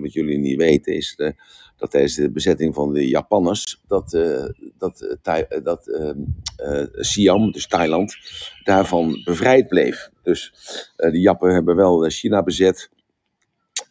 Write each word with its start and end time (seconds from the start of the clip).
wat 0.00 0.12
jullie 0.12 0.38
niet 0.38 0.56
weten 0.56 0.94
is 0.94 1.14
eh, 1.16 1.30
dat 1.76 1.90
tijdens 1.90 2.14
de 2.14 2.30
bezetting 2.30 2.74
van 2.74 2.92
de 2.92 3.08
Japanners, 3.08 3.80
dat, 3.86 4.14
eh, 4.14 4.44
dat, 4.78 5.00
eh, 5.22 5.38
eh, 5.48 5.76
ehm, 5.84 6.18
eh, 6.56 6.86
Siam, 6.92 7.52
dus 7.52 7.66
Thailand, 7.66 8.16
daarvan 8.64 9.20
bevrijd 9.24 9.68
bleef. 9.68 10.10
Dus 10.22 10.52
de 10.96 11.20
Jappen 11.20 11.52
hebben 11.52 11.76
wel 11.76 12.08
China 12.08 12.42
bezet. 12.42 12.90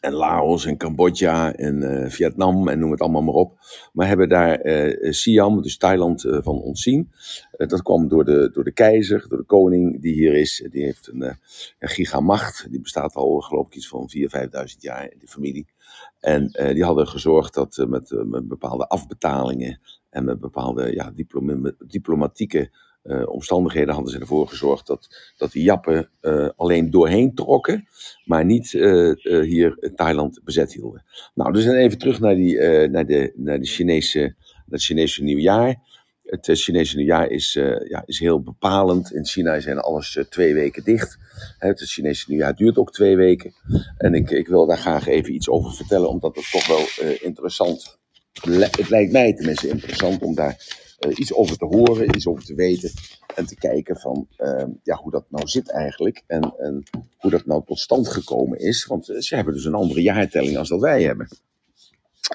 En 0.02 0.12
Laos 0.12 0.66
en 0.66 0.76
Cambodja 0.76 1.52
en 1.54 1.82
eh, 1.82 2.10
Vietnam 2.10 2.68
en 2.68 2.78
noem 2.78 2.90
het 2.90 3.00
allemaal 3.00 3.22
maar 3.22 3.34
op. 3.34 3.58
Maar 3.92 4.06
hebben 4.06 4.28
daar 4.28 4.54
eh, 4.60 5.12
Siam, 5.12 5.62
dus 5.62 5.76
Thailand, 5.76 6.24
eh, 6.24 6.38
van 6.42 6.60
ontzien. 6.60 7.10
Eh, 7.52 7.68
dat 7.68 7.82
kwam 7.82 8.08
door 8.08 8.24
de, 8.24 8.50
door 8.52 8.64
de 8.64 8.72
keizer, 8.72 9.24
door 9.28 9.38
de 9.38 9.44
koning 9.44 10.00
die 10.00 10.12
hier 10.12 10.34
is. 10.34 10.68
Die 10.70 10.82
heeft 10.84 11.08
een, 11.12 11.22
eh, 11.22 11.34
een 11.78 11.88
gigamacht. 11.88 12.66
Die 12.70 12.80
bestaat 12.80 13.14
al 13.14 13.40
geloof 13.40 13.66
ik 13.66 13.74
iets 13.74 13.88
van 13.88 14.10
4.000, 14.10 14.30
5.000 14.30 14.80
jaar 14.80 15.12
in 15.12 15.18
die 15.18 15.28
familie. 15.28 15.66
En 16.20 16.50
eh, 16.50 16.74
die 16.74 16.84
hadden 16.84 17.08
gezorgd 17.08 17.54
dat 17.54 17.78
eh, 17.78 17.86
met, 17.86 18.10
eh, 18.12 18.22
met 18.22 18.48
bepaalde 18.48 18.86
afbetalingen 18.88 19.80
en 20.10 20.24
met 20.24 20.40
bepaalde 20.40 20.94
ja, 20.94 21.10
diploma- 21.10 21.72
diplomatieke 21.86 22.70
eh, 23.02 23.28
omstandigheden 23.28 23.94
hadden 23.94 24.12
ze 24.12 24.18
ervoor 24.18 24.48
gezorgd 24.48 24.86
dat, 24.86 25.32
dat 25.36 25.52
de 25.52 25.62
Jappen 25.62 26.08
eh, 26.20 26.48
alleen 26.56 26.90
doorheen 26.90 27.34
trokken, 27.34 27.88
maar 28.24 28.44
niet 28.44 28.74
eh, 28.74 29.12
hier 29.22 29.92
Thailand 29.94 30.40
bezet 30.44 30.72
hielden. 30.72 31.04
Nou, 31.34 31.52
dus 31.52 31.64
dan 31.64 31.74
even 31.74 31.98
terug 31.98 32.20
naar, 32.20 32.34
die, 32.34 32.58
naar, 32.88 33.06
de, 33.06 33.32
naar, 33.36 33.58
de 33.58 33.66
Chinese, 33.66 34.18
naar 34.18 34.64
het 34.68 34.82
Chinese 34.82 35.22
nieuwjaar. 35.22 35.90
Het 36.24 36.48
Chinese 36.52 36.96
nieuwjaar 36.96 37.30
is, 37.30 37.52
ja, 37.88 38.02
is 38.06 38.18
heel 38.18 38.42
bepalend. 38.42 39.12
In 39.12 39.26
China 39.26 39.60
zijn 39.60 39.78
alles 39.78 40.18
twee 40.28 40.54
weken 40.54 40.84
dicht. 40.84 41.18
Het 41.58 41.80
Chinese 41.80 42.24
nieuwjaar 42.28 42.54
duurt 42.54 42.76
ook 42.76 42.92
twee 42.92 43.16
weken. 43.16 43.54
En 43.96 44.14
ik, 44.14 44.30
ik 44.30 44.48
wil 44.48 44.66
daar 44.66 44.78
graag 44.78 45.06
even 45.06 45.34
iets 45.34 45.48
over 45.48 45.72
vertellen, 45.72 46.08
omdat 46.08 46.36
het 46.36 46.50
toch 46.50 46.66
wel 46.66 47.12
interessant 47.20 47.98
Het 48.70 48.88
lijkt 48.88 49.12
mij 49.12 49.34
tenminste 49.34 49.68
interessant 49.68 50.22
om 50.22 50.34
daar 50.34 50.56
iets 51.08 51.34
over 51.34 51.58
te 51.58 51.64
horen, 51.64 52.14
iets 52.16 52.26
over 52.26 52.44
te 52.44 52.54
weten. 52.54 52.90
En 53.34 53.46
te 53.46 53.54
kijken 53.56 53.96
van 53.96 54.26
eh, 54.36 54.64
ja, 54.82 54.96
hoe 54.96 55.10
dat 55.10 55.24
nou 55.28 55.46
zit 55.48 55.70
eigenlijk. 55.70 56.22
En, 56.26 56.54
en 56.58 56.82
hoe 57.18 57.30
dat 57.30 57.46
nou 57.46 57.62
tot 57.66 57.78
stand 57.78 58.08
gekomen 58.08 58.58
is. 58.58 58.86
Want 58.86 59.08
eh, 59.08 59.18
ze 59.18 59.34
hebben 59.34 59.54
dus 59.54 59.64
een 59.64 59.74
andere 59.74 60.02
jaartelling 60.02 60.56
als 60.56 60.68
dat 60.68 60.80
wij 60.80 61.02
hebben. 61.02 61.28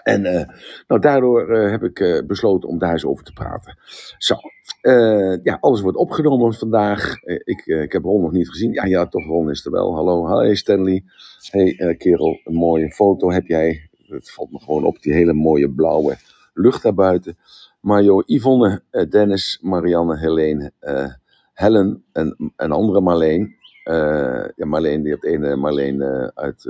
En 0.04 0.26
eh, 0.26 0.48
nou, 0.88 1.02
daardoor 1.02 1.50
eh, 1.50 1.72
heb 1.72 1.84
ik 1.84 2.00
eh, 2.00 2.26
besloten 2.26 2.70
om 2.70 2.80
daar 2.80 2.92
eens 2.92 3.06
over 3.06 3.24
te 3.24 3.34
praten. 3.34 3.78
Zo, 4.18 4.36
eh, 4.81 5.44
ja, 5.44 5.58
alles 5.59 5.81
wordt 5.81 5.98
opgenomen 5.98 6.54
vandaag. 6.54 7.24
Eh, 7.24 7.36
ik, 7.44 7.68
eh, 7.68 7.81
ik 7.81 7.92
heb 7.92 8.04
Ron 8.04 8.22
nog 8.22 8.31
niet 8.31 8.50
gezien. 8.50 8.74
Ja, 8.74 8.86
ja, 8.86 9.08
toch, 9.08 9.26
Ron 9.26 9.50
is 9.50 9.66
er 9.66 9.72
wel. 9.72 9.96
Hallo, 9.96 10.40
hey 10.40 10.56
Stanley. 10.56 11.04
Hey 11.52 11.76
eh, 11.78 11.98
kerel, 11.98 12.40
een 12.44 12.54
mooie 12.54 12.92
foto 12.92 13.31
heb 13.31 13.48
jij. 13.48 13.90
Het 14.08 14.31
valt 14.31 14.52
me 14.52 14.59
gewoon 14.59 14.84
op, 14.84 15.02
die 15.02 15.14
hele 15.14 15.34
mooie 15.34 15.70
blauwe 15.70 16.18
lucht 16.54 16.84
daarbuiten. 16.84 17.38
Maar 17.80 18.03
joh, 18.03 18.23
Yvonne, 18.25 18.81
eh, 18.89 19.09
Dennis, 19.09 19.59
Marianne, 19.61 20.17
Helene, 20.17 20.72
eh, 20.80 21.11
Helen 21.53 22.03
en 22.11 22.53
een 22.56 22.72
andere 22.72 23.02
Marleen. 23.02 23.56
Eh, 23.84 24.45
ja, 24.56 24.66
Marleen, 24.66 25.02
die 25.03 25.11
hebt 25.11 25.25
ene 25.25 25.56
Marleen 25.56 26.03
uit... 26.36 26.64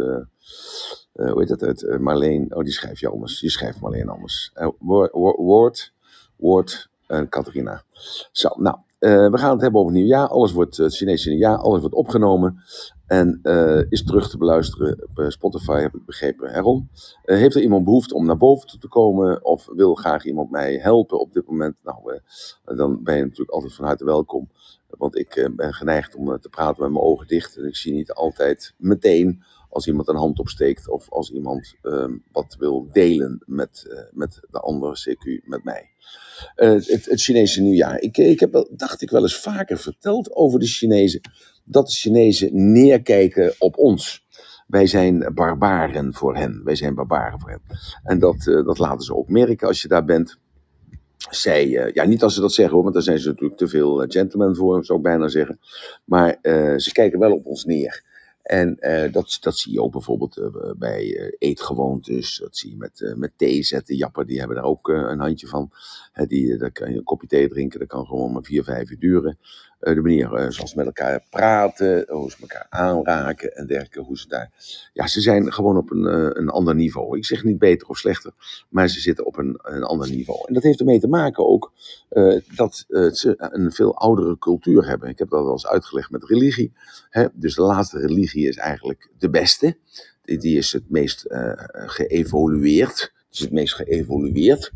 hoe 1.14 1.34
heet 1.36 1.48
dat? 1.48 1.64
Uit 1.64 2.00
Marleen. 2.00 2.56
Oh, 2.56 2.64
die 2.64 2.74
schrijf 2.74 3.00
je 3.00 3.10
anders. 3.10 3.40
Die 3.40 3.50
schrijft 3.50 3.82
Marleen 3.82 4.10
anders. 4.10 4.52
Wo- 4.80 5.10
Wo- 5.12 5.36
Woord, 5.38 5.94
Woord 6.36 6.90
en 7.08 7.30
Catharina. 7.30 7.84
Zo, 8.32 8.50
nou, 8.56 8.78
we 9.00 9.38
gaan 9.38 9.52
het 9.52 9.62
hebben 9.62 9.80
over 9.82 9.94
het 9.94 10.02
nieuwjaar. 10.02 10.28
Alles 10.28 10.52
wordt, 10.52 10.78
het 10.78 10.96
Chinese 10.96 11.30
nieuwjaar, 11.30 11.58
alles 11.58 11.80
wordt 11.80 11.96
opgenomen. 11.96 12.64
En 13.08 13.40
eh, 13.44 13.82
is 13.90 14.04
terug 14.04 14.30
te 14.30 14.38
beluisteren 14.38 15.04
op 15.10 15.20
eh, 15.20 15.30
Spotify, 15.30 15.80
heb 15.80 15.96
ik 15.96 16.06
begrepen. 16.06 16.50
Heron. 16.50 16.90
Eh, 17.24 17.38
heeft 17.38 17.56
er 17.56 17.62
iemand 17.62 17.84
behoefte 17.84 18.16
om 18.16 18.26
naar 18.26 18.38
boven 18.38 18.68
toe 18.68 18.80
te 18.80 18.88
komen? 18.88 19.46
Of 19.46 19.68
wil 19.76 19.96
graag 19.96 20.26
iemand 20.26 20.52
mij 20.52 20.78
helpen 20.78 21.20
op 21.20 21.34
dit 21.34 21.48
moment? 21.48 21.76
Nou, 21.84 22.20
dan 22.64 23.04
ben 23.04 23.16
je 23.16 23.24
natuurlijk 23.24 23.52
altijd 23.52 23.74
van 23.74 23.86
harte 23.86 24.06
welkom. 24.06 24.50
Want 24.88 25.18
ik 25.18 25.50
ben 25.56 25.74
geneigd 25.74 26.16
om 26.16 26.40
te 26.40 26.50
praten 26.50 26.84
met 26.84 26.92
mijn 26.92 27.04
ogen 27.04 27.28
dicht. 27.28 27.58
En 27.58 27.66
ik 27.66 27.76
zie 27.76 27.94
niet 27.94 28.12
altijd 28.12 28.74
meteen 28.78 29.44
als 29.70 29.88
iemand 29.88 30.08
een 30.08 30.16
hand 30.16 30.40
opsteekt 30.40 30.90
of 30.90 31.10
als 31.10 31.32
iemand 31.32 31.76
ehm, 31.82 32.18
wat 32.32 32.56
wil 32.60 32.88
delen 32.92 33.44
met, 33.46 33.98
met 34.12 34.40
de 34.50 34.60
andere 34.60 34.96
CQ, 34.96 35.48
met 35.48 35.64
mij. 35.64 35.90
Het, 36.56 37.06
het 37.06 37.22
Chinese 37.22 37.62
nieuwjaar. 37.62 38.00
Ik, 38.00 38.18
ik 38.18 38.40
heb 38.40 38.68
dacht 38.72 39.02
ik 39.02 39.10
wel 39.10 39.22
eens 39.22 39.40
vaker 39.40 39.78
verteld 39.78 40.36
over 40.36 40.60
de 40.60 40.68
Chinezen, 40.68 41.22
dat 41.68 41.88
de 41.88 41.94
Chinezen 41.94 42.72
neerkijken 42.72 43.54
op 43.60 43.78
ons. 43.78 44.26
Wij 44.68 44.88
zijn 44.88 45.32
barbaren 45.34 46.14
voor 46.14 46.36
hen. 46.36 46.62
Wij 46.64 46.76
zijn 46.76 46.96
barbaren 46.96 47.40
voor 47.40 47.50
hen. 47.50 47.62
En 48.04 48.20
dat, 48.20 48.48
eh, 48.48 48.66
dat 48.66 48.78
laten 48.78 49.06
ze 49.06 49.16
ook 49.16 49.30
merken 49.30 49.68
als 49.68 49.82
je 49.82 49.88
daar 49.88 50.06
bent. 50.06 50.38
Zij, 51.30 51.78
eh, 51.78 51.94
ja, 51.94 52.04
niet 52.04 52.24
als 52.24 52.34
ze 52.34 52.42
dat 52.42 52.54
zeggen 52.54 52.74
hoor, 52.74 52.84
want 52.84 52.96
daar 52.96 53.04
zijn 53.04 53.20
ze 53.20 53.28
natuurlijk 53.28 53.60
te 53.60 53.68
veel 53.68 54.02
eh, 54.02 54.10
gentlemen 54.10 54.56
voor, 54.56 54.86
zou 54.86 54.98
ik 54.98 55.04
bijna 55.04 55.28
zeggen. 55.28 55.60
Maar 56.04 56.38
ze 56.78 56.90
kijken 56.92 57.20
wel 57.20 57.34
op 57.34 57.46
ons 57.46 57.66
neer. 57.66 58.04
En 58.44 58.78
dat, 59.12 59.38
dat 59.40 59.58
zie 59.58 59.72
je 59.72 59.82
ook 59.82 59.92
bijvoorbeeld 59.92 60.52
bij 60.78 61.18
eh, 61.18 61.36
eetgewoontes. 61.38 62.38
Dat 62.38 62.58
zie 62.58 62.70
je 62.70 62.78
met, 62.78 63.14
met 63.16 63.32
thee 63.36 63.64
zetten. 63.64 63.96
Jappen 63.96 64.28
die 64.28 64.38
hebben 64.38 64.56
daar 64.56 64.66
ook 64.66 64.88
een 64.88 65.20
handje 65.20 65.48
van. 65.48 65.72
Die, 66.28 66.58
daar 66.58 66.72
kan 66.72 66.92
je 66.92 66.98
een 66.98 67.04
kopje 67.04 67.28
thee 67.28 67.50
drinken. 67.50 67.80
Dat 67.80 67.88
kan 67.88 68.06
gewoon 68.06 68.32
maar 68.32 68.44
vier, 68.44 68.64
vijf 68.64 68.90
uur 68.90 69.00
duren. 69.00 69.38
Eh, 69.80 69.94
de 69.94 70.02
manier 70.02 70.34
eh, 70.34 70.50
zoals 70.50 70.70
ze 70.70 70.78
met 70.78 70.86
elkaar 70.86 71.24
praten. 71.30 72.06
Hoe 72.08 72.32
ze 72.32 72.38
elkaar 72.42 72.66
aanraken 72.70 73.56
en 73.56 73.68
dergelijke. 73.68 74.00
Hoe 74.00 74.18
ze 74.18 74.28
daar... 74.28 74.52
Ja, 74.94 75.08
ze 75.08 75.22
zijn 75.22 75.54
gewoon 75.54 75.78
op 75.78 75.92
een, 75.92 76.06
eh, 76.08 76.30
een 76.42 76.50
ander 76.50 76.76
niveau. 76.76 77.18
Ik 77.18 77.26
zeg 77.26 77.44
niet 77.44 77.60
beter 77.60 77.88
of 77.88 77.98
slechter. 77.98 78.32
Maar 78.70 78.88
ze 78.88 79.00
zitten 79.00 79.26
op 79.26 79.38
een, 79.38 79.60
een 79.62 79.84
ander 79.84 80.10
niveau. 80.10 80.40
En 80.48 80.54
dat 80.54 80.64
heeft 80.64 80.80
ermee 80.80 81.00
te 81.00 81.08
maken 81.08 81.48
ook 81.48 81.72
dat 82.56 82.86
ze 83.12 83.34
een 83.38 83.72
veel 83.72 83.96
oudere 83.96 84.38
cultuur 84.38 84.88
hebben. 84.88 85.10
Ik 85.10 85.20
heb 85.20 85.30
dat 85.30 85.46
al 85.46 85.52
eens 85.52 85.68
uitgelegd 85.68 86.12
met 86.12 86.24
religie. 86.24 86.74
Hè? 87.10 87.28
Dus 87.34 87.56
de 87.56 87.62
laatste 87.62 88.00
religie 88.00 88.48
is 88.48 88.58
eigenlijk 88.58 89.10
de 89.18 89.30
beste. 89.30 89.78
Die, 90.22 90.38
die 90.38 90.58
is 90.58 90.72
het 90.72 90.90
meest 90.90 91.24
eh, 91.24 91.52
geëvolueerd. 91.72 93.14
Is 93.32 93.40
het 93.40 93.52
meest 93.52 93.74
geëvolueerd. 93.74 94.72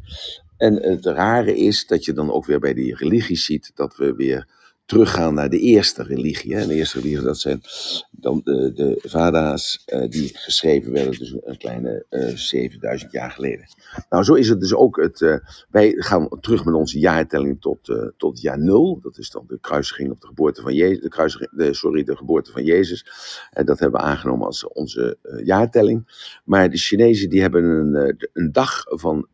En 0.58 0.76
het 0.76 1.06
rare 1.06 1.58
is 1.58 1.88
dat 1.88 2.06
je 2.06 2.14
dan 2.14 2.32
ook 2.32 2.46
weer 2.46 2.60
bij 2.60 2.74
die 2.74 2.96
religies 2.96 3.46
ziet 3.46 3.72
dat 3.76 3.96
we 3.96 4.16
weer 4.16 4.48
teruggaan 4.86 5.34
naar 5.34 5.50
de 5.50 5.60
eerste 5.60 6.04
religie. 6.04 6.68
De 6.68 6.74
eerste 6.74 7.00
religie, 7.00 7.22
dat 7.22 7.40
zijn 7.40 7.62
dan 8.12 8.42
de, 8.44 8.72
de 8.74 9.00
Vada's 9.04 9.84
eh, 9.86 10.10
die 10.10 10.38
geschreven 10.38 10.92
werden 10.92 11.20
dus 11.20 11.36
een 11.44 11.58
kleine 11.58 12.06
eh 12.10 12.36
7000 12.36 13.12
jaar 13.12 13.32
geleden. 13.32 13.66
Nou, 14.10 14.24
zo 14.24 14.34
is 14.34 14.50
het 14.50 14.60
dus 14.60 14.74
ook. 14.74 14.96
Het, 15.02 15.22
eh, 15.22 15.36
wij 15.70 15.94
gaan 15.98 16.30
terug 16.40 16.66
met 16.66 16.74
onze 16.74 17.00
jaartelling 17.00 17.62
tot, 17.62 18.14
tot 18.18 18.42
jaar 18.42 18.60
nul. 18.60 19.00
Dat 19.02 19.18
is 19.18 19.30
dan 19.30 19.44
de 19.48 19.60
kruisiging 19.60 20.12
of 20.12 20.20
de 20.20 20.28
geboorte 20.28 20.62
van 20.62 20.74
Jezus. 20.74 21.02
De 21.02 21.10
kruisiging, 21.10 21.52
de, 21.52 21.74
sorry, 21.74 22.04
de 22.04 22.16
geboorte 22.16 22.52
van 22.52 22.64
Jezus. 22.64 23.06
En 23.52 23.66
dat 23.66 23.80
hebben 23.80 24.00
we 24.00 24.06
aangenomen 24.06 24.46
als 24.46 24.68
onze 24.68 25.18
jaartelling. 25.44 26.30
Maar 26.44 26.70
de 26.70 26.78
Chinezen 26.78 27.30
die 27.30 27.42
hebben 27.42 27.64
een, 27.64 28.30
een 28.34 28.52
dag 28.52 28.84
van 28.86 29.28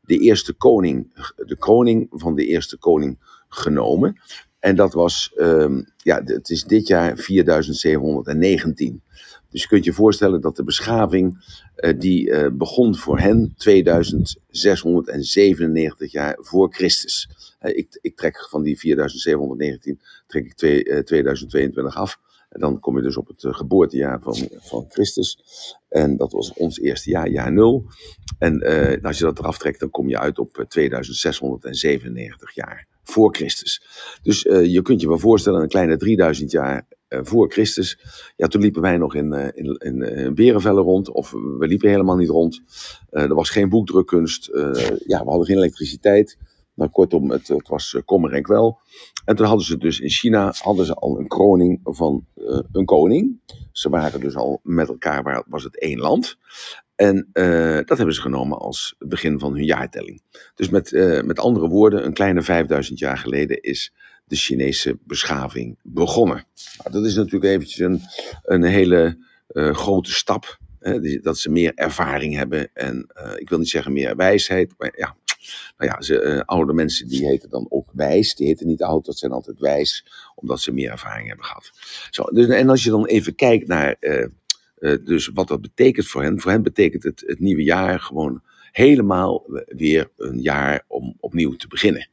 de 0.00 0.18
eerste 0.18 0.52
koning, 0.52 1.12
de 1.36 1.56
kroning 1.56 2.06
van 2.10 2.34
de 2.34 2.46
eerste 2.46 2.78
koning 2.78 3.18
genomen. 3.48 4.20
En 4.62 4.76
dat 4.76 4.92
was, 4.92 5.32
ehm, 5.36 5.82
ja, 5.96 6.22
het 6.24 6.50
is 6.50 6.64
dit 6.64 6.86
jaar 6.86 7.16
4719. 7.16 9.02
Dus 9.50 9.62
je 9.62 9.68
kunt 9.68 9.84
je 9.84 9.92
voorstellen 9.92 10.40
dat 10.40 10.56
de 10.56 10.64
beschaving 10.64 11.44
eh, 11.74 11.98
die 11.98 12.30
eh, 12.30 12.50
begon 12.52 12.96
voor 12.96 13.18
hen 13.18 13.54
2697 13.56 16.12
jaar 16.12 16.38
voor 16.40 16.74
Christus. 16.74 17.28
Eh, 17.58 17.76
ik, 17.76 17.98
ik 18.00 18.16
trek 18.16 18.46
van 18.48 18.62
die 18.62 18.78
4719 18.78 20.00
trek 20.26 20.44
ik 20.44 20.54
twee, 20.54 20.84
eh, 20.84 21.02
2022 21.02 21.96
af. 21.96 22.18
En 22.48 22.60
dan 22.60 22.80
kom 22.80 22.96
je 22.96 23.02
dus 23.02 23.16
op 23.16 23.28
het 23.28 23.46
geboortejaar 23.48 24.20
van, 24.20 24.48
van 24.50 24.86
Christus. 24.88 25.38
En 25.88 26.16
dat 26.16 26.32
was 26.32 26.52
ons 26.52 26.80
eerste 26.80 27.10
jaar, 27.10 27.28
jaar 27.28 27.52
nul. 27.52 27.86
En 28.38 28.62
als 29.02 29.18
je 29.18 29.24
dat 29.24 29.38
eraf 29.38 29.58
trekt, 29.58 29.80
dan 29.80 29.90
kom 29.90 30.08
je 30.08 30.18
uit 30.18 30.38
op 30.38 30.58
eh, 30.58 30.66
2697 30.66 32.54
jaar 32.54 32.90
voor 33.02 33.34
Christus. 33.34 33.82
Dus 34.22 34.46
eh, 34.46 34.64
je 34.64 34.82
kunt 34.82 35.00
je 35.00 35.08
wel 35.08 35.18
voorstellen, 35.18 35.62
een 35.62 35.68
kleine 35.68 35.96
3000 35.96 36.50
jaar 36.50 36.86
eh, 37.08 37.20
voor 37.22 37.52
Christus. 37.52 37.98
Ja, 38.36 38.46
toen 38.46 38.60
liepen 38.60 38.82
wij 38.82 38.96
nog 38.96 39.14
in, 39.14 39.32
eh, 39.32 39.64
in, 39.64 39.76
in, 39.76 40.34
berenvellen 40.34 40.82
rond. 40.82 41.10
Of 41.10 41.30
we 41.30 41.66
liepen 41.66 41.88
helemaal 41.88 42.16
niet 42.16 42.28
rond. 42.28 42.62
Er 43.10 43.34
was 43.34 43.50
geen 43.50 43.68
boekdrukkunst. 43.68 44.46
Ja, 45.06 45.18
we 45.24 45.28
hadden 45.28 45.46
geen 45.46 45.56
elektriciteit. 45.56 46.38
Nou, 46.74 46.90
kortom, 46.90 47.30
het, 47.30 47.48
het 47.48 47.68
was 47.68 47.96
kommer 48.04 48.32
en 48.32 48.42
kwel. 48.42 48.78
En 49.24 49.36
toen 49.36 49.46
hadden 49.46 49.66
ze 49.66 49.78
dus 49.78 50.00
in 50.00 50.10
China 50.10 50.54
hadden 50.58 50.86
ze 50.86 50.94
al 50.94 51.18
een 51.18 51.28
kroning 51.28 51.80
van 51.82 52.26
een 52.72 52.84
koning. 52.84 53.40
Ze 53.72 53.88
waren 53.88 54.20
dus 54.20 54.36
al 54.36 54.60
met 54.62 54.88
elkaar, 54.88 55.44
was 55.48 55.64
het 55.64 55.78
één 55.80 55.98
land. 55.98 56.36
En 56.94 57.28
eh, 57.32 57.74
dat 57.84 57.96
hebben 57.96 58.14
ze 58.14 58.20
genomen 58.20 58.58
als 58.58 58.94
begin 58.98 59.38
van 59.38 59.54
hun 59.54 59.64
jaartelling. 59.64 60.22
Dus 60.54 60.68
met, 60.68 60.92
eh, 60.92 61.22
met 61.22 61.38
andere 61.38 61.68
woorden, 61.68 62.04
een 62.04 62.12
kleine 62.12 62.42
5000 62.42 62.98
jaar 62.98 63.18
geleden 63.18 63.60
is 63.60 63.92
de 64.24 64.36
Chinese 64.36 64.98
beschaving 65.04 65.78
begonnen. 65.82 66.46
Nou, 66.78 66.90
dat 66.90 67.04
is 67.04 67.14
natuurlijk 67.14 67.52
eventjes 67.52 67.78
een, 67.78 68.00
een 68.42 68.62
hele 68.62 69.18
eh, 69.46 69.74
grote 69.74 70.12
stap. 70.12 70.60
Hè, 70.78 71.20
dat 71.20 71.38
ze 71.38 71.50
meer 71.50 71.72
ervaring 71.74 72.34
hebben 72.36 72.70
en 72.74 73.06
ik 73.36 73.48
wil 73.48 73.58
niet 73.58 73.68
zeggen 73.68 73.92
meer 73.92 74.16
wijsheid, 74.16 74.74
maar 74.78 74.92
ja, 74.96 75.16
nou 75.76 75.90
ja, 75.90 76.00
ze, 76.00 76.42
oude 76.46 76.72
mensen 76.72 77.08
die 77.08 77.26
heten 77.26 77.50
dan 77.50 77.66
ook 77.68 77.88
wijs. 77.92 78.34
Die 78.34 78.46
heten 78.46 78.66
niet 78.66 78.82
oud, 78.82 79.04
dat 79.04 79.18
zijn 79.18 79.32
altijd 79.32 79.58
wijs, 79.58 80.06
omdat 80.34 80.60
ze 80.60 80.72
meer 80.72 80.90
ervaring 80.90 81.28
hebben 81.28 81.46
gehad. 81.46 81.70
Zo, 82.10 82.22
dus, 82.22 82.46
en 82.46 82.68
als 82.68 82.84
je 82.84 82.90
dan 82.90 83.06
even 83.06 83.34
kijkt 83.34 83.66
naar 83.66 83.96
dus 85.04 85.30
wat 85.34 85.48
dat 85.48 85.60
betekent 85.60 86.06
voor 86.06 86.22
hen. 86.22 86.40
Voor 86.40 86.50
hen 86.50 86.62
betekent 86.62 87.02
het, 87.02 87.22
het 87.26 87.40
nieuwe 87.40 87.62
jaar 87.62 88.00
gewoon 88.00 88.42
helemaal 88.72 89.44
weer 89.66 90.10
een 90.16 90.40
jaar 90.40 90.84
om 90.88 91.16
opnieuw 91.20 91.56
te 91.56 91.68
beginnen. 91.68 92.08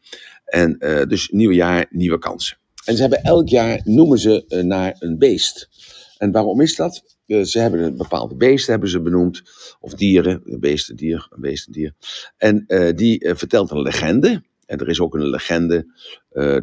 En 0.46 0.76
uh, 0.80 1.04
dus 1.04 1.30
nieuw 1.30 1.52
jaar, 1.52 1.86
nieuwe 1.90 2.20
kansen. 2.20 2.58
En 2.86 2.96
ze 2.96 3.02
hebben 3.02 3.24
elk 3.24 3.48
jaar, 3.50 3.82
noemen 3.84 4.20
ze 4.20 4.46
uh, 4.48 4.64
naar 4.64 4.96
een 5.00 5.18
beest. 5.18 5.70
En 6.18 6.32
waarom 6.32 6.62
is 6.62 6.76
dat? 6.76 7.18
Ze 7.26 7.60
hebben 7.60 7.82
een 7.82 7.98
bepaalde 7.98 8.36
beest 8.36 8.68
hebben 8.68 8.90
ze 8.90 9.02
benoemd. 9.02 9.42
Of 9.80 9.94
dieren, 9.94 10.42
een 10.46 10.60
beest, 10.60 10.90
een 10.90 10.96
dier, 10.96 11.28
een 11.30 11.42
beest, 11.42 11.68
een 11.68 11.74
dier. 11.74 11.94
En 12.38 12.66
die 12.96 13.30
vertelt 13.36 13.72
een 13.72 13.82
legende. 13.82 14.44
Er 14.78 14.88
is 14.88 15.00
ook 15.00 15.14
een 15.14 15.30
legende 15.30 15.88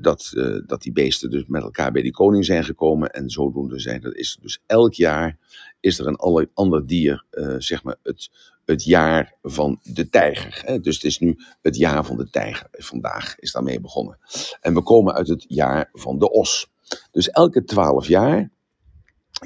dat, 0.00 0.32
dat 0.67 0.82
die 0.82 0.93
beesten 0.93 1.31
dus 1.31 1.44
met 1.47 1.62
elkaar 1.62 1.93
bij 1.93 2.03
die 2.03 2.12
koning 2.12 2.44
zijn 2.44 2.64
gekomen. 2.64 3.11
En 3.11 3.31
zodoende 3.31 3.79
zijn 3.81 4.00
dat 4.00 4.14
is 4.14 4.38
dus 4.41 4.62
elk 4.67 4.94
jaar 4.94 5.38
is 5.81 5.99
er 5.99 6.06
een 6.06 6.49
ander 6.55 6.87
dier, 6.87 7.25
zeg 7.58 7.82
maar, 7.82 7.97
het, 8.03 8.31
het 8.64 8.85
jaar 8.85 9.35
van 9.43 9.81
de 9.82 10.08
tijger. 10.08 10.82
Dus 10.82 10.94
het 10.94 11.05
is 11.05 11.19
nu 11.19 11.38
het 11.62 11.76
jaar 11.76 12.05
van 12.05 12.17
de 12.17 12.31
tijger. 12.31 12.69
Vandaag 12.70 13.38
is 13.38 13.53
daarmee 13.53 13.81
begonnen. 13.81 14.19
En 14.61 14.75
we 14.75 14.82
komen 14.82 15.14
uit 15.14 15.29
het 15.29 15.44
jaar 15.49 15.88
van 15.93 16.19
de 16.19 16.31
os. 16.31 16.70
Dus 17.11 17.31
elke 17.31 17.64
twaalf 17.64 18.08
jaar 18.08 18.50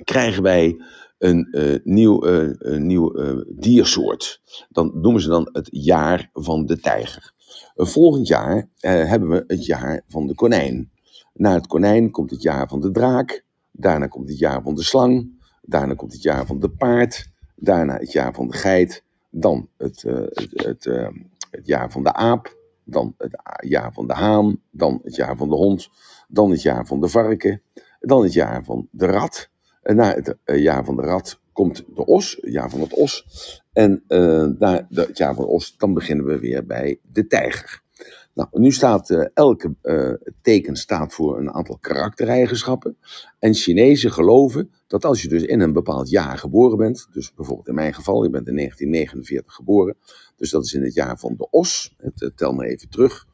krijgen 0.04 0.42
wij 0.42 0.82
een 1.18 1.48
uh, 1.50 1.78
nieuw, 1.84 2.24
een 2.58 2.86
nieuw 2.86 3.14
diersoort. 3.48 4.40
Dan 4.68 4.90
noemen 4.94 5.22
ze 5.22 5.28
dan 5.28 5.48
het 5.52 5.68
jaar 5.72 6.30
van 6.32 6.66
de 6.66 6.80
tijger. 6.80 7.32
Volgend 7.74 8.26
jaar 8.26 8.68
hebben 8.78 9.28
we 9.28 9.44
het 9.46 9.66
jaar 9.66 10.02
van 10.08 10.26
de 10.26 10.34
konijn. 10.34 10.90
Na 11.34 11.54
het 11.54 11.66
konijn 11.66 12.10
komt 12.10 12.30
het 12.30 12.42
jaar 12.42 12.68
van 12.68 12.80
de 12.80 12.90
draak. 12.90 13.44
Daarna 13.72 14.06
komt 14.06 14.28
het 14.28 14.38
jaar 14.38 14.62
van 14.62 14.74
de 14.74 14.82
slang. 14.82 15.38
Daarna 15.62 15.94
komt 15.94 16.12
het 16.12 16.22
jaar 16.22 16.46
van 16.46 16.60
de 16.60 16.70
paard. 16.70 17.30
Daarna 17.56 17.96
het 17.96 18.12
jaar 18.12 18.34
van 18.34 18.48
de 18.48 18.56
geit 18.56 19.04
dan 19.30 19.68
het, 19.76 20.02
uh, 20.02 20.14
het, 20.14 20.50
het, 20.50 20.84
uh, 20.84 21.08
het, 21.50 21.66
jaar 21.66 21.90
van 21.90 22.02
de 22.02 22.12
aap, 22.12 22.56
dan 22.84 23.14
het 23.18 23.36
jaar 23.60 23.92
van 23.92 24.06
de 24.06 24.12
haan, 24.14 24.60
dan 24.70 25.00
het 25.02 25.14
jaar 25.14 25.36
van 25.36 25.48
de 25.48 25.54
hond, 25.54 25.88
dan 26.28 26.50
het 26.50 26.62
jaar 26.62 26.86
van 26.86 27.00
de 27.00 27.08
varken, 27.08 27.62
dan 28.00 28.22
het 28.22 28.32
jaar 28.32 28.64
van 28.64 28.88
de 28.90 29.06
rat. 29.06 29.48
En 29.82 29.96
na 29.96 30.14
het 30.14 30.36
uh, 30.44 30.62
jaar 30.62 30.84
van 30.84 30.96
de 30.96 31.02
rat 31.02 31.40
komt 31.60 31.84
de 31.94 32.04
os, 32.04 32.38
het 32.40 32.52
jaar 32.52 32.70
van 32.70 32.80
het 32.80 32.94
os. 32.94 33.26
En 33.72 34.04
na 34.58 34.86
het 34.90 35.18
jaar 35.18 35.34
van 35.34 35.44
de 35.44 35.50
os, 35.50 35.76
dan 35.76 35.94
beginnen 35.94 36.24
we 36.24 36.38
weer 36.38 36.66
bij 36.66 37.00
de 37.12 37.26
tijger. 37.26 37.82
Nou, 38.34 38.48
nu 38.52 38.72
staat 38.72 39.10
uh, 39.10 39.26
elke 39.34 39.74
uh, 39.82 40.12
teken 40.42 40.76
staat 40.76 41.14
voor 41.14 41.38
een 41.38 41.52
aantal 41.52 41.78
karaktereigenschappen. 41.80 42.96
En 43.38 43.54
Chinezen 43.54 44.12
geloven 44.12 44.70
dat 44.86 45.04
als 45.04 45.22
je 45.22 45.28
dus 45.28 45.42
in 45.42 45.60
een 45.60 45.72
bepaald 45.72 46.10
jaar 46.10 46.38
geboren 46.38 46.78
bent, 46.78 47.08
dus 47.12 47.34
bijvoorbeeld 47.34 47.68
in 47.68 47.74
mijn 47.74 47.94
geval, 47.94 48.22
je 48.22 48.30
bent 48.30 48.48
in 48.48 48.56
1949 48.56 49.54
geboren, 49.54 49.96
dus 50.36 50.50
dat 50.50 50.64
is 50.64 50.74
in 50.74 50.82
het 50.82 50.94
jaar 50.94 51.18
van 51.18 51.34
de 51.36 51.50
os. 51.50 51.94
Het, 51.96 52.20
uh, 52.20 52.30
tel 52.34 52.52
maar 52.52 52.66
even 52.66 52.88
terug. 52.88 53.26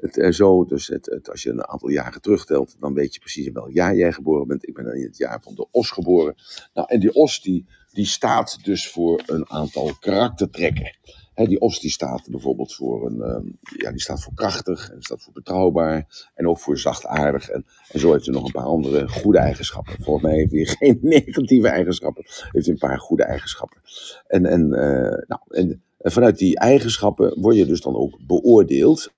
Het, 0.00 0.34
zo, 0.34 0.64
dus 0.64 0.86
het, 0.86 1.06
het, 1.06 1.30
als 1.30 1.42
je 1.42 1.50
een 1.50 1.66
aantal 1.66 1.88
jaren 1.88 2.20
terugtelt, 2.20 2.76
dan 2.80 2.94
weet 2.94 3.14
je 3.14 3.20
precies 3.20 3.46
in 3.46 3.52
welk 3.52 3.72
jaar 3.72 3.96
jij 3.96 4.12
geboren 4.12 4.46
bent. 4.46 4.68
Ik 4.68 4.74
ben 4.74 4.94
in 4.94 5.02
het 5.02 5.16
jaar 5.16 5.40
van 5.42 5.54
de 5.54 5.66
os 5.70 5.90
geboren. 5.90 6.34
Nou, 6.74 6.88
en 6.90 7.00
die 7.00 7.14
os 7.14 7.42
die, 7.42 7.66
die 7.92 8.06
staat 8.06 8.64
dus 8.64 8.88
voor 8.88 9.22
een 9.26 9.50
aantal 9.50 9.94
karaktertrekken 10.00 10.98
die 11.46 11.60
os 11.60 11.80
die 11.80 11.90
staat 11.90 12.30
bijvoorbeeld 12.30 12.74
voor 12.74 13.06
een, 13.06 13.22
ehm, 13.22 13.46
ja, 13.76 13.90
die 13.90 14.00
staat 14.00 14.22
voor 14.22 14.34
krachtig 14.34 14.90
en 14.90 15.02
staat 15.02 15.22
voor 15.22 15.32
betrouwbaar 15.32 16.30
en 16.34 16.48
ook 16.48 16.58
voor 16.58 16.78
zachtaardig. 16.78 17.48
En, 17.48 17.66
en 17.88 18.00
zo 18.00 18.12
heeft 18.12 18.24
hij 18.24 18.34
nog 18.34 18.44
een 18.44 18.52
paar 18.52 18.64
andere 18.64 19.08
goede 19.08 19.38
eigenschappen. 19.38 19.94
Volgens 20.02 20.24
mij 20.24 20.34
heeft 20.34 20.52
hij 20.52 20.64
geen 20.78 20.98
negatieve 21.02 21.68
eigenschappen, 21.68 22.24
heeft 22.52 22.68
een 22.68 22.78
paar 22.78 22.98
goede 22.98 23.24
eigenschappen. 23.24 23.80
En, 24.26 24.46
en, 24.46 24.60
uh, 24.60 25.26
nou, 25.26 25.40
en 25.48 25.82
vanuit 25.98 26.38
die 26.38 26.58
eigenschappen 26.58 27.40
word 27.40 27.56
je 27.56 27.66
dus 27.66 27.80
dan 27.80 27.96
ook 27.96 28.18
beoordeeld 28.26 29.12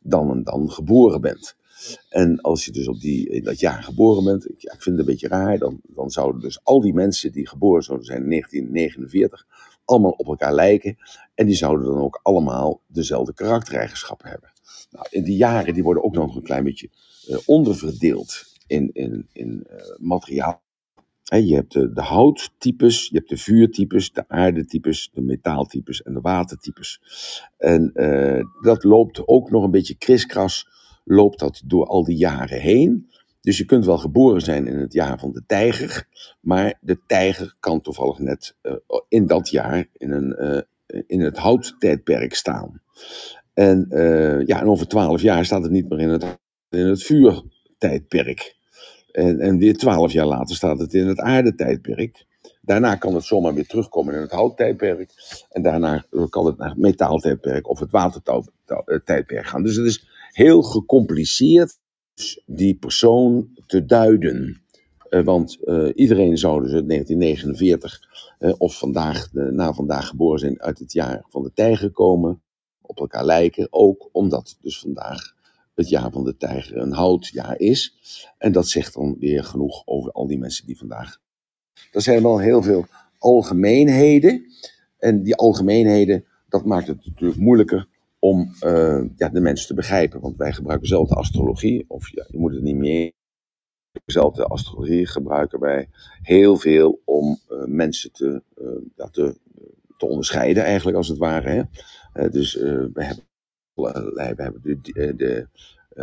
dan 0.00 0.30
en 0.30 0.42
dan 0.42 0.70
geboren 0.70 1.20
bent. 1.20 1.56
En 2.08 2.40
als 2.40 2.64
je 2.64 2.70
dus 2.70 2.88
op 2.88 3.00
die, 3.00 3.28
in 3.28 3.42
dat 3.42 3.60
jaar 3.60 3.82
geboren 3.82 4.24
bent, 4.24 4.50
ik, 4.50 4.62
ik 4.62 4.82
vind 4.82 4.84
het 4.84 4.98
een 4.98 5.12
beetje 5.12 5.28
raar, 5.28 5.58
dan, 5.58 5.80
dan 5.82 6.10
zouden 6.10 6.40
dus 6.40 6.64
al 6.64 6.80
die 6.80 6.94
mensen 6.94 7.32
die 7.32 7.48
geboren 7.48 7.82
zouden 7.82 8.06
zijn 8.06 8.22
in 8.22 8.28
1949 8.28 9.46
allemaal 9.84 10.10
op 10.10 10.26
elkaar 10.26 10.54
lijken. 10.54 10.96
En 11.34 11.46
die 11.46 11.54
zouden 11.54 11.86
dan 11.86 12.00
ook 12.00 12.20
allemaal 12.22 12.80
dezelfde 12.86 13.34
karaktereigenschappen 13.34 14.28
hebben. 14.28 14.52
Nou, 14.90 15.06
in 15.10 15.24
die 15.24 15.36
jaren 15.36 15.74
die 15.74 15.82
worden 15.82 16.04
ook 16.04 16.14
nog 16.14 16.36
een 16.36 16.42
klein 16.42 16.64
beetje 16.64 16.90
uh, 17.28 17.38
onderverdeeld 17.46 18.44
in, 18.66 18.90
in, 18.92 19.28
in 19.32 19.66
uh, 19.70 19.76
materiaal. 19.98 20.61
Je 21.40 21.54
hebt 21.54 21.72
de, 21.72 22.02
houttypes, 22.02 23.08
je 23.08 23.16
hebt 23.16 23.28
de 23.28 23.36
vuurtypes, 23.36 24.12
de 24.12 24.24
aardetypes, 24.28 25.10
de 25.12 25.20
metaaltypes 25.20 26.02
en 26.02 26.14
de 26.14 26.20
watertypes. 26.20 27.00
En 27.58 27.90
uh, 27.94 28.40
dat 28.62 28.84
loopt 28.84 29.28
ook 29.28 29.50
nog 29.50 29.64
een 29.64 29.70
beetje 29.70 29.94
kriskras, 29.94 30.68
loopt 31.04 31.38
dat 31.38 31.62
door 31.64 31.86
al 31.86 32.04
die 32.04 32.16
jaren 32.16 32.60
heen. 32.60 33.10
Dus 33.40 33.58
je 33.58 33.64
kunt 33.64 33.84
wel 33.84 33.98
geboren 33.98 34.40
zijn 34.40 34.66
in 34.66 34.78
het 34.78 34.92
jaar 34.92 35.18
van 35.18 35.32
de 35.32 35.42
tijger, 35.46 36.06
maar 36.40 36.78
de 36.80 36.98
tijger 37.06 37.54
kan 37.60 37.80
toevallig 37.80 38.18
net 38.18 38.56
uh, 38.62 38.74
in 39.08 39.26
dat 39.26 39.48
jaar 39.50 39.86
in, 39.92 40.10
een, 40.10 40.36
uh, 40.38 41.02
in 41.06 41.20
het 41.20 41.38
houttijdperk 41.38 42.34
staan. 42.34 42.80
En, 43.54 43.86
ja, 44.46 44.60
en 44.60 44.66
over 44.66 44.88
twaalf 44.88 45.22
jaar 45.22 45.44
staat 45.44 45.62
het 45.62 45.72
niet 45.72 45.88
meer 45.88 46.00
in 46.00 46.08
het, 46.08 46.38
in 46.70 46.86
het 46.86 47.02
vuurtijdperk. 47.02 48.60
En, 49.12 49.40
en 49.40 49.58
weer 49.58 49.76
twaalf 49.76 50.12
jaar 50.12 50.26
later 50.26 50.56
staat 50.56 50.78
het 50.78 50.94
in 50.94 51.06
het 51.06 51.18
aardetijdperk. 51.18 52.26
Daarna 52.60 52.94
kan 52.94 53.14
het 53.14 53.24
zomaar 53.24 53.54
weer 53.54 53.66
terugkomen 53.66 54.14
in 54.14 54.20
het 54.20 54.30
houttijdperk. 54.30 55.12
En 55.50 55.62
daarna 55.62 56.04
kan 56.28 56.46
het 56.46 56.58
naar 56.58 56.68
het 56.68 56.78
metaaltijdperk 56.78 57.68
of 57.68 57.78
het 57.78 57.90
watertijdperk 57.90 59.46
gaan. 59.46 59.62
Dus 59.62 59.76
het 59.76 59.86
is 59.86 60.06
heel 60.32 60.62
gecompliceerd 60.62 61.78
die 62.46 62.74
persoon 62.74 63.48
te 63.66 63.84
duiden. 63.84 64.62
Uh, 65.10 65.24
want 65.24 65.58
uh, 65.64 65.88
iedereen 65.94 66.38
zou 66.38 66.62
dus 66.62 66.72
in 66.72 66.88
1949 66.88 68.00
uh, 68.38 68.54
of 68.58 68.78
vandaag, 68.78 69.32
na 69.32 69.72
vandaag 69.72 70.08
geboren 70.08 70.38
zijn 70.38 70.62
uit 70.62 70.78
het 70.78 70.92
jaar 70.92 71.24
van 71.28 71.42
de 71.42 71.52
tijger 71.54 71.90
komen, 71.90 72.42
op 72.80 72.98
elkaar 72.98 73.24
lijken. 73.24 73.66
Ook 73.70 74.08
omdat 74.12 74.56
dus 74.60 74.80
vandaag 74.80 75.34
het 75.74 75.88
jaar 75.88 76.10
van 76.10 76.24
de 76.24 76.36
tijger 76.36 76.76
een 76.76 76.92
houtjaar 76.92 77.58
is. 77.58 77.96
En 78.38 78.52
dat 78.52 78.68
zegt 78.68 78.94
dan 78.94 79.16
weer 79.18 79.44
genoeg 79.44 79.82
over 79.84 80.12
al 80.12 80.26
die 80.26 80.38
mensen 80.38 80.66
die 80.66 80.78
vandaag. 80.78 81.20
Er 81.92 82.02
zijn 82.02 82.22
wel 82.22 82.38
heel 82.38 82.62
veel 82.62 82.86
algemeenheden. 83.18 84.46
En 84.98 85.22
die 85.22 85.34
algemeenheden, 85.34 86.24
dat 86.48 86.64
maakt 86.64 86.86
het 86.86 87.06
natuurlijk 87.06 87.40
moeilijker 87.40 87.88
om 88.18 88.54
uh, 88.64 89.04
ja, 89.16 89.28
de 89.28 89.40
mensen 89.40 89.66
te 89.66 89.74
begrijpen. 89.74 90.20
Want 90.20 90.36
wij 90.36 90.52
gebruiken 90.52 90.88
zelf 90.88 91.08
de 91.08 91.14
astrologie, 91.14 91.84
of 91.88 92.10
ja, 92.10 92.26
je 92.28 92.38
moet 92.38 92.52
het 92.52 92.62
niet 92.62 92.76
meer. 92.76 93.12
Dezelfde 94.04 94.44
astrologie 94.44 95.06
gebruiken 95.06 95.60
wij 95.60 95.88
heel 96.22 96.56
veel 96.56 97.00
om 97.04 97.38
uh, 97.48 97.64
mensen 97.64 98.12
te, 98.12 98.42
ja, 98.96 99.08
te, 99.08 99.38
te, 99.96 100.06
onderscheiden, 100.06 100.64
eigenlijk 100.64 100.96
als 100.96 101.08
het 101.08 101.18
ware. 101.18 101.68
Hè? 102.12 102.28
dus 102.30 102.54
we 102.54 102.90
hebben, 102.94 103.24
we 103.74 104.32
hebben 104.36 104.60
de, 104.62 104.80
de, 104.80 105.14
de 105.16 105.48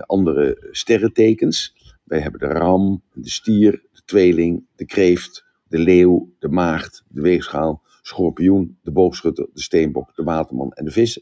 andere 0.05 0.67
sterrentekens. 0.71 1.75
Wij 2.03 2.19
hebben 2.19 2.39
de 2.39 2.47
ram, 2.47 3.01
de 3.13 3.29
stier, 3.29 3.71
de 3.71 4.01
tweeling, 4.05 4.65
de 4.75 4.85
kreeft, 4.85 5.45
de 5.67 5.79
leeuw, 5.79 6.29
de 6.39 6.49
maagd, 6.49 7.03
de 7.07 7.21
weegschaal, 7.21 7.81
schorpioen, 8.01 8.77
de 8.81 8.91
boogschutter, 8.91 9.47
de 9.53 9.61
steenbok, 9.61 10.15
de 10.15 10.23
waterman 10.23 10.71
en 10.71 10.85
de 10.85 10.91
vissen. 10.91 11.21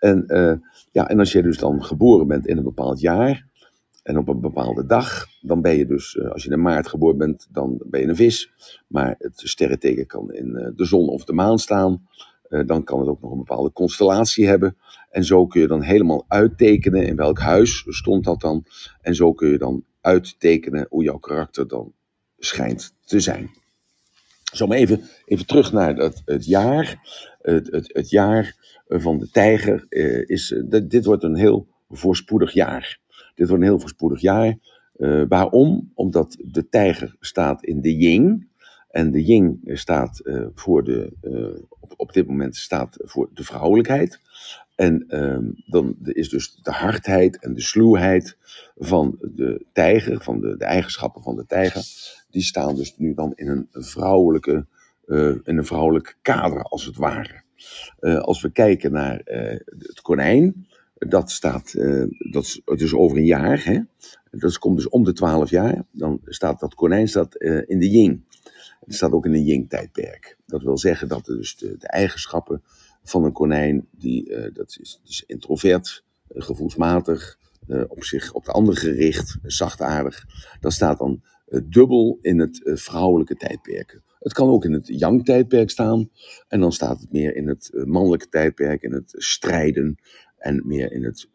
En, 0.00 0.24
uh, 0.26 0.52
ja, 0.90 1.08
en 1.08 1.18
als 1.18 1.32
je 1.32 1.42
dus 1.42 1.58
dan 1.58 1.84
geboren 1.84 2.26
bent 2.26 2.46
in 2.46 2.56
een 2.56 2.64
bepaald 2.64 3.00
jaar 3.00 3.46
en 4.02 4.18
op 4.18 4.28
een 4.28 4.40
bepaalde 4.40 4.86
dag, 4.86 5.26
dan 5.40 5.60
ben 5.60 5.76
je 5.76 5.86
dus, 5.86 6.20
als 6.20 6.44
je 6.44 6.50
in 6.50 6.62
maart 6.62 6.88
geboren 6.88 7.18
bent, 7.18 7.48
dan 7.50 7.82
ben 7.86 8.00
je 8.00 8.06
een 8.06 8.16
vis. 8.16 8.52
Maar 8.86 9.14
het 9.18 9.40
sterrenteken 9.44 10.06
kan 10.06 10.32
in 10.32 10.72
de 10.76 10.84
zon 10.84 11.08
of 11.08 11.24
de 11.24 11.32
maan 11.32 11.58
staan. 11.58 12.08
Dan 12.48 12.84
kan 12.84 13.00
het 13.00 13.08
ook 13.08 13.20
nog 13.20 13.30
een 13.30 13.38
bepaalde 13.38 13.72
constellatie 13.72 14.46
hebben. 14.46 14.76
En 15.10 15.24
zo 15.24 15.46
kun 15.46 15.60
je 15.60 15.66
dan 15.66 15.82
helemaal 15.82 16.24
uittekenen 16.28 17.06
in 17.06 17.16
welk 17.16 17.38
huis 17.38 17.84
stond 17.88 18.24
dat 18.24 18.40
dan. 18.40 18.64
En 19.00 19.14
zo 19.14 19.32
kun 19.32 19.48
je 19.48 19.58
dan 19.58 19.84
uittekenen 20.00 20.86
hoe 20.88 21.02
jouw 21.02 21.18
karakter 21.18 21.68
dan 21.68 21.92
schijnt 22.38 22.94
te 23.04 23.20
zijn. 23.20 23.50
Zo 24.52 24.72
even, 24.72 25.02
even 25.24 25.46
terug 25.46 25.72
naar 25.72 25.96
het, 25.96 26.22
het 26.24 26.46
jaar. 26.46 26.98
Het, 27.42 27.90
het, 27.92 28.10
jaar 28.10 28.56
van 28.86 29.18
de 29.18 29.30
tijger 29.30 29.86
uh, 29.88 30.28
is. 30.28 30.50
Uh, 30.50 30.80
dit 30.88 31.04
wordt 31.04 31.22
een 31.22 31.36
heel 31.36 31.66
voorspoedig 31.88 32.52
jaar. 32.52 33.00
Dit 33.34 33.48
wordt 33.48 33.62
een 33.62 33.68
heel 33.68 33.80
voorspoedig 33.80 34.20
jaar. 34.20 34.58
Waarom? 35.28 35.92
Omdat 35.94 36.36
de 36.44 36.68
tijger 36.68 37.16
staat 37.20 37.64
in 37.64 37.80
de 37.80 37.96
yin. 37.96 38.50
En 38.88 39.10
de 39.10 39.24
yin 39.24 39.60
staat 39.64 40.20
uh, 40.24 40.46
voor 40.54 40.84
de, 40.84 41.12
uh, 41.22 41.62
op, 41.80 41.94
op 41.96 42.12
dit 42.12 42.26
moment 42.26 42.56
staat 42.56 42.96
voor 43.00 43.28
de 43.34 43.44
vrouwelijkheid. 43.44 44.20
En 44.74 45.18
um, 45.22 45.54
dan 45.66 45.96
is 46.02 46.28
dus 46.28 46.54
de 46.62 46.70
hardheid 46.70 47.38
en 47.38 47.54
de 47.54 47.60
sluwheid 47.60 48.36
van 48.76 49.16
de 49.20 49.64
tijger, 49.72 50.22
van 50.22 50.40
de, 50.40 50.56
de 50.56 50.64
eigenschappen 50.64 51.22
van 51.22 51.36
de 51.36 51.46
tijger, 51.46 51.82
die 52.30 52.42
staan 52.42 52.74
dus 52.74 52.96
nu 52.96 53.14
dan 53.14 53.32
in 53.34 53.48
een 53.48 53.68
vrouwelijke, 53.70 54.66
uh, 55.06 55.34
in 55.42 55.58
een 55.58 55.66
vrouwelijk 55.66 56.16
kader 56.22 56.62
als 56.62 56.84
het 56.84 56.96
ware. 56.96 57.42
als 58.20 58.42
we 58.42 58.50
kijken 58.50 58.92
naar 58.92 59.20
het 59.24 60.00
konijn, 60.02 60.66
dat 60.94 61.30
staat, 61.30 61.72
dat 62.30 62.44
is 62.44 62.60
dus 62.64 62.94
over 62.94 63.16
een 63.16 63.24
jaar, 63.24 63.64
hè? 63.64 63.80
dat 64.30 64.58
komt 64.58 64.76
dus 64.76 64.88
om 64.88 65.04
de 65.04 65.12
twaalf 65.12 65.50
jaar, 65.50 65.84
dan 65.90 66.20
staat 66.24 66.60
dat 66.60 66.74
konijn 66.74 67.08
staat, 67.08 67.36
in 67.66 67.78
de 67.78 67.90
yin. 67.90 68.26
Het 68.88 68.96
staat 68.96 69.12
ook 69.12 69.26
in 69.26 69.34
een 69.34 69.44
yin-tijdperk. 69.44 70.36
Dat 70.46 70.62
wil 70.62 70.78
zeggen 70.78 71.08
dat 71.08 71.24
dus 71.24 71.56
de, 71.56 71.76
eigenschappen 71.78 72.62
van 73.02 73.24
een 73.24 73.32
konijn, 73.32 73.88
die, 73.90 74.30
uh, 74.30 74.54
dat 74.54 74.76
is, 74.80 75.00
is 75.04 75.24
introvert, 75.26 76.04
uh, 76.28 76.42
gevoelsmatig, 76.42 77.38
uh, 77.66 77.84
op 77.88 78.04
zich 78.04 78.32
op 78.32 78.44
de 78.44 78.52
ander 78.52 78.76
gericht, 78.76 79.36
zachtaardig. 79.42 80.24
Dat 80.60 80.72
staat 80.72 80.98
dan 80.98 81.22
dubbel 81.64 82.18
in 82.20 82.38
het 82.38 82.60
vrouwelijke 82.64 83.34
tijdperk. 83.34 84.00
Het 84.18 84.32
kan 84.32 84.48
ook 84.48 84.64
in 84.64 84.72
het 84.72 84.86
yang-tijdperk 84.86 85.70
staan. 85.70 86.10
En 86.48 86.60
dan 86.60 86.72
staat 86.72 87.00
het 87.00 87.12
meer 87.12 87.36
in 87.36 87.48
het 87.48 87.70
mannelijke 87.84 88.28
tijdperk, 88.28 88.82
in 88.82 88.92
het 88.92 89.14
strijden. 89.16 89.98
En 90.36 90.62
meer 90.66 90.92
in 90.92 91.04
het 91.04 91.28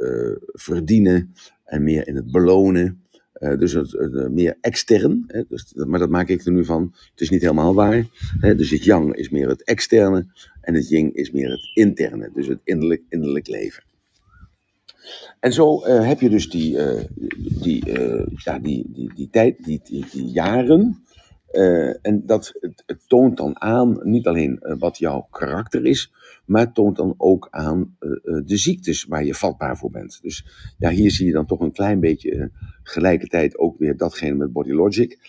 verdienen. 0.51 1.33
En 1.63 1.83
meer 1.83 2.07
in 2.07 2.15
het 2.15 2.31
belonen. 2.31 3.02
Uh, 3.39 3.57
dus 3.59 3.73
het, 3.73 3.93
uh, 3.93 4.27
meer 4.27 4.57
extern, 4.61 5.23
hè, 5.27 5.41
dus, 5.49 5.73
maar 5.73 5.99
dat 5.99 6.09
maak 6.09 6.27
ik 6.27 6.45
er 6.45 6.51
nu 6.51 6.65
van. 6.65 6.93
Het 7.11 7.21
is 7.21 7.29
niet 7.29 7.41
helemaal 7.41 7.73
waar. 7.73 8.05
Hè, 8.39 8.55
dus 8.55 8.69
het 8.69 8.83
yang 8.83 9.15
is 9.15 9.29
meer 9.29 9.47
het 9.47 9.63
externe 9.63 10.25
en 10.61 10.73
het 10.73 10.89
yin 10.89 11.13
is 11.13 11.31
meer 11.31 11.49
het 11.49 11.71
interne, 11.73 12.29
dus 12.33 12.47
het 12.47 12.59
innerlijk, 12.63 13.01
innerlijk 13.09 13.47
leven. 13.47 13.83
En 15.39 15.53
zo 15.53 15.85
uh, 15.85 16.07
heb 16.07 16.19
je 16.19 16.29
dus 16.29 16.49
die, 16.49 16.77
die, 17.61 17.91
ja, 18.35 18.59
die, 18.59 18.85
die, 18.93 19.11
die 19.15 19.29
tijd, 19.31 19.63
die, 19.63 19.81
die, 19.83 20.05
die 20.11 20.25
jaren. 20.25 21.03
En 22.01 22.23
dat 22.25 22.53
het, 22.85 23.03
toont 23.07 23.37
dan 23.37 23.61
aan 23.61 23.99
niet 24.03 24.27
alleen 24.27 24.59
wat 24.79 24.97
jouw 24.97 25.27
karakter 25.31 25.85
is, 25.85 26.13
maar 26.45 26.61
het 26.61 26.73
toont 26.73 26.95
dan 26.95 27.13
ook 27.17 27.47
aan 27.51 27.97
de 28.45 28.57
ziektes 28.57 29.03
waar 29.03 29.25
je 29.25 29.33
vatbaar 29.33 29.77
voor 29.77 29.91
bent. 29.91 30.19
Dus 30.21 30.45
ja, 30.77 30.89
hier 30.89 31.11
zie 31.11 31.25
je 31.25 31.33
dan 31.33 31.45
toch 31.45 31.59
een 31.59 31.71
klein 31.71 31.99
beetje 31.99 32.51
Gelijkertijd 32.83 33.57
ook 33.57 33.77
weer 33.77 33.97
datgene 33.97 34.35
met 34.35 34.51
Body 34.51 34.71
Logic. 34.71 35.19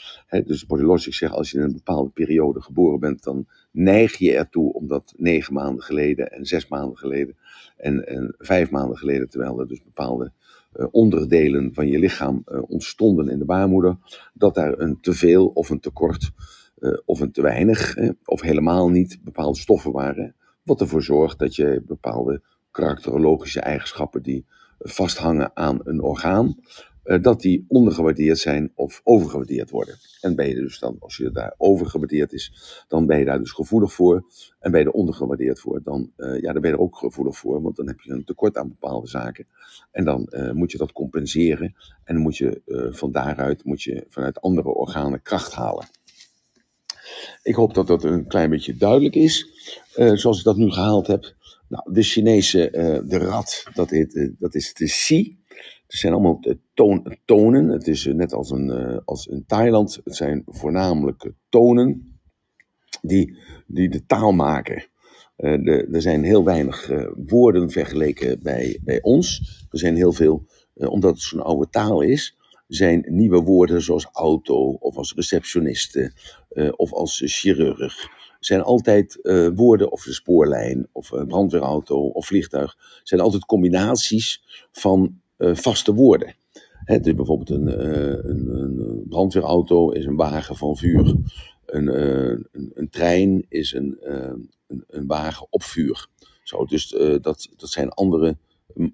Dus 0.45 0.67
Body 0.67 0.83
Logic 0.83 1.15
zegt 1.15 1.33
als 1.33 1.51
je 1.51 1.59
in 1.59 1.65
een 1.65 1.73
bepaalde 1.73 2.11
periode 2.11 2.63
geboren 2.63 3.01
bent, 3.01 3.23
dan 3.23 3.47
neig 3.71 4.17
je 4.17 4.37
ertoe 4.37 4.73
om 4.73 4.89
dat 4.89 5.15
negen 5.17 5.55
maanden 5.55 5.85
geleden 5.85 6.33
en 6.33 6.47
zes 6.47 6.69
maanden 6.69 6.97
geleden 6.97 7.37
en, 7.77 8.07
en 8.07 8.35
vijf 8.39 8.71
maanden 8.71 8.97
geleden, 8.97 9.29
terwijl 9.29 9.61
er 9.61 9.69
dus 9.69 9.83
bepaalde 9.83 10.33
onderdelen 10.91 11.75
van 11.75 11.87
je 11.87 11.99
lichaam 11.99 12.43
uh, 12.47 12.63
ontstonden 12.67 13.29
in 13.29 13.39
de 13.39 13.45
baarmoeder, 13.45 13.97
dat 14.35 14.55
daar 14.55 14.79
een 14.79 15.01
teveel 15.01 15.47
of 15.47 15.71
een 15.71 15.81
tekort 15.81 16.31
uh, 16.79 16.99
of 17.05 17.21
een 17.21 17.33
te 17.33 17.43
weinig 17.43 17.97
of 18.25 18.41
helemaal 18.41 18.89
niet 18.89 19.19
bepaalde 19.23 19.59
stoffen 19.59 19.93
waren. 19.93 20.35
Wat 20.63 20.81
ervoor 20.81 21.03
zorgt 21.03 21.39
dat 21.39 21.57
je 21.57 21.83
bepaalde 21.87 22.43
karakterologische 22.71 23.61
eigenschappen 23.61 24.23
die 24.23 24.47
vasthangen 24.79 25.51
aan 25.57 25.81
een 25.85 26.01
orgaan, 26.01 26.57
uh, 27.05 27.23
dat 27.23 27.41
die 27.41 27.65
ondergewaardeerd 27.69 28.39
zijn 28.39 28.73
of 28.75 29.01
overgewaardeerd 29.05 29.71
worden. 29.71 29.95
En 30.21 30.35
ben 30.35 30.49
je 30.49 30.55
dus 30.55 30.79
dan, 30.79 30.97
als 30.99 31.17
je 31.17 31.31
daar 31.31 31.55
overgewaardeerd 31.57 32.33
is, 32.33 32.53
dan 32.89 33.07
ben 33.07 33.19
je 33.19 33.25
daar 33.25 33.39
dus 33.39 33.53
gevoelig 33.53 33.93
voor. 33.93 34.25
En 34.61 34.71
ben 34.71 34.81
je 34.81 34.87
er 34.87 34.93
ondergewaardeerd 34.93 35.61
voor, 35.61 35.81
dan, 35.83 36.13
uh, 36.17 36.41
ja, 36.41 36.53
dan 36.53 36.61
ben 36.61 36.71
je 36.71 36.77
er 36.77 36.83
ook 36.83 36.97
gevoelig 36.97 37.37
voor, 37.37 37.63
want 37.63 37.77
dan 37.77 37.87
heb 37.87 38.01
je 38.01 38.13
een 38.13 38.25
tekort 38.25 38.57
aan 38.57 38.69
bepaalde 38.69 39.07
zaken. 39.07 39.47
En 39.91 40.05
dan 40.05 40.27
uh, 40.31 40.53
moet 40.53 40.73
je 40.73 40.79
dat 40.79 40.93
compenseren 40.93 41.75
en 42.05 42.17
moet 42.17 42.37
je 42.37 42.63
van 42.93 43.13
daaruit, 43.13 43.65
moet 43.65 43.83
je 43.83 44.05
vanuit 44.09 44.41
andere 44.41 44.69
organen 44.69 45.23
kracht 45.23 45.53
halen. 45.53 45.87
Ik 47.43 47.55
hoop 47.55 47.75
dat 47.75 47.87
dat 47.87 48.05
een 48.05 48.27
klein 48.27 48.51
beetje 48.51 48.77
duidelijk 48.77 49.15
is, 49.15 49.47
zoals 49.95 50.39
ik 50.39 50.45
dat 50.45 50.57
nu 50.57 50.71
gehaald 50.71 51.07
heb. 51.07 51.35
Nou, 51.69 51.93
de 51.93 52.03
Chinese, 52.03 52.69
de 53.07 53.19
rat, 53.19 53.65
dat, 53.75 53.91
dat 54.39 54.55
is 54.55 54.75
de 54.75 54.85
Xi. 54.85 55.39
Het 55.95 56.03
zijn 56.03 56.13
allemaal 56.13 56.41
tonen. 57.25 57.69
Het 57.69 57.87
is 57.87 58.07
eh, 58.07 58.15
net 58.15 58.33
als, 58.33 58.51
een, 58.51 58.67
uh, 58.67 58.99
als 59.05 59.27
in 59.27 59.45
Thailand. 59.47 60.01
Het 60.05 60.17
zijn 60.17 60.43
voornamelijk 60.47 61.33
tonen 61.49 62.19
die, 63.03 63.39
die 63.67 63.89
de 63.89 64.07
taal 64.07 64.33
maken. 64.33 64.87
Er 65.37 66.03
zijn 66.03 66.25
heel 66.25 66.45
weinig 66.45 66.91
woorden 67.27 67.71
vergeleken 67.71 68.43
bij, 68.43 68.81
bij 68.85 69.03
ons. 69.03 69.41
Er 69.71 69.79
zijn 69.79 69.97
heel 69.97 70.13
veel, 70.13 70.47
omdat 70.75 71.11
het 71.11 71.23
zo'n 71.23 71.43
oude 71.43 71.69
taal 71.71 72.01
is, 72.01 72.37
zijn 72.67 73.05
nieuwe 73.09 73.41
woorden 73.43 73.83
zoals 73.83 74.09
auto 74.13 74.71
of 74.71 74.97
als 74.97 75.15
receptioniste 75.15 76.13
of 76.77 76.93
als 76.93 77.23
chirurg 77.25 78.09
zijn 78.41 78.63
altijd 78.63 79.19
woorden 79.55 79.93
of 79.93 80.03
de 80.03 80.13
spoorlijn 80.13 80.89
of 80.93 81.09
brandweerauto 81.09 82.07
of 82.07 82.27
vliegtuig. 82.27 82.77
zijn 83.03 83.21
altijd 83.21 83.45
combinaties 83.45 84.43
van 84.73 85.23
vaste 85.53 85.95
woorden. 85.95 86.35
Dus 86.85 87.15
bijvoorbeeld 87.15 87.51
een, 87.51 87.69
uh, 87.69 88.25
een, 88.25 88.49
een, 88.49 89.05
brandweerauto 89.09 89.91
is 89.91 90.05
een 90.05 90.17
wagen 90.17 90.57
van 90.57 90.77
vuur. 90.77 91.15
Een, 91.67 91.85
uh, 91.85 92.29
een, 92.53 92.71
een, 92.75 92.91
trein 92.91 93.47
is 93.49 93.73
een, 93.73 93.97
een, 94.89 95.07
wagen 95.07 95.47
op 95.51 95.63
vuur. 95.63 96.07
Zo, 96.43 96.65
dus 96.65 96.89
dat, 97.21 97.49
dat 97.57 97.71
zijn 97.71 97.89
andere 97.89 98.37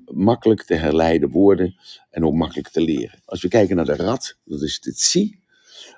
makkelijk 0.04 0.62
te 0.62 0.75
herleiden 0.75 1.30
woorden 1.30 1.75
en 2.11 2.25
ook 2.25 2.35
makkelijk 2.35 2.69
te 2.69 2.80
leren. 2.80 3.21
Als 3.25 3.42
we 3.42 3.49
kijken 3.49 3.76
naar 3.76 3.85
de 3.85 3.97
rat, 3.97 4.37
dat 4.45 4.62
is 4.62 4.80
de 4.80 4.95
tsi. 4.95 5.38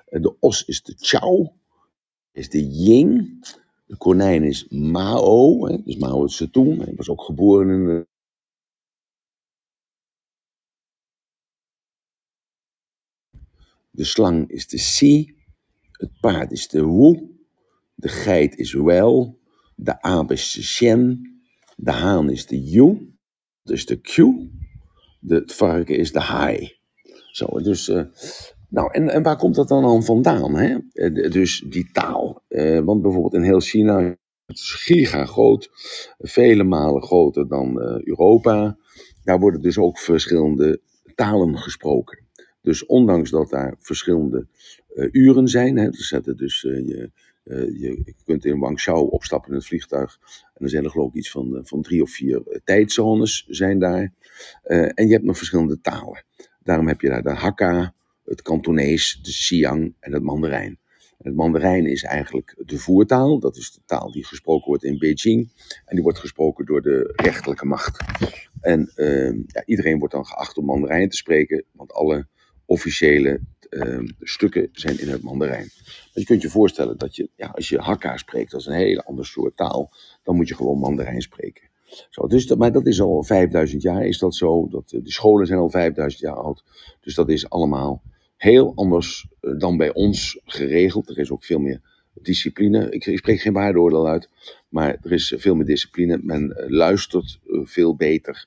De 0.09 0.35
os 0.39 0.65
is 0.65 0.83
de 0.83 0.93
chao. 0.97 1.53
Is 2.31 2.49
de 2.49 2.69
ying. 2.69 3.39
De 3.85 3.97
konijn 3.97 4.43
is 4.43 4.67
Mao. 4.69 5.67
Hè, 5.67 5.83
dus 5.83 5.95
Mao 5.95 6.27
Zedong. 6.27 6.83
Hij 6.83 6.93
was 6.95 7.09
ook 7.09 7.21
geboren 7.21 7.69
in 7.69 8.07
De 13.95 14.03
slang 14.03 14.49
is 14.49 14.67
de 14.67 14.77
Si, 14.77 15.35
het 15.91 16.09
paard 16.19 16.51
is 16.51 16.67
de 16.67 16.85
Wu, 16.85 17.19
de 17.95 18.07
geit 18.07 18.55
is 18.55 18.73
Wel, 18.73 19.39
de 19.75 20.01
aap 20.01 20.31
is 20.31 20.51
de 20.51 20.63
Shen, 20.63 21.31
de 21.75 21.91
haan 21.91 22.29
is 22.29 22.45
de 22.45 22.63
Yu, 22.63 23.13
dus 23.63 23.85
de 23.85 24.01
Q, 24.01 24.15
de, 25.19 25.35
het 25.35 25.53
varken 25.53 25.97
is 25.97 26.11
de 26.11 26.19
Hai. 26.19 26.77
Zo, 27.31 27.45
dus, 27.61 27.87
uh, 27.87 28.03
nou, 28.69 28.91
en, 28.91 29.09
en 29.09 29.23
waar 29.23 29.37
komt 29.37 29.55
dat 29.55 29.67
dan 29.67 29.85
aan 29.85 30.03
vandaan? 30.03 30.55
Hè? 30.55 30.77
Uh, 30.93 31.31
dus 31.31 31.65
die 31.69 31.91
taal. 31.91 32.43
Uh, 32.49 32.79
want 32.79 33.01
bijvoorbeeld 33.01 33.33
in 33.33 33.41
heel 33.41 33.59
China, 33.59 34.01
het 34.45 34.57
is 34.57 34.71
giga 34.71 35.25
groot, 35.25 35.69
vele 36.17 36.63
malen 36.63 37.03
groter 37.03 37.47
dan 37.47 37.79
Europa. 37.81 38.77
Daar 39.23 39.39
worden 39.39 39.61
dus 39.61 39.77
ook 39.77 39.99
verschillende 39.99 40.81
talen 41.15 41.57
gesproken. 41.57 42.22
Dus 42.63 42.85
ondanks 42.85 43.29
dat 43.29 43.49
daar 43.49 43.75
verschillende 43.79 44.47
uh, 44.95 45.07
uren 45.11 45.47
zijn, 45.47 45.77
hè, 45.77 45.89
dus, 45.89 46.15
dus 46.35 46.63
uh, 46.63 46.87
je, 46.87 47.11
uh, 47.43 47.81
je 47.81 48.13
kunt 48.25 48.45
in 48.45 48.57
Guangzhou 48.57 49.09
opstappen 49.09 49.49
in 49.49 49.55
het 49.55 49.65
vliegtuig 49.65 50.19
en 50.43 50.59
dan 50.59 50.69
zijn 50.69 50.83
er 50.83 50.89
geloof 50.89 51.09
ik 51.09 51.15
iets 51.15 51.31
van, 51.31 51.59
van 51.63 51.81
drie 51.81 52.01
of 52.01 52.11
vier 52.11 52.61
tijdzones 52.63 53.45
zijn 53.47 53.79
daar. 53.79 54.13
en 54.63 55.07
je 55.07 55.13
hebt 55.13 55.23
nog 55.23 55.37
verschillende 55.37 55.81
talen. 55.81 56.23
Daarom 56.63 56.87
heb 56.87 57.01
je 57.01 57.09
daar 57.09 57.23
de 57.23 57.29
Hakka, 57.29 57.93
het 58.25 58.41
Kantonees, 58.41 59.19
de 59.21 59.31
Siang 59.31 59.93
en 59.99 60.13
het 60.13 60.23
Mandarijn. 60.23 60.79
Het 61.23 61.35
Mandarijn 61.35 61.85
is 61.85 62.03
eigenlijk 62.03 62.55
de 62.65 62.77
voertaal. 62.77 63.39
Dat 63.39 63.57
is 63.57 63.71
de 63.71 63.81
taal 63.85 64.11
die 64.11 64.25
gesproken 64.25 64.67
wordt 64.67 64.83
in 64.83 64.97
Beijing. 64.97 65.49
En 65.85 65.95
die 65.95 66.03
wordt 66.03 66.19
gesproken 66.19 66.65
door 66.65 66.81
de 66.81 67.13
rechterlijke 67.15 67.65
macht. 67.65 68.03
En 68.61 68.91
uh, 68.95 69.31
ja, 69.47 69.65
iedereen 69.65 69.99
wordt 69.99 70.13
dan 70.13 70.25
geacht 70.25 70.57
om 70.57 70.65
Mandarijn 70.65 71.09
te 71.09 71.17
spreken. 71.17 71.63
Want 71.71 71.93
alle 71.93 72.27
officiële 72.65 73.39
uh, 73.69 74.09
stukken 74.19 74.69
zijn 74.71 74.99
in 74.99 75.09
het 75.09 75.21
Mandarijn. 75.21 75.69
Maar 75.85 76.11
je 76.13 76.25
kunt 76.25 76.41
je 76.41 76.49
voorstellen 76.49 76.97
dat 76.97 77.15
je, 77.15 77.29
ja, 77.35 77.47
als 77.47 77.69
je 77.69 77.77
Hakka 77.77 78.17
spreekt, 78.17 78.51
dat 78.51 78.59
is 78.59 78.65
een 78.65 78.73
hele 78.73 79.03
andere 79.03 79.27
soort 79.27 79.57
taal, 79.57 79.91
dan 80.23 80.35
moet 80.35 80.47
je 80.47 80.55
gewoon 80.55 80.79
Mandarijn 80.79 81.21
spreken. 81.21 81.71
Zo, 82.09 82.27
dus 82.27 82.47
dat, 82.47 82.57
maar 82.57 82.71
dat 82.71 82.87
is 82.87 83.01
al 83.01 83.23
5000 83.23 83.81
jaar, 83.81 84.05
is 84.05 84.17
dat 84.17 84.35
zo. 84.35 84.67
Dat, 84.67 84.91
uh, 84.91 85.03
de 85.03 85.11
scholen 85.11 85.47
zijn 85.47 85.59
al 85.59 85.69
5000 85.69 86.21
jaar 86.21 86.35
oud. 86.35 86.63
Dus 87.01 87.15
dat 87.15 87.29
is 87.29 87.49
allemaal 87.49 88.01
heel 88.37 88.71
anders 88.75 89.27
uh, 89.41 89.59
dan 89.59 89.77
bij 89.77 89.93
ons 89.93 90.39
geregeld. 90.45 91.09
Er 91.09 91.17
is 91.17 91.31
ook 91.31 91.43
veel 91.43 91.59
meer 91.59 91.81
discipline. 92.13 92.89
Ik, 92.89 93.05
ik 93.05 93.17
spreek 93.17 93.41
geen 93.41 93.53
waardeoordeel 93.53 94.07
uit, 94.07 94.29
maar 94.69 94.97
er 95.01 95.11
is 95.11 95.33
veel 95.37 95.55
meer 95.55 95.65
discipline. 95.65 96.19
Men 96.21 96.43
uh, 96.43 96.69
luistert 96.69 97.39
veel 97.63 97.95
beter. 97.95 98.45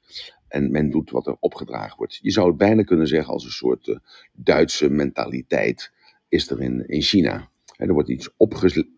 En 0.57 0.71
men 0.71 0.91
doet 0.91 1.11
wat 1.11 1.27
er 1.27 1.37
opgedragen 1.41 1.97
wordt. 1.97 2.19
Je 2.23 2.31
zou 2.31 2.49
het 2.49 2.57
bijna 2.57 2.83
kunnen 2.83 3.07
zeggen 3.07 3.33
als 3.33 3.45
een 3.45 3.51
soort 3.51 3.87
uh, 3.87 3.97
Duitse 4.33 4.91
mentaliteit 4.91 5.93
is 6.29 6.51
er 6.51 6.61
in, 6.63 6.89
in 6.89 7.03
China. 7.03 7.51
er 7.77 7.93
wordt 7.93 8.09
iets 8.09 8.31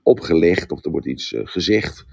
opgelegd 0.02 0.72
of 0.72 0.84
er 0.84 0.90
wordt 0.90 1.06
iets 1.06 1.34
gezegd. 1.36 2.04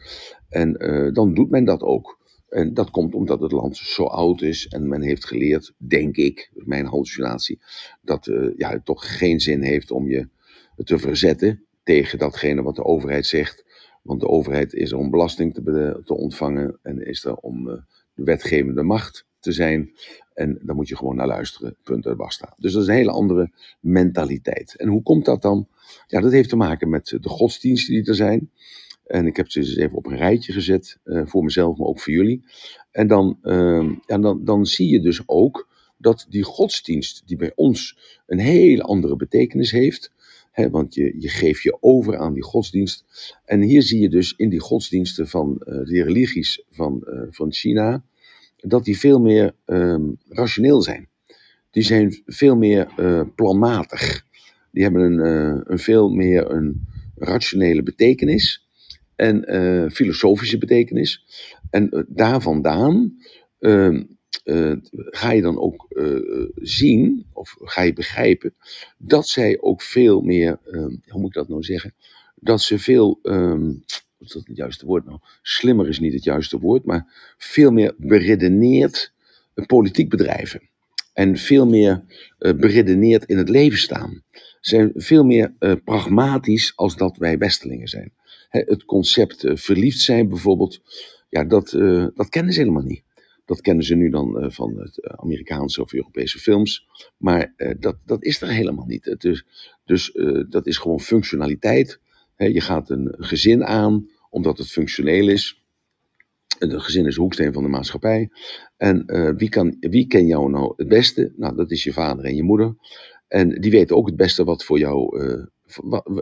En 0.50 0.74
dan 1.14 1.34
doet 1.34 1.50
men 1.50 1.66
dat 1.66 1.82
ook. 1.82 2.20
En 2.50 2.74
dat 2.74 2.90
komt 2.90 3.16
omdat 3.16 3.42
het 3.42 3.52
land 3.52 3.78
zo 3.78 4.04
oud 4.04 4.42
is 4.42 4.68
en 4.68 4.88
men 4.88 5.02
heeft 5.02 5.26
geleerd, 5.26 5.74
denk 5.78 6.16
ik, 6.16 6.52
mijn 6.54 6.86
hallucinatie, 6.86 7.60
dat 8.02 8.26
ja, 8.58 8.70
het 8.70 8.86
toch 8.86 9.18
geen 9.18 9.40
zin 9.40 9.62
heeft 9.62 9.92
om 9.92 10.10
je 10.10 10.28
te 10.84 10.98
verzetten 10.98 11.66
tegen 11.84 12.20
datgene 12.20 12.62
wat 12.62 12.76
de 12.76 12.84
overheid 12.84 13.26
zegt. 13.26 13.66
Want 14.02 14.20
de 14.20 14.28
overheid 14.28 14.74
is 14.74 14.92
er 14.92 14.98
om 14.98 15.10
belasting 15.10 15.54
te, 15.54 16.02
te 16.06 16.14
ontvangen 16.14 16.80
en 16.82 17.06
is 17.06 17.26
er 17.26 17.36
om 17.36 17.64
de 18.16 18.24
wetgevende 18.24 18.84
macht 18.84 19.26
te 19.46 19.52
zijn. 19.52 19.92
En 20.34 20.60
daar 20.62 20.76
moet 20.76 20.88
je 20.88 20.98
gewoon 20.98 21.16
naar 21.16 21.28
luisteren, 21.28 21.76
punt 21.84 22.06
en 22.06 22.18
basta. 22.18 22.54
Dus 22.58 22.74
dat 22.74 22.82
is 22.82 22.88
een 22.88 22.94
hele 22.94 23.12
andere 23.12 23.52
mentaliteit. 23.80 24.76
En 24.76 24.88
hoe 24.88 25.04
komt 25.04 25.26
dat 25.26 25.42
dan? 25.42 25.68
Ja, 26.08 26.22
dat 26.22 26.32
heeft 26.32 26.50
te 26.50 26.56
maken 26.56 26.90
met 26.90 27.18
de 27.22 27.30
godsdiensten 27.30 27.94
die 27.94 28.06
er 28.06 28.16
zijn. 28.16 28.52
En 29.06 29.26
ik 29.26 29.36
heb 29.36 29.52
ze 29.52 29.60
dus 29.60 29.76
even 29.76 29.98
op 29.98 30.06
een 30.06 30.18
rijtje 30.18 30.54
gezet, 30.54 30.98
uh, 31.06 31.22
voor 31.26 31.44
mezelf, 31.44 31.78
maar 31.78 31.88
ook 31.88 32.00
voor 32.00 32.14
jullie. 32.14 32.44
En 32.92 33.08
dan, 33.08 33.40
uh, 33.44 33.92
ja, 34.06 34.18
dan, 34.18 34.46
dan 34.46 34.66
zie 34.66 34.90
je 34.90 35.00
dus 35.00 35.22
ook 35.26 35.68
dat 35.98 36.26
die 36.30 36.44
godsdienst, 36.44 37.24
die 37.26 37.38
bij 37.38 37.52
ons 37.56 37.98
een 38.28 38.40
hele 38.40 38.82
andere 38.82 39.16
betekenis 39.16 39.72
heeft, 39.72 40.14
want 40.72 40.94
je, 40.94 41.16
je 41.20 41.30
geeft 41.30 41.62
je 41.62 41.78
over 41.80 42.18
aan 42.18 42.34
die 42.34 42.44
godsdienst. 42.44 43.06
En 43.46 43.62
hier 43.62 43.82
zie 43.82 44.02
je 44.02 44.10
dus 44.10 44.34
in 44.38 44.50
die 44.50 44.60
godsdiensten 44.60 45.28
van 45.28 45.62
uh, 45.66 46.04
religies 46.04 46.64
van, 46.72 47.08
van 47.30 47.54
China, 47.54 48.04
dat 48.68 48.86
die 48.86 49.00
veel 49.00 49.20
meer 49.20 49.56
um, 49.66 50.18
rationeel 50.30 50.82
zijn. 50.82 51.08
Die 51.72 51.84
zijn 51.84 52.22
veel 52.26 52.56
meer 52.56 52.88
uh, 53.00 53.22
planmatig. 53.36 54.26
Die 54.72 54.84
hebben 54.84 55.02
een, 55.02 55.72
een 55.72 55.80
veel 55.80 56.10
meer 56.10 56.52
een 56.52 56.88
rationele 57.16 57.84
betekenis 57.84 58.68
en 59.16 59.44
filosofische 59.92 60.58
betekenis. 60.58 61.26
En 61.70 62.06
daar 62.08 62.42
vandaan 62.42 63.18
ehm, 63.60 64.04
ga 64.94 65.32
je 65.32 65.42
dan 65.42 65.60
ook 65.60 65.88
zien, 66.56 67.26
of 67.34 67.56
ga 67.60 67.82
je 67.82 67.94
begrijpen, 67.94 68.54
dat 68.98 69.28
zij 69.28 69.58
ook 69.62 69.82
veel 69.82 70.22
meer, 70.22 70.60
um, 70.72 71.02
hoe 71.08 71.22
moet 71.22 71.30
ik 71.30 71.34
dat 71.36 71.48
nou 71.48 71.64
zeggen, 71.64 71.94
dat 72.36 72.62
ze 72.62 72.80
veel, 72.80 73.20
is 74.26 74.32
dat 74.32 74.48
het 74.48 74.58
juiste 74.58 74.86
woord 74.86 75.06
nou? 75.06 75.20
Slimmer 75.42 75.88
is 75.88 76.00
niet 76.00 76.14
het 76.14 76.24
juiste 76.24 76.60
woord, 76.60 76.86
maar 76.86 77.34
veel 77.38 77.72
meer 77.72 77.94
beredeneerd 77.98 79.14
politiek 79.66 80.10
bedrijven. 80.10 80.70
En 81.14 81.38
veel 81.38 81.68
meer 81.68 82.04
uh, 82.40 82.54
beredeneerd 82.54 83.26
in 83.26 83.38
het 83.38 83.50
leven 83.50 83.78
staan. 83.78 84.24
Zijn 84.60 84.92
veel 84.96 85.24
meer 85.24 85.54
pragmatisch 85.84 86.74
als 86.76 86.96
dat 86.96 87.18
wij 87.18 87.38
Westelingen 87.38 87.88
zijn. 87.88 88.14
He, 88.50 88.60
het 88.66 88.86
concept 88.86 89.44
verliefd 89.54 90.00
zijn 90.00 90.30
bijvoorbeeld, 90.30 90.82
ja, 91.30 91.44
dat, 91.44 91.70
dat 92.16 92.30
kennen 92.30 92.54
ze 92.54 92.60
helemaal 92.60 92.84
niet. 92.84 93.04
Dat 93.46 93.62
kennen 93.62 93.86
ze 93.86 93.96
nu 93.96 94.10
dan 94.10 94.52
van 94.52 94.80
het 94.80 95.00
eh, 95.00 95.14
Amerikaanse 95.16 95.82
of 95.82 95.94
Europese 95.94 96.40
films. 96.40 96.88
Maar 97.18 97.54
dat, 97.80 97.98
dat 98.06 98.24
is 98.24 98.42
er 98.42 98.48
helemaal 98.48 98.86
niet. 98.86 99.16
Dus, 99.18 99.46
dus 99.86 100.12
dat 100.50 100.68
is 100.68 100.78
gewoon 100.78 101.00
functionaliteit. 101.00 102.00
je 102.38 102.62
gaat 102.62 102.90
een 102.90 103.16
gezin 103.18 103.66
aan 103.66 104.10
omdat 104.36 104.58
het 104.58 104.68
functioneel 104.68 105.28
is. 105.28 105.64
Een 106.60 106.82
gezin 106.82 107.06
is 107.06 107.16
hoeksteen 107.16 107.54
van 107.54 107.64
de 107.64 107.70
maatschappij. 107.70 108.30
En 108.78 109.06
wie, 109.38 109.50
kan, 109.50 109.78
wie 109.80 110.08
ken 110.08 110.26
jou 110.26 110.50
nou 110.50 110.74
het 110.76 110.88
beste? 110.88 111.34
Nou, 111.36 111.56
dat 111.56 111.72
is 111.72 111.84
je 111.84 111.94
vader 111.94 112.26
en 112.26 112.36
je 112.36 112.44
moeder. 112.44 112.76
En 113.28 113.62
die 113.62 113.72
weten 113.72 113.96
ook 113.96 114.06
het 114.06 114.16
beste 114.16 114.44
wat 114.44 114.64
voor 114.64 114.80
jou 114.80 115.20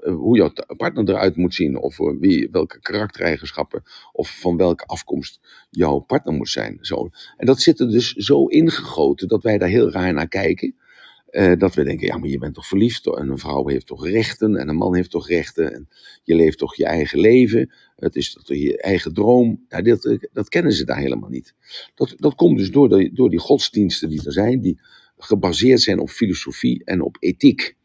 hoe 0.04 0.38
jouw 0.38 0.52
partner 0.78 1.10
eruit 1.10 1.36
moet 1.36 1.54
zien, 1.54 1.78
of 1.78 1.98
wie, 1.98 2.50
welke 2.52 2.80
karaktereigenschappen, 2.80 3.84
of 4.12 4.40
van 4.40 4.58
welke 4.58 4.86
afkomst 4.86 5.40
jouw 5.70 6.00
partner 6.00 6.34
moet 6.34 6.50
zijn. 6.50 6.78
Zo. 6.82 7.10
En 7.38 7.46
dat 7.46 7.62
zit 7.62 7.80
er 7.80 7.90
dus 7.90 8.14
zo 8.14 8.46
ingegoten 8.46 9.28
dat 9.28 9.44
wij 9.44 9.58
daar 9.58 9.70
heel 9.70 9.92
raar 9.92 10.14
naar 10.14 10.28
kijken. 10.28 10.76
Uh, 11.34 11.54
dat 11.58 11.76
we 11.76 11.84
denken, 11.84 12.08
ja, 12.08 12.18
maar 12.18 12.30
je 12.30 12.38
bent 12.38 12.54
toch 12.54 12.68
verliefd 12.68 13.06
en 13.08 13.30
een 13.30 13.38
vrouw 13.38 13.68
heeft 13.68 13.88
toch 13.88 14.08
rechten 14.08 14.56
en 14.56 14.70
een 14.70 14.76
man 14.76 14.96
heeft 14.96 15.10
toch 15.10 15.28
rechten 15.28 15.74
en 15.74 15.90
je 16.24 16.36
leeft 16.36 16.58
toch 16.58 16.76
je 16.76 16.86
eigen 16.86 17.20
leven. 17.20 17.74
Het 17.96 18.16
is 18.16 18.34
toch 18.34 18.58
je 18.58 18.82
eigen 18.82 19.14
droom. 19.14 19.66
Ja, 19.68 19.82
dat, 19.82 20.18
dat 20.34 20.50
kennen 20.50 20.74
ze 20.74 20.86
daar 20.86 20.98
helemaal 20.98 21.30
niet. 21.30 21.54
Dat, 21.96 22.14
dat 22.18 22.36
komt 22.36 22.58
dus 22.58 22.72
door, 22.72 23.10
door 23.14 23.30
die 23.30 23.40
godsdiensten 23.40 24.10
die 24.10 24.26
er 24.26 24.32
zijn, 24.32 24.62
die 24.62 24.80
gebaseerd 25.18 25.82
zijn 25.82 26.00
op 26.00 26.10
filosofie 26.10 26.84
en 26.84 27.02
op 27.02 27.18
ethiek. 27.20 27.76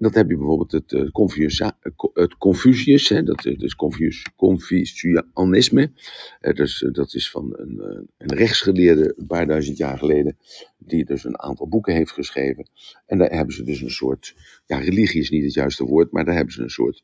Dat 0.00 0.14
heb 0.14 0.30
je 0.30 0.36
bijvoorbeeld 0.36 0.72
het, 0.72 0.92
uh, 0.92 1.10
Confucius, 1.10 1.72
het 2.12 2.36
Confucius, 2.38 3.08
hè, 3.08 3.22
dat 3.22 3.44
is 3.44 3.74
Confucius, 3.74 4.26
Confucianisme. 4.36 5.92
Uh, 6.40 6.54
dus, 6.54 6.86
dat 6.92 7.14
is 7.14 7.30
van 7.30 7.54
een, 7.56 8.06
een 8.18 8.36
rechtsgeleerde 8.36 9.14
een 9.16 9.26
paar 9.26 9.46
duizend 9.46 9.76
jaar 9.76 9.98
geleden, 9.98 10.36
die 10.78 11.04
dus 11.04 11.24
een 11.24 11.40
aantal 11.40 11.68
boeken 11.68 11.94
heeft 11.94 12.12
geschreven. 12.12 12.68
En 13.06 13.18
daar 13.18 13.30
hebben 13.30 13.54
ze 13.54 13.62
dus 13.62 13.80
een 13.80 13.90
soort, 13.90 14.34
ja, 14.66 14.78
religie 14.78 15.20
is 15.20 15.30
niet 15.30 15.44
het 15.44 15.54
juiste 15.54 15.84
woord, 15.84 16.12
maar 16.12 16.24
daar 16.24 16.34
hebben 16.34 16.54
ze 16.54 16.62
een 16.62 16.70
soort 16.70 17.02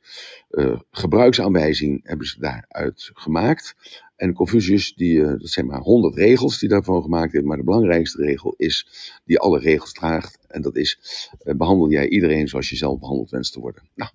gebruiksaanwijzing 0.91 2.01
hebben 2.03 2.27
ze 2.27 2.41
daaruit 2.41 3.11
gemaakt. 3.15 3.75
En 4.17 4.33
Confucius, 4.33 4.95
die, 4.95 5.19
uh, 5.19 5.27
dat 5.27 5.49
zijn 5.49 5.67
maar 5.67 5.81
honderd 5.81 6.15
regels 6.15 6.59
die 6.59 6.69
daarvan 6.69 7.03
gemaakt 7.03 7.33
heeft. 7.33 7.45
Maar 7.45 7.57
de 7.57 7.65
belangrijkste 7.65 8.23
regel 8.23 8.55
is, 8.57 8.89
die 9.25 9.39
alle 9.39 9.59
regels 9.59 9.93
draagt. 9.93 10.39
En 10.49 10.63
dat 10.63 10.77
is, 10.77 11.01
uh, 11.45 11.55
behandel 11.55 11.91
jij 11.91 12.09
iedereen 12.09 12.49
zoals 12.49 12.69
je 12.69 12.77
zelf 12.77 12.99
behandeld 12.99 13.31
wenst 13.31 13.53
te 13.53 13.61
worden. 13.61 13.83
Nou, 13.95 14.11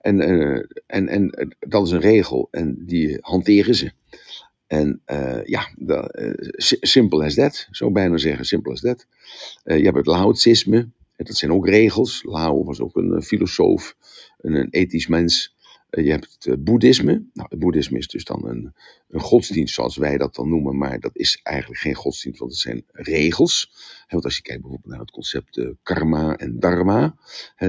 en, 0.00 0.20
uh, 0.30 0.62
en, 0.86 1.08
en 1.08 1.56
dat 1.58 1.86
is 1.86 1.92
een 1.92 2.00
regel 2.00 2.48
en 2.50 2.76
die 2.86 3.18
hanteren 3.20 3.74
ze. 3.74 3.92
En 4.66 5.02
ja, 5.44 5.68
simpel 6.80 7.22
as 7.22 7.34
that, 7.34 7.68
zou 7.70 7.90
ik 7.90 7.96
bijna 7.96 8.16
zeggen, 8.16 8.44
simpel 8.44 8.72
as 8.72 8.80
that. 8.80 9.06
je 9.64 9.72
hebt 9.72 9.96
het 9.96 10.06
Laotisme, 10.06 10.88
dat 11.16 11.36
zijn 11.36 11.52
ook 11.52 11.68
regels. 11.68 12.22
Lao 12.22 12.64
was 12.64 12.80
ook 12.80 12.96
een 12.96 13.22
filosoof, 13.22 13.96
een 14.38 14.68
ethisch 14.70 15.06
mens. 15.06 15.53
Je 16.02 16.10
hebt 16.10 16.32
het 16.32 16.46
eh, 16.46 16.54
boeddhisme. 16.58 17.12
Nou, 17.32 17.48
het 17.50 17.58
boeddhisme 17.58 17.98
is 17.98 18.08
dus 18.08 18.24
dan 18.24 18.48
een, 18.48 18.74
een, 19.08 19.20
godsdienst 19.20 19.74
zoals 19.74 19.96
wij 19.96 20.16
dat 20.16 20.34
dan 20.34 20.48
noemen, 20.48 20.78
maar 20.78 21.00
dat 21.00 21.16
is 21.16 21.40
eigenlijk 21.42 21.80
geen 21.80 21.94
godsdienst, 21.94 22.38
want 22.38 22.50
het 22.50 22.60
zijn 22.60 22.84
regels. 22.92 23.72
Want 24.08 24.24
als 24.24 24.36
je 24.36 24.42
kijkt 24.42 24.60
bijvoorbeeld 24.60 24.92
naar 24.92 25.00
het 25.00 25.10
concept 25.10 25.56
uh, 25.56 25.70
karma 25.82 26.36
en 26.36 26.58
dharma, 26.58 27.16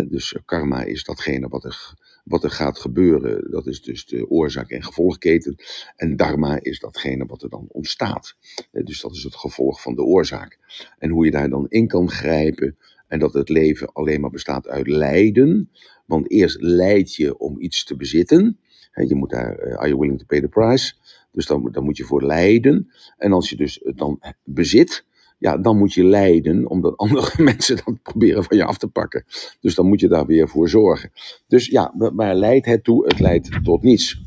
dus 0.07 0.33
eh, 0.33 0.41
karma 0.45 0.83
is 0.83 1.03
datgene 1.03 1.47
wat 1.47 1.63
er, 1.63 1.93
wat 2.23 2.43
er 2.43 2.51
gaat 2.51 2.79
gebeuren, 2.79 3.51
dat 3.51 3.67
is 3.67 3.81
dus 3.81 4.05
de 4.05 4.29
oorzaak- 4.29 4.71
en 4.71 4.83
gevolgketen. 4.83 5.55
En 5.95 6.15
dharma 6.15 6.59
is 6.61 6.79
datgene 6.79 7.25
wat 7.25 7.43
er 7.43 7.49
dan 7.49 7.65
ontstaat. 7.67 8.35
Dus 8.71 9.01
dat 9.01 9.15
is 9.15 9.23
het 9.23 9.35
gevolg 9.35 9.81
van 9.81 9.95
de 9.95 10.03
oorzaak. 10.03 10.59
En 10.97 11.09
hoe 11.09 11.25
je 11.25 11.31
daar 11.31 11.49
dan 11.49 11.65
in 11.69 11.87
kan 11.87 12.09
grijpen, 12.09 12.77
en 13.07 13.19
dat 13.19 13.33
het 13.33 13.49
leven 13.49 13.93
alleen 13.93 14.21
maar 14.21 14.29
bestaat 14.29 14.67
uit 14.67 14.87
lijden. 14.87 15.69
Want 16.05 16.31
eerst 16.31 16.61
leid 16.61 17.15
je 17.15 17.37
om 17.37 17.59
iets 17.59 17.83
te 17.83 17.95
bezitten. 17.95 18.59
Je 19.07 19.15
moet 19.15 19.29
daar, 19.29 19.67
uh, 19.67 19.73
are 19.73 19.87
you 19.87 19.99
willing 19.99 20.19
to 20.19 20.25
pay 20.25 20.41
the 20.41 20.47
price? 20.47 20.93
Dus 21.31 21.45
dan, 21.45 21.69
dan 21.71 21.83
moet 21.83 21.97
je 21.97 22.03
voor 22.03 22.23
lijden. 22.23 22.91
En 23.17 23.31
als 23.33 23.49
je 23.49 23.55
dus 23.55 23.81
dan 23.95 24.21
bezit, 24.43 25.05
ja, 25.37 25.57
dan 25.57 25.77
moet 25.77 25.93
je 25.93 26.03
lijden, 26.03 26.67
omdat 26.67 26.97
andere 27.05 27.43
mensen 27.43 27.75
dat 27.75 28.01
proberen 28.01 28.43
van 28.43 28.57
je 28.57 28.65
af 28.65 28.77
te 28.77 28.87
pakken. 28.87 29.25
Dus 29.59 29.75
dan 29.75 29.87
moet 29.87 29.99
je 29.99 30.07
daar 30.07 30.25
weer 30.25 30.49
voor 30.49 30.69
zorgen. 30.69 31.11
Dus 31.47 31.65
ja, 31.65 31.93
waar 31.95 32.35
leidt 32.35 32.65
het 32.65 32.83
toe? 32.83 33.05
Het 33.05 33.19
leidt 33.19 33.63
tot 33.63 33.83
niets. 33.83 34.21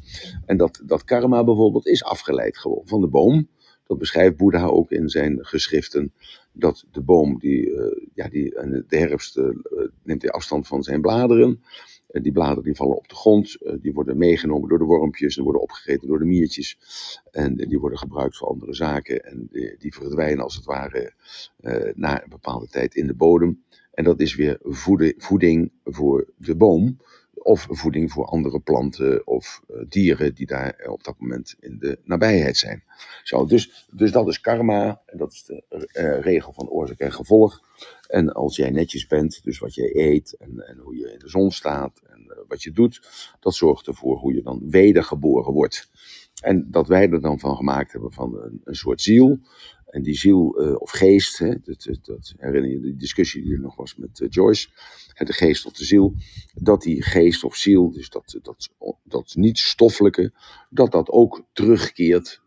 En 0.47 0.57
dat, 0.57 0.83
dat 0.87 1.05
karma 1.05 1.45
bijvoorbeeld 1.45 1.87
is 1.87 2.05
afgeleid 2.05 2.59
gewoon 2.59 2.83
van 2.85 3.01
de 3.01 3.09
boom. 3.09 3.49
Dat 3.89 3.99
beschrijft 3.99 4.37
Boeddha 4.37 4.67
ook 4.67 4.91
in 4.91 5.09
zijn 5.09 5.39
geschriften. 5.41 6.13
Dat 6.53 6.85
de 6.93 7.01
boom, 7.01 7.39
die, 7.39 7.71
uh, 7.71 8.07
ja, 8.15 8.29
die 8.29 8.55
in 8.55 8.85
de 8.89 8.97
herfst 8.97 9.37
uh, 9.37 9.49
neemt 10.03 10.23
hij 10.23 10.31
afstand 10.31 10.67
van 10.67 10.83
zijn 10.83 11.01
bladeren. 11.01 11.63
Die 12.07 12.33
bladeren 12.33 12.63
die 12.63 12.75
vallen 12.75 12.97
op 12.97 13.09
de 13.09 13.15
grond. 13.15 13.59
die 13.81 13.93
worden 13.93 14.19
meegenomen 14.19 14.69
door 14.69 14.79
de 14.79 14.85
wormpjes. 14.85 15.37
En 15.37 15.43
worden 15.43 15.63
opgegeten 15.63 16.09
door 16.09 16.19
de 16.19 16.25
miertjes. 16.25 16.79
En 17.31 17.57
die 17.57 17.79
worden 17.79 17.99
gebruikt 17.99 18.37
voor 18.37 18.49
andere 18.49 18.75
zaken. 18.75 19.25
En 19.25 19.49
die, 19.51 19.77
die 19.79 19.95
verdwijnen 19.95 20.45
als 20.45 20.57
het 20.57 20.65
ware 20.65 21.13
na 21.95 22.23
een 22.23 22.31
bepaalde 22.31 22.69
tijd 22.69 22.95
in 22.95 23.07
de 23.07 23.15
bodem. 23.15 23.63
En 23.93 24.05
dat 24.05 24.21
is 24.21 24.35
weer 24.35 24.59
voeding 25.17 25.73
voor 25.85 26.33
de 26.37 26.57
boom 26.57 26.99
of 27.49 27.67
voeding 27.71 28.13
voor 28.13 28.25
andere 28.27 28.61
planten 28.61 29.27
of 29.27 29.63
uh, 29.71 29.83
dieren 29.89 30.35
die 30.35 30.47
daar 30.47 30.87
op 30.87 31.05
dat 31.05 31.19
moment 31.19 31.57
in 31.61 31.79
de 31.79 31.99
nabijheid 32.05 32.57
zijn. 32.57 32.85
Zo, 33.23 33.47
dus, 33.47 33.87
dus 33.91 34.13
dat 34.13 34.29
is 34.29 34.41
karma, 34.41 35.03
en 35.07 35.19
dat 35.19 35.33
is 35.33 35.45
de 35.45 35.63
uh, 35.93 36.21
regel 36.21 36.53
van 36.53 36.69
oorzaak 36.69 36.99
en 36.99 37.13
gevolg. 37.13 37.61
En 38.09 38.33
als 38.33 38.57
jij 38.57 38.71
netjes 38.71 39.07
bent, 39.07 39.41
dus 39.45 39.59
wat 39.59 39.75
je 39.75 39.99
eet 39.99 40.37
en, 40.39 40.67
en 40.67 40.79
hoe 40.79 40.97
je 40.97 41.13
in 41.13 41.19
de 41.19 41.29
zon 41.29 41.51
staat 41.51 42.01
en 42.07 42.45
wat 42.49 42.63
je 42.63 42.73
doet, 42.73 43.01
dat 43.41 43.55
zorgt 43.55 43.87
ervoor 43.87 44.17
hoe 44.17 44.35
je 44.35 44.43
dan 44.43 44.71
wedergeboren 44.71 45.53
wordt. 45.53 45.91
En 46.41 46.67
dat 46.71 46.89
wij 46.89 47.11
er 47.11 47.21
dan 47.21 47.39
van 47.39 47.57
gemaakt 47.57 47.93
hebben 47.93 48.13
van 48.13 48.39
een, 48.39 48.61
een 48.65 48.75
soort 48.75 49.01
ziel, 49.01 49.39
En 49.87 50.03
die 50.03 50.17
ziel 50.17 50.49
of 50.79 50.91
geest, 50.91 51.39
hè, 51.39 51.55
dat, 51.63 51.89
dat, 52.03 52.35
herinner 52.37 52.71
je 52.71 52.81
die 52.81 52.97
discussie 52.97 53.43
die 53.43 53.53
er 53.53 53.61
nog 53.61 53.77
was 53.77 53.97
met 53.97 54.27
Joyce, 54.29 54.69
de 55.15 55.33
geest 55.33 55.67
of 55.67 55.73
de 55.73 55.85
ziel, 55.85 56.15
dat 56.55 56.83
die 56.83 57.03
geest 57.03 57.45
of 57.45 57.57
ziel, 57.57 57.91
dus 57.91 58.11
dat, 58.11 58.39
dat, 58.43 58.71
dat 59.03 59.35
niet 59.35 59.59
stoffelijke, 59.59 60.33
dat 60.71 60.93
dat 60.93 61.11
ook 61.11 61.45
terugkeert 61.53 62.43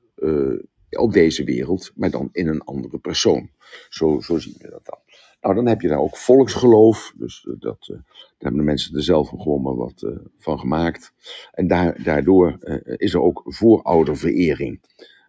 op 0.90 1.14
deze 1.14 1.44
wereld, 1.44 1.92
maar 1.96 2.12
dan 2.12 2.30
in 2.32 2.48
een 2.48 2.62
andere 2.62 2.98
persoon. 3.00 3.50
Zo, 3.90 4.20
zo 4.20 4.38
zien 4.38 4.56
we 4.58 4.70
dat 4.70 4.86
dan. 4.86 5.00
Nou, 5.42 5.56
dan 5.56 5.68
heb 5.68 5.82
je 5.82 5.88
daar 5.88 6.00
ook 6.00 6.18
volksgeloof. 6.18 7.14
Dus 7.18 7.48
eh, 7.48 7.54
dat, 7.60 7.88
uh, 7.92 7.98
daar 7.98 8.36
hebben 8.38 8.60
de 8.60 8.66
mensen 8.66 8.96
er 8.96 9.04
zelf 9.04 9.30
gewoon 9.30 9.62
maar 9.62 9.76
wat 9.76 10.02
uh, 10.02 10.18
van 10.38 10.60
gemaakt. 10.60 11.14
En 11.52 11.68
daar, 11.68 12.04
daardoor 12.04 12.58
is 12.98 13.14
er 13.14 13.22
ook 13.22 13.42
voorouderverering. 13.46 14.80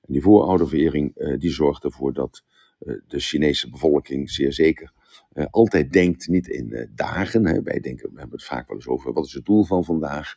En 0.02 0.12
die 0.12 0.22
voorouderverering 0.22 1.36
die 1.38 1.50
zorgt 1.50 1.84
ervoor 1.84 2.12
dat 2.12 2.42
de 3.08 3.18
Chinese 3.18 3.70
bevolking 3.70 4.30
zeer 4.30 4.52
zeker 4.52 4.92
altijd 5.50 5.92
denkt 5.92 6.28
niet 6.28 6.48
in 6.48 6.90
dagen. 6.94 7.42
Wij 7.42 7.80
denken, 7.80 8.10
we 8.12 8.18
hebben 8.18 8.38
het 8.38 8.46
vaak 8.46 8.66
wel 8.68 8.76
eens 8.76 8.86
over 8.86 9.12
wat 9.12 9.26
is 9.26 9.32
het 9.32 9.44
doel 9.44 9.64
van 9.64 9.84
vandaag. 9.84 10.36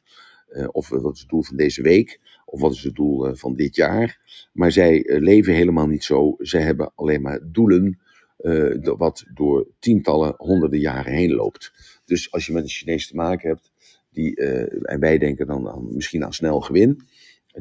of 0.71 0.89
wat 0.89 1.13
is 1.13 1.19
het 1.19 1.29
doel 1.29 1.43
van 1.43 1.55
deze 1.57 1.81
week. 1.81 2.19
Of 2.45 2.61
wat 2.61 2.71
is 2.71 2.83
het 2.83 2.95
doel 2.95 3.35
van 3.35 3.55
dit 3.55 3.75
jaar. 3.75 4.19
Maar 4.53 4.71
zij 4.71 5.19
leven 5.19 5.53
helemaal 5.53 5.87
niet 5.87 6.03
zo. 6.03 6.35
Zij 6.37 6.61
hebben 6.61 6.91
alleen 6.95 7.21
maar 7.21 7.39
doelen 7.43 7.99
uh, 8.45 8.93
wat 8.97 9.25
door 9.33 9.67
tientallen, 9.79 10.33
honderden 10.37 10.79
jaren 10.79 11.13
heen 11.13 11.33
loopt. 11.33 11.73
Dus 12.05 12.31
als 12.31 12.45
je 12.45 12.53
met 12.53 12.63
een 12.63 12.69
Chinees 12.69 13.07
te 13.07 13.15
maken 13.15 13.49
hebt, 13.49 13.71
die, 14.09 14.39
uh, 14.39 14.91
en 14.91 14.99
wij 14.99 15.17
denken 15.17 15.47
dan 15.47 15.69
aan, 15.69 15.93
misschien 15.95 16.23
aan 16.23 16.33
snel 16.33 16.61
gewin. 16.61 17.01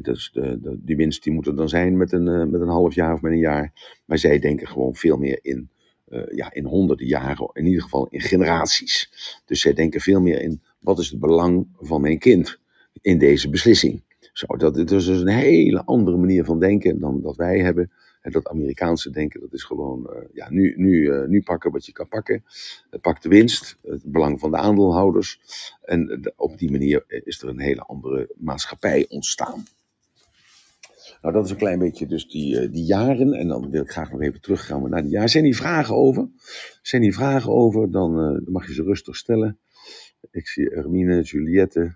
Dus 0.01 0.31
de, 0.33 0.77
die 0.81 0.95
winst 0.95 1.23
die 1.23 1.33
moet 1.33 1.47
er 1.47 1.55
dan 1.55 1.69
zijn 1.69 1.97
met 1.97 2.11
een, 2.11 2.27
uh, 2.27 2.45
met 2.45 2.61
een 2.61 2.67
half 2.67 2.95
jaar 2.95 3.13
of 3.13 3.21
met 3.21 3.31
een 3.31 3.37
jaar. 3.37 3.99
Maar 4.05 4.17
zij 4.17 4.39
denken 4.39 4.67
gewoon 4.67 4.95
veel 4.95 5.17
meer 5.17 5.39
in, 5.41 5.69
ja, 6.29 6.53
in 6.53 6.65
honderden 6.65 7.07
jaren, 7.07 7.49
in 7.53 7.65
ieder 7.65 7.81
geval 7.81 8.07
in 8.09 8.21
generaties. 8.21 9.09
Dus 9.45 9.61
zij 9.61 9.73
denken 9.73 10.01
veel 10.01 10.21
meer 10.21 10.41
in 10.41 10.61
wat 10.79 10.99
is 10.99 11.09
het 11.09 11.19
belang 11.19 11.67
van 11.79 12.01
mijn 12.01 12.19
kind 12.19 12.59
in 13.01 13.17
deze 13.17 13.49
beslissing. 13.49 14.03
Zo, 14.33 14.45
dat, 14.45 14.75
dat 14.75 14.91
is 14.91 15.05
dus 15.05 15.21
een 15.21 15.27
hele 15.27 15.85
andere 15.85 16.17
manier 16.17 16.45
van 16.45 16.59
denken 16.59 16.99
dan 16.99 17.21
dat 17.21 17.35
wij 17.35 17.59
hebben. 17.59 17.91
En 18.25 18.31
dat 18.31 18.47
Amerikaanse 18.47 19.09
denken, 19.09 19.39
dat 19.39 19.53
is 19.53 19.63
gewoon, 19.63 20.09
uh, 20.09 20.27
ja, 20.33 20.49
nu, 20.49 20.73
nu, 20.77 20.91
uh, 20.91 21.27
nu 21.27 21.41
pakken 21.41 21.71
wat 21.71 21.85
je 21.85 21.91
kan 21.91 22.07
pakken. 22.07 22.43
Uh, 22.91 22.99
pak 23.01 23.21
de 23.21 23.29
winst, 23.29 23.77
het 23.81 24.03
belang 24.03 24.39
van 24.39 24.51
de 24.51 24.57
aandeelhouders. 24.57 25.39
En 25.81 26.31
op 26.35 26.57
die 26.57 26.71
manier 26.71 27.03
is 27.07 27.41
er 27.41 27.49
een 27.49 27.59
hele 27.59 27.81
andere 27.81 28.29
maatschappij 28.37 29.05
ontstaan. 29.09 29.65
Nou, 31.21 31.33
dat 31.33 31.45
is 31.45 31.51
een 31.51 31.57
klein 31.57 31.79
beetje 31.79 32.07
dus 32.07 32.27
die, 32.27 32.69
die 32.69 32.83
jaren. 32.83 33.33
En 33.33 33.47
dan 33.47 33.69
wil 33.69 33.81
ik 33.81 33.91
graag 33.91 34.11
nog 34.11 34.21
even 34.21 34.41
teruggaan 34.41 34.89
naar 34.89 35.01
die 35.01 35.11
jaren. 35.11 35.29
Zijn 35.29 35.43
die 35.43 35.55
vragen 35.55 35.95
over? 35.95 36.29
Zijn 36.81 37.01
die 37.01 37.13
vragen 37.13 37.51
over, 37.51 37.91
dan, 37.91 38.15
dan 38.15 38.51
mag 38.51 38.67
je 38.67 38.73
ze 38.73 38.83
rustig 38.83 39.15
stellen. 39.15 39.59
Ik 40.31 40.47
zie 40.47 40.65
Hermine, 40.65 41.21
Juliette. 41.21 41.95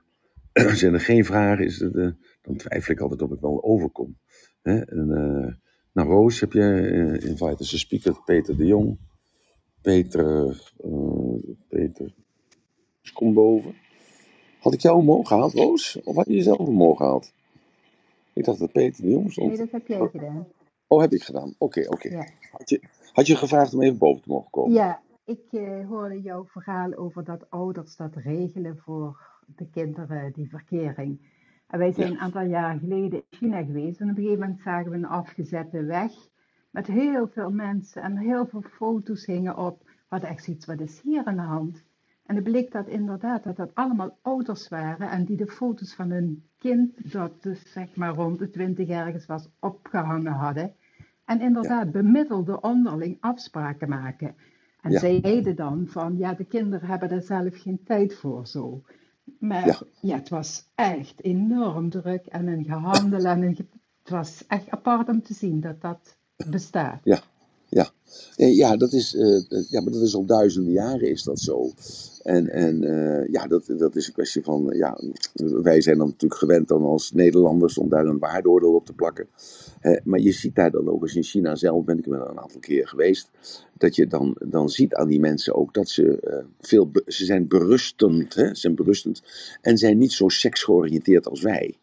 Zijn 0.82 0.94
er 0.94 1.00
geen 1.00 1.26
vragen, 1.26 1.65
is 1.65 1.80
het, 1.80 1.94
dan 2.42 2.56
twijfel 2.58 2.94
ik 2.94 3.00
altijd 3.00 3.22
of 3.22 3.32
ik 3.32 3.39
wel 3.39 3.63
overkom. 3.63 4.18
Hè? 4.62 4.80
En, 4.80 5.62
nou, 5.91 6.08
Roos, 6.08 6.39
heb 6.39 6.54
je 6.54 6.62
uh, 6.62 7.30
invite 7.30 7.58
as 7.60 7.73
a 7.73 7.78
speaker 7.78 8.23
Peter 8.25 8.58
de 8.58 8.65
Jong. 8.65 8.97
Peter, 9.82 10.62
uh, 10.86 11.56
Peter, 11.67 12.13
kom 13.13 13.34
boven. 13.34 13.75
Had 14.60 14.73
ik 14.73 14.82
jou 14.82 14.97
omhoog 14.97 15.28
gehaald, 15.28 15.54
Roos? 15.54 15.99
Of 16.04 16.15
had 16.15 16.28
je 16.28 16.34
jezelf 16.34 16.58
omhoog 16.58 16.97
gehaald? 16.97 17.34
Ik 18.34 18.45
dacht 18.45 18.60
dat 18.60 18.71
Peter 18.71 19.04
de 19.04 19.10
Jong 19.10 19.32
stond. 19.32 19.47
Nee, 19.47 19.58
dat 19.58 19.71
heb 19.71 19.88
jij 19.88 20.08
gedaan. 20.08 20.47
Oh, 20.88 21.02
heb 21.02 21.12
ik 21.12 21.23
gedaan. 21.23 21.56
Oké, 21.58 21.63
okay, 21.63 21.86
oké. 21.86 22.08
Okay. 22.08 22.12
Ja. 22.12 22.28
Had, 22.52 22.69
je, 22.69 22.82
had 23.12 23.28
je 23.28 23.36
gevraagd 23.36 23.73
om 23.73 23.82
even 23.82 23.97
boven 23.97 24.21
te 24.21 24.30
mogen 24.30 24.49
komen? 24.52 24.73
Ja, 24.73 25.02
ik 25.25 25.41
uh, 25.52 25.88
hoorde 25.88 26.21
jouw 26.21 26.45
verhaal 26.45 26.95
over 26.95 27.23
dat 27.23 27.49
ouders 27.49 27.95
dat 27.95 28.15
regelen 28.15 28.78
voor 28.78 29.21
de 29.56 29.69
kinderen, 29.69 30.32
die 30.34 30.49
verkering. 30.49 31.19
En 31.69 31.79
wij 31.79 31.91
zijn 31.91 32.12
een 32.12 32.19
aantal 32.19 32.45
jaar 32.45 32.79
geleden 32.79 33.19
in 33.29 33.38
China 33.38 33.63
geweest. 33.63 33.99
En 33.99 34.10
op 34.10 34.17
een 34.17 34.23
gegeven 34.23 34.39
moment 34.39 34.62
zagen 34.62 34.91
we 34.91 34.97
een 34.97 35.05
afgezette 35.05 35.84
weg. 35.84 36.12
Met 36.69 36.88
heel 36.88 37.27
veel 37.27 37.51
mensen 37.51 38.01
en 38.01 38.17
heel 38.17 38.45
veel 38.45 38.62
foto's 38.62 39.25
hingen 39.25 39.58
op. 39.58 39.89
Wat 40.08 40.23
echt 40.23 40.43
zoiets, 40.43 40.65
wat 40.65 40.79
is 40.79 41.01
hier 41.01 41.25
aan 41.25 41.36
de 41.36 41.41
hand? 41.41 41.84
En 42.25 42.36
het 42.36 42.43
bleek 42.43 42.71
dat 42.71 42.88
inderdaad 42.88 43.43
dat 43.43 43.55
dat 43.55 43.75
allemaal 43.75 44.17
ouders 44.21 44.67
waren. 44.67 45.10
En 45.10 45.25
die 45.25 45.38
de 45.38 45.47
foto's 45.47 45.95
van 45.95 46.10
hun 46.10 46.43
kind, 46.58 47.12
dat 47.12 47.43
dus 47.43 47.71
zeg 47.71 47.95
maar 47.95 48.13
rond 48.13 48.39
de 48.39 48.49
twintig 48.49 48.89
ergens 48.89 49.25
was, 49.25 49.49
opgehangen 49.60 50.32
hadden. 50.32 50.73
En 51.25 51.41
inderdaad 51.41 51.86
ja. 51.86 51.91
bemiddelde 51.91 52.62
onderling 52.62 53.17
afspraken 53.19 53.89
maken. 53.89 54.36
En 54.82 54.91
ja. 54.91 54.99
zij 54.99 55.19
zeiden 55.21 55.55
dan 55.55 55.88
van, 55.88 56.17
ja, 56.17 56.34
de 56.34 56.45
kinderen 56.45 56.89
hebben 56.89 57.10
daar 57.10 57.21
zelf 57.21 57.62
geen 57.62 57.84
tijd 57.84 58.15
voor 58.15 58.47
zo. 58.47 58.84
Maar 59.39 59.68
ja. 59.68 59.80
ja. 60.02 60.15
het 60.15 60.30
was 60.30 60.63
echt 60.76 61.24
enorm 61.24 61.89
druk 61.89 62.26
en 62.26 62.48
een 62.48 62.65
gehandel 62.65 63.26
en 63.26 63.42
een 63.42 63.58
het 64.10 64.18
was 64.18 64.44
echt 64.48 64.70
apart 64.70 65.10
om 65.10 65.24
te 65.24 65.34
zien 65.34 65.62
dat 65.62 65.82
dat 65.82 66.18
bestaat. 66.48 67.00
Ja, 67.04 67.22
ja. 67.68 67.89
Ja, 68.36 68.78
dat 68.78 68.94
is, 68.94 69.13
uh, 69.13 69.42
ja, 69.70 69.82
maar 69.82 69.92
dat 69.92 70.02
is 70.02 70.15
al 70.15 70.26
duizenden 70.26 70.74
jaren 70.74 71.10
is 71.10 71.24
dat 71.24 71.39
zo. 71.39 71.72
En, 72.30 72.50
en 72.50 72.84
uh, 72.84 73.28
ja, 73.28 73.48
dat, 73.48 73.74
dat 73.78 73.96
is 73.96 74.08
een 74.08 74.13
kwestie 74.13 74.44
van, 74.44 74.70
ja, 74.76 75.00
wij 75.34 75.82
zijn 75.82 75.98
dan 75.98 76.08
natuurlijk 76.08 76.39
gewend 76.39 76.68
dan 76.68 76.84
als 76.84 77.12
Nederlanders 77.12 77.78
om 77.78 77.89
daar 77.89 78.06
een 78.06 78.20
waardeoordeel 78.20 78.74
op 78.74 78.86
te 78.86 78.94
plakken. 78.94 79.28
Uh, 79.82 79.98
maar 80.04 80.20
je 80.20 80.32
ziet 80.32 80.56
daar 80.56 80.72
dan 80.72 80.89
ook 80.89 81.02
eens 81.02 81.15
in 81.15 81.24
China 81.24 81.56
zelf, 81.56 81.86
ben 81.86 81.98
ik 81.98 82.06
er 82.06 82.13
een 82.13 82.39
aantal 82.39 82.60
keer 82.60 82.88
geweest, 82.88 83.30
dat 83.78 83.96
je 83.96 84.08
dan, 84.08 84.36
dan 84.46 84.70
ziet 84.70 84.94
aan 84.94 85.08
die 85.08 85.20
mensen 85.20 85.56
ook 85.56 85.74
dat 85.74 85.89
ze 85.89 86.20
veel, 86.60 86.92
ze 87.06 87.26
zijn 87.26 87.48
berustend, 87.48 88.36
hè, 88.36 88.56
zijn 88.56 88.76
berustend 88.76 89.24
en 89.62 89.78
zijn 89.78 89.98
niet 89.98 90.13
zo 90.13 90.28
seksgeoriënteerd 90.28 91.28
als 91.28 91.42
wij. 91.42 91.78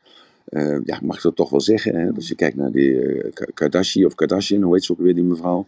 Uh, 0.51 0.79
ja, 0.85 0.99
mag 1.03 1.17
ik 1.17 1.23
dat 1.23 1.37
toch 1.37 1.51
wel 1.51 1.61
zeggen. 1.61 1.95
Hè? 1.97 2.13
Als 2.15 2.29
je 2.29 2.35
kijkt 2.35 2.57
naar 2.57 2.71
die 2.71 2.91
uh, 2.91 3.31
Kardashian 3.55 4.07
of 4.07 4.15
Kardashian, 4.15 4.63
hoe 4.63 4.75
heet 4.75 4.85
ze 4.85 4.93
ook 4.93 4.99
weer 4.99 5.15
die 5.15 5.25
mevrouw, 5.25 5.67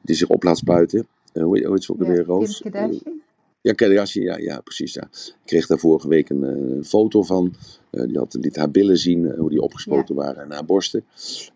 die 0.00 0.16
zich 0.16 0.28
op 0.28 0.42
laat 0.42 0.58
spuiten. 0.58 1.06
Uh, 1.32 1.42
hoe, 1.44 1.72
heet 1.72 1.84
ze 1.84 1.92
ook 1.92 2.02
ja, 2.02 2.06
weer, 2.06 2.24
Roos? 2.24 2.60
Kardashian? 2.60 3.26
Ja, 3.68 3.74
Kardashian, 3.74 4.24
ja, 4.24 4.36
ja, 4.36 4.60
precies. 4.60 4.94
Ja. 4.94 5.08
Ik 5.12 5.34
kreeg 5.44 5.66
daar 5.66 5.78
vorige 5.78 6.08
week 6.08 6.28
een, 6.28 6.42
een 6.42 6.84
foto 6.84 7.22
van. 7.22 7.54
Uh, 7.90 8.06
die 8.06 8.18
had, 8.18 8.36
liet 8.40 8.56
haar 8.56 8.70
billen 8.70 8.98
zien, 8.98 9.24
uh, 9.24 9.38
hoe 9.38 9.50
die 9.50 9.62
opgespoten 9.62 10.14
ja. 10.14 10.20
waren 10.20 10.42
en 10.42 10.50
haar 10.50 10.64
borsten. 10.64 11.04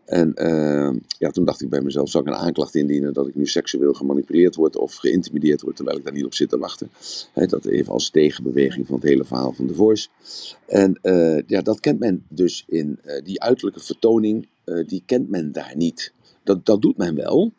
En 0.05 0.33
uh, 0.37 0.91
ja, 1.19 1.31
toen 1.31 1.45
dacht 1.45 1.63
ik 1.63 1.69
bij 1.69 1.81
mezelf, 1.81 2.11
zou 2.11 2.25
ik 2.25 2.31
een 2.31 2.37
aanklacht 2.37 2.75
indienen 2.75 3.13
dat 3.13 3.29
ik 3.29 3.35
nu 3.35 3.47
seksueel 3.47 3.93
gemanipuleerd 3.93 4.55
word 4.55 4.77
of 4.77 4.95
geïntimideerd 4.95 5.61
word, 5.63 5.77
terwijl 5.77 5.97
ik 5.97 6.05
daar 6.05 6.13
niet 6.13 6.25
op 6.25 6.35
zit 6.35 6.49
te 6.49 6.59
wachten. 6.59 6.91
He, 7.33 7.47
dat 7.47 7.65
even 7.65 7.93
als 7.93 8.11
tegenbeweging 8.11 8.87
van 8.87 8.95
het 8.95 9.05
hele 9.05 9.25
verhaal 9.25 9.53
van 9.53 9.67
The 9.67 9.75
Voice. 9.75 10.09
En 10.67 10.99
ja, 11.47 11.63
dat 11.63 11.81
kent 11.81 11.99
men 11.99 12.25
dus 12.29 12.65
in 12.69 12.99
die 13.25 13.41
uiterlijke 13.41 13.81
vertoning, 13.81 14.49
die 14.87 15.03
kent 15.07 15.31
men 15.31 15.53
daar 15.53 15.73
niet. 15.77 16.13
Dat, 16.45 16.67
dat 16.67 16.83
doet 16.83 16.97
men 16.97 17.15
wel, 17.15 17.53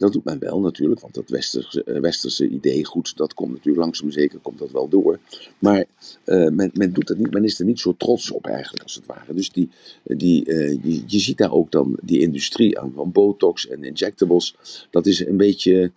dat 0.00 0.12
doet 0.12 0.24
men 0.24 0.38
wel 0.38 0.60
natuurlijk, 0.60 1.00
want 1.00 1.14
dat 1.14 1.28
westerse, 1.28 2.00
westerse 2.00 2.48
idee, 2.48 2.84
goed, 2.84 3.16
dat 3.16 3.34
komt 3.34 3.50
natuurlijk 3.50 3.84
langzaam 3.84 4.10
zeker, 4.10 4.38
komt 4.38 4.58
dat 4.58 4.70
wel 4.70 4.88
door. 4.88 5.18
Maar 5.58 5.84
uh, 6.26 6.48
men, 6.48 6.70
men 6.74 6.92
doet 6.92 7.06
dat 7.06 7.18
niet, 7.18 7.32
men 7.32 7.44
is 7.44 7.58
er 7.58 7.64
niet 7.64 7.80
zo 7.80 7.94
trots 7.96 8.30
op 8.30 8.46
eigenlijk, 8.46 8.82
als 8.82 8.94
het 8.94 9.06
ware. 9.06 9.34
Dus 9.34 9.50
die, 9.50 9.68
die, 10.04 10.46
uh, 10.46 10.82
die, 10.82 11.04
je 11.06 11.18
ziet 11.18 11.38
daar 11.38 11.52
ook 11.52 11.70
dan 11.70 11.98
die 12.02 12.20
industrie 12.20 12.78
aan 12.78 12.92
van 12.94 13.12
botox 13.12 13.68
en 13.68 13.84
injectables. 13.84 14.54
Dat 14.90 15.06
is 15.06 15.26
een 15.26 15.36
beetje, 15.36 15.90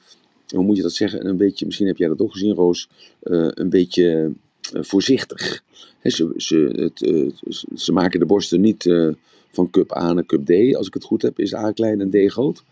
hoe 0.47 0.63
moet 0.63 0.75
je 0.75 0.81
dat 0.81 0.93
zeggen, 0.93 1.27
een 1.27 1.37
beetje, 1.37 1.65
misschien 1.65 1.87
heb 1.87 1.97
jij 1.97 2.07
dat 2.07 2.21
ook 2.21 2.31
gezien 2.31 2.53
Roos, 2.53 2.89
een 3.21 3.69
beetje 3.69 4.31
voorzichtig. 4.71 5.63
Ze, 6.03 6.33
ze, 6.37 6.57
het, 6.75 6.99
ze 7.75 7.91
maken 7.91 8.19
de 8.19 8.25
borsten 8.25 8.61
niet 8.61 8.83
van 9.53 9.69
cup 9.69 9.95
A 9.95 10.13
naar 10.13 10.25
cup 10.25 10.45
D, 10.45 10.75
als 10.75 10.87
ik 10.87 10.93
het 10.93 11.03
goed 11.03 11.21
heb, 11.21 11.39
is 11.39 11.55
A 11.55 11.71
klein 11.71 12.01
en 12.01 12.09
D 12.09 12.31
groot. 12.31 12.63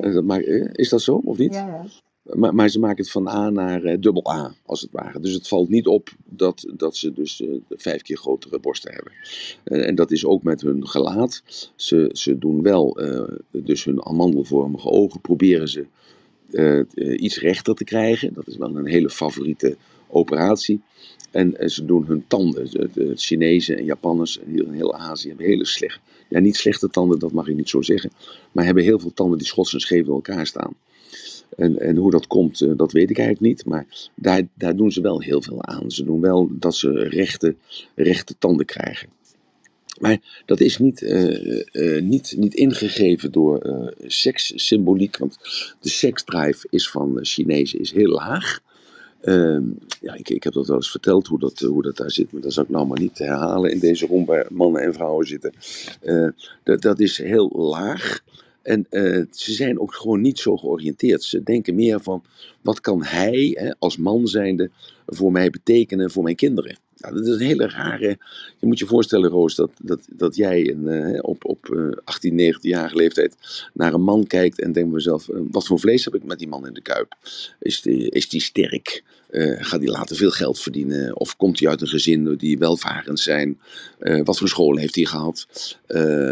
Ja. 0.00 0.20
Maar, 0.20 0.40
is 0.72 0.88
dat 0.88 1.02
zo, 1.02 1.20
of 1.24 1.38
niet? 1.38 1.54
Ja, 1.54 1.66
ja. 1.66 1.86
Maar, 2.34 2.54
maar, 2.54 2.68
ze 2.68 2.78
maken 2.78 3.02
het 3.02 3.10
van 3.10 3.28
A 3.28 3.50
naar 3.50 3.84
uh, 3.84 3.94
dubbel 4.00 4.30
A, 4.30 4.54
als 4.66 4.80
het 4.80 4.90
ware. 4.92 5.20
Dus 5.20 5.32
het 5.32 5.48
valt 5.48 5.68
niet 5.68 5.86
op 5.86 6.08
dat, 6.24 6.66
dat 6.76 6.96
ze 6.96 7.12
dus 7.12 7.40
uh, 7.40 7.54
vijf 7.68 8.02
keer 8.02 8.16
grotere 8.16 8.58
borsten 8.58 8.92
hebben. 8.92 9.12
Uh, 9.64 9.88
en 9.88 9.94
dat 9.94 10.10
is 10.10 10.24
ook 10.24 10.42
met 10.42 10.60
hun 10.60 10.86
gelaat. 10.88 11.42
Ze, 11.76 12.10
ze 12.12 12.38
doen 12.38 12.62
wel, 12.62 12.98
dus 13.50 13.84
hun 13.84 14.04
amandelvormige 14.04 14.88
ogen 14.88 15.20
proberen 15.20 15.68
ze 15.68 15.86
iets 17.16 17.38
rechter 17.38 17.74
te 17.74 17.84
krijgen. 17.84 18.34
Dat 18.34 18.46
is 18.46 18.56
wel 18.56 18.76
een 18.76 18.86
hele 18.86 19.10
favoriete 19.10 19.76
operatie. 20.12 20.80
En 21.30 21.70
ze 21.70 21.84
doen 21.84 22.06
hun 22.06 22.24
tanden. 22.26 22.70
De 22.70 23.12
Chinezen 23.16 23.78
en 23.78 23.84
Japanners 23.84 24.40
en 24.40 24.66
in 24.66 24.72
heel 24.72 24.94
Azië 24.94 25.28
hebben 25.28 25.46
hele 25.46 25.66
slechte, 25.66 26.00
ja 26.28 26.38
niet 26.38 26.56
slechte 26.56 26.90
tanden, 26.90 27.18
dat 27.18 27.32
mag 27.32 27.48
ik 27.48 27.56
niet 27.56 27.68
zo 27.68 27.82
zeggen. 27.82 28.10
Maar 28.52 28.64
hebben 28.64 28.82
heel 28.82 28.98
veel 28.98 29.12
tanden 29.14 29.38
die 29.38 29.46
schots 29.46 29.72
en 29.72 29.80
scheef 29.80 30.06
door 30.06 30.14
elkaar 30.14 30.46
staan. 30.46 30.74
En, 31.56 31.78
en 31.78 31.96
hoe 31.96 32.10
dat 32.10 32.26
komt, 32.26 32.60
eh, 32.60 32.70
dat 32.76 32.92
weet 32.92 33.10
ik 33.10 33.18
eigenlijk 33.18 33.48
niet. 33.48 33.64
Maar 33.64 33.86
daar, 34.14 34.42
daar 34.54 34.76
doen 34.76 34.92
ze 34.92 35.00
wel 35.00 35.20
heel 35.20 35.42
veel 35.42 35.64
aan. 35.64 35.90
Ze 35.90 36.04
doen 36.04 36.20
wel 36.20 36.48
dat 36.50 36.74
ze 36.74 36.90
rechte, 36.92 37.54
rechte 37.94 38.34
tanden 38.38 38.66
krijgen. 38.66 39.08
Maar 40.00 40.42
dat 40.46 40.60
is 40.60 40.78
niet, 40.78 41.02
eh, 41.02 41.96
eh, 41.96 42.02
niet, 42.02 42.34
niet 42.36 42.54
ingegeven 42.54 43.32
door 43.32 43.58
eh, 43.58 43.86
sekssymboliek, 44.06 45.16
want 45.16 45.38
de 45.80 45.88
seksdrive 45.88 46.66
is 46.70 46.90
van 46.90 47.18
Chinezen 47.22 47.80
is 47.80 47.92
heel 47.92 48.08
laag. 48.08 48.60
Ehm, 49.20 49.62
ja, 50.00 50.14
ik, 50.14 50.28
ik 50.28 50.42
heb 50.42 50.52
dat 50.52 50.66
wel 50.66 50.76
eens 50.76 50.90
verteld 50.90 51.26
hoe 51.26 51.38
dat, 51.38 51.58
hoe 51.58 51.82
dat 51.82 51.96
daar 51.96 52.10
zit, 52.10 52.32
maar 52.32 52.40
dat 52.40 52.52
zal 52.52 52.62
ik 52.62 52.68
nou 52.68 52.86
maar 52.86 53.00
niet 53.00 53.18
herhalen 53.18 53.70
in 53.70 53.78
deze 53.78 54.06
room 54.06 54.24
waar 54.24 54.46
mannen 54.50 54.82
en 54.82 54.94
vrouwen 54.94 55.26
zitten. 55.26 55.52
dat, 56.62 56.82
dat 56.82 57.00
is 57.00 57.18
heel 57.18 57.48
laag. 57.48 58.20
En 58.62 58.86
ze 59.30 59.52
zijn 59.52 59.80
ook 59.80 59.94
gewoon 59.94 60.20
niet 60.20 60.38
zo 60.38 60.56
georiënteerd. 60.56 61.22
Ze 61.22 61.42
denken 61.42 61.74
meer 61.74 62.00
van, 62.00 62.22
wat 62.60 62.80
kan 62.80 63.04
hij 63.04 63.56
hè, 63.58 63.72
als 63.78 63.96
man 63.96 64.26
zijnde 64.26 64.70
voor 65.06 65.32
mij 65.32 65.50
betekenen 65.50 66.10
voor 66.10 66.22
mijn 66.22 66.36
kinderen? 66.36 66.76
Dat 67.00 67.26
is 67.26 67.28
een 67.28 67.46
hele 67.46 67.68
rare. 67.68 68.18
Je 68.58 68.66
moet 68.66 68.78
je 68.78 68.86
voorstellen, 68.86 69.30
Roos, 69.30 69.54
dat, 69.54 69.70
dat, 69.82 70.00
dat 70.10 70.36
jij 70.36 70.70
een, 70.70 70.84
uh, 70.86 71.18
op, 71.22 71.44
op 71.44 71.68
uh, 71.72 71.92
18, 72.04 72.54
19-jarige 72.54 72.96
leeftijd 72.96 73.36
naar 73.74 73.94
een 73.94 74.02
man 74.02 74.26
kijkt 74.26 74.60
en 74.60 74.72
denkt 74.72 74.88
bij 74.88 74.98
mezelf: 74.98 75.28
uh, 75.28 75.40
wat 75.50 75.66
voor 75.66 75.80
vlees 75.80 76.04
heb 76.04 76.14
ik 76.14 76.24
met 76.24 76.38
die 76.38 76.48
man 76.48 76.66
in 76.66 76.74
de 76.74 76.82
kuip? 76.82 77.16
Is 77.58 77.82
die, 77.82 78.10
is 78.10 78.28
die 78.28 78.40
sterk? 78.40 79.04
Uh, 79.30 79.56
gaat 79.64 79.80
hij 79.80 79.88
later 79.88 80.16
veel 80.16 80.30
geld 80.30 80.58
verdienen? 80.58 81.16
Of 81.16 81.36
komt 81.36 81.60
hij 81.60 81.68
uit 81.68 81.80
een 81.80 81.88
gezin 81.88 82.36
die 82.36 82.58
welvarend 82.58 83.20
zijn? 83.20 83.58
Uh, 84.00 84.24
wat 84.24 84.38
voor 84.38 84.48
school 84.48 84.76
heeft 84.76 84.94
hij 84.94 85.04
gehad? 85.04 85.46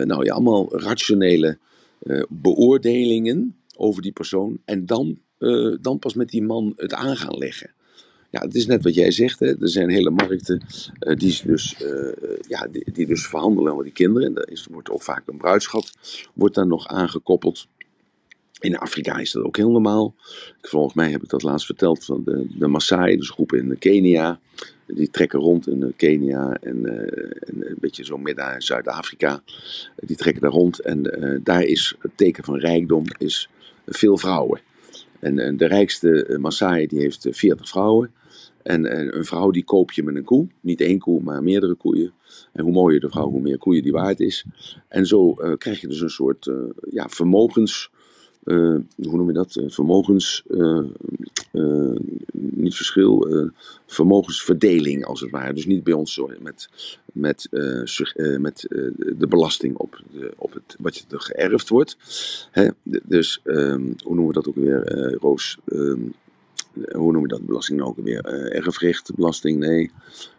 nou 0.05 0.25
ja, 0.25 0.33
allemaal 0.33 0.79
rationele 0.79 1.59
beoordelingen 2.29 3.57
over 3.77 4.03
die 4.03 4.13
persoon. 4.13 4.59
En 4.65 4.87
dan, 4.87 5.19
dan 5.81 5.99
pas 5.99 6.15
met 6.15 6.29
die 6.29 6.43
man 6.43 6.73
het 6.77 6.95
aan 6.95 7.17
gaan 7.17 7.39
leggen. 7.39 7.71
Het 8.41 8.55
is 8.55 8.67
net 8.67 8.83
wat 8.83 8.95
jij 8.95 9.11
zegt. 9.11 9.39
Hè. 9.39 9.61
Er 9.61 9.69
zijn 9.69 9.91
hele 9.91 10.11
markten 10.11 10.63
uh, 11.01 11.17
die, 11.17 11.41
dus, 11.45 11.77
uh, 11.83 12.13
ja, 12.49 12.69
die, 12.93 13.07
dus 13.07 13.27
verhandelen 13.27 13.73
over 13.73 13.85
die 13.85 13.93
kinderen. 13.93 14.29
En 14.29 14.35
daar 14.35 14.67
wordt 14.71 14.91
ook 14.91 15.03
vaak 15.03 15.23
een 15.27 15.37
bruidschat 15.37 15.93
wordt 16.35 16.55
daar 16.55 16.67
nog 16.67 16.87
aangekoppeld. 16.87 17.67
In 18.61 18.77
Afrika 18.77 19.19
is 19.19 19.33
dat 19.33 19.45
ook 19.45 19.57
heel 19.57 19.71
normaal. 19.71 20.15
Volgens 20.63 20.95
mij 20.95 21.11
heb 21.11 21.23
ik 21.23 21.29
dat 21.29 21.43
laatst 21.43 21.67
verteld 21.67 22.05
van 22.05 22.23
de, 22.25 22.47
de 22.59 22.67
Maasai, 22.67 23.17
dus 23.17 23.31
groepen 23.31 23.59
in 23.59 23.79
Kenia. 23.79 24.41
Die 24.87 25.11
trekken 25.11 25.39
rond 25.39 25.69
in 25.69 25.93
Kenia 25.97 26.57
en, 26.61 26.87
en 27.41 27.69
een 27.69 27.77
beetje 27.81 28.05
zo 28.05 28.19
midden 28.19 28.63
Zuid-Afrika. 28.63 29.43
Die 29.97 30.17
trekken 30.17 30.43
daar 30.43 30.51
rond 30.51 30.81
en 30.81 31.03
daar 31.45 31.63
is 31.63 31.95
het 31.99 32.11
teken 32.15 32.45
van 32.45 32.59
rijkdom 32.59 33.05
is 33.19 33.49
veel 33.87 34.19
vrouwen. 34.19 34.61
En, 35.21 35.39
en 35.39 35.57
de 35.57 35.67
rijkste 35.67 36.37
Maasai 36.41 36.87
die 36.87 37.01
heeft 37.01 37.27
40 37.31 37.69
vrouwen. 37.69 38.13
En, 38.69 39.17
een 39.17 39.25
vrouw 39.25 39.51
die 39.51 39.65
koop 39.65 39.93
je 39.93 40.03
met 40.03 40.15
een 40.15 40.25
koe. 40.25 40.47
Niet 40.61 40.81
één 40.81 40.99
koe, 40.99 41.23
maar 41.23 41.43
meerdere 41.43 41.75
koeien. 41.75 42.13
En 42.53 42.65
hoe 42.65 42.73
mooier 42.73 43.01
de 43.01 43.09
vrouw, 43.09 43.31
hoe 43.31 43.41
meer 43.41 43.59
koeien 43.59 43.83
die 43.83 43.93
waard 43.93 44.21
is. 44.21 44.45
En 44.89 45.07
zo 45.07 45.37
uh, 45.39 45.53
krijg 45.57 45.81
je 45.81 45.89
dus 45.89 46.01
een 46.01 46.11
soort 46.11 46.47
uh, 46.47 46.57
ja, 46.91 47.09
vermogens. 47.09 47.91
Uh, 48.45 48.77
hoe 48.97 49.17
noem 49.17 49.27
je 49.27 49.33
dat? 49.33 49.63
vermogens. 49.67 50.43
niet 52.33 52.75
verschil. 52.75 53.27
vermogensverdeling 53.87 55.05
als 55.05 55.21
het 55.21 55.31
ware. 55.31 55.53
Dus 55.53 55.67
niet 55.67 55.85
bij 55.85 55.93
ons 55.93 56.15
zo 56.15 56.31
met, 56.41 56.69
met, 57.13 57.49
met 58.39 58.67
de 59.19 59.27
belasting 59.29 59.77
op, 59.77 60.03
de, 60.13 60.33
op 60.37 60.53
het, 60.53 60.77
wat 60.79 60.97
je 60.97 61.05
er 61.11 61.21
geërfd 61.21 61.69
wordt. 61.69 61.97
Hè? 62.51 62.69
Dus 62.83 63.41
um, 63.45 63.95
hoe 64.05 64.15
noemen 64.15 64.27
we 64.27 64.33
dat 64.33 64.49
ook 64.49 64.55
weer, 64.55 65.15
Roos? 65.21 65.59
Um, 66.77 67.01
hoe 67.01 67.13
noem 67.13 67.23
je 67.23 67.29
dat, 67.29 67.47
belasting 67.47 67.79
nou 67.79 67.91
ook 67.91 68.05
weer? 68.05 68.27
Uh, 68.27 68.57
erfrecht, 68.57 69.15
belasting, 69.15 69.59
nee. 69.59 69.91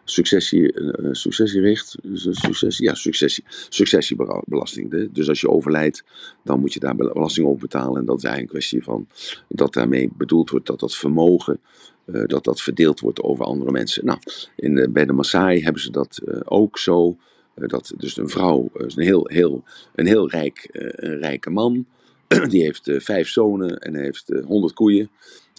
Successie, 0.04 0.80
uh, 0.80 1.08
successierecht, 1.12 1.96
successie, 2.14 2.86
ja, 2.86 2.94
successie, 2.94 3.44
successiebelasting. 3.68 5.08
Dus 5.12 5.28
als 5.28 5.40
je 5.40 5.48
overlijdt, 5.48 6.04
dan 6.44 6.60
moet 6.60 6.72
je 6.72 6.80
daar 6.80 6.96
belasting 6.96 7.46
over 7.46 7.60
betalen. 7.60 8.00
En 8.00 8.04
dat 8.04 8.16
is 8.16 8.24
eigenlijk 8.24 8.54
een 8.54 8.60
kwestie 8.60 8.84
van 8.84 9.06
dat 9.48 9.72
daarmee 9.72 10.10
bedoeld 10.16 10.50
wordt 10.50 10.66
dat 10.66 10.80
dat 10.80 10.96
vermogen, 10.96 11.60
dat 12.04 12.44
dat 12.44 12.60
verdeeld 12.60 13.00
wordt 13.00 13.22
over 13.22 13.44
andere 13.44 13.70
mensen. 13.70 14.04
Nou, 14.04 14.18
in 14.56 14.74
de, 14.74 14.90
bij 14.90 15.04
de 15.04 15.12
Maasai 15.12 15.62
hebben 15.62 15.82
ze 15.82 15.90
dat 15.90 16.20
ook 16.44 16.78
zo. 16.78 17.16
dat 17.54 17.92
dus 17.96 18.16
een 18.16 18.28
vrouw, 18.28 18.70
is 18.86 18.96
een 18.96 19.02
heel, 19.02 19.28
heel, 19.28 19.64
een 19.94 20.06
heel 20.06 20.30
rijk, 20.30 20.68
een 20.72 21.18
rijke 21.18 21.50
man, 21.50 21.86
die 22.50 22.62
heeft 22.62 22.90
vijf 22.92 23.28
zonen 23.28 23.78
en 23.78 23.94
heeft 23.94 24.32
honderd 24.44 24.72
koeien. 24.72 25.10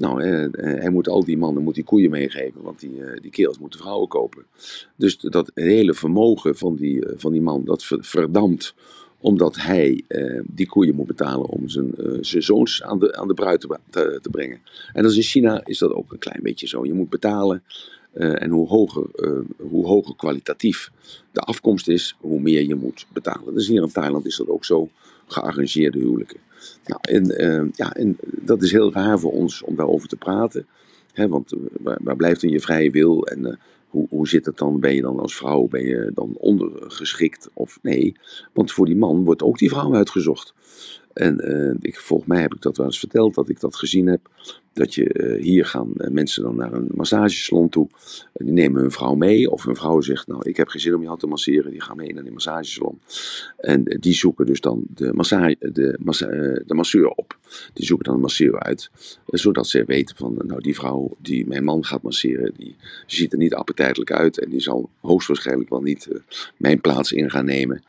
Nou, 0.02 0.22
eh, 0.22 0.48
hij 0.82 0.90
moet 0.90 1.08
al 1.08 1.24
die 1.24 1.38
mannen 1.38 1.64
moet 1.64 1.76
die 1.76 1.84
koeien 1.84 2.10
meegeven, 2.10 2.62
want 2.62 2.80
die, 2.80 3.04
eh, 3.04 3.22
die 3.22 3.32
kerels 3.32 3.60
moeten 3.60 3.80
vrouwen 3.80 4.08
kopen. 4.08 4.46
Dus 4.96 5.18
dat 5.18 5.52
hele 5.54 5.94
vermogen 5.94 6.56
van 6.56 6.76
die, 6.76 7.06
eh, 7.06 7.14
van 7.18 7.32
die 7.32 7.42
man, 7.42 7.66
dat 7.66 7.86
verdampt 7.88 8.76
omdat 9.20 9.56
hij 9.56 10.04
eh, 10.08 10.42
die 10.46 10.68
koeien 10.68 10.96
moet 10.96 11.08
betalen 11.08 11.46
om 11.46 11.70
zijn, 11.70 11.94
zijn 12.22 12.44
zoons 12.44 12.84
aan 12.84 13.00
de, 13.00 13.16
aan 13.16 13.28
de 13.28 13.34
bruid 13.34 13.62
te, 13.62 14.20
te, 14.22 14.30
brengen. 14.32 14.60
En 14.94 15.04
als 15.04 15.16
in 15.16 15.22
China 15.22 15.66
is 15.66 15.78
dat 15.78 15.94
ook 15.94 16.12
een 16.12 16.20
klein 16.20 16.44
beetje 16.44 16.68
zo. 16.68 16.86
Je 16.86 16.94
moet 16.94 17.10
betalen 17.10 17.64
en 18.14 18.50
hoe 18.50 18.68
hoger, 18.68 19.06
hoe 19.58 19.86
hoger 19.86 20.16
kwalitatief 20.16 20.92
de 21.32 21.40
afkomst 21.40 21.88
is, 21.88 22.16
hoe 22.20 22.40
meer 22.40 22.68
je 22.68 22.76
moet 22.76 23.06
betalen. 23.14 23.54
Dus 23.54 23.68
hier 23.68 23.82
in 23.82 23.92
Thailand 23.92 24.26
is 24.26 24.36
dat 24.36 24.48
ook 24.48 24.66
zo, 24.66 24.90
gearrangeerde 25.28 26.00
huwelijken. 26.00 26.40
Nou, 26.86 27.00
en, 27.02 27.44
uh, 27.44 27.70
ja, 27.74 27.94
en 27.94 28.18
dat 28.22 28.62
is 28.62 28.72
heel 28.72 28.94
raar 28.94 29.20
voor 29.20 29.32
ons 29.32 29.62
om 29.62 29.76
daarover 29.76 30.08
te 30.08 30.16
praten. 30.16 30.68
Hè, 31.14 31.28
want 31.28 31.54
waar, 31.80 32.00
waar, 32.04 32.16
blijft 32.16 32.42
dan 32.42 32.50
je 32.50 32.60
vrije 32.60 32.92
wil? 32.92 33.26
En 33.26 33.40
uh, 33.40 33.54
hoe, 33.88 34.08
hoe 34.10 34.28
zit 34.28 34.46
het 34.46 34.58
dan? 34.58 34.80
Ben 34.80 34.96
je 34.96 35.02
dan 35.02 35.20
als 35.20 35.36
vrouw 35.36 35.68
ben 35.68 35.86
je 35.86 36.12
dan 36.14 36.36
ondergeschikt 36.38 37.50
of 37.54 37.80
nee? 37.82 38.16
Want 38.54 38.72
voor 38.72 38.86
die 38.86 38.96
man 38.96 39.24
wordt 39.24 39.44
ook 39.44 39.58
die 39.58 39.70
vrouw 39.70 39.96
uitgezocht. 39.96 40.54
En 41.14 41.50
uh, 41.50 41.76
ik, 41.80 42.00
volgens 42.00 42.30
mij 42.30 42.42
heb 42.42 42.54
ik 42.54 42.62
dat 42.62 42.78
wel 42.78 42.86
eens 42.86 43.00
verteld, 43.00 43.36
dat 43.36 43.50
ik 43.50 43.60
dat 43.60 43.76
gezien 43.76 44.08
heb. 44.08 44.30
Dat 44.74 44.94
je 44.94 45.14
uh, 45.14 45.42
hier 45.42 45.66
gaan 45.66 45.94
uh, 45.98 46.08
mensen 46.08 46.44
dan 46.44 46.56
naar 46.56 46.74
een 46.74 46.90
massagesalon 46.94 47.70
toe. 47.70 47.88
die 48.34 48.52
nemen 48.52 48.82
hun 48.82 48.92
vrouw 48.92 49.16
mee. 49.16 49.52
Of 49.52 49.64
hun 49.64 49.76
vrouw 49.76 50.02
zegt, 50.02 50.28
nou 50.28 50.50
ik 50.50 50.58
heb 50.58 50.68
geen 50.68 50.82
zin 50.82 50.96
om 50.96 51.04
jou 51.04 51.18
te 51.18 51.28
masseren. 51.28 51.72
Die 51.72 51.82
gaan 51.82 51.98
mee 51.98 52.14
naar 52.14 52.24
die 52.24 52.32
massagesalon. 52.32 53.00
En 53.58 53.84
die 53.84 54.14
zoeken 54.14 54.46
dus 54.46 54.62
dan 54.62 54.84
de, 54.96 55.14
massage, 55.14 55.56
de, 55.60 55.98
massa, 56.00 56.28
de 56.66 56.74
masseur 56.74 57.08
op. 57.08 57.38
Die 57.74 57.86
zoeken 57.86 58.06
dan 58.06 58.16
een 58.16 58.22
masseur 58.22 58.60
uit. 58.60 58.90
zodat 59.26 59.68
ze 59.68 59.84
weten 59.86 60.16
van, 60.16 60.38
nou 60.46 60.62
die 60.62 60.76
vrouw 60.76 61.16
die 61.18 61.48
mijn 61.48 61.64
man 61.64 61.86
gaat 61.86 62.02
masseren. 62.02 62.54
Die 62.58 62.76
ziet 63.06 63.32
er 63.32 63.38
niet 63.38 63.54
appetijtelijk 63.54 64.12
uit. 64.12 64.40
En 64.40 64.50
die 64.50 64.62
zal 64.62 64.90
hoogstwaarschijnlijk 65.00 65.70
wel 65.70 65.82
niet 65.82 66.08
mijn 66.58 66.82
plaats 66.82 67.12
in 67.12 67.30
gaan 67.30 67.46
nemen 67.46 67.84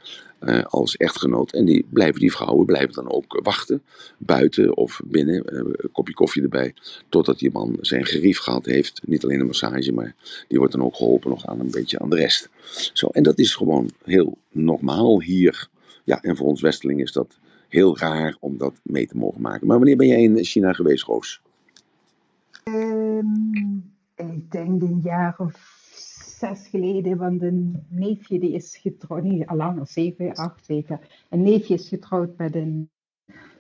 uh, 0.45 0.63
als 0.63 0.97
echtgenoot. 0.97 1.53
En 1.53 1.65
die, 1.65 1.87
blijven, 1.89 2.21
die 2.21 2.33
vrouwen 2.33 2.67
blijven 2.67 2.95
dan 2.95 3.13
ook 3.13 3.41
wachten, 3.43 3.83
buiten 4.19 4.77
of 4.77 5.01
binnen, 5.05 5.35
uh, 5.35 5.59
een 5.59 5.91
kopje 5.93 6.15
koffie 6.15 6.43
erbij, 6.43 6.75
totdat 7.09 7.39
die 7.39 7.51
man 7.53 7.77
zijn 7.81 8.07
gerief 8.07 8.39
gehad 8.39 8.67
heeft. 8.67 9.01
Niet 9.05 9.25
alleen 9.25 9.41
een 9.41 9.47
massage, 9.47 9.93
maar 9.93 10.15
die 10.49 10.59
wordt 10.59 10.73
dan 10.73 10.85
ook 10.85 10.97
geholpen 10.97 11.31
nog 11.31 11.47
aan 11.47 11.61
een 11.61 11.71
beetje 11.71 11.99
aan 11.99 12.11
de 12.11 12.17
rest. 12.17 12.49
Zo, 12.93 13.07
en 13.07 13.23
dat 13.23 13.39
is 13.39 13.55
gewoon 13.55 13.91
heel 14.05 14.39
normaal 14.51 15.23
hier. 15.23 15.69
Ja, 16.05 16.23
en 16.23 16.37
voor 16.37 16.47
ons 16.47 16.61
Westeling 16.61 17.01
is 17.01 17.13
dat 17.13 17.39
heel 17.69 17.99
raar 17.99 18.37
om 18.41 18.59
dat 18.59 18.75
mee 18.83 19.07
te 19.07 19.17
mogen 19.17 19.41
maken. 19.41 19.67
Maar 19.67 19.77
wanneer 19.77 19.97
ben 19.97 20.07
jij 20.07 20.23
in 20.23 20.45
China 20.45 20.73
geweest, 20.73 21.05
Roos? 21.05 21.41
Um, 22.65 23.93
ik 24.17 24.51
denk 24.51 24.83
een 24.83 25.01
jaar 25.03 25.35
of 25.39 25.72
zes 26.43 26.69
geleden, 26.69 27.17
want 27.17 27.43
een 27.43 27.87
neefje 27.89 28.39
die 28.39 28.53
is 28.53 28.77
getrouwd, 28.77 29.23
niet 29.23 29.47
al 29.47 29.57
langer, 29.57 29.87
zeven, 29.87 30.35
acht 30.35 30.65
zeker. 30.65 30.99
Een 31.29 31.43
neefje 31.43 31.75
is 31.75 31.89
getrouwd 31.89 32.37
met 32.37 32.55
een 32.55 32.91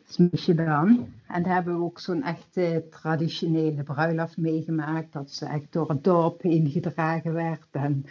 smeesje 0.05 0.55
dan. 0.55 1.09
En 1.27 1.43
daar 1.43 1.55
hebben 1.55 1.79
we 1.79 1.85
ook 1.85 2.01
zo'n 2.01 2.23
echte 2.23 2.87
traditionele 2.91 3.83
bruiloft 3.83 4.37
meegemaakt. 4.37 5.13
Dat 5.13 5.31
ze 5.31 5.47
echt 5.47 5.73
door 5.73 5.89
het 5.89 6.05
dorp 6.05 6.43
heen 6.43 6.71
gedragen 6.71 7.33
werd 7.33 7.69
en 7.71 8.05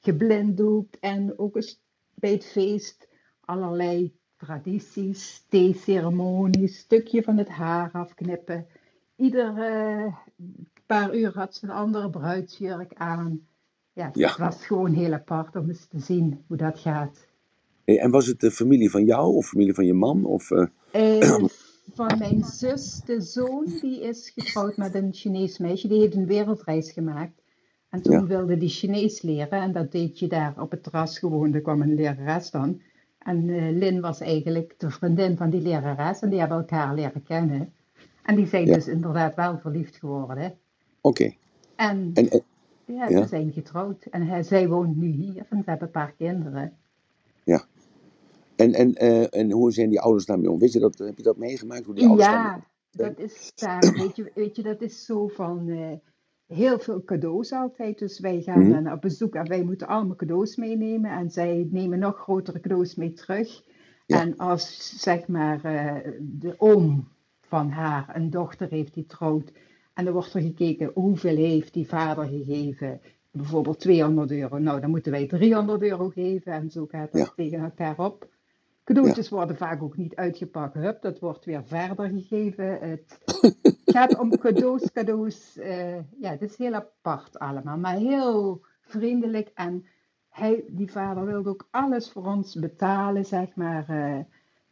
geblinddoekt. 0.00 0.98
En 0.98 1.38
ook 1.38 1.58
bij 2.14 2.30
het 2.30 2.44
feest 2.44 3.08
allerlei 3.40 4.16
tradities, 4.36 5.44
theeceremonies, 5.48 6.78
stukje 6.78 7.22
van 7.22 7.38
het 7.38 7.48
haar 7.48 7.90
afknippen. 7.92 8.66
Iedere 9.16 10.14
paar 10.86 11.16
uur 11.16 11.32
had 11.34 11.54
ze 11.54 11.64
een 11.64 11.70
andere 11.70 12.10
bruidsjurk 12.10 12.94
aan. 12.94 13.50
Ja, 13.92 14.10
het 14.12 14.36
was 14.36 14.66
gewoon 14.66 14.92
heel 14.92 15.12
apart 15.12 15.56
om 15.56 15.68
eens 15.68 15.86
te 15.86 15.98
zien 15.98 16.44
hoe 16.46 16.56
dat 16.56 16.78
gaat. 16.78 17.26
En 17.84 18.10
was 18.10 18.26
het 18.26 18.40
de 18.40 18.50
familie 18.50 18.90
van 18.90 19.04
jou 19.04 19.34
of 19.34 19.46
familie 19.46 19.74
van 19.74 19.86
je 19.86 19.94
man? 19.94 20.24
Of, 20.24 20.50
uh... 20.50 20.66
Uh, 20.96 21.44
van 21.94 22.18
mijn 22.18 22.44
zus, 22.44 23.00
de 23.04 23.20
zoon, 23.20 23.64
die 23.80 24.00
is 24.00 24.30
getrouwd 24.34 24.76
met 24.76 24.94
een 24.94 25.12
Chinees 25.12 25.58
meisje. 25.58 25.88
Die 25.88 26.00
heeft 26.00 26.14
een 26.14 26.26
wereldreis 26.26 26.92
gemaakt. 26.92 27.42
En 27.90 28.02
toen 28.02 28.26
wilde 28.26 28.58
die 28.58 28.68
Chinees 28.68 29.22
leren. 29.22 29.60
En 29.60 29.72
dat 29.72 29.92
deed 29.92 30.18
je 30.18 30.26
daar 30.26 30.54
op 30.60 30.70
het 30.70 30.82
terras 30.82 31.18
gewoon. 31.18 31.54
Er 31.54 31.60
kwam 31.60 31.82
een 31.82 31.94
lerares 31.94 32.50
dan. 32.50 32.80
En 33.18 33.48
uh, 33.48 33.78
Lin 33.78 34.00
was 34.00 34.20
eigenlijk 34.20 34.74
de 34.78 34.90
vriendin 34.90 35.36
van 35.36 35.50
die 35.50 35.60
lerares. 35.60 36.20
En 36.20 36.30
die 36.30 36.38
hebben 36.38 36.58
elkaar 36.58 36.94
leren 36.94 37.22
kennen. 37.22 37.72
En 38.22 38.36
die 38.36 38.46
zijn 38.46 38.64
dus 38.64 38.88
inderdaad 38.88 39.34
wel 39.34 39.58
verliefd 39.58 39.96
geworden. 39.96 40.54
Oké. 41.00 41.34
En, 41.76 42.10
en, 42.14 42.42
ja, 42.94 43.08
ze 43.08 43.26
zijn 43.28 43.52
getrouwd. 43.52 44.04
En 44.10 44.26
hij, 44.26 44.42
zij 44.42 44.68
woont 44.68 44.96
nu 44.96 45.06
hier 45.06 45.46
en 45.48 45.62
ze 45.62 45.70
hebben 45.70 45.86
een 45.86 45.92
paar 45.92 46.14
kinderen. 46.18 46.72
Ja. 47.44 47.64
En, 48.56 48.72
en, 48.72 48.94
eh, 48.94 49.34
en 49.40 49.50
hoe 49.50 49.72
zijn 49.72 49.88
die 49.88 50.00
ouders 50.00 50.26
daarmee 50.26 50.50
om? 50.50 50.58
Weet 50.58 50.72
je 50.72 50.80
dat, 50.80 50.98
heb 50.98 51.16
je 51.16 51.22
dat 51.22 51.36
meegemaakt? 51.36 51.84
Hoe 51.84 51.94
die 51.94 52.06
ouders 52.06 52.28
daarmee 52.28 52.50
Ja, 52.50 52.66
dat 52.90 53.18
is 53.18 53.52
daar, 53.54 53.92
weet 53.96 54.16
je, 54.16 54.30
weet 54.34 54.56
je, 54.56 54.62
dat 54.62 54.80
is 54.80 55.04
zo 55.04 55.28
van 55.28 55.68
eh, 55.68 55.92
heel 56.56 56.78
veel 56.78 57.04
cadeaus 57.04 57.52
altijd. 57.52 57.98
Dus 57.98 58.20
wij 58.20 58.40
gaan 58.42 58.68
Mhm. 58.68 58.82
dan 58.82 58.92
op 58.92 59.00
bezoek 59.00 59.34
en 59.34 59.48
wij 59.48 59.64
moeten 59.64 59.86
allemaal 59.86 60.16
cadeaus 60.16 60.56
meenemen. 60.56 61.10
En 61.10 61.30
zij 61.30 61.68
nemen 61.70 61.98
nog 61.98 62.16
grotere 62.18 62.60
cadeaus 62.60 62.94
mee 62.94 63.12
terug. 63.12 63.62
Ja. 64.06 64.20
En 64.20 64.36
als 64.36 64.92
zeg 65.00 65.28
maar 65.28 65.64
eh, 65.64 66.12
de 66.20 66.54
oom 66.58 67.08
van 67.40 67.70
haar 67.70 68.16
een 68.16 68.30
dochter 68.30 68.68
heeft 68.68 68.94
die 68.94 69.06
trouwt. 69.06 69.52
En 69.94 70.04
dan 70.04 70.12
wordt 70.12 70.34
er 70.34 70.40
gekeken 70.40 70.90
hoeveel 70.94 71.36
heeft 71.36 71.72
die 71.72 71.88
vader 71.88 72.24
gegeven. 72.24 73.00
Bijvoorbeeld 73.30 73.80
200 73.80 74.30
euro. 74.30 74.58
Nou, 74.58 74.80
dan 74.80 74.90
moeten 74.90 75.12
wij 75.12 75.26
300 75.26 75.82
euro 75.82 76.08
geven. 76.08 76.52
En 76.52 76.70
zo 76.70 76.86
gaat 76.86 77.12
dat 77.12 77.20
Ja. 77.20 77.32
tegen 77.36 77.58
elkaar 77.58 77.98
op. 77.98 78.28
Cadeautjes 78.84 79.28
worden 79.28 79.56
vaak 79.56 79.82
ook 79.82 79.96
niet 79.96 80.14
uitgepakt. 80.16 80.74
Hup, 80.74 81.02
dat 81.02 81.18
wordt 81.18 81.44
weer 81.44 81.64
verder 81.64 82.08
gegeven. 82.08 82.78
Het 82.80 83.18
gaat 83.94 84.18
om 84.18 84.38
cadeaus, 84.38 84.92
cadeaus. 84.92 85.56
eh, 85.58 85.94
ja, 85.96 86.30
het 86.30 86.42
is 86.42 86.56
heel 86.56 86.74
apart 86.74 87.38
allemaal, 87.38 87.78
maar 87.78 87.96
heel 87.96 88.64
vriendelijk. 88.80 89.50
En 89.54 89.84
hij, 90.28 90.64
die 90.68 90.90
vader 90.90 91.24
wilde 91.24 91.48
ook 91.48 91.68
alles 91.70 92.10
voor 92.10 92.26
ons 92.26 92.54
betalen, 92.54 93.24
zeg 93.24 93.54
maar. 93.54 93.88
eh, 93.88 94.18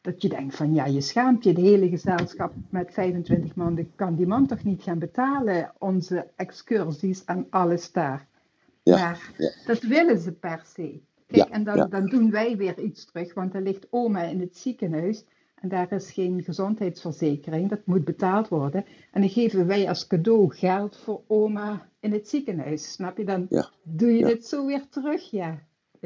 dat 0.01 0.23
je 0.23 0.29
denkt 0.29 0.57
van, 0.57 0.75
ja, 0.75 0.87
je 0.87 1.01
schaamt 1.01 1.45
je. 1.45 1.53
De 1.53 1.61
hele 1.61 1.89
gezelschap 1.89 2.55
met 2.71 2.93
25 2.93 3.55
man, 3.55 3.75
die 3.75 3.91
kan 3.95 4.15
die 4.15 4.27
man 4.27 4.47
toch 4.47 4.65
niet 4.65 4.83
gaan 4.83 4.99
betalen? 4.99 5.73
Onze 5.79 6.27
excursies 6.37 7.25
en 7.25 7.47
alles 7.51 7.93
daar. 7.93 8.27
Ja, 8.83 8.97
Maar 8.97 9.33
ja. 9.37 9.51
dat 9.67 9.83
willen 9.83 10.19
ze 10.19 10.33
per 10.33 10.63
se. 10.75 11.01
Kijk, 11.27 11.49
Ja, 11.49 11.51
en 11.51 11.65
dan, 11.65 11.91
dan 11.91 12.07
doen 12.07 12.31
wij 12.31 12.57
weer 12.57 12.79
iets 12.79 13.05
terug, 13.05 13.35
want 13.35 13.55
er 13.55 13.63
ligt 13.63 13.87
oma 13.91 14.23
in 14.23 14.41
het 14.41 14.57
ziekenhuis 14.57 15.25
en 15.61 15.69
daar 15.69 15.93
is 15.93 16.13
geen 16.13 16.43
gezondheidsverzekering, 16.43 17.69
dat 17.69 17.87
moet 17.87 18.05
betaald 18.05 18.49
worden. 18.49 18.85
En 19.13 19.21
dan 19.21 19.31
geven 19.31 19.67
wij 19.67 19.89
als 19.89 20.07
cadeau 20.07 20.55
geld 20.55 20.97
voor 20.97 21.23
oma 21.27 21.89
in 22.01 22.13
het 22.13 22.29
ziekenhuis. 22.29 22.93
Snap 22.93 23.17
je? 23.17 23.25
Dan 23.25 23.47
doe 23.83 24.13
je 24.13 24.25
dit 24.25 24.47
zo 24.47 24.67
weer 24.67 24.89
terug, 24.89 25.31
ja. 25.31 25.63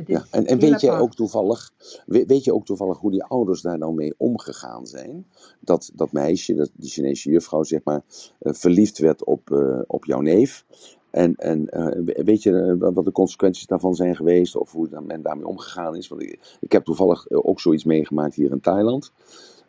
Ja, 0.07 0.25
en, 0.31 0.47
en 0.47 0.59
weet 0.59 0.81
jij 0.81 0.91
apart. 0.91 1.05
ook 1.05 1.15
toevallig, 1.15 1.73
weet, 2.07 2.27
weet 2.27 2.45
je 2.45 2.55
ook 2.55 2.65
toevallig 2.65 2.99
hoe 2.99 3.11
die 3.11 3.25
ouders 3.25 3.63
daar 3.63 3.79
nou 3.79 3.95
mee 3.95 4.15
omgegaan 4.17 4.87
zijn? 4.87 5.27
Dat, 5.61 5.91
dat 5.95 6.13
meisje, 6.13 6.55
dat, 6.55 6.71
die 6.75 6.91
Chinese 6.91 7.31
juffrouw, 7.31 7.63
zeg 7.63 7.81
maar, 7.85 8.03
eh, 8.39 8.53
verliefd 8.53 8.99
werd 8.99 9.25
op, 9.25 9.51
eh, 9.51 9.81
op 9.87 10.05
jouw 10.05 10.21
neef. 10.21 10.65
En, 11.11 11.35
en 11.35 11.69
eh, 11.69 12.25
weet 12.25 12.43
je 12.43 12.77
wat 12.79 13.05
de 13.05 13.13
consequenties 13.13 13.67
daarvan 13.67 13.95
zijn 13.95 14.17
geweest? 14.17 14.57
Of 14.57 14.73
hoe 14.73 14.89
men 15.07 15.23
daarmee 15.23 15.47
omgegaan 15.47 15.97
is? 15.97 16.09
Want 16.09 16.23
ik, 16.23 16.57
ik 16.61 16.73
heb 16.73 16.85
toevallig 16.85 17.31
ook 17.31 17.61
zoiets 17.61 17.85
meegemaakt 17.85 18.35
hier 18.35 18.51
in 18.51 18.61
Thailand. 18.61 19.13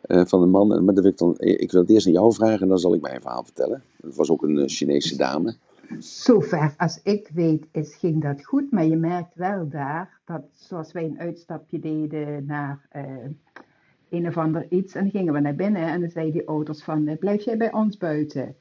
van 0.08 0.42
een 0.42 0.50
man. 0.50 0.84
Maar 0.84 0.94
dat 0.94 1.02
wil 1.02 1.12
ik, 1.12 1.18
dan, 1.18 1.34
ik 1.38 1.72
wil 1.72 1.80
het 1.80 1.90
eerst 1.90 2.06
aan 2.06 2.12
jou 2.12 2.32
vragen 2.32 2.60
en 2.60 2.68
dan 2.68 2.78
zal 2.78 2.94
ik 2.94 3.00
mijn 3.00 3.20
verhaal 3.20 3.44
vertellen. 3.44 3.82
Het 4.00 4.16
was 4.16 4.30
ook 4.30 4.42
een 4.42 4.68
Chinese 4.68 5.16
dame. 5.16 5.56
Zover 5.98 6.74
als 6.76 7.00
ik 7.02 7.30
weet 7.34 7.66
is, 7.72 7.94
ging 7.94 8.22
dat 8.22 8.44
goed, 8.44 8.70
maar 8.70 8.84
je 8.84 8.96
merkt 8.96 9.34
wel 9.34 9.68
daar 9.68 10.20
dat 10.24 10.42
zoals 10.52 10.92
wij 10.92 11.04
een 11.04 11.18
uitstapje 11.18 11.78
deden 11.78 12.46
naar 12.46 12.86
eh, 12.90 13.04
een 14.10 14.26
of 14.26 14.36
ander 14.36 14.66
iets 14.70 14.94
en 14.94 15.10
gingen 15.10 15.32
we 15.32 15.40
naar 15.40 15.54
binnen 15.54 15.82
en 15.82 16.00
dan 16.00 16.10
zeiden 16.10 16.32
die 16.34 16.48
ouders 16.48 16.82
van 16.82 17.06
eh, 17.06 17.18
blijf 17.18 17.42
jij 17.44 17.56
bij 17.56 17.72
ons 17.72 17.96
buiten. 17.96 18.56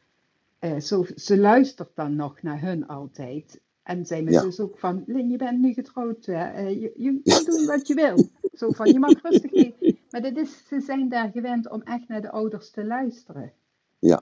Eh, 0.60 0.80
zo, 0.80 1.06
ze 1.16 1.38
luistert 1.38 1.92
dan 1.96 2.16
nog 2.16 2.42
naar 2.42 2.62
hun 2.62 2.88
altijd. 2.88 3.62
En 3.84 4.06
zei 4.06 4.22
mijn 4.22 4.36
Ja. 4.36 4.42
zus 4.42 4.60
ook 4.60 4.78
van, 4.80 5.04
Lin, 5.06 5.30
je 5.30 5.38
bent 5.38 5.60
nu 5.60 5.74
getrouwd, 5.74 6.26
je, 6.26 6.92
je 6.96 7.20
kunt 7.24 7.46
doen 7.46 7.66
wat 7.66 7.88
je 7.88 7.94
wil. 7.94 8.30
Zo 8.54 8.72
van, 8.72 8.88
je 8.92 9.00
mag 9.00 9.22
rustig 9.22 9.52
leven. 9.52 9.98
Maar 10.10 10.22
dat 10.22 10.38
is, 10.38 10.68
ze 10.68 10.80
zijn 10.80 11.10
daar 11.10 11.30
gewend 11.32 11.70
om 11.70 11.82
echt 11.82 12.08
naar 12.08 12.22
de 12.22 12.32
ouders 12.32 12.70
te 12.72 12.86
luisteren. 12.86 13.52
Ja. 14.00 14.22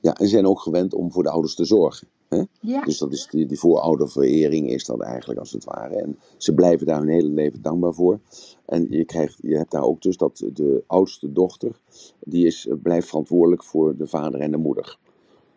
Ja, 0.00 0.12
en 0.12 0.24
ze 0.24 0.30
zijn 0.30 0.46
ook 0.46 0.60
gewend 0.60 0.94
om 0.94 1.12
voor 1.12 1.22
de 1.22 1.30
ouders 1.30 1.54
te 1.54 1.64
zorgen. 1.64 2.08
Hè? 2.28 2.42
Ja, 2.60 2.84
Dus 2.84 2.98
dat 2.98 3.12
is 3.12 3.26
die, 3.30 3.46
die 3.46 3.58
voorouderverering 3.58 4.70
is 4.70 4.84
dat 4.84 5.00
eigenlijk 5.00 5.40
als 5.40 5.52
het 5.52 5.64
ware. 5.64 5.94
En 5.94 6.18
ze 6.36 6.54
blijven 6.54 6.86
daar 6.86 6.98
hun 6.98 7.08
hele 7.08 7.28
leven 7.28 7.62
dankbaar 7.62 7.94
voor. 7.94 8.20
En 8.64 8.86
je, 8.90 9.04
krijgt, 9.04 9.38
je 9.42 9.56
hebt 9.56 9.70
daar 9.70 9.84
ook 9.84 10.02
dus 10.02 10.16
dat 10.16 10.44
de 10.52 10.84
oudste 10.86 11.32
dochter, 11.32 11.80
die 12.18 12.46
is, 12.46 12.68
blijft 12.82 13.08
verantwoordelijk 13.08 13.64
voor 13.64 13.96
de 13.96 14.06
vader 14.06 14.40
en 14.40 14.50
de 14.50 14.56
moeder. 14.56 14.98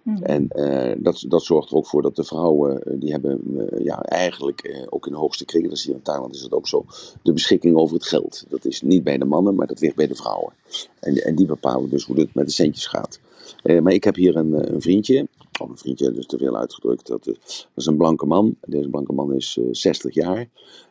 Mhm. 0.04 0.24
En 0.24 0.48
eh, 0.48 0.96
dat, 0.98 1.26
dat 1.28 1.44
zorgt 1.44 1.72
er 1.72 1.78
ook 1.78 1.88
voor 1.88 2.02
dat 2.02 2.16
de 2.16 2.24
vrouwen, 2.24 2.84
eh, 2.84 3.00
die 3.00 3.12
hebben 3.12 3.42
eh, 3.70 3.84
ja, 3.86 4.02
eigenlijk 4.02 4.62
eh, 4.62 4.88
ook 4.90 5.06
in 5.06 5.12
de 5.12 5.18
hoogste 5.18 5.46
kringen, 5.46 5.70
dat 5.70 5.78
is 5.78 5.86
hier 5.86 5.96
in 5.96 6.02
Thailand 6.02 6.36
is 6.36 6.42
dat 6.42 6.52
ook 6.52 6.68
zo, 6.68 6.86
de 7.24 7.34
beschikking 7.34 7.76
over 7.76 7.96
het 7.96 8.06
geld. 8.06 8.46
Dat 8.50 8.66
is 8.66 8.82
niet 8.82 9.04
bij 9.04 9.18
de 9.18 9.26
mannen, 9.26 9.56
maar 9.56 9.68
dat 9.68 9.80
ligt 9.80 9.96
bij 9.96 10.08
de 10.08 10.16
vrouwen. 10.16 10.54
En, 11.00 11.16
en 11.16 11.36
die 11.36 11.46
bepalen 11.46 11.90
dus 11.90 12.06
hoe 12.06 12.20
het 12.20 12.34
met 12.34 12.46
de 12.46 12.52
centjes 12.52 12.88
gaat. 12.88 13.20
Eh, 13.62 13.80
maar 13.80 13.94
ik 13.94 14.04
heb 14.04 14.16
hier 14.16 14.36
een, 14.36 14.54
eh, 14.54 14.74
een 14.74 14.82
vriendje, 14.82 15.28
of 15.62 15.70
een 15.70 15.78
vriendje, 15.78 16.12
dus 16.12 16.26
te 16.26 16.38
veel 16.38 16.58
uitgedrukt. 16.58 17.08
Dat 17.08 17.28
is, 17.28 17.34
dat 17.44 17.70
is 17.76 17.86
een 17.86 17.98
blanke 17.98 18.26
man. 18.26 18.56
Deze 18.62 18.90
blanke 18.90 19.14
man 19.14 19.34
is 19.34 19.58
eh, 19.60 19.68
60 19.72 20.14
jaar. 20.14 20.48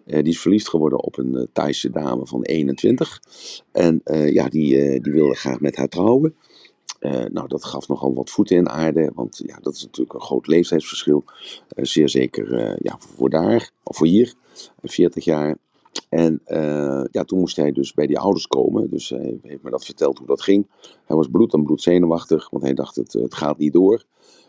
Eh, 0.07 0.23
die 0.23 0.33
is 0.33 0.41
verliefd 0.41 0.69
geworden 0.69 1.05
op 1.05 1.19
een 1.19 1.37
eh, 1.37 1.45
Thaise 1.53 1.91
dame 1.91 2.27
van 2.27 2.43
21. 2.43 3.21
En 3.73 4.01
eh, 4.05 4.33
ja, 4.33 4.49
die, 4.49 4.81
eh, 4.81 5.03
die 5.03 5.13
wilde 5.13 5.35
graag 5.35 5.61
met 5.61 5.77
haar 5.77 5.89
trouwen. 5.89 6.35
Eh, 7.01 7.25
nou, 7.33 7.49
dat 7.49 7.65
gaf 7.65 7.89
nogal 7.89 8.15
wat 8.15 8.31
voeten 8.31 8.57
in 8.57 8.69
aarde, 8.69 9.13
want 9.15 9.43
ja, 9.47 9.59
dat 9.61 9.75
is 9.75 9.83
natuurlijk 9.83 10.15
een 10.15 10.21
groot 10.21 10.47
leeftijdsverschil. 10.47 11.25
Eh, 11.69 11.85
zeer 11.85 12.09
zeker 12.09 12.55
eh, 12.55 12.77
ja, 12.79 12.97
voor 12.99 13.31
daar, 13.31 13.71
of 13.83 13.97
voor 13.97 14.07
hier, 14.07 14.35
40 14.83 15.25
jaar. 15.25 15.57
En 16.09 16.41
eh, 16.45 17.05
ja, 17.11 17.25
toen 17.25 17.39
moest 17.39 17.57
hij 17.57 17.73
dus 17.73 17.95
bij 17.95 18.07
die 18.07 18.19
ouders 18.19 18.47
komen. 18.47 18.91
Dus 18.91 19.09
hij 19.09 19.39
heeft 19.43 19.63
me 19.63 19.71
dat 19.71 19.85
verteld 19.85 20.19
hoe 20.19 20.27
dat 20.27 20.43
ging. 20.43 20.67
Hij 21.05 21.17
was 21.17 21.29
bloed 21.29 21.53
en 21.53 21.63
bloed 21.65 21.83
zenuwachtig, 21.83 22.51
want 22.51 22.63
hij 22.63 22.75
dacht 22.75 22.97
het, 22.97 23.13
het 23.13 23.35
gaat 23.35 23.59
niet 23.59 23.73
door. 23.73 24.05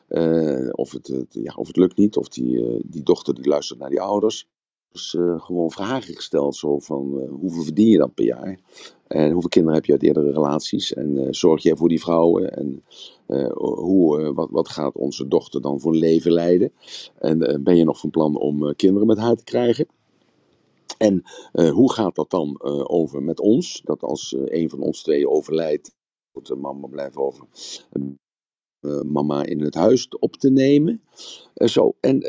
Eh, 0.08 0.70
of, 0.72 0.92
het, 0.92 1.08
het- 1.08 1.34
ja, 1.44 1.54
of 1.56 1.68
het 1.68 1.78
lukt 1.78 1.98
niet, 1.98 2.18
of 2.18 2.28
die, 2.30 2.66
eh, 2.68 2.80
die 2.86 3.04
dochter 3.04 3.36
die 3.36 3.48
luistert 3.48 3.80
naar 3.80 3.90
die 3.90 4.02
ouders. 4.02 4.48
Dus 4.92 5.16
eh, 5.16 5.42
gewoon 5.42 5.72
vragen 5.72 6.14
gesteld, 6.16 6.56
zo 6.56 6.80
van 6.80 7.22
eh, 7.22 7.30
hoeveel 7.30 7.64
verdien 7.64 7.88
je 7.88 7.98
dan 7.98 8.14
per 8.14 8.26
jaar? 8.26 8.60
En 9.08 9.32
hoeveel 9.32 9.50
kinderen 9.50 9.76
heb 9.78 9.86
je 9.86 9.92
uit 9.92 10.04
eerdere 10.04 10.32
relaties? 10.32 10.94
En 10.94 11.18
eh, 11.18 11.28
zorg 11.32 11.64
jij 11.64 11.76
voor 11.76 11.90
die 11.90 12.02
vrouwen? 12.02 12.54
En 12.58 12.84
eh, 13.28 13.52
hoe, 13.56 14.22
eh, 14.22 14.30
wat, 14.34 14.50
wat 14.52 14.70
gaat 14.70 14.96
onze 14.98 15.28
dochter 15.28 15.62
dan 15.62 15.80
voor 15.80 15.96
leven 15.96 16.32
leiden? 16.32 16.72
En 17.20 17.42
eh, 17.42 17.60
ben 17.60 17.78
je 17.78 17.84
nog 17.84 18.00
van 18.00 18.10
plan 18.10 18.38
om 18.38 18.68
eh, 18.68 18.76
kinderen 18.76 19.08
met 19.08 19.18
haar 19.18 19.36
te 19.36 19.44
krijgen? 19.44 19.88
En 21.02 21.22
eh, 21.52 21.70
hoe 21.72 21.94
gaat 21.94 22.16
dat 22.16 22.30
dan 22.30 22.56
eh, 22.56 22.84
over 22.92 23.24
met 23.24 23.40
ons? 23.40 23.82
Dat 23.84 24.02
als 24.04 24.34
eh, 24.36 24.62
een 24.62 24.70
van 24.70 24.80
ons 24.82 25.04
twee 25.04 25.30
overlijdt, 25.30 25.96
moet 26.32 26.48
de 26.48 26.56
mama 26.56 26.88
blijven 26.88 27.22
over 27.22 27.48
mama 29.06 29.44
in 29.44 29.62
het 29.62 29.76
huis 29.76 30.10
op 30.10 30.36
te 30.36 30.50
nemen. 30.50 31.02
Zo. 31.54 31.96
En, 32.00 32.22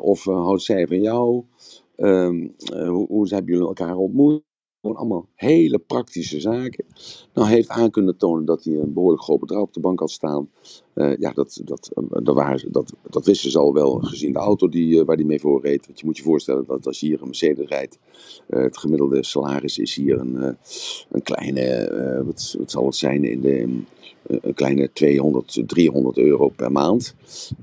of 0.00 0.24
houdt 0.24 0.62
zij 0.62 0.86
van 0.86 1.00
jou? 1.00 1.44
Ehm, 1.96 2.48
eh, 2.56 2.88
hoe, 2.88 3.06
hoe 3.06 3.28
hebben 3.28 3.52
jullie 3.52 3.66
elkaar 3.68 3.96
ontmoet? 3.96 4.42
Gewoon 4.84 4.98
allemaal 4.98 5.28
hele 5.34 5.78
praktische 5.78 6.40
zaken. 6.40 6.84
Nou, 7.34 7.48
heeft 7.48 7.68
aan 7.68 7.90
kunnen 7.90 8.16
tonen 8.16 8.44
dat 8.44 8.64
hij 8.64 8.74
een 8.74 8.92
behoorlijk 8.92 9.22
groot 9.22 9.40
bedrag 9.40 9.60
op 9.60 9.72
de 9.72 9.80
bank 9.80 10.00
had 10.00 10.10
staan. 10.10 10.48
Eh, 10.94 11.16
ja, 11.18 11.32
dat, 11.32 11.60
dat, 11.64 11.90
eh, 11.94 12.04
dat, 12.22 12.34
waren, 12.34 12.72
dat, 12.72 12.92
dat 13.10 13.26
wisten 13.26 13.50
ze 13.50 13.58
al 13.58 13.72
wel 13.72 13.98
gezien 13.98 14.32
de 14.32 14.38
auto 14.38 14.68
die, 14.68 15.00
eh, 15.00 15.06
waar 15.06 15.16
hij 15.16 15.24
mee 15.24 15.40
voorreed. 15.40 15.86
Want 15.86 16.00
je 16.00 16.06
moet 16.06 16.16
je 16.16 16.22
voorstellen 16.22 16.64
dat 16.66 16.86
als 16.86 17.00
je 17.00 17.06
hier 17.06 17.20
een 17.20 17.26
Mercedes 17.26 17.68
rijdt, 17.68 17.98
eh, 18.46 18.62
het 18.62 18.78
gemiddelde 18.78 19.24
salaris 19.24 19.78
is 19.78 19.94
hier 19.94 20.18
een, 20.18 20.56
een 21.10 21.22
kleine, 21.22 22.22
wat, 22.26 22.54
wat 22.58 22.70
zal 22.70 22.86
het 22.86 22.96
zijn, 22.96 23.24
in 23.24 23.40
de, 23.40 23.82
een 24.22 24.54
kleine 24.54 24.92
200, 24.92 25.62
300 25.66 26.18
euro 26.18 26.48
per 26.48 26.72
maand. 26.72 27.14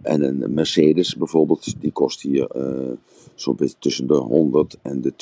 En 0.01 0.23
een 0.23 0.53
Mercedes 0.53 1.15
bijvoorbeeld, 1.15 1.81
die 1.81 1.91
kost 1.91 2.21
hier 2.21 2.47
beetje 3.45 3.75
tussen 3.79 4.07
de 4.07 4.13
100 4.13 4.77
en 4.81 5.01
de 5.01 5.13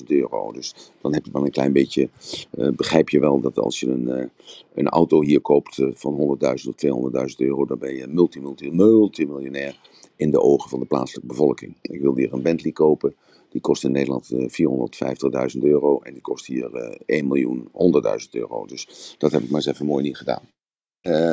200.000 0.00 0.06
euro. 0.06 0.52
Dus 0.52 0.92
dan 1.00 1.14
heb 1.14 1.24
je 1.24 1.32
wel 1.32 1.44
een 1.44 1.50
klein 1.50 1.72
beetje, 1.72 2.08
eh, 2.50 2.68
begrijp 2.68 3.08
je 3.08 3.20
wel 3.20 3.40
dat 3.40 3.58
als 3.58 3.80
je 3.80 3.86
een, 3.86 4.08
eh, 4.08 4.26
een 4.74 4.88
auto 4.88 5.22
hier 5.22 5.40
koopt 5.40 5.78
eh, 5.78 5.88
van 5.92 6.14
100.000 6.14 6.68
of 6.68 6.74
200.000 6.74 7.40
euro, 7.40 7.66
dan 7.66 7.78
ben 7.78 7.94
je 7.94 8.06
multi, 8.06 8.40
multi, 8.40 8.70
multimiljonair 8.70 9.78
in 10.16 10.30
de 10.30 10.40
ogen 10.40 10.70
van 10.70 10.80
de 10.80 10.86
plaatselijke 10.86 11.28
bevolking. 11.28 11.76
Ik 11.82 12.00
wilde 12.00 12.20
hier 12.20 12.32
een 12.32 12.42
Bentley 12.42 12.72
kopen. 12.72 13.14
Die 13.48 13.60
kost 13.60 13.84
in 13.84 13.92
Nederland 13.92 14.30
eh, 14.30 14.48
450.000 14.48 15.64
euro 15.64 16.00
en 16.00 16.12
die 16.12 16.22
kost 16.22 16.46
hier 16.46 16.74
eh 16.74 17.00
1 17.06 17.26
miljoen 17.26 17.68
100.000 17.72 18.30
euro. 18.30 18.66
Dus 18.66 19.14
dat 19.18 19.32
heb 19.32 19.42
ik 19.42 19.50
maar 19.50 19.60
eens 19.60 19.72
even 19.74 19.86
mooi 19.86 20.02
niet 20.02 20.16
gedaan. 20.16 20.42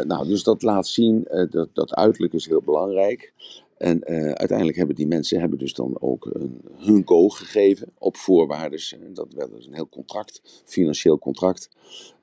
Nou, 0.08 0.28
dus 0.28 0.44
dat 0.44 0.62
laat 0.62 0.88
zien, 0.88 1.28
dat, 1.50 1.70
dat 1.74 1.94
uiterlijk 1.94 2.34
is 2.34 2.48
heel 2.48 2.62
belangrijk. 2.62 3.34
En 3.78 4.02
uh, 4.12 4.32
uiteindelijk 4.32 4.78
hebben 4.78 4.96
die 4.96 5.08
mensen 5.08 5.40
hebben 5.40 5.58
dus 5.58 5.74
dan 5.74 6.02
ook 6.02 6.30
een, 6.34 6.62
hun 6.78 7.02
go 7.06 7.30
gegeven 7.30 7.88
op 7.98 8.18
voorwaarden. 8.18 9.14
Dat 9.14 9.34
werd 9.34 9.52
dus 9.52 9.68
een 9.68 9.74
heel 9.74 9.90
contract, 9.90 10.64
financieel 10.66 11.20
contract. 11.20 11.70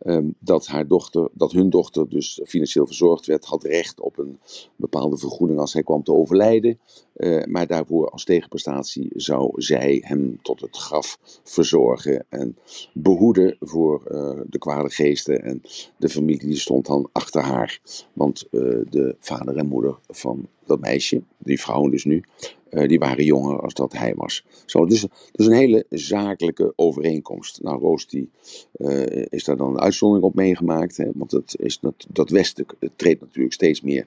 Um, 0.05 0.35
dat, 0.39 0.67
haar 0.67 0.87
dochter, 0.87 1.29
dat 1.33 1.53
hun 1.53 1.71
dochter 1.71 2.09
dus 2.09 2.41
financieel 2.45 2.87
verzorgd 2.87 3.27
werd, 3.27 3.45
had 3.45 3.65
recht 3.65 4.01
op 4.01 4.19
een 4.19 4.39
bepaalde 4.77 5.19
vergoeding 5.19 5.59
als 5.59 5.73
hij 5.73 5.83
kwam 5.83 6.03
te 6.03 6.13
overlijden. 6.13 6.79
Uh, 7.17 7.45
maar 7.45 7.67
daarvoor 7.67 8.11
als 8.11 8.25
tegenprestatie 8.25 9.11
zou 9.15 9.63
zij 9.63 10.03
hem 10.07 10.39
tot 10.43 10.61
het 10.61 10.77
graf 10.77 11.19
verzorgen 11.45 12.25
en 12.29 12.57
behoeden 12.93 13.57
voor 13.61 14.03
uh, 14.11 14.41
de 14.47 14.59
kwade 14.59 14.91
geesten. 14.91 15.43
En 15.43 15.63
de 15.97 16.09
familie 16.09 16.47
die 16.47 16.57
stond 16.57 16.87
dan 16.87 17.09
achter 17.13 17.43
haar. 17.43 17.81
Want 18.13 18.47
de 18.51 19.17
vader 19.19 19.57
en 19.57 19.67
moeder 19.67 19.99
van 20.09 20.49
dat 20.67 20.81
meisje, 20.81 21.23
die 21.39 21.61
vrouw 21.61 21.89
dus 21.89 22.05
nu, 22.05 22.23
uh, 22.73 22.89
die 22.89 22.99
waren 22.99 23.25
jonger 23.25 23.61
als 23.61 23.75
dat 23.75 23.93
hij 23.93 24.15
was. 24.15 24.45
Zo, 24.67 24.87
dus, 24.87 25.07
dus 25.33 25.47
een 25.47 25.53
hele 25.53 25.87
zakelijke 25.91 26.73
overeenkomst. 26.77 27.63
Nou, 27.63 27.81
Roos 27.81 28.07
die, 28.07 28.31
uh, 28.77 29.27
is 29.29 29.45
daar 29.45 29.57
dan 29.57 29.71
een 29.71 29.81
uitzondering 29.81 30.27
op 30.27 30.35
meegemaakt. 30.35 30.97
Hè, 30.97 31.11
want 31.15 31.31
dat, 31.31 31.55
is, 31.59 31.81
dat, 31.81 32.07
dat 32.09 32.31
Westen 32.31 32.67
treedt 32.97 33.21
natuurlijk 33.21 33.55
steeds 33.55 33.81
meer 33.81 34.07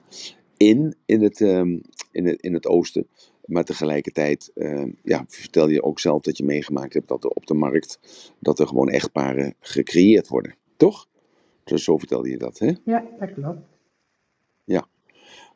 in 0.56 0.94
in 1.06 1.22
het, 1.22 1.40
um, 1.40 1.80
in 2.10 2.26
het, 2.26 2.42
in 2.42 2.54
het 2.54 2.66
Oosten. 2.66 3.06
Maar 3.44 3.64
tegelijkertijd 3.64 4.50
uh, 4.54 4.84
ja, 5.02 5.24
vertel 5.28 5.68
je 5.68 5.82
ook 5.82 6.00
zelf 6.00 6.22
dat 6.22 6.36
je 6.36 6.44
meegemaakt 6.44 6.94
hebt 6.94 7.08
dat 7.08 7.24
er 7.24 7.30
op 7.30 7.46
de 7.46 7.54
markt 7.54 7.98
dat 8.38 8.58
er 8.58 8.66
gewoon 8.66 8.88
echtparen 8.88 9.54
gecreëerd 9.60 10.28
worden. 10.28 10.54
Toch? 10.76 11.08
Dus 11.64 11.84
zo 11.84 11.98
vertelde 11.98 12.30
je 12.30 12.38
dat, 12.38 12.58
hè? 12.58 12.72
Ja, 12.84 13.04
dat 13.18 13.32
klopt. 13.32 13.58
Ja. 14.64 14.88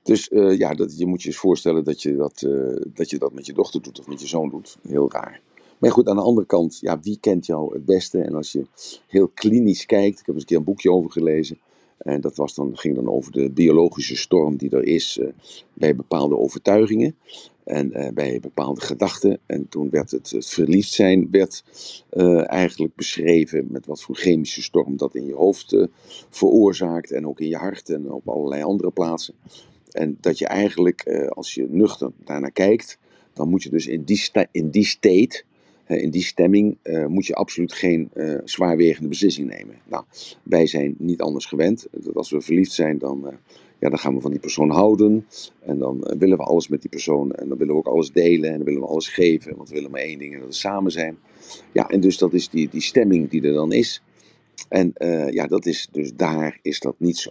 Dus 0.02 0.30
uh, 0.30 0.58
ja, 0.58 0.74
dat, 0.74 0.98
je 0.98 1.06
moet 1.06 1.22
je 1.22 1.28
eens 1.28 1.36
voorstellen 1.36 1.84
dat 1.84 2.02
je 2.02 2.16
dat, 2.16 2.42
uh, 2.46 2.80
dat 2.94 3.10
je 3.10 3.18
dat 3.18 3.32
met 3.32 3.46
je 3.46 3.52
dochter 3.52 3.82
doet 3.82 3.98
of 3.98 4.06
met 4.06 4.20
je 4.20 4.26
zoon 4.26 4.48
doet. 4.48 4.76
Heel 4.88 5.10
raar. 5.10 5.40
Maar 5.78 5.90
goed, 5.90 6.08
aan 6.08 6.16
de 6.16 6.22
andere 6.22 6.46
kant, 6.46 6.78
ja, 6.80 7.00
wie 7.00 7.18
kent 7.20 7.46
jou 7.46 7.74
het 7.74 7.84
beste? 7.84 8.22
En 8.22 8.34
als 8.34 8.52
je 8.52 8.66
heel 9.06 9.28
klinisch 9.28 9.86
kijkt, 9.86 10.20
ik 10.20 10.26
heb 10.26 10.34
eens 10.34 10.40
een 10.40 10.48
keer 10.48 10.56
een 10.56 10.64
boekje 10.64 10.92
over 10.92 11.10
gelezen. 11.10 11.58
En 11.98 12.20
dat 12.20 12.36
was 12.36 12.54
dan, 12.54 12.76
ging 12.76 12.94
dan 12.94 13.08
over 13.08 13.32
de 13.32 13.50
biologische 13.50 14.16
storm 14.16 14.56
die 14.56 14.70
er 14.70 14.84
is 14.84 15.18
uh, 15.18 15.28
bij 15.74 15.96
bepaalde 15.96 16.36
overtuigingen 16.36 17.16
en 17.64 18.14
bij 18.14 18.40
bepaalde 18.40 18.80
gedachten. 18.80 19.38
En 19.46 19.68
toen 19.68 19.90
werd 19.90 20.10
het, 20.10 20.30
het 20.30 20.48
verliefd 20.48 20.92
zijn 20.92 21.28
werd, 21.30 21.64
eigenlijk 22.46 22.94
beschreven 22.94 23.66
met 23.70 23.86
wat 23.86 24.02
voor 24.02 24.16
chemische 24.16 24.62
storm 24.62 24.96
dat 24.96 25.14
in 25.14 25.26
je 25.26 25.34
hoofd 25.34 25.76
veroorzaakt 26.30 27.10
en 27.10 27.26
ook 27.26 27.40
in 27.40 27.48
je 27.48 27.56
hart 27.56 27.88
en 27.88 28.12
op 28.12 28.28
allerlei 28.28 28.62
andere 28.62 28.90
plaatsen. 28.90 29.34
En 29.94 30.18
dat 30.20 30.38
je 30.38 30.46
eigenlijk, 30.46 31.04
uh, 31.06 31.26
als 31.26 31.54
je 31.54 31.66
nuchter 31.70 32.10
daarnaar 32.24 32.52
kijkt, 32.52 32.98
dan 33.32 33.48
moet 33.48 33.62
je 33.62 33.70
dus 33.70 33.86
in 33.86 34.02
die, 34.02 34.30
in 34.50 34.70
die 34.70 34.84
state, 34.84 35.42
in 35.86 36.10
die 36.10 36.22
stemming, 36.22 36.76
uh, 36.82 37.06
moet 37.06 37.26
je 37.26 37.34
absoluut 37.34 37.72
geen 37.72 38.10
zwaarwegende 38.44 39.08
beslissing 39.08 39.48
nemen. 39.48 39.74
Nou, 39.88 40.04
wij 40.42 40.66
zijn 40.66 40.94
niet 40.98 41.20
anders 41.20 41.46
gewend. 41.46 41.86
Als 42.12 42.30
we 42.30 42.40
verliefd 42.40 42.72
zijn, 42.72 42.98
dan, 42.98 43.38
ja, 43.78 43.88
dan 43.88 43.98
gaan 43.98 44.14
we 44.14 44.20
van 44.20 44.30
die 44.30 44.40
persoon 44.40 44.70
houden. 44.70 45.26
En 45.60 45.78
dan 45.78 46.14
willen 46.18 46.36
we 46.36 46.44
alles 46.44 46.68
met 46.68 46.80
die 46.80 46.90
persoon. 46.90 47.32
En 47.32 47.48
dan 47.48 47.58
willen 47.58 47.74
we 47.74 47.80
ook 47.80 47.86
alles 47.86 48.12
delen 48.12 48.50
en 48.50 48.56
dan 48.56 48.64
willen 48.64 48.80
we 48.80 48.86
alles 48.86 49.08
geven. 49.08 49.56
Want 49.56 49.68
we 49.68 49.74
willen 49.74 49.90
maar 49.90 50.00
één 50.00 50.18
ding 50.18 50.32
en 50.32 50.38
dat 50.38 50.48
we 50.48 50.54
samen 50.54 50.92
zijn. 50.92 51.18
Ja, 51.72 51.88
en 51.88 52.00
dus 52.00 52.18
dat 52.18 52.32
is 52.32 52.48
die, 52.48 52.68
die 52.68 52.82
stemming 52.82 53.30
die 53.30 53.42
er 53.42 53.52
dan 53.52 53.72
is. 53.72 54.02
En 54.68 54.92
uh, 54.98 55.30
ja, 55.30 55.46
dat 55.46 55.66
is, 55.66 55.88
dus 55.92 56.14
daar 56.14 56.58
is 56.62 56.80
dat 56.80 56.94
niet 56.98 57.18
zo. 57.18 57.30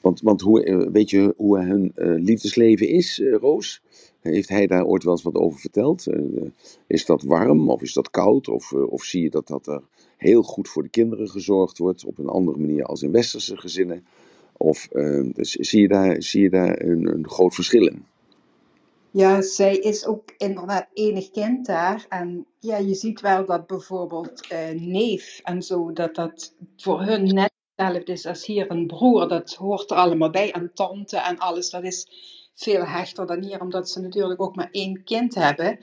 Want, 0.00 0.20
want 0.20 0.40
hoe, 0.40 0.64
uh, 0.64 0.88
weet 0.92 1.10
je 1.10 1.34
hoe 1.36 1.58
hun 1.58 1.92
uh, 1.96 2.24
liefdesleven 2.24 2.88
is, 2.88 3.22
Roos? 3.40 3.82
Heeft 4.20 4.48
hij 4.48 4.66
daar 4.66 4.84
ooit 4.84 5.04
wel 5.04 5.12
eens 5.12 5.22
wat 5.22 5.34
over 5.34 5.60
verteld? 5.60 6.06
is 6.86 7.06
dat 7.06 7.22
warm 7.22 7.70
of 7.70 7.82
is 7.82 7.92
dat 7.92 8.10
koud? 8.10 8.48
Of, 8.48 8.72
of 8.72 9.04
zie 9.04 9.22
je 9.22 9.30
dat, 9.30 9.46
dat 9.46 9.66
er 9.66 9.82
heel 10.16 10.42
goed 10.42 10.68
voor 10.68 10.82
de 10.82 10.88
kinderen 10.88 11.28
gezorgd 11.28 11.78
wordt 11.78 12.04
op 12.04 12.18
een 12.18 12.28
andere 12.28 12.58
manier 12.58 12.84
als 12.84 13.02
in 13.02 13.10
westerse 13.10 13.56
gezinnen? 13.56 14.04
Of 14.52 14.88
dus 15.34 15.50
zie 15.50 15.80
je 15.80 15.88
daar, 15.88 16.22
zie 16.22 16.42
je 16.42 16.50
daar 16.50 16.80
een, 16.80 17.06
een 17.06 17.28
groot 17.28 17.54
verschil 17.54 17.86
in? 17.86 18.04
Ja, 19.16 19.42
zij 19.42 19.76
is 19.76 20.06
ook 20.06 20.34
inderdaad 20.36 20.86
enig 20.92 21.30
kind 21.30 21.66
daar. 21.66 22.06
En 22.08 22.46
ja, 22.60 22.76
je 22.76 22.94
ziet 22.94 23.20
wel 23.20 23.46
dat 23.46 23.66
bijvoorbeeld 23.66 24.52
uh, 24.52 24.80
neef 24.80 25.40
en 25.44 25.62
zo, 25.62 25.92
dat 25.92 26.14
dat 26.14 26.54
voor 26.76 27.02
hun 27.02 27.34
net 27.34 27.52
hetzelfde 27.74 28.12
is 28.12 28.26
als 28.26 28.46
hier 28.46 28.70
een 28.70 28.86
broer. 28.86 29.28
Dat 29.28 29.54
hoort 29.54 29.90
er 29.90 29.96
allemaal 29.96 30.30
bij. 30.30 30.52
En 30.52 30.70
tante 30.74 31.16
en 31.16 31.38
alles. 31.38 31.70
Dat 31.70 31.82
is 31.82 32.08
veel 32.54 32.86
hechter 32.86 33.26
dan 33.26 33.42
hier, 33.42 33.60
omdat 33.60 33.90
ze 33.90 34.00
natuurlijk 34.00 34.40
ook 34.40 34.56
maar 34.56 34.68
één 34.70 35.04
kind 35.04 35.34
hebben. 35.34 35.78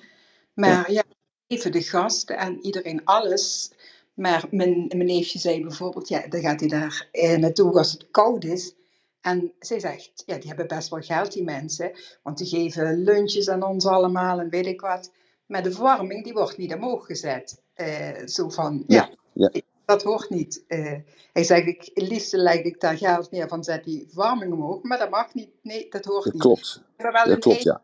Maar 0.54 0.92
ja, 0.92 1.04
even 1.48 1.72
de 1.72 1.82
gasten 1.82 2.38
en 2.38 2.66
iedereen 2.66 3.06
alles. 3.06 3.72
Maar 4.14 4.48
mijn, 4.52 4.86
mijn 4.88 5.06
neefje 5.06 5.40
zei 5.40 5.62
bijvoorbeeld, 5.62 6.08
ja, 6.08 6.28
dan 6.28 6.42
gaat 6.42 6.60
hij 6.60 6.70
daar 6.70 7.08
eh, 7.12 7.38
naartoe 7.38 7.78
als 7.78 7.92
het 7.92 8.08
koud 8.12 8.44
is. 8.44 8.74
En 9.24 9.54
zij 9.60 9.80
zegt, 9.80 10.24
ja, 10.26 10.38
die 10.38 10.48
hebben 10.48 10.68
best 10.68 10.90
wel 10.90 11.02
geld, 11.02 11.32
die 11.32 11.44
mensen. 11.44 11.92
Want 12.24 12.38
die 12.38 12.48
geven 12.48 13.04
lunches 13.04 13.50
aan 13.50 13.64
ons 13.64 13.86
allemaal 13.86 14.40
en 14.40 14.50
weet 14.50 14.66
ik 14.66 14.82
wat. 14.82 15.12
Maar 15.46 15.64
de 15.64 15.72
verwarming, 15.72 16.24
die 16.24 16.34
wordt 16.34 16.58
niet 16.58 16.74
omhoog 16.74 17.06
gezet. 17.06 17.62
Uh, 17.76 18.26
zo 18.26 18.50
van, 18.50 18.84
ja, 18.88 19.10
ja, 19.34 19.50
ja, 19.54 19.62
dat 19.86 20.04
hoort 20.04 20.30
niet. 20.30 20.64
Uh, 20.68 20.94
hij 21.34 21.44
zegt, 21.44 21.68
ik, 21.68 21.90
het 21.94 22.08
liefste 22.08 22.38
leg 22.38 22.62
ik 22.62 22.80
daar 22.80 22.98
geld 22.98 23.32
meer 23.32 23.48
van, 23.48 23.64
zet 23.64 23.84
die 23.84 24.06
verwarming 24.08 24.54
omhoog. 24.54 24.82
Maar 24.82 24.98
dat 24.98 25.10
mag 25.10 25.34
niet. 25.34 25.50
Nee, 25.62 25.90
dat 25.90 26.06
hoort 26.06 26.24
dat 26.24 26.34
niet. 26.34 26.42
Klopt. 26.42 26.82
Dat 26.98 27.40
klopt, 27.40 27.64
ja. 27.64 27.82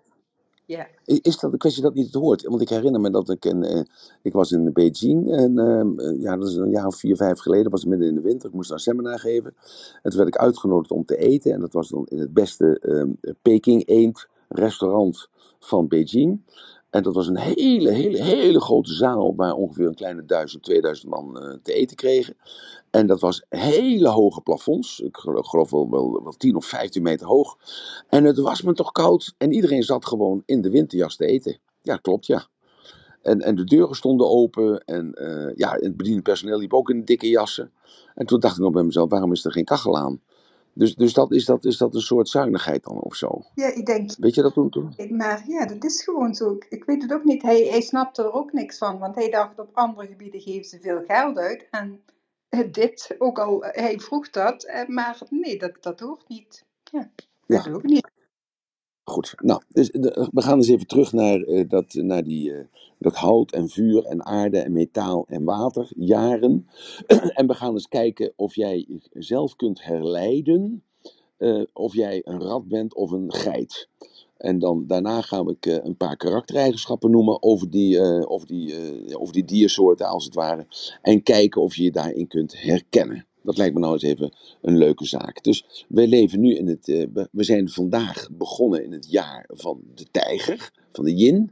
Ja. 0.70 0.88
Is 1.06 1.40
dat 1.40 1.52
een 1.52 1.58
kwestie 1.58 1.84
dat 1.84 1.94
niet 1.94 2.06
het 2.06 2.16
hoort? 2.16 2.44
Want 2.44 2.62
ik 2.62 2.70
herinner 2.70 3.02
me 3.02 3.10
dat 3.10 3.30
ik, 3.30 3.46
een, 3.46 3.64
uh, 3.64 3.82
ik 4.22 4.34
was 4.34 4.52
in 4.52 4.74
Beijing, 4.74 5.32
en, 5.32 5.58
uh, 5.58 6.22
ja, 6.22 6.38
dat 6.38 6.48
is 6.48 6.56
een 6.56 6.70
jaar 6.70 6.86
of 6.86 6.96
vier, 6.96 7.16
vijf 7.16 7.40
geleden, 7.40 7.72
was 7.72 7.86
midden 7.86 8.08
in 8.08 8.16
de 8.16 8.22
winter, 8.22 8.50
ik 8.50 8.56
moest 8.56 8.72
een 8.72 8.80
seminar 8.80 9.20
geven. 9.20 9.54
En 10.02 10.10
toen 10.10 10.20
werd 10.20 10.36
ik 10.36 10.42
uitgenodigd 10.42 10.92
om 10.92 11.06
te 11.06 11.18
eten 11.18 11.54
en 11.54 11.60
dat 11.60 11.74
was 11.74 11.90
dan 11.90 12.06
in 12.10 12.20
het 12.20 12.34
beste 12.34 12.82
uh, 12.82 13.32
Peking 13.42 13.88
Eend 13.88 14.28
restaurant 14.48 15.30
van 15.60 15.88
Beijing. 15.88 16.42
En 16.90 17.04
dat 17.04 17.14
was 17.14 17.28
een 17.28 17.38
hele, 17.38 17.92
hele, 17.92 18.24
hele 18.24 18.62
grote 18.62 18.94
zaal 18.94 19.36
waar 19.36 19.54
ongeveer 19.54 19.88
een 19.88 19.96
kleine 19.96 20.26
duizend, 20.26 20.64
2000 20.64 21.10
man 21.10 21.44
uh, 21.44 21.54
te 21.64 21.74
eten 21.74 21.96
kregen. 21.96 22.36
En 22.90 23.08
dat 23.08 23.20
was 23.20 23.46
hele 23.50 24.08
hoge 24.08 24.42
plafonds. 24.42 25.00
Ik 25.00 25.18
geloof 25.18 25.70
wel, 25.70 25.90
wel, 25.90 26.24
wel 26.24 26.34
10 26.38 26.56
of 26.56 26.66
15 26.66 27.02
meter 27.02 27.28
hoog. 27.28 27.58
En 28.10 28.24
het 28.24 28.40
was 28.40 28.62
me 28.62 28.74
toch 28.74 28.92
koud. 28.92 29.34
En 29.38 29.54
iedereen 29.54 29.84
zat 29.84 30.06
gewoon 30.06 30.44
in 30.46 30.62
de 30.62 30.70
winterjas 30.70 31.16
te 31.16 31.26
eten. 31.26 31.58
Ja, 31.82 31.98
klopt, 31.98 32.26
ja. 32.26 32.48
En, 33.22 33.42
en 33.42 33.56
de 33.56 33.64
deuren 33.64 33.96
stonden 33.96 34.30
open. 34.30 34.84
En 34.84 35.16
uh, 35.22 35.56
ja, 35.56 35.72
het 35.72 35.98
bediende 35.98 36.22
personeel 36.22 36.60
liep 36.60 36.74
ook 36.74 36.90
in 36.90 37.06
dikke 37.06 37.30
jassen. 37.30 37.72
En 38.16 38.26
toen 38.26 38.40
dacht 38.40 38.56
ik 38.56 38.62
nog 38.62 38.72
bij 38.72 38.84
mezelf, 38.84 39.10
waarom 39.10 39.32
is 39.32 39.46
er 39.46 39.52
geen 39.52 39.66
kachel 39.66 39.98
aan? 39.98 40.22
Dus, 40.80 40.96
dus 40.96 41.14
dat, 41.14 41.32
is, 41.32 41.46
dat, 41.46 41.66
is 41.66 41.78
dat 41.78 41.96
een 41.96 42.02
soort 42.02 42.30
zuinigheid 42.30 42.84
dan 42.84 43.00
of 43.00 43.16
zo? 43.16 43.42
Ja, 43.56 43.74
ik 43.74 43.86
denk. 43.86 44.12
Weet 44.18 44.36
je 44.36 44.42
dat 44.42 44.54
toen? 44.54 44.70
toen? 44.70 44.94
Maar 45.10 45.44
ja, 45.48 45.66
dat 45.66 45.84
is 45.84 46.04
gewoon 46.04 46.36
zo. 46.36 46.58
Ik 46.70 46.84
weet 46.84 47.02
het 47.02 47.14
ook 47.14 47.24
niet. 47.24 47.42
Hij, 47.42 47.62
hij 47.64 47.82
snapte 47.82 48.24
er 48.24 48.32
ook 48.32 48.54
niks 48.54 48.78
van. 48.78 49.00
Want 49.00 49.16
hij 49.16 49.30
dacht 49.30 49.60
op 49.60 49.70
andere 49.74 50.08
gebieden 50.08 50.42
geven 50.42 50.66
ze 50.66 50.80
veel 50.80 51.04
geld 51.08 51.38
uit. 51.38 51.68
En 51.72 52.04
dit, 52.72 53.16
ook 53.18 53.40
al 53.40 53.64
hij 53.64 54.00
vroeg 54.00 54.30
dat, 54.30 54.86
maar 54.88 55.22
nee, 55.30 55.58
dat, 55.58 55.78
dat 55.80 56.00
hoort 56.00 56.28
niet. 56.28 56.66
Ja, 56.92 57.10
dat 57.46 57.66
Ja. 57.66 57.72
ook 57.72 57.84
niet. 57.84 58.12
Goed, 59.10 59.34
nou, 59.38 59.62
dus, 59.68 59.90
we 60.32 60.42
gaan 60.42 60.58
eens 60.58 60.68
even 60.68 60.88
terug 60.88 61.14
naar, 61.14 61.42
eh, 61.42 61.70
dat, 61.70 61.94
naar 61.94 62.24
die, 62.24 62.54
eh, 62.54 62.66
dat 62.98 63.16
hout 63.16 63.52
en 63.52 63.70
vuur 63.70 64.06
en 64.06 64.26
aarde 64.26 64.60
en 64.60 64.72
metaal 64.72 65.26
en 65.28 65.44
water, 65.44 65.92
jaren. 65.96 66.68
en 67.38 67.48
we 67.48 67.54
gaan 67.54 67.74
eens 67.74 67.88
kijken 67.88 68.34
of 68.36 68.56
jij 68.56 69.00
zelf 69.14 69.56
kunt 69.56 69.84
herleiden 69.84 70.84
eh, 71.38 71.62
of 71.74 71.94
jij 71.94 72.22
een 72.24 72.42
rat 72.42 72.68
bent 72.68 72.96
of 72.96 73.12
een 73.12 73.34
geit. 73.34 73.88
En 74.38 74.60
dan, 74.60 74.88
daarna 74.88 75.22
we 75.30 75.56
eh, 75.60 75.78
een 75.84 75.98
paar 75.98 76.18
karaktereigenschappen 76.18 77.12
noemen 77.12 77.44
over 77.44 77.70
die, 77.70 78.02
over, 78.28 78.48
die, 78.48 79.18
over 79.18 79.34
die 79.34 79.46
diersoorten 79.46 80.08
als 80.08 80.26
het 80.26 80.34
ware. 80.34 80.68
En 81.02 81.24
kijken 81.24 81.62
of 81.62 81.76
je 81.76 81.84
je 81.84 81.92
daarin 81.92 82.28
kunt 82.28 82.62
herkennen. 82.62 83.26
Dat 83.44 83.58
lijkt 83.58 83.74
me 83.74 83.80
nou 83.80 83.94
eens 83.94 84.04
even 84.04 84.32
een 84.62 84.78
leuke 84.78 85.06
zaak. 85.06 85.44
Dus 85.44 85.86
we 85.88 86.08
leven 86.08 86.40
nu 86.40 86.56
in 86.56 86.68
het. 86.68 86.88
eh, 86.88 87.06
we- 87.14 87.44
zijn 87.44 87.70
vandaag 87.70 88.28
begonnen 88.32 88.84
in 88.84 88.92
het 88.92 89.08
jaar 89.12 89.50
van 89.54 89.82
de 89.96 90.06
tijger, 90.12 90.72
van 90.92 91.06
de 91.06 91.16
yin. 91.16 91.52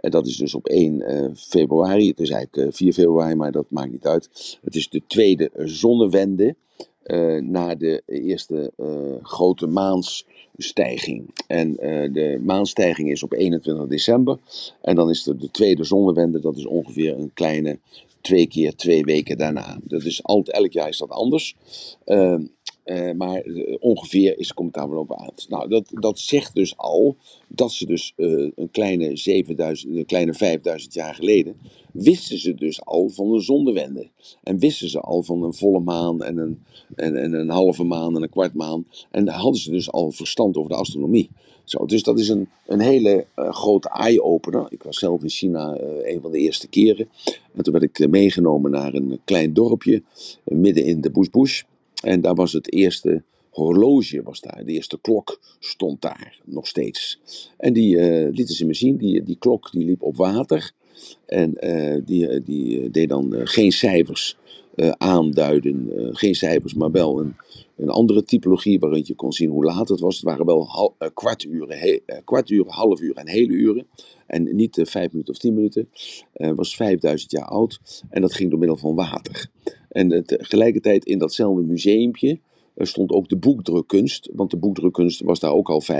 En 0.00 0.10
dat 0.10 0.26
is 0.26 0.36
dus 0.36 0.54
op 0.54 0.66
1 0.66 1.02
eh, 1.02 1.30
februari. 1.34 2.08
Het 2.08 2.20
is 2.20 2.30
eigenlijk 2.30 2.68
eh, 2.68 2.74
4 2.76 2.92
februari, 2.92 3.34
maar 3.34 3.52
dat 3.52 3.66
maakt 3.68 3.92
niet 3.92 4.06
uit. 4.06 4.58
Het 4.62 4.74
is 4.76 4.88
de 4.88 5.02
tweede 5.06 5.50
zonnewende. 5.54 6.54
eh, 7.02 7.36
na 7.42 7.74
de 7.74 8.02
eerste 8.06 8.72
eh, 8.76 8.86
grote 9.22 9.66
maansstijging. 9.66 11.30
En 11.46 11.76
eh, 11.78 12.12
de 12.12 12.40
maanstijging 12.44 13.10
is 13.10 13.22
op 13.22 13.32
21 13.32 13.86
december. 13.86 14.38
En 14.82 14.94
dan 14.94 15.10
is 15.10 15.26
er 15.26 15.38
de 15.38 15.50
tweede 15.50 15.84
zonnewende, 15.84 16.40
dat 16.40 16.56
is 16.56 16.66
ongeveer 16.66 17.18
een 17.18 17.30
kleine 17.34 17.78
twee 18.24 18.46
keer 18.46 18.74
twee 18.74 19.04
weken 19.04 19.38
daarna. 19.38 19.78
Dat 19.82 20.04
is 20.04 20.22
altijd, 20.22 20.56
elk 20.56 20.72
jaar 20.72 20.88
is 20.88 20.98
dat 20.98 21.10
anders. 21.10 21.56
Ehm, 22.04 22.44
Eh, 22.84 23.12
maar 23.12 23.40
eh, 23.40 23.76
ongeveer 23.80 24.38
is 24.38 24.48
de 24.48 24.54
commentaar 24.54 24.90
wel 24.90 24.98
op 24.98 25.20
uit. 25.20 25.46
Nou, 25.48 25.68
dat, 25.68 25.88
dat 25.92 26.18
zegt 26.18 26.54
dus 26.54 26.76
al 26.76 27.16
dat 27.48 27.72
ze 27.72 27.86
dus 27.86 28.12
eh, 28.16 28.50
een, 28.54 28.70
kleine 28.70 29.16
7000, 29.16 29.96
een 29.96 30.06
kleine 30.06 30.34
5000 30.34 30.94
jaar 30.94 31.14
geleden. 31.14 31.56
wisten 31.92 32.38
ze 32.38 32.54
dus 32.54 32.84
al 32.84 33.08
van 33.08 33.32
een 33.32 33.40
zonnewende. 33.40 34.08
En 34.42 34.58
wisten 34.58 34.88
ze 34.88 35.00
al 35.00 35.22
van 35.22 35.42
een 35.42 35.54
volle 35.54 35.80
maan 35.80 36.22
en 36.22 36.36
een, 36.36 36.64
en, 36.94 37.16
en 37.16 37.32
een 37.32 37.50
halve 37.50 37.84
maan 37.84 38.16
en 38.16 38.22
een 38.22 38.30
kwart 38.30 38.54
maan. 38.54 38.86
En 39.10 39.28
hadden 39.28 39.60
ze 39.60 39.70
dus 39.70 39.90
al 39.90 40.10
verstand 40.10 40.56
over 40.56 40.70
de 40.70 40.76
astronomie. 40.76 41.30
Zo, 41.64 41.86
dus 41.86 42.02
dat 42.02 42.18
is 42.18 42.28
een, 42.28 42.48
een 42.66 42.80
hele 42.80 43.26
grote 43.34 43.88
eye-opener. 43.88 44.66
Ik 44.68 44.82
was 44.82 44.98
zelf 44.98 45.22
in 45.22 45.28
China 45.28 45.78
een 46.02 46.20
van 46.20 46.32
de 46.32 46.38
eerste 46.38 46.68
keren. 46.68 47.08
En 47.54 47.62
toen 47.62 47.72
werd 47.72 47.84
ik 47.84 48.08
meegenomen 48.08 48.70
naar 48.70 48.94
een 48.94 49.20
klein 49.24 49.52
dorpje 49.52 50.02
midden 50.44 50.84
in 50.84 51.00
de 51.00 51.10
bush 51.10 51.28
bush. 51.28 51.62
En 52.02 52.20
daar 52.20 52.34
was 52.34 52.52
het 52.52 52.72
eerste 52.72 53.22
horloge, 53.50 54.22
was 54.22 54.40
daar, 54.40 54.62
de 54.64 54.72
eerste 54.72 54.98
klok 55.00 55.40
stond 55.58 56.02
daar 56.02 56.40
nog 56.44 56.66
steeds. 56.66 57.20
En 57.56 57.72
die 57.72 57.96
lieten 58.30 58.54
ze 58.54 58.66
me 58.66 58.74
zien, 58.74 58.96
die, 58.96 59.22
die 59.22 59.36
klok 59.38 59.72
die 59.72 59.84
liep 59.84 60.02
op 60.02 60.16
water. 60.16 60.72
En 61.26 61.50
die, 62.04 62.28
eh, 62.28 62.40
die 62.44 62.90
deed 62.90 63.08
dan 63.08 63.32
geen 63.44 63.72
cijfers 63.72 64.36
aanduiden, 64.98 65.90
geen 66.12 66.34
cijfers, 66.34 66.74
maar 66.74 66.90
wel 66.90 67.20
een, 67.20 67.36
een 67.76 67.88
andere 67.88 68.24
typologie 68.24 68.78
waarin 68.78 69.02
je 69.06 69.14
kon 69.14 69.32
zien 69.32 69.50
hoe 69.50 69.64
laat 69.64 69.88
het 69.88 70.00
was. 70.00 70.14
Het 70.14 70.24
waren 70.24 70.46
wel 70.46 70.68
hal, 70.68 70.96
kwarturen, 71.14 71.78
he, 71.78 72.00
kwarturen, 72.24 72.72
half 72.72 73.00
uur 73.00 73.16
en 73.16 73.28
hele 73.28 73.52
uren. 73.52 73.86
En 74.26 74.56
niet 74.56 74.80
vijf 74.82 75.12
minuten 75.12 75.34
of 75.34 75.40
tien 75.40 75.54
minuten. 75.54 75.88
Het 76.32 76.56
was 76.56 76.76
5000 76.76 77.30
jaar 77.30 77.44
oud 77.44 78.02
en 78.10 78.20
dat 78.20 78.34
ging 78.34 78.50
door 78.50 78.58
middel 78.58 78.76
van 78.76 78.94
water. 78.94 79.48
En 79.88 80.24
tegelijkertijd 80.24 81.04
in 81.04 81.18
datzelfde 81.18 81.62
museumpje 81.62 82.38
stond 82.76 83.10
ook 83.10 83.28
de 83.28 83.36
boekdrukkunst, 83.36 84.30
want 84.32 84.50
de 84.50 84.56
boekdrukkunst 84.56 85.20
was 85.20 85.40
daar 85.40 85.52
ook 85.52 85.68
al 85.68 85.82
5.000, 85.82 85.96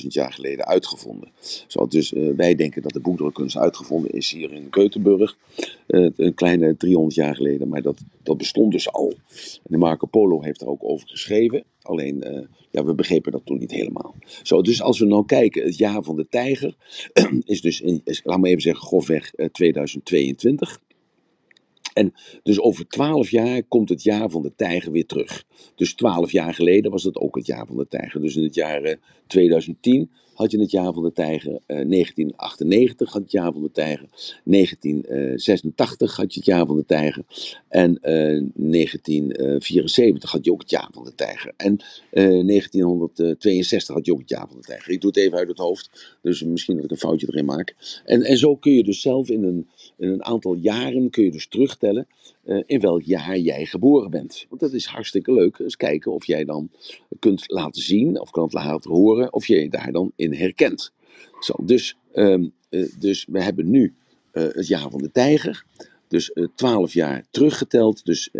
6.000 0.00 0.06
jaar 0.08 0.32
geleden 0.32 0.66
uitgevonden. 0.66 1.30
Zo, 1.66 1.86
dus 1.86 2.12
uh, 2.12 2.34
wij 2.36 2.54
denken 2.54 2.82
dat 2.82 2.92
de 2.92 3.00
boekdrukkunst 3.00 3.56
uitgevonden 3.56 4.10
is 4.10 4.30
hier 4.30 4.52
in 4.52 4.68
Göteborg, 4.70 5.36
uh, 5.86 6.10
een 6.16 6.34
kleine 6.34 6.76
300 6.76 7.14
jaar 7.14 7.36
geleden, 7.36 7.68
maar 7.68 7.82
dat, 7.82 7.98
dat 8.22 8.36
bestond 8.36 8.72
dus 8.72 8.92
al. 8.92 9.12
En 9.36 9.60
de 9.62 9.78
Marco 9.78 10.06
Polo 10.06 10.42
heeft 10.42 10.60
daar 10.60 10.68
ook 10.68 10.84
over 10.84 11.08
geschreven, 11.08 11.64
alleen 11.82 12.24
uh, 12.26 12.40
ja, 12.70 12.84
we 12.84 12.94
begrepen 12.94 13.32
dat 13.32 13.46
toen 13.46 13.58
niet 13.58 13.70
helemaal. 13.70 14.14
Zo, 14.42 14.62
dus 14.62 14.82
als 14.82 14.98
we 14.98 15.06
nou 15.06 15.24
kijken, 15.24 15.64
het 15.64 15.76
jaar 15.76 16.02
van 16.02 16.16
de 16.16 16.26
tijger 16.28 16.76
is 17.44 17.60
dus, 17.60 17.80
in, 17.80 18.02
laat 18.04 18.38
maar 18.38 18.50
even 18.50 18.62
zeggen, 18.62 18.86
grofweg 18.86 19.30
2022. 19.52 20.80
En 21.96 22.12
dus 22.42 22.60
over 22.60 22.88
twaalf 22.88 23.30
jaar 23.30 23.62
komt 23.62 23.88
het 23.88 24.02
jaar 24.02 24.30
van 24.30 24.42
de 24.42 24.52
tijger 24.56 24.92
weer 24.92 25.06
terug. 25.06 25.44
Dus 25.74 25.94
twaalf 25.94 26.32
jaar 26.32 26.54
geleden 26.54 26.90
was 26.90 27.04
het 27.04 27.16
ook 27.16 27.36
het 27.36 27.46
jaar 27.46 27.66
van 27.66 27.76
de 27.76 27.88
tijger. 27.88 28.20
Dus 28.20 28.36
in 28.36 28.42
het 28.42 28.54
jaar 28.54 28.98
2010 29.26 30.10
had 30.36 30.50
je 30.50 30.60
het 30.60 30.70
jaar 30.70 30.92
van 30.92 31.02
de 31.02 31.12
tijger. 31.12 31.50
Uh, 31.50 31.58
1998 31.66 33.12
had 33.12 33.16
je 33.16 33.22
het 33.22 33.30
jaar 33.30 33.52
van 33.52 33.62
de 33.62 33.70
tijger. 33.70 34.08
1986 34.44 36.16
had 36.16 36.34
je 36.34 36.40
het 36.40 36.48
jaar 36.48 36.66
van 36.66 36.76
de 36.76 36.84
tijger. 36.84 37.24
En 37.68 37.90
uh, 37.90 38.42
1974 38.54 40.30
had 40.30 40.44
je 40.44 40.52
ook 40.52 40.60
het 40.60 40.70
jaar 40.70 40.88
van 40.92 41.04
de 41.04 41.14
tijger. 41.14 41.52
En 41.56 41.80
1962 42.10 43.94
had 43.94 44.06
je 44.06 44.12
ook 44.12 44.18
het 44.18 44.28
jaar 44.28 44.48
van 44.48 44.56
de 44.56 44.66
tijger. 44.66 44.92
Ik 44.92 45.00
doe 45.00 45.10
het 45.10 45.18
even 45.18 45.38
uit 45.38 45.48
het 45.48 45.58
hoofd. 45.58 46.16
Dus 46.22 46.42
misschien 46.42 46.76
dat 46.76 46.84
ik 46.84 46.90
een 46.90 46.96
foutje 46.96 47.26
erin 47.30 47.44
maak. 47.44 47.74
En, 48.04 48.22
en 48.22 48.38
zo 48.38 48.56
kun 48.56 48.72
je 48.72 48.84
dus 48.84 49.00
zelf 49.00 49.28
in 49.28 49.44
een, 49.44 49.68
in 49.96 50.08
een 50.08 50.24
aantal 50.24 50.54
jaren 50.54 51.10
kun 51.10 51.24
je 51.24 51.30
dus 51.30 51.48
terugtellen 51.48 52.06
uh, 52.46 52.62
in 52.66 52.80
welk 52.80 53.02
jaar 53.02 53.38
jij 53.38 53.66
geboren 53.66 54.10
bent. 54.10 54.46
Want 54.48 54.60
dat 54.60 54.72
is 54.72 54.86
hartstikke 54.86 55.32
leuk. 55.32 55.58
Eens 55.58 55.76
kijken 55.76 56.12
of 56.12 56.26
jij 56.26 56.44
dan 56.44 56.70
kunt 57.18 57.44
laten 57.46 57.82
zien 57.82 58.20
of 58.20 58.30
kunt 58.30 58.52
laten 58.52 58.90
horen 58.90 59.32
of 59.32 59.46
je 59.46 59.68
daar 59.68 59.92
dan 59.92 60.12
in 60.16 60.34
herkent. 60.34 60.92
Zo, 61.40 61.54
dus, 61.62 61.96
um, 62.14 62.52
uh, 62.70 62.92
dus 62.98 63.26
we 63.30 63.42
hebben 63.42 63.70
nu 63.70 63.94
uh, 64.32 64.42
het 64.48 64.66
jaar 64.66 64.90
van 64.90 65.02
de 65.02 65.10
tijger. 65.10 65.64
Dus 66.08 66.32
12 66.54 66.92
jaar 66.92 67.24
teruggeteld. 67.30 68.04
Dus, 68.04 68.30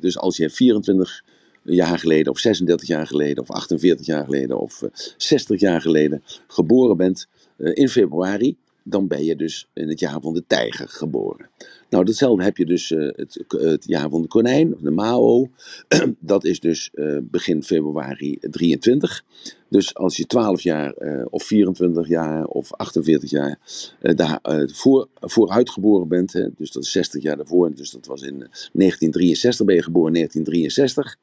dus 0.00 0.18
als 0.18 0.36
je 0.36 0.50
24 0.50 1.24
jaar 1.62 1.98
geleden, 1.98 2.32
of 2.32 2.38
36 2.38 2.88
jaar 2.88 3.06
geleden, 3.06 3.42
of 3.42 3.50
48 3.50 4.06
jaar 4.06 4.24
geleden, 4.24 4.58
of 4.60 4.82
60 5.16 5.60
jaar 5.60 5.80
geleden 5.80 6.22
geboren 6.46 6.96
bent 6.96 7.28
in 7.56 7.88
februari, 7.88 8.56
dan 8.84 9.06
ben 9.06 9.24
je 9.24 9.36
dus 9.36 9.68
in 9.72 9.88
het 9.88 10.00
jaar 10.00 10.20
van 10.20 10.34
de 10.34 10.44
tijger 10.46 10.88
geboren. 10.88 11.48
Nou, 11.90 12.04
datzelfde 12.04 12.44
heb 12.44 12.56
je 12.56 12.66
dus 12.66 12.90
uh, 12.90 13.10
het, 13.16 13.44
het, 13.48 13.84
jaar 13.86 14.10
van 14.10 14.22
de 14.22 14.28
konijn, 14.28 14.74
de 14.80 14.90
Mao. 14.90 15.50
dat 16.18 16.44
is 16.44 16.60
dus 16.60 16.90
uh, 16.94 17.18
begin 17.22 17.62
februari 17.62 18.38
23. 18.40 19.24
Dus 19.68 19.94
als 19.94 20.16
je 20.16 20.26
12 20.26 20.60
jaar 20.60 20.94
uh, 20.98 21.24
of 21.30 21.42
24 21.42 22.08
jaar 22.08 22.44
of 22.44 22.72
48 22.72 23.30
jaar 23.30 23.58
daar 24.00 24.40
voor, 24.66 25.08
vooruit 25.14 25.70
geboren 25.70 26.08
bent, 26.08 26.32
hè, 26.32 26.48
dus 26.56 26.72
dat 26.72 26.82
is 26.82 26.92
60 26.92 27.22
jaar 27.22 27.36
daarvoor, 27.36 27.74
dus 27.74 27.90
dat 27.90 28.06
was 28.06 28.22
in 28.22 28.38
1963 28.38 29.66
ben 29.66 29.74
je 29.74 29.82
geboren, 29.82 30.12
1963, 30.12 31.16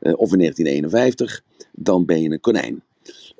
of 0.00 0.32
in 0.32 0.38
1951, 0.38 1.42
dan 1.72 2.04
ben 2.04 2.22
je 2.22 2.30
een 2.30 2.40
konijn. 2.40 2.82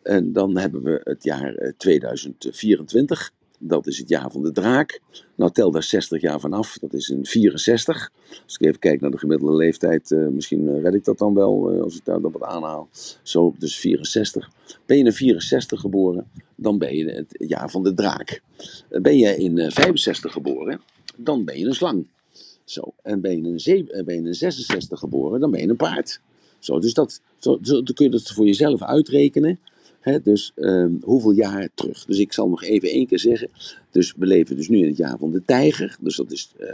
En 0.03 0.33
dan 0.33 0.57
hebben 0.57 0.83
we 0.83 1.01
het 1.05 1.25
jaar 1.25 1.75
2024 1.77 3.33
dat 3.59 3.86
is 3.86 3.98
het 3.98 4.09
jaar 4.09 4.30
van 4.30 4.42
de 4.42 4.52
draak. 4.52 5.00
Nou, 5.34 5.52
tel 5.52 5.70
daar 5.70 5.82
60 5.82 6.20
jaar 6.20 6.40
vanaf, 6.40 6.78
dat 6.80 6.92
is 6.92 7.09
een 7.09 7.26
64. 7.26 8.11
Als 8.44 8.57
ik 8.59 8.66
even 8.66 8.78
kijk 8.78 9.00
naar 9.00 9.11
de 9.11 9.18
gemiddelde 9.18 9.57
leeftijd, 9.57 10.11
uh, 10.11 10.28
misschien 10.28 10.62
uh, 10.68 10.82
red 10.82 10.94
ik 10.94 11.05
dat 11.05 11.18
dan 11.18 11.34
wel, 11.34 11.74
uh, 11.74 11.82
als 11.82 11.96
ik 11.96 12.05
daar 12.05 12.20
dan 12.20 12.32
wat 12.32 12.42
aanhaal. 12.42 12.88
Zo, 13.22 13.55
dus 13.59 13.76
64. 13.76 14.50
Ben 14.86 14.98
je 14.98 15.05
in 15.05 15.12
64 15.12 15.80
geboren, 15.80 16.30
dan 16.55 16.78
ben 16.78 16.96
je 16.96 17.11
het 17.11 17.34
jaar 17.38 17.70
van 17.70 17.82
de 17.82 17.94
draak. 17.94 18.42
ben 18.88 19.18
je 19.18 19.36
in 19.36 19.70
65 19.70 20.32
geboren, 20.32 20.80
dan 21.16 21.44
ben 21.44 21.59
je 21.59 21.66
een 21.66 21.74
slang. 21.74 22.07
Zo, 22.64 22.94
en 23.02 23.20
ben 23.20 23.42
je 23.42 23.48
in, 23.48 23.61
7, 23.61 24.05
ben 24.05 24.14
je 24.14 24.28
in 24.28 24.34
66 24.34 24.98
geboren, 24.98 25.40
dan 25.40 25.50
ben 25.50 25.61
je 25.61 25.68
een 25.68 25.76
paard. 25.76 26.20
Zo, 26.59 26.78
dus 26.78 26.94
dat, 26.94 27.20
zo, 27.38 27.59
dan 27.61 27.84
kun 27.94 28.05
je 28.05 28.11
dat 28.11 28.30
voor 28.30 28.46
jezelf 28.46 28.82
uitrekenen 28.82 29.59
dus 30.22 30.52
um, 30.57 30.98
hoeveel 31.02 31.30
jaar 31.30 31.68
terug? 31.74 32.05
Dus 32.05 32.18
ik 32.18 32.32
zal 32.32 32.48
nog 32.48 32.62
even 32.62 32.88
één 32.88 33.07
keer 33.07 33.18
zeggen. 33.18 33.50
Dus 33.90 34.14
we 34.16 34.26
leven 34.26 34.57
dus 34.57 34.68
nu 34.68 34.78
in 34.78 34.86
het 34.86 34.96
jaar 34.96 35.18
van 35.18 35.30
de 35.30 35.42
tijger. 35.44 35.96
Dus 36.00 36.16
dat 36.16 36.32
is 36.32 36.55
uh, 36.61 36.68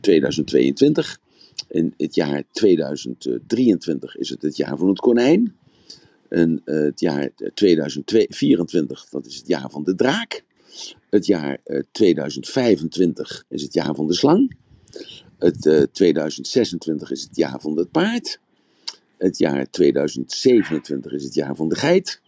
2022. 0.00 1.18
In 1.68 1.94
het 1.96 2.14
jaar 2.14 2.42
2023 2.50 4.16
is 4.16 4.28
het 4.28 4.42
het 4.42 4.56
jaar 4.56 4.76
van 4.76 4.88
het 4.88 5.00
konijn. 5.00 5.56
En 6.28 6.62
uh, 6.64 6.80
het 6.80 7.00
jaar 7.00 7.30
2024, 7.54 9.08
dat 9.10 9.26
is 9.26 9.36
het 9.36 9.46
jaar 9.46 9.70
van 9.70 9.84
de 9.84 9.94
draak. 9.94 10.44
Het 11.10 11.26
jaar 11.26 11.58
uh, 11.66 11.80
2025 11.92 13.44
is 13.48 13.62
het 13.62 13.74
jaar 13.74 13.94
van 13.94 14.06
de 14.06 14.14
slang. 14.14 14.56
Het 15.38 15.88
2026 15.92 17.10
is 17.10 17.22
het 17.22 17.36
jaar 17.36 17.60
van 17.60 17.78
het 17.78 17.90
paard. 17.90 18.40
Het 19.18 19.38
jaar 19.38 19.70
2027 19.70 21.12
is 21.12 21.24
het 21.24 21.34
jaar 21.34 21.56
van 21.56 21.68
de 21.68 21.74
geit. 21.74 22.20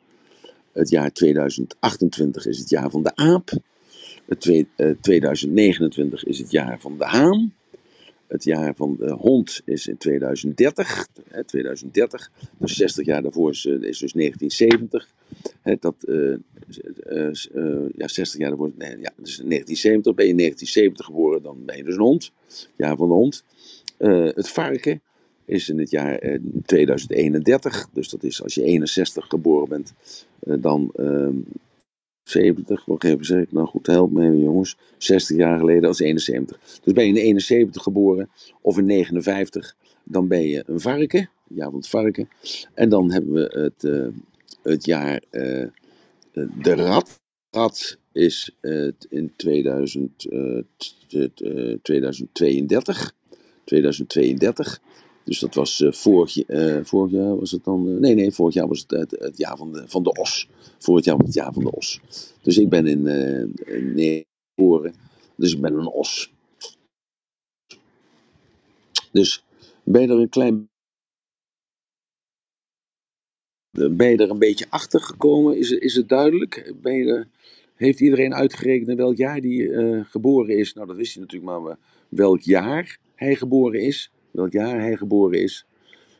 Het 0.78 0.90
jaar 0.90 1.12
2028 1.12 2.46
is 2.46 2.58
het 2.58 2.70
jaar 2.70 2.90
van 2.90 3.02
de 3.02 3.16
aap. 3.16 3.50
Het 4.26 4.40
twee, 4.40 4.68
uh, 4.76 4.94
2029 5.00 6.24
is 6.24 6.38
het 6.38 6.50
jaar 6.50 6.80
van 6.80 6.98
de 6.98 7.04
haan. 7.04 7.54
Het 8.26 8.44
jaar 8.44 8.74
van 8.74 8.96
de 8.98 9.12
hond 9.12 9.60
is 9.64 9.86
in 9.86 9.96
2030. 9.96 11.08
Hè, 11.28 11.44
2030. 11.44 12.30
Dus 12.58 12.76
60 12.76 13.06
jaar 13.06 13.22
daarvoor 13.22 13.50
is, 13.50 13.64
uh, 13.64 13.72
is 13.72 13.98
dus 13.98 14.12
1970. 14.12 15.08
Hè, 15.62 15.76
dat, 15.80 15.94
uh, 16.06 16.36
ja, 17.96 18.08
60 18.08 18.40
jaar 18.40 18.48
daarvoor. 18.48 18.72
Nee, 18.76 18.90
ja, 18.90 19.12
dus 19.16 19.36
1970. 19.36 20.14
Ben 20.14 20.24
je 20.24 20.30
in 20.30 20.36
1970 20.36 21.06
geboren, 21.06 21.42
dan 21.42 21.64
ben 21.64 21.76
je 21.76 21.84
dus 21.84 21.94
een 21.94 22.00
hond. 22.00 22.32
Jaar 22.76 22.96
van 22.96 23.08
de 23.08 23.14
hond. 23.14 23.44
het 24.34 24.48
varken 24.48 25.00
is 25.48 25.68
in 25.68 25.78
het 25.78 25.90
jaar 25.90 26.18
eh, 26.18 26.38
2031. 26.66 27.88
Dus 27.92 28.08
dat 28.08 28.22
is 28.22 28.42
als 28.42 28.54
je 28.54 28.62
61 28.62 29.26
geboren 29.26 29.68
bent, 29.68 29.94
eh, 30.40 30.54
dan 30.60 30.92
uh, 30.96 31.28
70. 32.22 32.84
Wacht 32.84 33.04
even, 33.04 33.24
zeg 33.24 33.42
ik 33.42 33.52
nou 33.52 33.66
goed, 33.66 33.86
help 33.86 34.12
me 34.12 34.24
even 34.24 34.40
jongens. 34.40 34.76
60 34.98 35.36
jaar 35.36 35.58
geleden 35.58 35.88
als 35.88 36.00
71. 36.00 36.58
Dus 36.82 36.92
ben 36.92 37.04
je 37.04 37.10
in 37.10 37.16
71 37.16 37.82
geboren 37.82 38.30
of 38.60 38.78
in 38.78 38.86
59, 38.86 39.76
dan 40.04 40.28
ben 40.28 40.42
je 40.42 40.62
een 40.66 40.80
varken. 40.80 41.30
Ja, 41.48 41.70
want 41.70 41.88
varken. 41.88 42.28
En 42.74 42.88
dan 42.88 43.12
hebben 43.12 43.32
we 43.32 43.58
het, 43.60 43.82
uh, 43.82 44.06
het 44.62 44.84
jaar 44.84 45.22
de 46.32 46.74
rat. 46.74 47.20
Rat 47.50 47.98
is 48.12 48.56
in 49.08 49.32
2000, 49.36 50.26
2032. 51.82 53.16
2032. 53.68 54.80
Dus 55.28 55.38
dat 55.38 55.54
was 55.54 55.80
uh, 55.80 55.92
vorig, 55.92 56.48
uh, 56.48 56.84
vorig, 56.84 57.12
jaar 57.12 57.38
was 57.38 57.50
het 57.50 57.64
dan. 57.64 57.88
Uh, 57.88 57.98
nee, 58.00 58.14
nee, 58.14 58.30
vorig 58.32 58.54
jaar 58.54 58.68
was 58.68 58.84
het 58.88 59.10
het, 59.20 59.38
jaar 59.38 59.56
van 59.56 59.72
de, 59.72 59.88
van 59.88 60.02
de 60.02 60.12
os. 60.12 60.48
Vorig 60.78 61.04
jaar 61.04 61.16
was 61.16 61.26
het 61.26 61.34
jaar 61.34 61.52
van 61.52 61.64
de 61.64 61.70
os. 61.70 62.00
Dus 62.42 62.58
ik 62.58 62.68
ben 62.68 62.86
in, 62.86 63.06
in 63.96 64.24
geboren. 64.54 64.94
Dus 65.36 65.52
ik 65.54 65.60
ben 65.60 65.74
een 65.74 65.86
os. 65.86 66.32
Dus 69.12 69.44
ben 69.84 70.02
je 70.02 70.08
er 70.08 70.18
een 70.20 70.28
klein 70.28 70.68
Ben 73.70 74.10
je 74.10 74.16
er 74.16 74.30
een 74.30 74.38
beetje 74.38 74.66
achter 74.70 75.00
gekomen? 75.00 75.58
Is, 75.58 75.70
is 75.70 75.94
het 75.94 76.08
duidelijk? 76.08 76.74
Ben 76.82 76.94
je 76.94 77.04
er- 77.12 77.28
heeft 77.74 78.00
iedereen 78.00 78.34
uitgerekend 78.34 78.88
in 78.88 78.96
welk 78.96 79.16
jaar 79.16 79.40
die 79.40 79.72
eh, 79.72 80.04
geboren 80.04 80.58
is? 80.58 80.74
Nou, 80.74 80.86
dat 80.86 80.96
wist 80.96 81.14
je 81.14 81.20
natuurlijk, 81.20 81.50
maar 81.50 81.64
we- 81.64 81.76
welk 82.08 82.40
jaar 82.40 82.98
hij 83.14 83.34
geboren 83.36 83.80
is? 83.82 84.10
Welk 84.38 84.52
jaar 84.52 84.80
hij 84.80 84.96
geboren 84.96 85.42
is? 85.42 85.64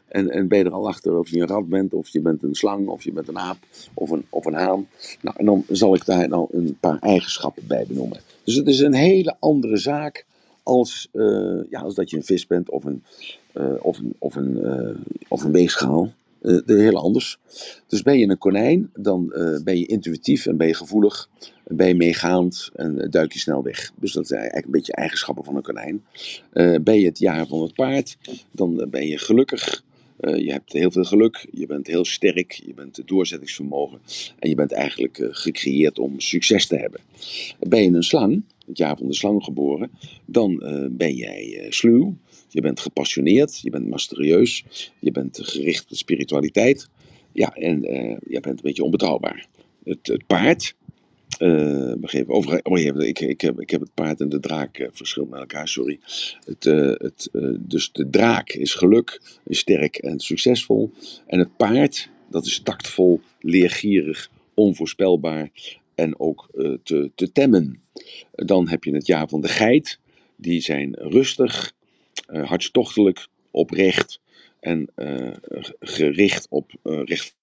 En, 0.08 0.30
en 0.30 0.48
ben 0.48 0.58
je 0.58 0.64
er 0.64 0.72
al 0.72 0.88
achter 0.88 1.18
of 1.18 1.28
je 1.28 1.40
een 1.40 1.46
rat 1.46 1.68
bent, 1.68 1.94
of 1.94 2.08
je 2.08 2.20
bent 2.20 2.42
een 2.42 2.54
slang, 2.54 2.88
of 2.88 3.04
je 3.04 3.12
bent 3.12 3.28
een 3.28 3.38
aap, 3.38 3.58
of 3.94 4.10
een, 4.10 4.24
of 4.28 4.46
een 4.46 4.54
haan. 4.54 4.88
Nou, 5.20 5.36
en 5.38 5.44
dan 5.44 5.64
zal 5.68 5.94
ik 5.94 6.04
daar 6.04 6.28
nou 6.28 6.46
een 6.50 6.76
paar 6.80 6.98
eigenschappen 6.98 7.66
bij 7.66 7.84
benoemen. 7.88 8.20
Dus 8.44 8.54
het 8.54 8.66
is 8.66 8.80
een 8.80 8.94
hele 8.94 9.36
andere 9.38 9.76
zaak 9.76 10.26
als, 10.62 11.08
eh, 11.12 11.70
ja, 11.70 11.80
als 11.80 11.94
dat 11.94 12.10
je 12.10 12.16
een 12.16 12.24
vis 12.24 12.46
bent 12.46 12.70
of 12.70 12.84
een, 12.84 13.02
eh, 13.52 13.74
of 13.80 13.98
een, 13.98 14.14
of 14.18 14.34
een, 14.34 14.64
eh, 14.64 14.96
of 15.28 15.44
een 15.44 15.52
weegschaal. 15.52 16.12
De 16.40 16.62
heel 16.66 16.96
anders. 16.96 17.38
Dus 17.86 18.02
ben 18.02 18.18
je 18.18 18.28
een 18.28 18.38
konijn, 18.38 18.90
dan 18.94 19.32
eh, 19.32 19.62
ben 19.62 19.78
je 19.78 19.86
intuïtief 19.86 20.46
en 20.46 20.56
ben 20.56 20.66
je 20.66 20.74
gevoelig. 20.74 21.28
En 21.64 21.76
ben 21.76 21.88
je 21.88 21.94
meegaand 21.94 22.70
en 22.74 23.00
eh, 23.00 23.10
duik 23.10 23.32
je 23.32 23.38
snel 23.38 23.62
weg. 23.62 23.92
Dus 24.00 24.12
dat 24.12 24.26
zijn 24.26 24.40
eigenlijk 24.40 24.66
een 24.66 24.78
beetje 24.78 24.92
eigenschappen 24.92 25.44
van 25.44 25.56
een 25.56 25.62
konijn. 25.62 26.04
Ben 26.82 27.00
je 27.00 27.06
het 27.06 27.18
jaar 27.18 27.46
van 27.46 27.62
het 27.62 27.74
paard, 27.74 28.16
dan 28.50 28.86
ben 28.90 29.06
je 29.06 29.18
gelukkig. 29.18 29.86
Je 30.20 30.52
hebt 30.52 30.72
heel 30.72 30.90
veel 30.90 31.04
geluk, 31.04 31.46
je 31.50 31.66
bent 31.66 31.86
heel 31.86 32.04
sterk, 32.04 32.52
je 32.52 32.74
bent 32.74 33.02
doorzettingsvermogen 33.08 34.00
en 34.38 34.48
je 34.48 34.54
bent 34.54 34.72
eigenlijk 34.72 35.28
gecreëerd 35.30 35.98
om 35.98 36.20
succes 36.20 36.66
te 36.66 36.76
hebben. 36.76 37.00
Ben 37.58 37.82
je 37.82 37.90
een 37.90 38.02
slang, 38.02 38.42
het 38.66 38.78
jaar 38.78 38.96
van 38.96 39.06
de 39.06 39.14
slang 39.14 39.44
geboren, 39.44 39.90
dan 40.24 40.62
ben 40.90 41.14
jij 41.14 41.66
sluw, 41.68 42.14
je 42.48 42.60
bent 42.60 42.80
gepassioneerd, 42.80 43.60
je 43.60 43.70
bent 43.70 43.86
mysterieus, 43.86 44.64
je 44.98 45.10
bent 45.10 45.38
gericht 45.42 45.90
op 45.90 45.96
spiritualiteit. 45.96 46.88
Ja, 47.32 47.54
en 47.54 47.84
eh, 47.84 48.16
je 48.28 48.40
bent 48.40 48.46
een 48.46 48.62
beetje 48.62 48.84
onbetrouwbaar. 48.84 49.46
Het, 49.84 50.22
paard, 50.26 50.74
eh 51.38 51.92
begreep, 51.98 52.30
over, 52.30 52.60
oh, 52.62 52.78
ik, 52.78 53.20
ik, 53.20 53.40
heb, 53.40 53.60
ik 53.60 53.70
heb 53.70 53.80
het 53.80 53.94
paard 53.94 54.20
en 54.20 54.28
de 54.28 54.40
draak 54.40 54.78
eh, 54.78 54.88
verschillend 54.92 55.32
met 55.32 55.40
elkaar, 55.40 55.68
sorry. 55.68 55.98
Het, 56.44 56.64
het, 56.64 57.28
dus 57.60 57.92
de 57.92 58.10
draak 58.10 58.50
is 58.50 58.74
geluk, 58.74 59.20
is 59.44 59.58
sterk 59.58 59.96
en 59.96 60.20
succesvol. 60.20 60.90
En 61.26 61.38
het 61.38 61.56
paard, 61.56 62.10
dat 62.30 62.46
is 62.46 62.60
tactvol, 62.60 63.20
leergierig, 63.40 64.30
onvoorspelbaar 64.54 65.50
en 65.94 66.20
ook 66.20 66.48
te, 66.82 67.10
te 67.14 67.32
temmen. 67.32 67.80
Dan 68.34 68.68
heb 68.68 68.84
je 68.84 68.94
het 68.94 69.06
jaar 69.06 69.28
van 69.28 69.40
de 69.40 69.48
geit. 69.48 69.98
Die 70.36 70.60
zijn 70.60 70.94
rustig, 70.94 71.72
hartstochtelijk, 72.26 73.28
oprecht 73.50 74.20
en 74.60 74.88
eh, 74.94 75.30
gericht 75.80 76.46
op 76.50 76.72
eh, 76.82 77.00
recht. 77.04 77.36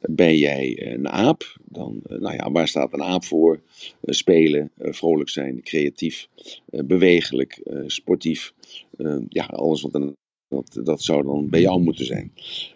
Ben 0.00 0.38
jij 0.38 0.92
een 0.92 1.08
aap, 1.08 1.56
dan, 1.64 2.00
eh, 2.08 2.18
nou 2.18 2.34
ja, 2.34 2.50
waar 2.50 2.68
staat 2.68 2.92
een 2.92 3.02
aap 3.02 3.24
voor? 3.24 3.60
Eh, 4.00 4.14
spelen, 4.14 4.70
eh, 4.76 4.92
vrolijk 4.92 5.28
zijn, 5.28 5.62
creatief, 5.62 6.28
eh, 6.70 6.80
bewegelijk, 6.84 7.56
eh, 7.56 7.82
sportief. 7.86 8.52
Eh, 8.96 9.16
ja, 9.28 9.44
alles 9.44 9.82
wat 9.82 9.94
een, 9.94 10.16
dat, 10.48 10.80
dat 10.84 11.02
zou 11.02 11.22
dan 11.22 11.48
bij 11.48 11.60
jou 11.60 11.80
moeten 11.80 12.06
zijn. 12.06 12.32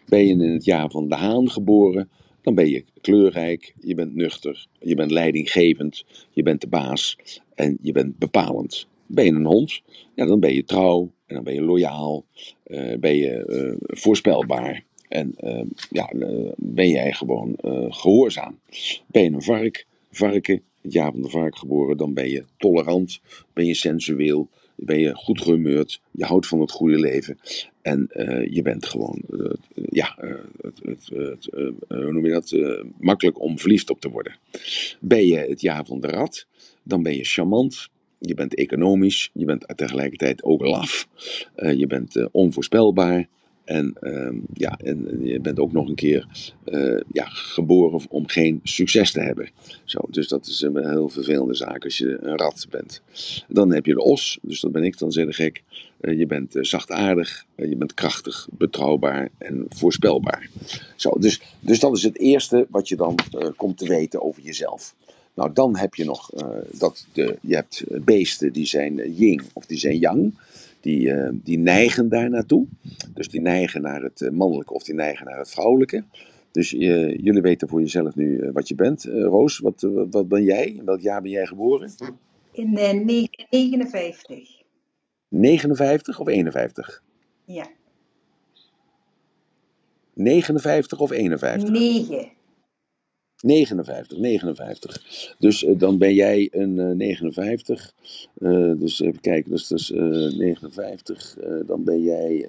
Ben 0.06 0.24
je 0.26 0.30
in 0.30 0.40
het 0.40 0.64
jaar 0.64 0.90
van 0.90 1.08
de 1.08 1.14
haan 1.14 1.50
geboren, 1.50 2.08
dan 2.42 2.54
ben 2.54 2.68
je 2.68 2.84
kleurrijk, 3.00 3.74
je 3.80 3.94
bent 3.94 4.14
nuchter, 4.14 4.66
je 4.80 4.94
bent 4.94 5.10
leidinggevend, 5.10 6.04
je 6.30 6.42
bent 6.42 6.60
de 6.60 6.68
baas 6.68 7.18
en 7.54 7.78
je 7.82 7.92
bent 7.92 8.18
bepalend. 8.18 8.86
Ben 9.06 9.24
je 9.24 9.30
een 9.30 9.44
hond, 9.44 9.82
ja, 10.14 10.26
dan 10.26 10.40
ben 10.40 10.54
je 10.54 10.64
trouw 10.64 11.12
en 11.26 11.34
dan 11.34 11.44
ben 11.44 11.54
je 11.54 11.62
loyaal, 11.62 12.24
eh, 12.62 12.98
ben 12.98 13.16
je 13.16 13.30
eh, 13.30 13.96
voorspelbaar 13.98 14.84
en 15.08 15.34
eh, 15.36 15.64
ja, 15.90 16.10
ben 16.56 16.88
jij 16.88 17.12
gewoon 17.12 17.54
eh, 17.54 17.86
gehoorzaam. 17.88 18.58
Ben 19.06 19.22
je 19.22 19.30
een 19.30 19.42
vark, 19.42 19.86
varken, 20.10 20.62
het 20.82 20.92
jaar 20.92 21.12
van 21.12 21.22
de 21.22 21.28
vark 21.28 21.56
geboren, 21.56 21.96
dan 21.96 22.14
ben 22.14 22.30
je 22.30 22.44
tolerant, 22.56 23.20
ben 23.52 23.66
je 23.66 23.74
sensueel, 23.74 24.48
ben 24.76 24.98
je 24.98 25.14
goed 25.14 25.40
gehumeurd, 25.40 26.00
je 26.10 26.24
houdt 26.24 26.46
van 26.46 26.60
het 26.60 26.70
goede 26.70 26.98
leven 26.98 27.38
en 27.82 28.08
je 28.50 28.60
bent 28.62 28.86
gewoon, 28.86 29.22
ja, 29.74 30.16
hoe 31.88 32.12
noem 32.12 32.24
je 32.24 32.30
dat, 32.30 32.56
makkelijk 32.98 33.40
om 33.40 33.58
verliefd 33.58 33.90
op 33.90 34.00
te 34.00 34.10
worden. 34.10 34.36
Ben 35.00 35.26
je 35.26 35.36
het 35.36 35.60
jaar 35.60 35.84
van 35.84 36.00
de 36.00 36.06
rat, 36.06 36.46
dan 36.82 37.02
ben 37.02 37.16
je 37.16 37.24
charmant, 37.24 37.88
je 38.26 38.34
bent 38.34 38.54
economisch, 38.54 39.30
je 39.32 39.44
bent 39.44 39.66
tegelijkertijd 39.76 40.42
ook 40.42 40.60
laf, 40.60 41.08
eh, 41.54 41.72
je 41.72 41.86
bent 41.86 42.16
eh, 42.16 42.26
onvoorspelbaar. 42.30 43.28
En, 43.64 43.94
ehm, 44.00 44.36
ja, 44.52 44.78
en 44.84 45.18
je 45.22 45.40
bent 45.40 45.58
ook 45.58 45.72
nog 45.72 45.88
een 45.88 45.94
keer 45.94 46.26
eh, 46.64 47.00
ja, 47.12 47.24
geboren 47.26 48.00
om 48.08 48.28
geen 48.28 48.60
succes 48.62 49.12
te 49.12 49.20
hebben. 49.20 49.48
Zo, 49.84 49.98
dus 50.10 50.28
dat 50.28 50.46
is 50.46 50.60
een 50.60 50.88
heel 50.90 51.08
vervelende 51.08 51.54
zaak 51.54 51.84
als 51.84 51.98
je 51.98 52.18
een 52.20 52.36
rat 52.36 52.66
bent. 52.70 53.02
Dan 53.48 53.72
heb 53.72 53.86
je 53.86 53.94
de 53.94 54.02
os, 54.02 54.38
dus 54.42 54.60
dat 54.60 54.72
ben 54.72 54.84
ik 54.84 54.98
dan 54.98 55.08
de 55.08 55.32
gek. 55.32 55.62
Je 56.00 56.26
bent 56.26 56.56
zachtaardig, 56.60 57.44
je 57.56 57.76
bent 57.76 57.94
krachtig, 57.94 58.48
betrouwbaar 58.52 59.28
en 59.38 59.66
voorspelbaar. 59.68 60.48
Zo, 60.96 61.10
dus, 61.10 61.40
dus 61.60 61.80
dat 61.80 61.96
is 61.96 62.02
het 62.02 62.18
eerste 62.18 62.66
wat 62.70 62.88
je 62.88 62.96
dan 62.96 63.18
komt 63.56 63.78
te 63.78 63.86
weten 63.86 64.22
over 64.22 64.42
jezelf. 64.42 64.94
Nou, 65.34 65.52
dan 65.52 65.76
heb 65.76 65.94
je 65.94 66.04
nog 66.04 66.32
eh, 66.32 66.48
dat 66.72 67.06
de, 67.12 67.38
je 67.40 67.54
hebt 67.54 67.80
eh, 67.80 68.00
beesten 68.00 68.52
die 68.52 68.66
zijn 68.66 69.00
eh, 69.00 69.18
yin 69.18 69.42
of 69.52 69.66
die 69.66 69.78
zijn 69.78 69.98
yang. 69.98 70.34
Die, 70.80 71.12
die 71.32 71.58
neigen 71.58 72.08
daar 72.08 72.30
naartoe. 72.30 72.66
Dus 73.14 73.28
die 73.28 73.40
neigen 73.40 73.82
naar 73.82 74.02
het 74.02 74.30
mannelijke 74.32 74.74
of 74.74 74.82
die 74.82 74.94
neigen 74.94 75.26
naar 75.26 75.38
het 75.38 75.50
vrouwelijke. 75.50 76.04
Dus 76.50 76.70
jullie 76.70 77.40
weten 77.40 77.68
voor 77.68 77.80
jezelf 77.80 78.14
nu 78.14 78.50
wat 78.52 78.68
je 78.68 78.74
bent. 78.74 79.04
Roos, 79.04 79.58
wat, 79.58 79.88
wat, 80.10 80.28
ben 80.28 80.42
jij? 80.42 80.66
In 80.66 80.84
welk 80.84 81.00
jaar 81.00 81.22
ben 81.22 81.30
jij 81.30 81.46
geboren? 81.46 81.90
In 82.54 82.76
eh, 82.76 82.92
ne- 82.92 83.28
59. 83.50 84.62
59 85.28 86.20
of 86.20 86.28
51? 86.28 87.02
Ja. 87.44 87.66
59 90.12 91.00
of 91.00 91.10
51? 91.10 91.70
9. 91.70 92.28
59, 93.44 94.18
59. 94.18 95.34
Dus 95.38 95.64
eh, 95.64 95.78
dan 95.78 95.98
ben 95.98 96.14
jij 96.14 96.48
een 96.52 96.78
eh, 96.78 96.86
59. 96.96 97.94
Eh, 98.38 98.72
dus 98.76 99.00
even 99.00 99.20
kijken, 99.20 99.50
dus, 99.50 99.66
dus 99.68 99.92
eh, 99.92 100.00
59. 100.32 101.38
eh, 101.38 101.50
dan 101.66 101.84
ben 101.84 102.02
jij 102.02 102.46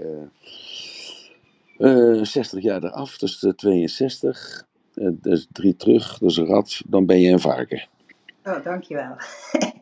eh, 1.77 2.17
eh, 2.17 2.23
60 2.23 2.63
jaar 2.63 2.83
eraf, 2.83 3.17
dus 3.17 3.43
eh, 3.43 3.51
62. 3.53 4.67
Eh, 4.93 5.09
dus 5.21 5.47
drie 5.51 5.75
terug, 5.75 6.17
dus 6.17 6.37
een 6.37 6.45
rat. 6.45 6.81
Dan 6.87 7.05
ben 7.05 7.19
je 7.21 7.31
een 7.31 7.39
varken. 7.39 7.87
Oh, 8.43 8.63
dankjewel. 8.63 9.15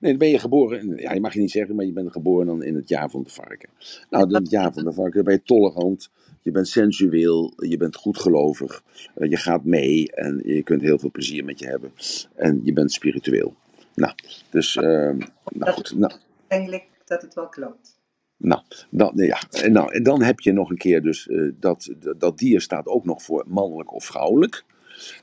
Nee, 0.00 0.10
dan 0.12 0.18
ben 0.18 0.28
je 0.28 0.38
geboren. 0.38 0.96
Ja, 0.96 1.12
je 1.12 1.20
mag 1.20 1.34
je 1.34 1.40
niet 1.40 1.50
zeggen, 1.50 1.76
maar 1.76 1.84
je 1.84 1.92
bent 1.92 2.12
geboren 2.12 2.46
dan 2.46 2.62
in 2.62 2.74
het 2.74 2.88
jaar 2.88 3.10
van 3.10 3.22
de 3.22 3.30
varken. 3.30 3.68
Nou, 4.10 4.28
in 4.28 4.34
het 4.34 4.50
jaar 4.50 4.72
van 4.72 4.84
de 4.84 4.92
varken 4.92 5.24
ben 5.24 5.34
je 5.34 5.42
tolerant. 5.42 6.10
Je 6.42 6.50
bent 6.50 6.68
sensueel, 6.68 7.52
je 7.56 7.76
bent 7.76 7.96
goedgelovig, 7.96 8.82
eh, 9.14 9.30
je 9.30 9.36
gaat 9.36 9.64
mee 9.64 10.12
en 10.12 10.40
je 10.44 10.62
kunt 10.62 10.82
heel 10.82 10.98
veel 10.98 11.10
plezier 11.10 11.44
met 11.44 11.58
je 11.58 11.66
hebben. 11.66 11.92
En 12.34 12.60
je 12.64 12.72
bent 12.72 12.92
spiritueel. 12.92 13.54
Nou, 13.94 14.14
dus, 14.50 14.76
ehm, 14.76 15.18
nou 15.52 15.72
goed. 15.72 15.94
Nou, 15.98 16.12
Eigenlijk 16.48 16.84
dat 17.04 17.22
het 17.22 17.34
wel 17.34 17.48
klopt. 17.48 18.00
nou, 18.36 18.62
dan, 18.90 19.12
ja. 19.14 19.40
En 19.50 19.72
nou, 19.72 19.92
en 19.92 20.02
dan 20.02 20.22
heb 20.22 20.40
je 20.40 20.52
nog 20.52 20.70
een 20.70 20.76
keer 20.76 21.02
dus 21.02 21.28
eh, 21.28 21.48
dat, 21.60 21.94
dat 22.18 22.38
dier 22.38 22.60
staat 22.60 22.86
ook 22.86 23.04
nog 23.04 23.22
voor 23.22 23.44
mannelijk 23.48 23.92
of 23.92 24.04
vrouwelijk. 24.04 24.64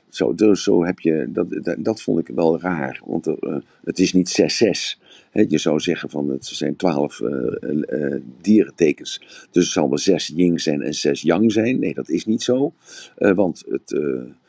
Zo, 0.08 0.34
dus 0.34 0.62
zo 0.62 0.84
heb 0.84 1.00
je, 1.00 1.28
dat, 1.28 1.46
dat, 1.78 2.02
vond 2.02 2.18
ik 2.18 2.34
wel 2.34 2.60
raar, 2.60 3.00
want 3.04 3.26
eh, 3.26 3.56
het 3.84 3.98
is 3.98 4.12
niet 4.12 4.40
6-6. 4.96 5.00
Hè, 5.30 5.44
je 5.48 5.58
zou 5.58 5.80
zeggen 5.80 6.10
van 6.10 6.28
het 6.28 6.46
zijn 6.46 6.76
12 6.76 7.20
eh, 7.20 7.28
eh, 7.82 8.20
dierentekens, 8.40 9.20
dus 9.50 9.64
het 9.64 9.72
zal 9.72 9.88
wel 9.88 9.98
6 9.98 10.32
yin 10.34 10.58
zijn 10.58 10.82
en 10.82 10.94
6 10.94 11.22
yang 11.22 11.52
zijn. 11.52 11.78
Nee, 11.78 11.94
dat 11.94 12.08
is 12.08 12.26
niet 12.26 12.42
zo, 12.42 12.72
want 13.16 13.64
het, 13.68 13.88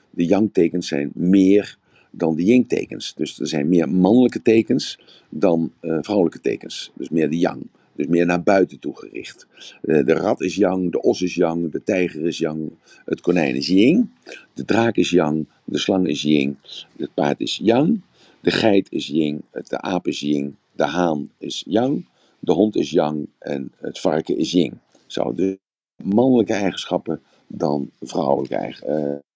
de 0.10 0.26
yang-tekens 0.26 0.88
zijn 0.88 1.12
meer 1.14 1.78
dan 2.12 2.36
de 2.36 2.44
yin-tekens. 2.44 3.14
Dus 3.16 3.40
er 3.40 3.48
zijn 3.48 3.70
meer 3.70 3.90
mannelijke 3.90 4.42
tekens 4.42 5.00
dan 5.30 5.72
vrouwelijke 5.82 6.42
tekens, 6.42 6.92
dus 6.96 7.10
meer 7.10 7.30
de 7.30 7.38
yang. 7.38 7.68
Dus 7.96 8.08
meer 8.08 8.26
naar 8.26 8.44
buiten 8.44 8.80
toe 8.80 8.98
gericht. 8.98 9.48
Eh, 9.82 10.06
de 10.06 10.14
rat 10.14 10.42
is 10.42 10.56
yang, 10.56 10.92
de 10.92 11.02
os 11.02 11.22
is 11.22 11.36
yang, 11.36 11.72
de 11.72 11.84
tijger 11.84 12.26
is 12.26 12.38
yang, 12.38 12.72
het 13.06 13.22
konijn 13.22 13.56
is 13.56 13.68
yin, 13.68 14.12
de 14.54 14.66
draak 14.66 14.96
is 14.96 15.10
yang, 15.10 15.48
de 15.66 15.78
slang 15.78 16.08
is 16.08 16.22
yin, 16.22 16.58
het 16.98 17.14
paard 17.14 17.39
is 17.39 17.60
yang, 17.64 18.02
de 18.42 18.52
geit 18.52 18.92
is 18.92 19.08
yin, 19.08 19.42
de 19.52 19.78
aap 19.78 20.08
is 20.08 20.20
yin, 20.20 20.58
de 20.76 20.84
haan 20.84 21.32
is 21.38 21.64
yang, 21.68 22.06
de 22.39 22.52
hond 22.52 22.76
is 22.76 22.92
yang 22.92 23.28
en 23.39 23.72
het 23.78 24.00
varken 24.00 24.38
is 24.38 24.52
yin. 24.52 24.80
Zo, 25.08 25.34
dus 25.34 25.56
mannelijke 26.04 26.54
eigenschappen 26.54 27.22
dan 27.48 27.92
vrouwelijke 28.00 28.56
eigenschappen. 28.56 29.31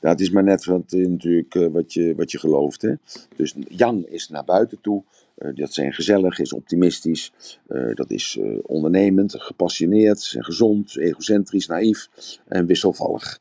Het 0.00 0.20
is 0.20 0.30
maar 0.30 0.44
net 0.44 0.64
wat, 0.64 0.92
eh, 0.92 1.06
natuurlijk, 1.06 1.54
eh, 1.54 1.66
wat, 1.66 1.92
je, 1.92 2.14
wat 2.14 2.30
je 2.30 2.38
gelooft. 2.38 2.88
Dus 3.36 3.54
yang 3.68 4.06
is 4.06 4.28
naar 4.28 4.44
buiten 4.44 4.80
toe. 4.80 5.02
eh, 5.34 5.54
dat 5.54 5.72
zijn 5.72 5.92
gezellig, 5.92 6.38
is 6.38 6.52
optimistisch. 6.52 7.32
dat 7.94 8.10
is 8.10 8.38
ondernemend, 8.62 9.34
gepassioneerd, 9.38 10.36
gezond, 10.38 10.96
egocentrisch, 10.96 11.66
naïef 11.66 12.08
en 12.48 12.66
wisselvallig. 12.66 13.40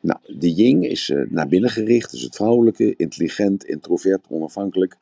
Nou, 0.00 0.18
de 0.26 0.54
yin 0.54 0.82
is 0.82 1.12
naar 1.28 1.48
binnen 1.48 1.70
gericht, 1.70 2.10
dus 2.10 2.22
het 2.22 2.36
vrouwelijke, 2.36 2.94
intelligent, 2.96 3.64
introvert, 3.64 4.26
onafhankelijk, 4.28 4.96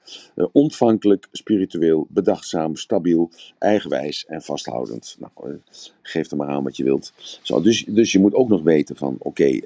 ontvankelijk, 0.52 1.28
spiritueel, 1.32 2.06
bedachtzaam, 2.10 2.76
stabiel, 2.76 3.30
eigenwijs 3.58 4.26
en 4.26 4.42
vasthoudend. 4.42 5.16
Nou, 5.18 5.58
geef 6.02 6.30
er 6.30 6.36
maar 6.36 6.48
aan 6.48 6.64
wat 6.64 6.76
je 6.76 6.84
wilt. 6.84 7.12
Zo, 7.42 7.60
dus, 7.60 7.84
dus 7.84 8.12
je 8.12 8.18
moet 8.18 8.34
ook 8.34 8.48
nog 8.48 8.62
weten 8.62 8.96
van, 8.96 9.16
oké, 9.18 9.60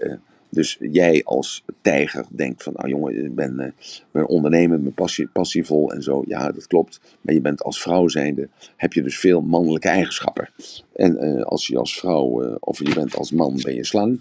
dus 0.54 0.76
jij 0.80 1.22
als 1.24 1.64
tijger 1.80 2.26
denkt 2.30 2.62
van, 2.62 2.72
nou 2.76 2.88
jongen, 2.88 3.24
ik 3.24 3.34
ben, 3.34 3.60
eh, 3.60 3.70
ben 4.10 4.28
ondernemer, 4.28 4.82
ben 4.82 4.94
passie, 4.94 5.28
passievol 5.28 5.92
en 5.92 6.02
zo. 6.02 6.22
Ja, 6.26 6.50
dat 6.50 6.66
klopt. 6.66 7.00
Maar 7.20 7.34
je 7.34 7.40
bent 7.40 7.62
als 7.62 7.82
vrouw 7.82 8.08
zijnde, 8.08 8.48
heb 8.76 8.92
je 8.92 9.02
dus 9.02 9.18
veel 9.18 9.40
mannelijke 9.40 9.88
eigenschappen. 9.88 10.48
En 10.92 11.16
eh, 11.16 11.42
als 11.42 11.66
je 11.66 11.78
als 11.78 11.98
vrouw, 11.98 12.42
eh, 12.42 12.54
of 12.60 12.78
je 12.78 12.94
bent 12.94 13.16
als 13.16 13.30
man, 13.30 13.60
ben 13.62 13.74
je 13.74 13.84
slang. 13.84 14.20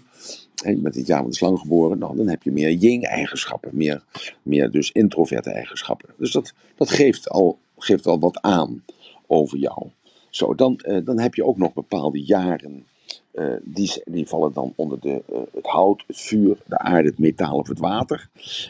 En 0.64 0.74
je 0.74 0.80
bent 0.80 0.94
het 0.94 1.06
jaar 1.06 1.20
van 1.20 1.30
de 1.30 1.36
slang 1.36 1.58
geboren, 1.58 1.98
nou, 1.98 2.16
dan 2.16 2.28
heb 2.28 2.42
je 2.42 2.52
meer 2.52 2.70
yin-eigenschappen. 2.70 3.70
Meer, 3.72 4.02
meer 4.42 4.70
dus 4.70 4.90
introverte 4.92 5.50
eigenschappen. 5.50 6.08
Dus 6.16 6.32
dat, 6.32 6.54
dat 6.76 6.90
geeft, 6.90 7.28
al, 7.28 7.58
geeft 7.78 8.06
al 8.06 8.18
wat 8.18 8.40
aan 8.40 8.84
over 9.26 9.58
jou. 9.58 9.86
Zo, 10.30 10.54
dan, 10.54 10.80
dan 11.04 11.18
heb 11.18 11.34
je 11.34 11.44
ook 11.44 11.56
nog 11.56 11.72
bepaalde 11.72 12.22
jaren. 12.22 12.86
Eh, 13.32 13.54
die, 13.62 14.02
die 14.04 14.26
vallen 14.26 14.52
dan 14.52 14.72
onder 14.76 15.00
de, 15.00 15.22
eh, 15.28 15.40
het 15.52 15.66
hout, 15.66 16.04
het 16.06 16.20
vuur, 16.20 16.56
de 16.66 16.78
aarde, 16.78 17.08
het 17.08 17.18
metaal 17.18 17.58
of 17.58 17.68
het 17.68 17.78
water. 17.78 18.28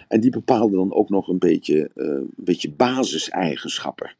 En 0.08 0.20
die 0.20 0.30
bepalen 0.30 0.72
dan 0.72 0.94
ook 0.94 1.08
nog 1.08 1.28
een 1.28 1.38
beetje, 1.38 1.90
eh, 1.94 2.06
een 2.06 2.32
beetje 2.36 2.70
basiseigenschappen. 2.70 4.14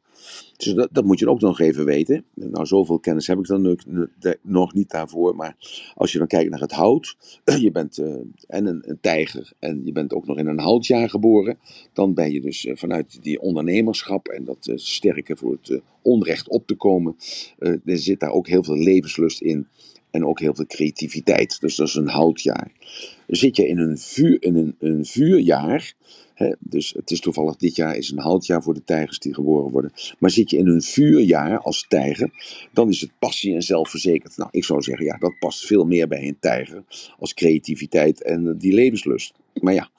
Dus 0.57 0.73
dat, 0.73 0.89
dat 0.91 1.03
moet 1.03 1.19
je 1.19 1.29
ook 1.29 1.41
nog 1.41 1.59
even 1.59 1.85
weten. 1.85 2.25
Nou, 2.33 2.65
zoveel 2.65 2.99
kennis 2.99 3.27
heb 3.27 3.39
ik 3.39 3.47
dan 3.47 3.77
nog 4.41 4.73
niet 4.73 4.89
daarvoor. 4.89 5.35
Maar 5.35 5.55
als 5.95 6.11
je 6.11 6.17
dan 6.17 6.27
kijkt 6.27 6.49
naar 6.49 6.59
het 6.59 6.71
hout. 6.71 7.15
Je 7.59 7.71
bent 7.71 7.97
en 8.47 8.65
een, 8.65 8.89
een 8.89 8.99
tijger 9.01 9.51
en 9.59 9.81
je 9.85 9.91
bent 9.91 10.13
ook 10.13 10.25
nog 10.25 10.37
in 10.37 10.47
een 10.47 10.59
houtjaar 10.59 11.09
geboren. 11.09 11.57
Dan 11.93 12.13
ben 12.13 12.31
je 12.31 12.41
dus 12.41 12.67
vanuit 12.73 13.23
die 13.23 13.41
ondernemerschap 13.41 14.27
en 14.27 14.43
dat 14.45 14.71
sterke 14.75 15.37
voor 15.37 15.57
het 15.61 15.81
onrecht 16.01 16.49
op 16.49 16.67
te 16.67 16.75
komen. 16.75 17.15
er 17.59 17.97
zit 17.97 18.19
daar 18.19 18.31
ook 18.31 18.47
heel 18.47 18.63
veel 18.63 18.77
levenslust 18.77 19.41
in. 19.41 19.67
En 20.13 20.25
ook 20.25 20.39
heel 20.39 20.55
veel 20.55 20.65
creativiteit. 20.65 21.59
Dus 21.59 21.75
dat 21.75 21.87
is 21.87 21.95
een 21.95 22.09
houtjaar. 22.09 22.71
Zit 23.27 23.55
je 23.55 23.67
in 23.67 23.77
een, 23.77 23.97
een, 24.39 24.75
een 24.79 25.05
vuurjaar. 25.05 25.93
Dus 26.59 26.93
het 26.95 27.11
is 27.11 27.19
toevallig 27.19 27.55
dit 27.55 27.75
jaar 27.75 27.95
is 27.95 28.11
een 28.11 28.19
houtjaar 28.19 28.63
voor 28.63 28.73
de 28.73 28.83
tijgers 28.83 29.19
die 29.19 29.33
geboren 29.33 29.71
worden. 29.71 29.93
Maar 30.19 30.29
zit 30.29 30.49
je 30.49 30.57
in 30.57 30.67
een 30.67 30.81
vuurjaar 30.81 31.59
als 31.59 31.85
tijger, 31.87 32.29
dan 32.73 32.89
is 32.89 33.01
het 33.01 33.11
passie 33.19 33.53
en 33.55 33.61
zelfverzekerd. 33.61 34.37
Nou, 34.37 34.49
ik 34.51 34.63
zou 34.63 34.81
zeggen, 34.81 35.05
ja, 35.05 35.17
dat 35.17 35.39
past 35.39 35.65
veel 35.65 35.85
meer 35.85 36.07
bij 36.07 36.27
een 36.27 36.37
tijger 36.39 36.83
als 37.19 37.33
creativiteit 37.33 38.23
en 38.23 38.47
eh, 38.47 38.53
die 38.57 38.73
levenslust. 38.73 39.33
Maar 39.61 39.73
ja, 39.73 39.89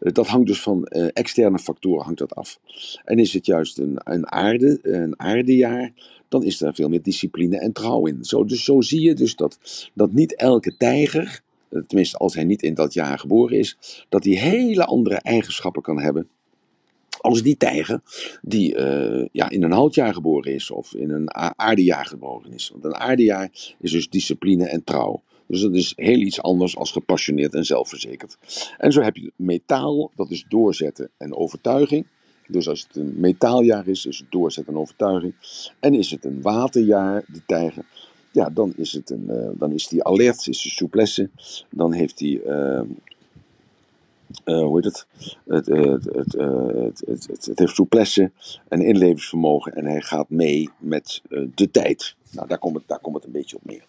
eh, 0.00 0.12
dat 0.12 0.26
hangt 0.26 0.46
dus 0.46 0.60
van 0.60 0.84
eh, 0.84 1.08
externe 1.12 1.58
factoren 1.58 2.04
hangt 2.04 2.18
dat 2.18 2.34
af. 2.34 2.60
En 3.04 3.18
is 3.18 3.32
het 3.32 3.46
juist 3.46 3.78
een, 3.78 4.00
een, 4.04 4.30
aarde, 4.32 4.78
een 4.82 5.20
aardejaar, 5.20 5.92
dan 6.28 6.44
is 6.44 6.62
er 6.62 6.74
veel 6.74 6.88
meer 6.88 7.02
discipline 7.02 7.58
en 7.58 7.72
trouw 7.72 8.06
in. 8.06 8.24
Zo, 8.24 8.44
dus 8.44 8.64
zo 8.64 8.80
zie 8.80 9.00
je 9.00 9.14
dus 9.14 9.36
dat, 9.36 9.58
dat 9.94 10.12
niet 10.12 10.34
elke 10.34 10.76
tijger, 10.76 11.42
tenminste 11.86 12.16
als 12.16 12.34
hij 12.34 12.44
niet 12.44 12.62
in 12.62 12.74
dat 12.74 12.92
jaar 12.92 13.18
geboren 13.18 13.58
is, 13.58 14.04
dat 14.08 14.24
hij 14.24 14.32
hele 14.32 14.84
andere 14.84 15.16
eigenschappen 15.16 15.82
kan 15.82 16.00
hebben 16.00 16.28
als 17.20 17.42
die 17.42 17.56
tijger 17.56 18.00
die 18.42 18.74
eh, 18.74 19.26
ja, 19.32 19.50
in 19.50 19.62
een 19.62 19.72
houtjaar 19.72 20.14
geboren 20.14 20.54
is 20.54 20.70
of 20.70 20.94
in 20.94 21.10
een 21.10 21.34
aardejaar 21.56 22.06
geboren 22.06 22.52
is. 22.52 22.68
Want 22.72 22.84
een 22.84 22.96
aardejaar 22.96 23.50
is 23.80 23.90
dus 23.90 24.08
discipline 24.08 24.68
en 24.68 24.84
trouw. 24.84 25.22
Dus 25.46 25.60
dat 25.60 25.74
is 25.74 25.92
heel 25.96 26.18
iets 26.18 26.42
anders 26.42 26.76
als 26.76 26.92
gepassioneerd 26.92 27.54
en 27.54 27.64
zelfverzekerd. 27.64 28.38
En 28.78 28.92
zo 28.92 29.00
heb 29.00 29.16
je 29.16 29.32
metaal, 29.36 30.10
dat 30.14 30.30
is 30.30 30.44
doorzetten 30.48 31.10
en 31.16 31.34
overtuiging. 31.34 32.06
Dus 32.46 32.68
als 32.68 32.80
het 32.80 32.96
een 32.96 33.20
metaaljaar 33.20 33.88
is, 33.88 34.06
is 34.06 34.18
het 34.18 34.30
doorzetten 34.30 34.74
en 34.74 34.80
overtuiging. 34.80 35.34
En 35.80 35.94
is 35.94 36.10
het 36.10 36.24
een 36.24 36.42
waterjaar, 36.42 37.24
die 37.26 37.42
tijger, 37.46 37.84
ja, 38.30 38.50
dan 38.50 38.72
is, 38.76 38.92
het 38.92 39.10
een, 39.10 39.30
eh, 39.30 39.48
dan 39.54 39.72
is 39.72 39.88
die 39.88 40.04
alert, 40.04 40.46
is 40.46 40.62
die 40.62 40.72
souplesse. 40.72 41.30
Dan 41.70 41.92
heeft 41.92 42.20
hij 42.20 42.40
eh, 42.42 42.82
eh, 44.44 44.62
hoe 44.62 44.76
heet 44.76 44.84
het? 44.84 45.06
Het, 45.46 45.68
eh, 45.68 45.82
het, 45.82 46.04
het, 46.04 46.32
het, 47.06 47.46
het, 47.46 47.58
heeft 47.58 47.74
souplesse 47.74 48.30
en 48.68 48.82
inlevingsvermogen 48.82 49.74
en 49.74 49.84
hij 49.84 50.00
gaat 50.00 50.30
mee 50.30 50.70
met 50.78 51.22
de 51.54 51.70
tijd. 51.70 52.16
Nou, 52.30 52.48
daar 52.48 52.58
komt 52.58 52.76
het, 52.76 52.84
daar 52.86 52.98
komt 52.98 53.16
het 53.16 53.24
een 53.24 53.32
beetje 53.32 53.56
op 53.56 53.64
neer. 53.64 53.84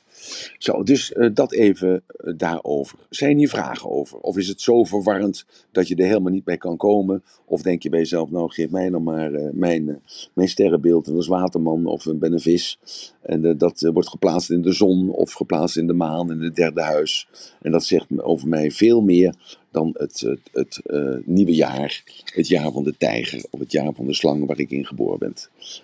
Zo, 0.57 0.83
dus 0.83 1.13
eh, 1.13 1.29
dat 1.33 1.51
even 1.51 2.03
eh, 2.07 2.33
daarover. 2.37 2.97
Zijn 3.09 3.37
hier 3.37 3.49
vragen 3.49 3.89
over? 3.89 4.17
Of 4.17 4.37
is 4.37 4.47
het 4.47 4.61
zo 4.61 4.83
verwarrend 4.83 5.45
dat 5.71 5.87
je 5.87 5.95
er 5.95 6.05
helemaal 6.05 6.31
niet 6.31 6.43
bij 6.43 6.57
kan 6.57 6.77
komen? 6.77 7.23
Of 7.45 7.61
denk 7.61 7.83
je 7.83 7.89
bij 7.89 7.99
jezelf, 7.99 8.29
nou 8.29 8.51
geef 8.51 8.69
mij 8.69 8.89
dan 8.89 9.03
maar 9.03 9.33
eh, 9.33 9.49
mijn, 9.51 10.01
mijn 10.33 10.47
sterrenbeeld. 10.47 11.07
En 11.07 11.13
dat 11.13 11.21
is 11.21 11.27
waterman 11.27 11.85
of 11.85 12.05
ben 12.15 12.33
een 12.33 12.39
vis. 12.39 12.79
En 13.21 13.57
dat 13.57 13.89
wordt 13.93 14.09
geplaatst 14.09 14.49
in 14.49 14.61
de 14.61 14.73
zon 14.73 15.09
of 15.09 15.33
geplaatst 15.33 15.77
in 15.77 15.87
de 15.87 15.93
maan 15.93 16.31
in 16.31 16.41
het 16.41 16.55
derde 16.55 16.81
huis. 16.81 17.27
En 17.61 17.71
dat 17.71 17.83
zegt 17.83 18.21
over 18.21 18.47
mij 18.47 18.71
veel 18.71 19.01
meer 19.01 19.35
dan 19.71 19.95
het, 19.97 20.19
het, 20.19 20.49
het 20.51 20.81
nieuwe 21.25 21.53
jaar. 21.53 22.03
Het 22.25 22.47
jaar 22.47 22.71
van 22.71 22.83
de 22.83 22.97
tijger 22.97 23.45
of 23.49 23.59
het 23.59 23.71
jaar 23.71 23.93
van 23.93 24.05
de 24.05 24.13
slang 24.13 24.45
waar 24.45 24.59
ik 24.59 24.71
in 24.71 24.85
geboren 24.85 25.19
ben. 25.19 25.33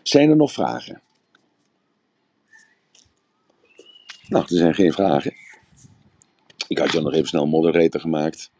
Zijn 0.03 0.29
er 0.29 0.35
nog 0.35 0.51
vragen? 0.51 1.01
Nou, 4.29 4.43
er 4.43 4.57
zijn 4.57 4.75
geen 4.75 4.93
vragen. 4.93 5.33
Ik 6.67 6.77
had 6.77 6.91
je 6.91 7.01
nog 7.01 7.13
even 7.13 7.27
snel 7.27 7.47
moderator 7.47 8.01
gemaakt. 8.01 8.51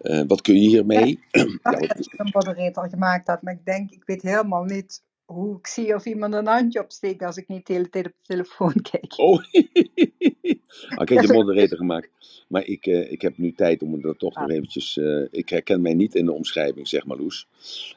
Eh, 0.00 0.22
wat 0.26 0.40
kun 0.40 0.54
je 0.54 0.68
hiermee? 0.68 1.08
Ik 1.30 1.58
Ja, 1.62 1.70
dat 1.70 2.04
je 2.04 2.14
een 2.16 2.30
moderator 2.32 2.88
gemaakt 2.88 3.26
had, 3.26 3.42
maar 3.42 3.52
ik 3.54 3.64
denk, 3.64 3.90
ik 3.90 4.02
weet 4.04 4.22
helemaal 4.22 4.64
niet 4.64 5.02
hoe 5.24 5.58
ik 5.58 5.66
zie 5.66 5.94
of 5.94 6.04
iemand 6.04 6.34
een 6.34 6.46
handje 6.46 6.80
opsteekt 6.82 7.22
als 7.22 7.36
ik 7.36 7.48
niet 7.48 7.66
de 7.66 7.72
hele 7.72 7.88
tijd 7.88 8.06
op 8.06 8.12
de 8.12 8.26
telefoon 8.26 8.74
kijk. 8.90 9.18
Oh, 9.18 9.42
Ah, 10.88 11.02
ik 11.02 11.08
heb 11.08 11.24
je 11.24 11.32
moderator 11.32 11.76
gemaakt. 11.76 12.10
Maar 12.48 12.66
ik, 12.66 12.86
eh, 12.86 13.12
ik 13.12 13.22
heb 13.22 13.38
nu 13.38 13.52
tijd 13.52 13.82
om 13.82 14.04
er 14.04 14.16
toch 14.16 14.34
nog 14.34 14.50
eventjes... 14.50 14.96
eh, 14.96 15.22
ik 15.30 15.48
herken 15.48 15.82
mij 15.82 15.94
niet 15.94 16.14
in 16.14 16.24
de 16.24 16.32
omschrijving, 16.32 16.88
zeg 16.88 17.06
Marloes. 17.06 17.46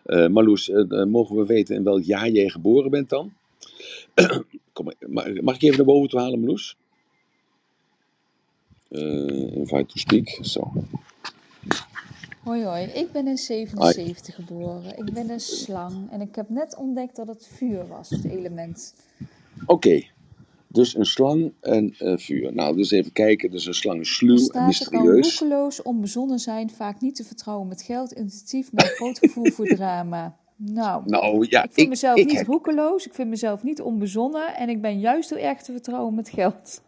Marloes, 0.05 0.69
eh, 0.69 1.03
mogen 1.03 1.35
we 1.35 1.45
weten 1.45 1.75
in 1.75 1.83
welk 1.83 2.03
jaar 2.03 2.29
jij 2.29 2.49
geboren 2.49 2.91
bent 2.91 3.09
dan? 3.09 3.33
Kom 4.73 4.85
maar, 4.85 4.95
mag, 5.07 5.41
mag 5.41 5.55
ik 5.55 5.61
even 5.61 5.77
naar 5.77 5.85
boven 5.85 6.09
toe 6.09 6.19
halen, 6.19 6.39
Marloes? 6.39 6.77
Eh 8.89 9.55
invite 9.55 9.85
to 9.85 9.97
speak. 9.97 10.39
Zo. 10.41 10.71
Hoi 12.43 12.63
hoi, 12.63 12.83
ik 12.83 13.11
ben 13.11 13.27
in 13.27 13.37
77 13.37 14.35
geboren. 14.35 14.97
Ik 14.97 15.13
ben 15.13 15.29
een 15.29 15.39
slang 15.39 16.11
en 16.11 16.21
ik 16.21 16.35
heb 16.35 16.49
net 16.49 16.75
ontdekt 16.77 17.15
dat 17.15 17.27
het 17.27 17.47
vuur 17.53 17.87
was, 17.87 18.09
het 18.09 18.25
element. 18.25 18.93
Oké. 19.65 20.03
Dus 20.67 20.95
een 20.95 21.05
slang 21.05 21.53
en 21.61 21.95
eh, 21.97 22.17
vuur. 22.17 22.53
Nou, 22.53 22.75
dus 22.75 22.91
even 22.91 23.11
kijken. 23.11 23.51
Dus 23.51 23.65
een 23.65 23.73
slang 23.73 23.99
is 23.99 24.15
sluw 24.15 24.37
en 24.37 24.43
er 24.43 24.51
kan 24.51 24.65
mysterieus. 24.65 25.39
roekeloos, 25.39 25.81
onbezonnen 25.81 26.39
zijn, 26.39 26.69
vaak 26.69 27.01
niet 27.01 27.15
te 27.15 27.23
vertrouwen 27.23 27.67
met 27.67 27.81
geld, 27.81 28.13
intuïtief 28.13 28.69
een 28.73 28.85
groot 28.85 29.19
gevoel 29.19 29.51
voor 29.51 29.65
drama. 29.65 30.37
Nou, 30.55 31.03
Nou 31.05 31.45
ja, 31.49 31.63
ik 31.63 31.71
vind 31.71 31.77
ik, 31.77 31.89
mezelf 31.89 32.17
ik 32.17 32.25
niet 32.25 32.37
heb 32.37 32.47
roekeloos, 32.47 33.05
ik 33.05 33.13
vind 33.13 33.29
mezelf 33.29 33.63
niet 33.63 33.81
onbezonnen 33.81 34.55
en 34.55 34.69
ik 34.69 34.81
ben 34.81 34.99
juist 34.99 35.29
heel 35.29 35.39
erg 35.39 35.61
te 35.61 35.71
vertrouwen 35.71 36.15
met 36.15 36.29
geld. 36.29 36.81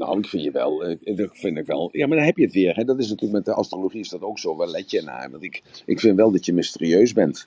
Nou, 0.00 0.18
ik 0.18 0.26
vind 0.26 0.42
je 0.42 0.50
wel. 0.50 0.84
eh, 0.84 1.16
Dat 1.16 1.28
vind 1.32 1.58
ik 1.58 1.66
wel. 1.66 1.88
Ja, 1.92 2.06
maar 2.06 2.16
dan 2.16 2.26
heb 2.26 2.36
je 2.36 2.44
het 2.44 2.52
weer. 2.54 2.76
Hè. 2.76 2.84
Dat 2.84 2.98
is 2.98 3.08
natuurlijk 3.08 3.32
met 3.32 3.44
de 3.44 3.52
astrologie 3.60 4.00
is 4.00 4.08
dat 4.08 4.22
ook 4.22 4.38
zo. 4.38 4.56
Waar 4.56 4.68
let 4.68 4.90
je 4.90 5.02
naar? 5.02 5.30
Want 5.30 5.42
ik, 5.42 5.62
ik 5.86 6.00
vind 6.00 6.16
wel 6.16 6.30
dat 6.30 6.44
je 6.46 6.52
mysterieus 6.52 7.12
bent. 7.12 7.46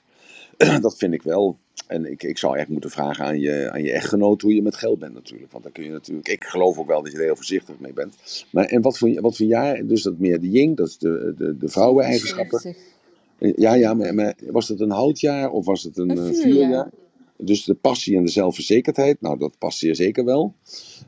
dat 0.80 0.96
vind 0.96 1.14
ik 1.14 1.22
wel. 1.22 1.56
En 1.86 2.10
ik, 2.10 2.22
ik 2.22 2.38
zou 2.38 2.58
echt 2.58 2.68
moeten 2.68 2.90
vragen 2.90 3.24
aan 3.24 3.40
je, 3.40 3.70
aan 3.70 3.82
je 3.82 3.92
echtgenoot 3.92 4.42
hoe 4.42 4.54
je 4.54 4.62
met 4.62 4.76
geld 4.76 4.98
bent 4.98 5.14
natuurlijk. 5.14 5.52
Want 5.52 5.64
dan 5.64 5.72
kun 5.72 5.84
je 5.84 5.90
natuurlijk. 5.90 6.28
Ik 6.28 6.44
geloof 6.44 6.78
ook 6.78 6.86
wel 6.86 7.02
dat 7.02 7.12
je 7.12 7.18
er 7.18 7.24
heel 7.24 7.36
voorzichtig 7.36 7.78
mee 7.78 7.92
bent. 7.92 8.44
Maar 8.50 8.64
en 8.64 8.82
wat 8.82 8.98
voor, 8.98 9.20
wat 9.20 9.36
voor 9.36 9.46
jaar? 9.46 9.86
Dus 9.86 10.02
dat 10.02 10.18
meer 10.18 10.40
de 10.40 10.50
yin, 10.50 10.74
dat 10.74 10.88
is 10.88 10.98
de, 10.98 11.34
de, 11.38 11.56
de 11.58 11.68
vrouweneigenschappen. 11.68 12.58
77. 12.60 13.62
Ja, 13.62 13.74
ja, 13.74 13.94
maar, 13.94 14.14
maar 14.14 14.34
was 14.50 14.68
het 14.68 14.80
een 14.80 14.90
houtjaar 14.90 15.50
of 15.50 15.64
was 15.66 15.82
het 15.82 15.96
een, 15.98 16.10
Een 16.10 16.18
eh, 16.18 16.24
vuurjaar. 16.24 16.40
vuurjaar? 16.42 16.90
Dus 17.36 17.64
de 17.64 17.74
passie 17.74 18.16
en 18.16 18.24
de 18.24 18.30
zelfverzekerdheid, 18.30 19.20
nou 19.20 19.38
dat 19.38 19.58
past 19.58 19.78
zeer 19.78 19.94
zeker 19.96 20.24
wel. 20.24 20.54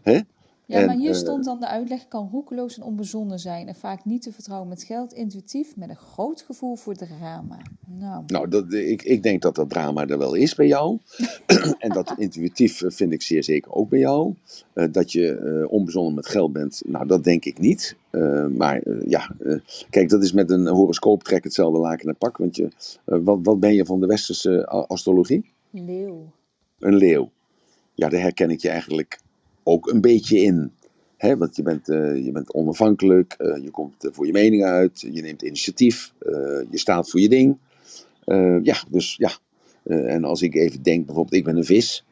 Hè? 0.03 0.19
Ja, 0.67 0.87
maar 0.87 0.97
hier 0.97 1.11
eh, 1.11 1.17
stond 1.17 1.45
dan 1.45 1.61
de 1.61 1.67
uitleg 1.67 2.09
kan 2.09 2.29
roekeloos 2.33 2.77
en 2.77 2.83
onbezonnen 2.83 3.39
zijn 3.39 3.69
en 3.69 3.75
vaak 3.75 4.05
niet 4.05 4.23
te 4.23 4.33
vertrouwen 4.33 4.69
met 4.69 4.83
geld, 4.83 5.13
intuïtief, 5.13 5.77
met 5.77 5.89
een 5.89 5.97
groot 5.97 6.43
gevoel 6.43 6.77
voor 6.77 6.95
drama. 6.95 7.59
Nou, 7.87 8.23
nou, 8.27 8.49
dat, 8.49 8.73
ik, 8.73 9.03
ik 9.03 9.23
denk 9.23 9.43
dat 9.43 9.55
dat 9.55 9.71
drama 9.71 10.07
er 10.07 10.19
wel 10.19 10.35
is 10.35 10.55
bij 10.55 10.67
jou. 10.67 10.99
en 11.79 11.91
dat 11.93 12.15
intuïtief 12.17 12.83
vind 12.87 13.13
ik 13.13 13.23
zeer 13.23 13.45
zeker 13.45 13.73
ook 13.73 13.89
bij 13.89 13.99
jou. 13.99 14.35
Eh, 14.73 14.87
dat 14.91 15.13
je 15.13 15.33
eh, 15.33 15.73
onbezonnen 15.73 16.15
met 16.15 16.27
geld 16.27 16.53
bent, 16.53 16.83
nou, 16.87 17.07
dat 17.07 17.25
denk 17.25 17.45
ik 17.45 17.59
niet. 17.59 17.97
Maar 18.57 18.83
ja, 19.09 19.31
kijk, 19.91 20.09
dat 20.09 20.23
is 20.23 20.33
met 20.33 20.51
een 20.51 20.67
horoscooptrek 20.67 21.45
hetzelfde 21.45 21.79
laken 21.79 22.09
en 22.09 22.17
pak. 22.17 22.37
Want 22.37 22.57
je, 22.57 22.69
wat, 23.05 23.39
wat 23.43 23.61
ben 23.61 23.75
je 23.75 23.85
van 23.85 24.01
de 24.01 24.07
westerse 24.07 24.67
astrologie? 24.67 25.53
leeuw. 25.71 26.33
Een 26.79 26.97
leeuw. 26.97 27.31
Ja, 27.95 28.09
daar 28.09 28.21
herken 28.21 28.51
ik 28.51 28.61
je 28.61 28.69
eigenlijk 28.69 29.21
ook 29.67 29.91
een 29.91 30.01
beetje 30.01 30.39
in. 30.39 30.73
Hè, 31.17 31.37
want 31.37 31.57
je 31.57 31.63
bent, 31.63 31.89
eh, 31.89 32.25
je 32.25 32.33
bent 32.33 32.55
onafhankelijk, 32.55 33.35
eh, 33.39 33.63
je 33.63 33.71
komt 33.71 34.05
eh, 34.05 34.13
voor 34.13 34.27
je 34.27 34.33
mening 34.33 34.65
uit, 34.65 35.01
je 35.01 35.23
neemt 35.23 35.43
initiatief, 35.43 36.13
je 36.71 36.79
staat 36.79 37.11
voor 37.11 37.21
je 37.21 37.29
ding. 37.29 37.57
Ja, 38.63 38.85
dus 38.91 39.17
ja. 39.17 39.31
En 39.85 40.25
als 40.25 40.43
ik 40.43 40.55
even 40.55 40.83
denk, 40.83 41.07
bijvoorbeeld, 41.07 41.35
ik 41.37 41.45
ben 41.45 41.57
een 41.57 41.65
vis, 41.65 42.05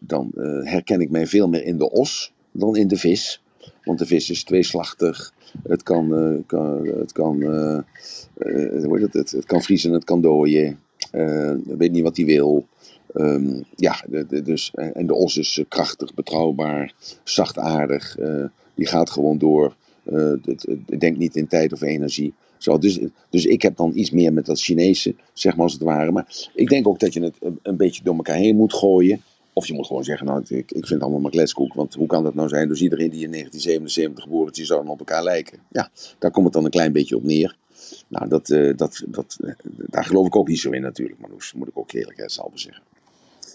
dan 0.00 0.30
herken 0.64 1.00
ik 1.00 1.10
mij 1.10 1.26
veel 1.26 1.48
meer 1.48 1.64
in 1.64 1.78
de 1.78 1.90
os 1.90 2.32
dan 2.52 2.76
in 2.76 2.88
de 2.88 2.96
vis. 2.96 3.42
Want 3.84 3.98
de 3.98 4.06
vis 4.06 4.30
is 4.30 4.44
tweeslachtig. 4.44 5.32
Het 5.62 5.82
kan, 5.82 6.14
eh, 6.16 6.40
kan, 6.46 6.86
het 6.86 7.12
kan, 7.12 7.42
eh, 7.42 7.78
eh, 8.34 8.84
hoe 8.84 9.00
het, 9.00 9.12
het, 9.12 9.30
het 9.30 9.44
kan 9.44 9.62
vriezen, 9.62 9.92
het 9.92 10.04
kan 10.04 10.20
dooien. 10.20 10.78
Weet 11.64 11.92
niet 11.92 12.02
wat 12.02 12.16
hij 12.16 12.26
wil. 12.26 12.66
Ehm, 13.12 13.62
ja, 13.76 14.04
de, 14.08 14.42
dus, 14.42 14.70
eh, 14.74 14.96
en 14.96 15.06
de 15.06 15.14
os 15.14 15.36
is 15.36 15.58
eh, 15.58 15.64
krachtig, 15.68 16.14
betrouwbaar, 16.14 16.94
zachtaardig. 17.24 18.18
eh 18.18 18.44
die 18.74 18.86
gaat 18.86 19.10
gewoon 19.10 19.38
door. 19.38 19.76
eh, 20.04 20.32
het, 20.42 20.66
het 20.86 21.00
denkt 21.00 21.18
niet 21.18 21.36
in 21.36 21.46
tijd 21.46 21.72
of 21.72 21.80
energie. 21.80 22.34
Zo, 22.58 22.78
dus, 22.78 22.98
dus 23.30 23.44
ik 23.46 23.62
heb 23.62 23.76
dan 23.76 23.92
iets 23.94 24.10
meer 24.10 24.32
met 24.32 24.46
dat 24.46 24.60
Chinese, 24.60 25.14
zeg 25.32 25.54
maar 25.54 25.62
als 25.64 25.72
het 25.72 25.82
ware. 25.82 26.12
Maar 26.12 26.48
ik 26.54 26.68
denk 26.68 26.88
ook 26.88 27.00
dat 27.00 27.12
je 27.12 27.22
het 27.22 27.34
een, 27.62 27.76
beetje 27.76 28.02
door 28.02 28.14
elkaar 28.14 28.36
heen 28.36 28.56
moet 28.56 28.74
gooien. 28.74 29.22
Of 29.52 29.66
je 29.66 29.74
moet 29.74 29.86
gewoon 29.86 30.04
zeggen, 30.04 30.26
nou, 30.26 30.40
ik, 30.40 30.50
ik 30.50 30.66
vind 30.70 30.88
het 30.88 31.02
allemaal 31.02 31.20
maar 31.20 31.30
kletskoek. 31.30 31.74
Want 31.74 31.94
hoe 31.94 32.06
kan 32.06 32.22
dat 32.22 32.34
nou 32.34 32.48
zijn? 32.48 32.68
Dus 32.68 32.82
iedereen 32.82 33.10
die 33.10 33.24
in 33.24 33.30
1977 33.30 34.24
geboren 34.24 34.50
is, 34.50 34.56
die 34.56 34.66
zou 34.66 34.82
dan 34.82 34.92
op 34.92 34.98
elkaar 34.98 35.22
lijken. 35.22 35.58
Ja, 35.70 35.90
daar 36.18 36.30
komt 36.30 36.44
het 36.44 36.54
dan 36.54 36.64
een 36.64 36.70
klein 36.70 36.92
beetje 36.92 37.16
op 37.16 37.22
neer. 37.22 37.56
Nou, 38.08 38.28
dat, 38.28 38.50
eh, 38.50 38.76
dat, 38.76 39.02
dat, 39.06 39.38
eh, 39.44 39.52
daar 39.66 40.04
geloof 40.04 40.26
ik 40.26 40.36
ook 40.36 40.48
niet 40.48 40.60
zo 40.60 40.70
in 40.70 40.82
natuurlijk, 40.82 41.20
Marloes. 41.20 41.52
Moet 41.52 41.68
ik 41.68 41.78
ook 41.78 41.92
eerlijkheidshalve 41.92 42.58
zeggen. 42.58 42.82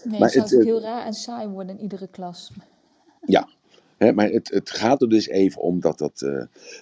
Nee, 0.04 0.20
Maar 0.20 0.30
het 0.30 0.32
zou 0.32 0.44
het, 0.50 0.52
eh, 0.52 0.64
heel 0.66 0.80
raar 0.80 1.06
en 1.06 1.14
saai 1.14 1.48
worden 1.48 1.76
in 1.76 1.82
iedere 1.82 2.08
klas. 2.08 2.52
Ja, 3.26 3.48
hè, 3.96 4.12
maar 4.12 4.30
het, 4.30 4.50
het 4.50 4.70
gaat 4.70 5.02
er 5.02 5.08
dus 5.08 5.28
even 5.28 5.62
om 5.62 5.80
dat, 5.80 5.98
dat, 5.98 6.22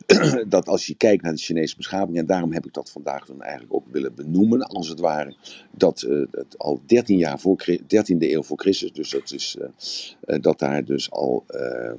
eh, 0.07 0.43
dat 0.49 0.69
als 0.69 0.87
je 0.87 0.95
kijkt 0.97 1.23
naar 1.23 1.33
de 1.33 1.39
Chinese 1.39 1.77
beschaving, 1.77 2.19
en 2.19 2.27
daarom 2.27 2.53
heb 2.53 2.67
ik 2.67 2.73
dat 2.75 2.91
vandaag 2.91 3.27
dan 3.27 3.43
eigenlijk 3.43 3.75
ook 3.75 3.87
willen 3.91 4.15
benoemen, 4.15 4.63
als 4.63 4.89
het 4.89 5.01
ware, 5.01 5.37
dat 5.71 6.03
eh, 6.03 6.23
het 6.31 6.59
al 6.59 6.81
13 6.87 7.19
jaar 7.19 7.41
voor, 7.41 7.59
Chri- 7.61 7.83
13e 7.83 8.17
eeuw 8.19 8.43
voor 8.43 8.59
Christus, 8.59 8.93
dus 8.93 9.11
dat 9.11 9.33
is 9.33 9.57
eh, 9.61 9.69
eh, 10.37 10.43
dat 10.43 10.59
daar 10.59 10.85
dus 10.85 11.11
al, 11.11 11.45
eh, 11.47 11.91
eh, 11.91 11.93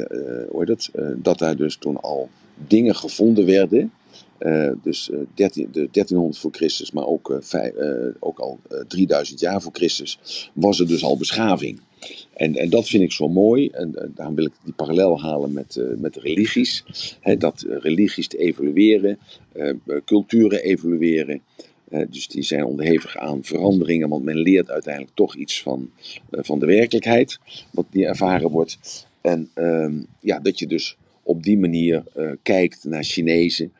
eh, 0.00 0.48
hoe 0.50 0.60
heet 0.60 0.68
het, 0.68 0.90
Eh, 0.94 1.08
dat 1.16 1.38
daar 1.38 1.56
dus 1.56 1.76
toen 1.76 2.00
al 2.00 2.28
dingen 2.68 2.94
gevonden 2.96 3.46
werden. 3.46 3.92
Eh, 4.38 4.70
dus 4.82 5.10
eh, 5.10 5.18
13, 5.34 5.68
de 5.72 5.88
1300 5.90 6.38
voor 6.38 6.50
Christus, 6.52 6.90
maar 6.90 7.06
ook, 7.06 7.30
eh, 7.30 7.66
eh, 7.66 8.14
ook 8.20 8.38
al 8.38 8.58
eh, 8.70 8.78
3000 8.88 9.40
jaar 9.40 9.62
voor 9.62 9.72
Christus, 9.72 10.50
was 10.54 10.80
er 10.80 10.86
dus 10.86 11.04
al 11.04 11.16
beschaving. 11.16 11.80
En, 12.34 12.56
en 12.56 12.70
dat 12.70 12.88
vind 12.88 13.02
ik 13.02 13.12
zo 13.12 13.28
mooi. 13.28 13.68
En, 13.68 13.94
eh, 13.94 14.08
daarom 14.14 14.34
wil 14.34 14.44
ik 14.44 14.52
die 14.64 14.74
parallel 14.74 15.20
halen 15.20 15.52
met, 15.52 15.76
eh, 15.76 15.84
met 15.96 16.16
religies. 16.16 16.84
Dat 17.38 17.62
eh, 17.62 17.76
religies 17.78 18.28
te 18.28 18.38
evolueren, 18.38 19.18
eh, 19.52 19.68
eh, 19.68 19.76
culturen 20.04 20.62
evolueren. 20.62 21.42
Eh, 21.88 22.00
dus 22.10 22.28
die 22.28 22.42
zijn 22.42 22.64
onderhevig 22.64 23.16
aan 23.16 23.44
veranderingen, 23.44 24.08
want 24.08 24.24
men 24.24 24.36
leert 24.36 24.70
uiteindelijk 24.70 25.14
toch 25.14 25.36
iets 25.36 25.62
van, 25.62 25.90
eh, 26.30 26.40
van 26.42 26.58
de 26.58 26.66
werkelijkheid, 26.66 27.38
wat 27.72 27.86
die 27.90 28.06
ervaren 28.06 28.50
wordt. 28.50 29.06
En 29.20 29.50
ehm, 29.54 29.94
ja, 30.20 30.38
dat 30.38 30.58
je 30.58 30.66
dus 30.66 30.96
op 31.22 31.42
die 31.42 31.58
manier 31.58 32.02
eh, 32.14 32.30
kijkt 32.42 32.84
naar 32.84 33.04
Chinezen. 33.04 33.72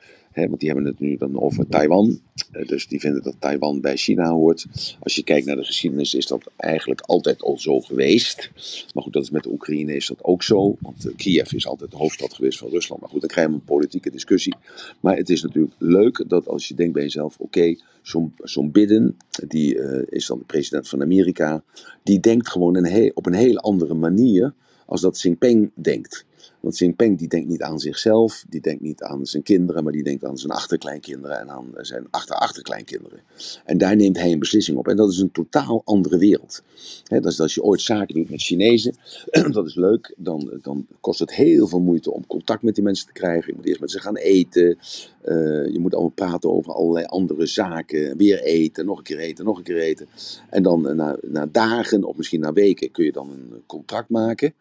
Want 0.44 0.60
die 0.60 0.68
hebben 0.68 0.86
het 0.86 1.00
nu 1.00 1.16
dan 1.16 1.40
over 1.40 1.66
Taiwan. 1.68 2.20
Eh, 2.52 2.66
dus 2.66 2.88
die 2.88 3.00
vinden 3.00 3.22
dat 3.22 3.36
Taiwan 3.38 3.80
bij 3.80 3.96
China 3.96 4.30
hoort. 4.30 4.66
Als 5.00 5.14
je 5.14 5.22
kijkt 5.22 5.46
naar 5.46 5.56
de 5.56 5.64
geschiedenis, 5.64 6.14
is 6.14 6.26
dat 6.26 6.50
eigenlijk 6.56 7.00
altijd 7.00 7.42
al 7.42 7.58
zo 7.58 7.80
geweest. 7.80 8.50
Maar 8.94 9.02
goed, 9.02 9.12
dat 9.12 9.22
is 9.22 9.30
met 9.30 9.42
de 9.42 9.50
Oekraïne 9.50 9.94
is 9.94 10.06
dat 10.06 10.24
ook 10.24 10.42
zo. 10.42 10.76
Want 10.80 11.06
eh, 11.06 11.16
Kiev 11.16 11.52
is 11.52 11.66
altijd 11.66 11.90
de 11.90 11.96
hoofdstad 11.96 12.34
geweest 12.34 12.58
van 12.58 12.68
Rusland. 12.68 13.00
Maar 13.00 13.10
goed, 13.10 13.20
dan 13.20 13.28
krijgen 13.28 13.52
we 13.52 13.58
een 13.58 13.64
politieke 13.64 14.10
discussie. 14.10 14.54
Maar 15.00 15.16
het 15.16 15.28
is 15.30 15.42
natuurlijk 15.42 15.74
leuk 15.78 16.24
dat 16.28 16.48
als 16.48 16.68
je 16.68 16.74
denkt 16.74 16.92
bij 16.92 17.02
jezelf: 17.02 17.36
oké, 17.38 17.76
zo'n 18.02 18.34
zo'n 18.42 18.70
Biden, 18.70 19.16
die 19.48 19.78
eh, 19.78 20.02
is 20.08 20.26
dan 20.26 20.38
de 20.38 20.44
president 20.44 20.88
van 20.88 21.02
Amerika. 21.02 21.62
Die 22.02 22.20
denkt 22.20 22.48
gewoon 22.48 22.76
een 22.76 23.12
op 23.14 23.26
een 23.26 23.34
hele 23.34 23.60
andere 23.60 23.94
manier 23.94 24.54
als 24.86 25.00
dat 25.00 25.12
Xi 25.12 25.28
Jinping 25.28 25.70
denkt. 25.74 26.24
Want 26.60 26.74
Xi 26.74 26.84
Jinping 26.84 27.18
die 27.18 27.28
denkt 27.28 27.48
niet 27.48 27.62
aan 27.62 27.80
zichzelf, 27.80 28.44
die 28.48 28.60
denkt 28.60 28.82
niet 28.82 29.02
aan 29.02 29.26
zijn 29.26 29.42
kinderen, 29.42 29.84
maar 29.84 29.92
die 29.92 30.02
denkt 30.02 30.24
aan 30.24 30.38
zijn 30.38 30.52
achterkleinkinderen 30.52 31.40
en 31.40 31.50
aan 31.50 31.66
zijn 31.80 32.06
achter-achterkleinkinderen. 32.10 33.20
En 33.64 33.78
daar 33.78 33.96
neemt 33.96 34.18
hij 34.18 34.32
een 34.32 34.38
beslissing 34.38 34.78
op. 34.78 34.88
En 34.88 34.96
dat 34.96 35.10
is 35.10 35.18
een 35.18 35.32
totaal 35.32 35.82
andere 35.84 36.18
wereld. 36.18 36.62
Hè, 37.04 37.20
dat 37.20 37.32
is 37.32 37.40
als 37.40 37.54
je 37.54 37.62
ooit 37.62 37.80
zaken 37.80 38.14
doet 38.14 38.30
met 38.30 38.42
Chinezen, 38.42 38.96
dat 39.50 39.66
is 39.66 39.74
leuk, 39.74 40.14
dan, 40.16 40.58
dan 40.62 40.86
kost 41.00 41.18
het 41.18 41.34
heel 41.34 41.66
veel 41.66 41.80
moeite 41.80 42.12
om 42.12 42.26
contact 42.26 42.62
met 42.62 42.74
die 42.74 42.84
mensen 42.84 43.06
te 43.06 43.12
krijgen. 43.12 43.46
Je 43.46 43.54
moet 43.56 43.66
eerst 43.66 43.80
met 43.80 43.90
ze 43.90 44.00
gaan 44.00 44.16
eten, 44.16 44.78
eh, 45.22 45.34
je 45.72 45.78
moet 45.78 45.92
allemaal 45.92 46.10
praten 46.10 46.52
over 46.52 46.72
allerlei 46.72 47.04
andere 47.04 47.46
zaken, 47.46 48.16
weer 48.16 48.42
eten, 48.42 48.86
nog 48.86 48.98
een 48.98 49.04
keer 49.04 49.18
eten, 49.18 49.44
nog 49.44 49.58
een 49.58 49.64
keer 49.64 49.78
eten. 49.78 50.08
En 50.50 50.62
dan 50.62 50.88
eh, 50.88 50.94
na, 50.94 51.16
na 51.22 51.46
dagen 51.52 52.04
of 52.04 52.16
misschien 52.16 52.40
na 52.40 52.52
weken 52.52 52.90
kun 52.90 53.04
je 53.04 53.12
dan 53.12 53.30
een 53.30 53.62
contract 53.66 54.08
maken. 54.08 54.54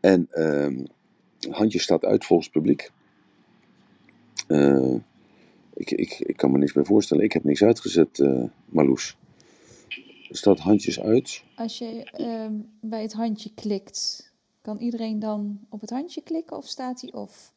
En 0.00 0.26
ehm 0.30 0.84
handje 1.50 1.78
staat 1.78 2.04
uit 2.04 2.24
volgens 2.24 2.48
publiek. 2.48 2.90
Eh, 4.46 4.94
ik, 5.74 5.90
ik, 5.90 6.18
ik 6.18 6.36
kan 6.36 6.52
me 6.52 6.58
niks 6.58 6.72
meer 6.72 6.86
voorstellen. 6.86 7.24
Ik 7.24 7.32
heb 7.32 7.44
niks 7.44 7.62
uitgezet, 7.62 8.20
eh 8.20 8.44
Marloes. 8.64 9.16
Er 10.28 10.36
staat 10.38 10.58
handjes 10.58 11.00
uit. 11.00 11.42
Als 11.56 11.78
je 11.78 12.04
ehm, 12.12 12.52
bij 12.80 13.02
het 13.02 13.12
handje 13.12 13.50
klikt, 13.54 14.30
kan 14.60 14.78
iedereen 14.78 15.18
dan 15.18 15.60
op 15.68 15.80
het 15.80 15.90
handje 15.90 16.22
klikken 16.22 16.56
of 16.56 16.66
staat 16.66 17.00
hij 17.00 17.12
off? 17.12 17.52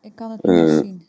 Ik 0.00 0.14
kan 0.14 0.30
het 0.30 0.42
niet 0.42 0.52
Eh, 0.68 0.78
zien. 0.78 1.06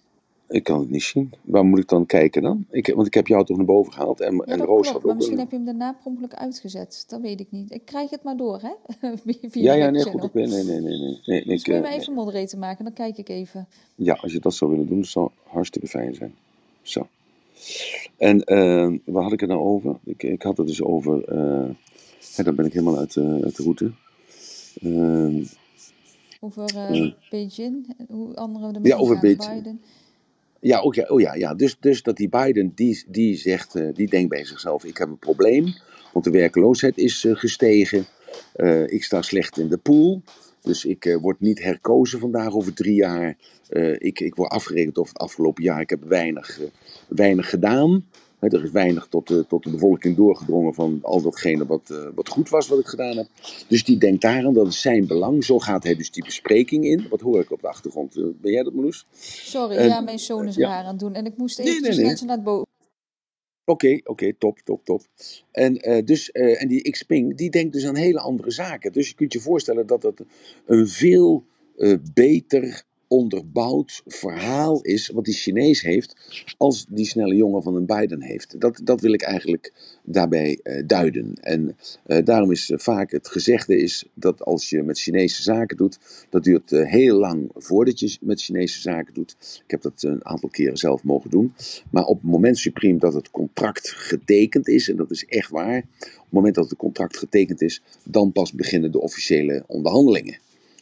Ik 0.51 0.63
kan 0.63 0.79
het 0.79 0.89
niet 0.89 1.03
zien. 1.03 1.33
Waar 1.41 1.65
moet 1.65 1.79
ik 1.79 1.87
dan 1.87 2.05
kijken 2.05 2.41
dan? 2.41 2.65
Ik, 2.69 2.93
want 2.95 3.07
ik 3.07 3.13
heb 3.13 3.27
jou 3.27 3.45
toch 3.45 3.57
naar 3.57 3.65
boven 3.65 3.93
gehaald. 3.93 4.19
En, 4.19 4.35
Ja, 4.35 4.43
en 4.45 4.59
Roos 4.59 4.89
had 4.89 5.01
maar 5.01 5.11
ook 5.11 5.15
misschien 5.17 5.37
een... 5.37 5.41
heb 5.43 5.51
je 5.51 5.55
hem 5.55 5.65
daarna 5.65 5.91
per 5.93 6.11
ongeluk 6.11 6.33
uitgezet. 6.33 7.03
Dat 7.07 7.21
weet 7.21 7.39
ik 7.39 7.47
niet. 7.51 7.71
Ik 7.73 7.85
krijg 7.85 8.09
het 8.09 8.23
maar 8.23 8.37
door, 8.37 8.61
hè? 8.61 8.71
Via 9.49 9.63
Ja, 9.63 9.73
ja, 9.73 9.89
nee, 9.89 10.03
goed. 10.03 10.23
Ik, 10.23 10.33
nee, 10.33 10.47
nee, 10.47 10.63
nee, 10.63 10.79
nee. 10.81 10.99
nee, 10.99 11.19
Dus 11.25 11.37
ik, 11.37 11.45
moet 11.45 11.65
je 11.65 11.73
eh, 11.73 11.81
mij 11.81 11.97
even 11.97 12.13
moderator 12.13 12.59
maken, 12.59 12.83
dan 12.83 12.93
kijk 12.93 13.17
ik 13.17 13.29
even. 13.29 13.67
Ja, 13.95 14.13
als 14.21 14.31
je 14.31 14.39
dat 14.39 14.53
zou 14.53 14.71
willen 14.71 14.87
doen, 14.87 15.05
zou 15.05 15.29
hartstikke 15.43 15.87
fijn 15.87 16.15
zijn. 16.15 16.35
Zo. 16.81 17.07
En 18.17 18.43
eh, 18.43 18.91
waar 19.05 19.23
had 19.23 19.31
ik 19.33 19.39
het 19.39 19.49
nou 19.49 19.61
over? 19.61 19.95
Ik, 20.03 20.23
ik 20.23 20.41
had 20.41 20.57
het 20.57 20.67
dus 20.67 20.81
over. 20.83 21.23
eh 21.23 21.69
hè, 22.35 22.43
dan 22.43 22.55
ben 22.55 22.65
ik 22.65 22.73
helemaal 22.73 22.97
uit, 22.97 23.13
de 23.13 23.39
uit 23.43 23.55
de 23.55 23.63
route. 23.63 23.91
Ehm, 24.81 25.43
Over 26.39 26.75
eh, 26.75 27.05
eh, 27.05 27.13
Beijing, 27.29 27.95
hoe 28.09 28.35
anderen 28.35 28.69
ja, 28.69 28.75
ermee 28.75 28.95
over 28.95 29.19
Beijing. 29.19 29.53
Biden. 29.53 29.81
Ja, 30.61 30.79
ook 30.79 30.95
ja, 30.95 31.05
oh 31.07 31.21
ja, 31.21 31.33
ja. 31.33 31.53
Dus, 31.53 31.77
dus 31.79 32.03
dat 32.03 32.17
die 32.17 32.29
Biden, 32.29 32.71
die, 32.75 33.03
die 33.07 33.37
zegt, 33.37 33.75
eh, 33.75 33.87
die 33.93 34.09
denkt 34.09 34.29
bij 34.29 34.45
zichzelf, 34.45 34.85
ik 34.85 34.97
heb 34.97 35.09
een 35.09 35.19
probleem, 35.19 35.75
want 36.13 36.25
de 36.25 36.31
werkloosheid 36.31 36.97
is 36.97 37.25
eh, 37.25 37.35
gestegen. 37.35 38.05
Eh, 38.53 38.87
ik 38.87 39.03
sta 39.03 39.21
slecht 39.21 39.57
in 39.57 39.67
de 39.67 39.77
pool, 39.77 40.21
dus 40.61 40.85
ik 40.85 41.17
word 41.21 41.39
niet 41.39 41.63
herkozen 41.63 42.19
vandaag 42.19 42.53
over 42.53 42.73
drie 42.73 42.95
jaar. 42.95 43.37
Ik, 43.97 44.19
ik 44.19 44.35
word 44.35 44.51
afgerekend 44.51 44.97
over 44.97 45.13
het 45.13 45.21
afgelopen 45.21 45.63
jaar. 45.63 45.81
Ik 45.81 45.89
heb 45.89 46.03
weinig, 46.03 46.59
weinig 47.07 47.49
gedaan. 47.49 48.05
Hè, 48.41 48.47
er 48.47 48.63
is 48.63 48.71
weinig 48.71 49.07
tot 49.07 49.27
de, 49.27 49.45
tot 49.47 49.63
de 49.63 49.69
bevolking 49.69 50.15
doorgedrongen 50.15 50.73
van 50.73 50.99
al 51.01 51.21
datgene 51.21 51.65
wat, 51.65 51.89
eh, 51.89 52.07
wat 52.15 52.29
goed 52.29 52.49
was 52.49 52.67
wat 52.67 52.79
ik 52.79 52.85
gedaan 52.85 53.17
heb. 53.17 53.27
Dus 53.67 53.83
die 53.83 53.97
denkt 53.97 54.21
daaraan, 54.21 54.53
dat 54.53 54.67
is 54.67 54.81
zijn 54.81 55.07
belang. 55.07 55.43
Zo 55.43 55.59
gaat 55.59 55.83
hij 55.83 55.95
dus 55.95 56.11
die 56.11 56.23
bespreking 56.23 56.85
in. 56.85 57.07
Wat 57.09 57.21
hoor 57.21 57.39
ik 57.39 57.51
op 57.51 57.61
de 57.61 57.67
achtergrond? 57.67 58.17
Eh, 58.17 58.23
ben 58.41 58.51
jij 58.51 58.63
dat, 58.63 58.73
Marloes? 58.73 59.05
Sorry, 59.11 59.75
En, 59.75 59.87
ja, 59.87 60.01
mijn 60.01 60.19
zoon 60.19 60.47
is 60.47 60.57
raar 60.57 60.83
aan 60.83 60.89
het 60.89 60.99
doen. 60.99 61.13
En 61.13 61.25
ik 61.25 61.37
moest 61.37 61.57
Nee, 61.57 61.79
nee, 61.79 61.95
nee. 61.95 62.17
zo 62.17 62.25
naar 62.25 62.35
het 62.35 62.45
boven. 62.45 62.67
Oké, 63.65 63.99
oké, 64.03 64.33
top, 64.37 64.59
top, 64.59 64.85
top. 64.85 65.01
En, 65.51 65.77
eh, 65.77 66.05
dus, 66.05 66.31
eh, 66.31 66.61
en 66.61 66.67
die 66.67 66.91
Xping, 66.91 67.37
die 67.37 67.49
denkt 67.49 67.73
dus 67.73 67.85
aan 67.85 67.95
hele 67.95 68.19
andere 68.19 68.51
zaken. 68.51 68.91
Dus 68.91 69.07
je 69.07 69.15
kunt 69.15 69.33
je 69.33 69.39
voorstellen 69.39 69.87
dat 69.87 70.01
dat 70.01 70.23
een 70.65 70.87
veel 70.87 71.45
beter 72.13 72.83
onderbouwd 73.11 74.01
verhaal 74.05 74.81
is 74.81 75.09
wat 75.09 75.25
die 75.25 75.33
Chinees 75.33 75.81
heeft 75.81 76.15
als 76.57 76.85
die 76.89 77.05
snelle 77.05 77.35
jongen 77.35 77.63
van 77.63 77.75
een 77.75 77.85
Biden 77.85 78.21
heeft. 78.21 78.59
Dat, 78.59 78.81
dat 78.83 79.01
wil 79.01 79.13
ik 79.13 79.21
eigenlijk 79.21 79.73
daarbij 80.03 80.59
uh, 80.63 80.83
duiden. 80.85 81.33
En 81.41 81.77
uh, 82.07 82.25
daarom 82.25 82.51
is 82.51 82.69
uh, 82.69 82.77
vaak 82.77 83.11
het 83.11 83.27
gezegde 83.27 83.77
is 83.77 84.05
dat 84.13 84.43
als 84.43 84.69
je 84.69 84.83
met 84.83 84.99
Chinese 84.99 85.41
zaken 85.41 85.77
doet, 85.77 85.99
dat 86.29 86.43
duurt 86.43 86.69
heel 86.69 87.17
lang 87.17 87.49
voordat 87.55 87.99
je 87.99 88.17
met 88.21 88.41
Chinese 88.41 88.81
zaken 88.81 89.13
doet. 89.13 89.35
Ik 89.65 89.71
heb 89.71 89.81
dat 89.81 90.03
een 90.03 90.25
aantal 90.25 90.49
keren 90.49 90.77
zelf 90.77 91.03
mogen 91.03 91.29
doen. 91.29 91.53
Maar 91.89 92.05
op 92.05 92.21
het 92.21 92.31
moment 92.31 92.57
supreme 92.57 92.99
dat 92.99 93.13
het 93.13 93.31
contract 93.31 93.89
getekend 93.89 94.67
is, 94.67 94.89
en 94.89 94.95
dat 94.95 95.11
is 95.11 95.25
echt 95.25 95.49
waar, 95.49 95.77
op 95.77 96.23
het 96.23 96.31
moment 96.31 96.55
dat 96.55 96.69
het 96.69 96.77
contract 96.77 97.17
getekend 97.17 97.61
is, 97.61 97.81
dan 98.03 98.31
pas 98.31 98.53
beginnen 98.53 98.91
de 98.91 99.01
officiële 99.01 99.63
onderhandelingen 99.67 100.37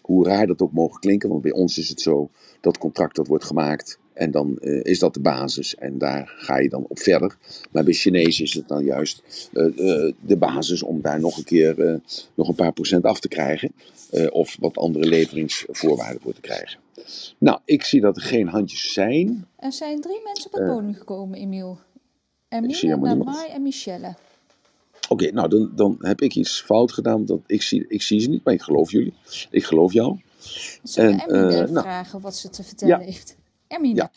hoe 0.09 0.25
raar 0.25 0.47
dat 0.47 0.61
ook 0.61 0.71
mogen 0.71 0.99
klinken, 0.99 1.29
want 1.29 1.41
bij 1.41 1.51
ons 1.51 1.77
is 1.77 1.89
het 1.89 2.01
zo 2.01 2.29
dat 2.61 2.77
contract 2.77 3.15
dat 3.15 3.27
wordt 3.27 3.43
gemaakt 3.43 3.99
en 4.13 4.31
dan 4.31 4.57
uh, 4.61 4.79
is 4.83 4.99
dat 4.99 5.13
de 5.13 5.19
basis 5.19 5.75
en 5.75 5.97
daar 5.97 6.33
ga 6.37 6.57
je 6.57 6.69
dan 6.69 6.85
op 6.87 6.99
verder. 6.99 7.37
Maar 7.71 7.83
bij 7.83 7.93
Chinezen 7.93 8.43
is 8.43 8.53
het 8.53 8.67
dan 8.67 8.83
juist 8.83 9.49
uh, 9.53 9.63
uh, 9.63 10.13
de 10.25 10.37
basis 10.37 10.83
om 10.83 11.01
daar 11.01 11.19
nog 11.19 11.37
een 11.37 11.43
keer 11.43 12.01
nog 12.33 12.47
een 12.47 12.55
paar 12.55 12.73
procent 12.73 13.03
af 13.03 13.19
te 13.19 13.27
krijgen 13.27 13.71
of 14.29 14.57
wat 14.59 14.77
andere 14.77 15.05
leveringsvoorwaarden 15.05 16.21
voor 16.21 16.33
te 16.33 16.41
krijgen. 16.41 16.79
Nou, 17.37 17.59
ik 17.65 17.83
zie 17.83 18.01
dat 18.01 18.15
er 18.15 18.21
geen 18.21 18.47
handjes 18.47 18.93
zijn. 18.93 19.45
Er 19.55 19.73
zijn 19.73 20.01
drie 20.01 20.21
mensen 20.23 20.45
op 20.45 20.59
het 20.59 20.67
podium 20.67 20.93
gekomen, 20.93 21.39
Emiel. 21.39 21.77
Emiel, 22.49 22.97
Namai 22.97 23.49
en 23.49 23.61
Michelle. 23.61 24.15
Oké, 25.09 25.23
okay, 25.23 25.33
nou 25.35 25.49
dan, 25.49 25.71
dan 25.75 25.97
heb 25.99 26.21
ik 26.21 26.35
iets 26.35 26.61
fout 26.61 26.91
gedaan. 26.91 27.25
Dat 27.25 27.39
ik, 27.45 27.61
zie, 27.61 27.85
ik 27.87 28.01
zie 28.01 28.19
ze 28.19 28.29
niet, 28.29 28.43
maar 28.43 28.53
ik 28.53 28.61
geloof 28.61 28.91
jullie. 28.91 29.13
Ik 29.49 29.63
geloof 29.63 29.93
jou. 29.93 30.19
Zullen 30.83 31.15
we 31.15 31.23
Emine 31.23 31.51
uh, 31.51 31.69
nou, 31.69 31.85
vragen 31.85 32.21
wat 32.21 32.35
ze 32.35 32.49
te 32.49 32.63
vertellen 32.63 32.99
ja. 32.99 33.05
heeft? 33.05 33.35
Emine. 33.67 33.95
Ja. 33.95 34.11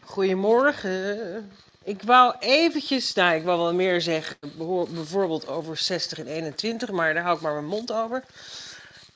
Goedemorgen. 0.00 1.50
Ik 1.84 2.02
wou 2.02 2.34
eventjes, 2.40 3.14
nou 3.14 3.36
ik 3.36 3.44
wou 3.44 3.58
wel 3.58 3.74
meer 3.74 4.00
zeggen, 4.00 4.36
bijvoorbeeld 4.90 5.48
over 5.48 5.76
60 5.76 6.18
en 6.18 6.26
21, 6.26 6.90
maar 6.90 7.14
daar 7.14 7.22
hou 7.22 7.36
ik 7.36 7.42
maar 7.42 7.52
mijn 7.52 7.66
mond 7.66 7.92
over. 7.92 8.24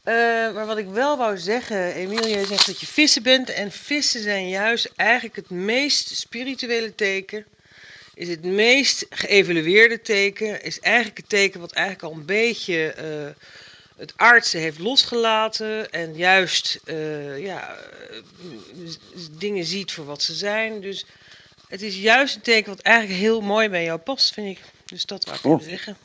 Uh, 0.05 0.15
maar 0.55 0.67
wat 0.67 0.79
ik 0.79 0.89
wel 0.89 1.17
wou 1.17 1.39
zeggen, 1.39 1.95
Emilia 1.95 2.45
zegt 2.45 2.67
dat 2.67 2.81
je 2.81 2.87
vissen 2.87 3.23
bent. 3.23 3.51
En 3.51 3.71
vissen 3.71 4.23
zijn 4.23 4.49
juist 4.49 4.93
eigenlijk 4.97 5.37
het 5.37 5.51
meest 5.51 6.17
spirituele 6.17 6.95
teken 6.95 7.47
is 8.21 8.29
het 8.29 8.45
meest 8.45 9.07
geëvalueerde 9.11 10.01
teken, 10.01 10.63
is 10.63 10.81
eigenlijk 10.81 11.17
het 11.17 11.29
teken 11.29 11.61
wat 11.61 11.73
eigenlijk 11.73 12.07
al 12.07 12.21
een 12.21 12.27
beetje 12.27 12.95
uh, 12.99 13.45
het 13.97 14.13
aardse 14.17 14.59
heeft 14.59 14.79
losgelaten 14.79 15.93
en 15.93 16.15
juist 16.15 16.81
uh, 16.85 17.45
ja, 17.45 17.77
dingen 19.39 19.65
ziet 19.65 19.93
voor 19.93 20.05
wat 20.05 20.23
ze 20.23 20.35
zijn. 20.35 20.81
Dus 20.81 21.07
het 21.69 21.83
is 21.83 22.01
juist 22.01 22.35
een 22.35 22.41
teken 22.41 22.71
wat 22.71 22.81
eigenlijk 22.81 23.19
heel 23.19 23.41
mooi 23.41 23.69
bij 23.69 23.85
jou 23.85 23.99
past, 23.99 24.33
vind 24.33 24.59
ik. 24.59 24.65
Dus 24.85 25.07
dat 25.07 25.25
wou 25.25 25.37
ik 25.37 25.45
oh. 25.45 25.61
zeggen. 25.61 25.97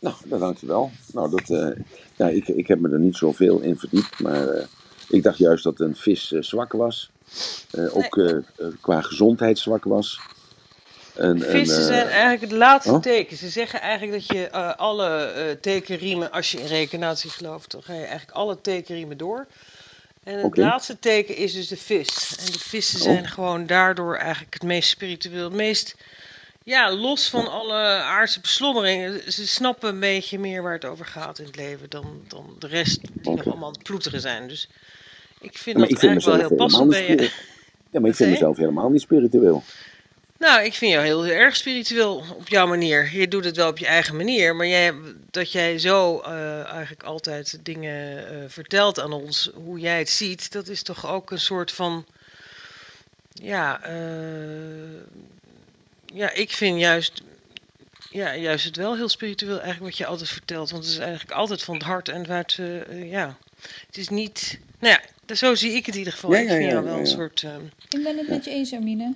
Nou, 0.00 0.14
dat 0.24 0.40
dankjewel. 0.40 0.90
Nou, 1.12 1.30
dat, 1.30 1.48
uh, 1.48 1.84
ja, 2.16 2.28
ik, 2.28 2.48
ik 2.48 2.68
heb 2.68 2.78
me 2.78 2.90
er 2.90 2.98
niet 2.98 3.16
zoveel 3.16 3.60
in 3.60 3.78
verdiept, 3.78 4.20
maar 4.20 4.68
ik 5.08 5.22
dacht 5.22 5.38
juist 5.38 5.64
dat 5.64 5.80
een 5.80 5.96
vis 5.96 6.28
zwak 6.28 6.72
was. 6.72 7.10
ook 7.90 8.16
nee. 8.16 8.42
qua 8.80 9.00
gezondheid 9.00 9.58
zwak 9.58 9.84
was. 9.84 10.20
En, 11.18 11.40
Vissen 11.40 11.78
en, 11.78 11.84
zijn 11.84 12.06
eigenlijk 12.06 12.40
het 12.40 12.52
laatste 12.52 12.92
oh? 12.92 13.00
teken. 13.00 13.36
Ze 13.36 13.48
zeggen 13.48 13.80
eigenlijk 13.80 14.12
dat 14.12 14.36
je 14.36 14.48
uh, 14.52 14.74
alle 14.74 15.34
uh, 15.36 15.60
tekenriemen, 15.60 16.30
als 16.30 16.50
je 16.50 16.60
in 16.60 16.66
reïncarnatie 16.66 17.30
gelooft, 17.30 17.70
dan 17.70 17.82
ga 17.82 17.92
je 17.92 18.04
eigenlijk 18.04 18.30
alle 18.30 18.60
tekenriemen 18.60 19.16
door. 19.16 19.46
En 20.24 20.34
het 20.34 20.44
okay. 20.44 20.64
laatste 20.64 20.98
teken 20.98 21.36
is 21.36 21.52
dus 21.52 21.68
de 21.68 21.76
vis. 21.76 22.36
En 22.38 22.52
de 22.52 22.58
vissen 22.58 22.98
zijn 22.98 23.24
oh. 23.24 23.30
gewoon 23.30 23.66
daardoor 23.66 24.16
eigenlijk 24.16 24.54
het 24.54 24.62
meest 24.62 24.88
spiritueel, 24.88 25.44
het 25.44 25.52
meest 25.52 25.96
ja, 26.68 26.94
los 26.94 27.28
van 27.28 27.50
alle 27.50 27.74
aardse 28.02 28.40
beslommeringen. 28.40 29.32
Ze 29.32 29.46
snappen 29.46 29.88
een 29.88 30.00
beetje 30.00 30.38
meer 30.38 30.62
waar 30.62 30.72
het 30.72 30.84
over 30.84 31.06
gaat 31.06 31.38
in 31.38 31.44
het 31.44 31.56
leven 31.56 31.90
dan, 31.90 32.20
dan 32.26 32.56
de 32.58 32.66
rest 32.66 33.00
die 33.00 33.10
okay. 33.20 33.34
nog 33.34 33.46
allemaal 33.46 33.66
aan 33.66 33.72
het 33.74 33.82
ploeteren 33.82 34.20
zijn. 34.20 34.48
Dus 34.48 34.68
ik 35.40 35.58
vind 35.58 35.76
ja, 35.76 35.82
dat 35.82 35.90
ik 35.90 35.98
vind 35.98 36.12
eigenlijk 36.12 36.40
wel 36.40 36.48
heel 36.48 36.56
passend 36.56 36.88
bij 36.88 37.08
je. 37.08 37.30
Ja, 37.90 38.00
maar 38.00 38.10
ik 38.10 38.16
vind 38.16 38.30
mezelf 38.30 38.56
helemaal 38.56 38.90
niet 38.90 39.00
spiritueel. 39.00 39.62
Nou, 40.38 40.64
ik 40.64 40.74
vind 40.74 40.92
jou 40.92 41.04
heel, 41.04 41.22
heel 41.22 41.34
erg 41.34 41.56
spiritueel 41.56 42.24
op 42.36 42.48
jouw 42.48 42.66
manier. 42.66 43.12
Je 43.12 43.28
doet 43.28 43.44
het 43.44 43.56
wel 43.56 43.68
op 43.68 43.78
je 43.78 43.86
eigen 43.86 44.16
manier, 44.16 44.56
maar 44.56 44.66
jij, 44.66 44.94
dat 45.30 45.52
jij 45.52 45.78
zo 45.78 46.22
uh, 46.26 46.64
eigenlijk 46.64 47.02
altijd 47.02 47.58
dingen 47.62 48.18
uh, 48.32 48.44
vertelt 48.48 49.00
aan 49.00 49.12
ons, 49.12 49.50
hoe 49.54 49.78
jij 49.78 49.98
het 49.98 50.10
ziet, 50.10 50.52
dat 50.52 50.68
is 50.68 50.82
toch 50.82 51.06
ook 51.06 51.30
een 51.30 51.40
soort 51.40 51.72
van. 51.72 52.06
Ja, 53.32 53.88
uh, 53.90 55.00
ja 56.06 56.32
ik 56.32 56.50
vind 56.50 56.80
juist, 56.80 57.22
ja, 58.10 58.36
juist 58.36 58.64
het 58.64 58.76
wel 58.76 58.96
heel 58.96 59.08
spiritueel, 59.08 59.60
eigenlijk 59.60 59.84
wat 59.84 59.96
je 59.96 60.06
altijd 60.06 60.28
vertelt. 60.28 60.70
Want 60.70 60.84
het 60.84 60.92
is 60.92 60.98
eigenlijk 60.98 61.30
altijd 61.30 61.62
van 61.62 61.74
het 61.74 61.84
hart 61.84 62.08
en 62.08 62.30
het, 62.30 62.58
ja, 62.90 63.36
het 63.86 63.96
is 63.96 64.08
niet. 64.08 64.58
Nou 64.78 64.98
ja, 65.26 65.34
zo 65.34 65.54
zie 65.54 65.72
ik 65.72 65.86
het 65.86 65.94
in 65.94 65.98
ieder 65.98 66.12
geval. 66.12 66.32
Ja, 66.32 66.38
ik 66.38 66.48
vind 66.48 66.62
ja, 66.62 66.68
jou 66.68 66.84
wel 66.84 66.94
ja, 66.94 67.00
een 67.00 67.06
soort. 67.06 67.42
ik 67.88 68.02
ben 68.02 68.16
het 68.16 68.28
met 68.28 68.44
je 68.44 68.50
eens, 68.50 68.72
Amine. 68.72 69.14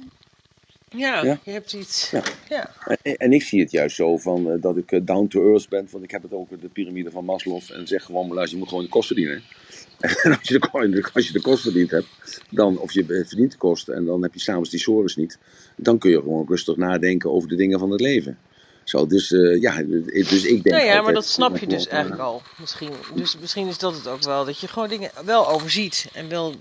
Ja, 0.97 1.24
ja, 1.24 1.38
je 1.45 1.51
hebt 1.51 1.72
iets. 1.72 2.11
Ja. 2.11 2.22
ja. 2.49 2.70
En, 3.03 3.16
en, 3.16 3.32
ik 3.32 3.43
zie 3.43 3.61
het 3.61 3.70
juist 3.70 3.97
zo 3.97 4.16
van 4.16 4.47
uh, 4.47 4.62
dat 4.62 4.76
ik 4.76 4.93
uh, 4.93 5.01
down 5.05 5.26
to 5.26 5.51
earth 5.51 5.68
ben. 5.68 5.88
Want 5.90 6.05
ik 6.05 6.11
heb 6.11 6.22
het 6.22 6.32
ook 6.32 6.61
de 6.61 6.68
piramide 6.68 7.11
van 7.11 7.24
Maslow. 7.24 7.61
En 7.72 7.86
zeg 7.86 8.05
gewoon, 8.05 8.26
maar 8.26 8.34
luister, 8.34 8.55
je 8.55 8.62
moet 8.62 8.68
gewoon 8.72 8.84
de 8.84 8.90
kost 8.90 9.07
verdienen. 9.07 9.43
En 10.22 10.38
als 10.38 10.49
je, 10.49 10.59
de, 10.59 11.09
als 11.12 11.26
je 11.26 11.32
de 11.32 11.40
kost 11.40 11.62
verdiend 11.62 11.90
hebt, 11.90 12.07
dan, 12.51 12.78
of 12.78 12.93
je 12.93 13.05
verdient 13.05 13.53
de 13.53 13.59
kosten 13.59 13.95
en 13.95 14.05
dan 14.05 14.22
heb 14.22 14.34
je 14.34 14.40
s'avonds 14.40 14.70
die 14.70 14.80
sores 14.80 15.16
niet. 15.16 15.38
Dan 15.76 15.99
kun 15.99 16.11
je 16.11 16.16
gewoon 16.16 16.47
rustig 16.49 16.76
nadenken 16.76 17.30
over 17.32 17.49
de 17.49 17.57
dingen 17.57 17.78
van 17.78 17.90
het 17.90 18.01
leven. 18.01 18.38
Zo, 18.84 19.07
dus, 19.07 19.30
uh, 19.30 19.61
ja, 19.61 19.82
dus 19.82 20.45
ik 20.45 20.62
denk. 20.62 20.64
Nou 20.64 20.76
ja, 20.76 20.86
altijd, 20.86 21.05
maar 21.05 21.14
dat 21.14 21.26
snap 21.26 21.59
je 21.59 21.66
dus 21.66 21.88
eigenlijk 21.88 22.22
al. 22.22 22.43
Misschien. 22.59 22.90
Dus 23.14 23.38
misschien 23.38 23.68
is 23.68 23.78
dat 23.78 23.95
het 23.95 24.09
ook 24.09 24.22
wel. 24.22 24.45
Dat 24.45 24.61
je 24.61 24.68
gewoon 24.68 24.88
dingen 24.88 25.11
wel 25.24 25.49
overziet. 25.49 26.09
En 26.12 26.28
wel 26.28 26.55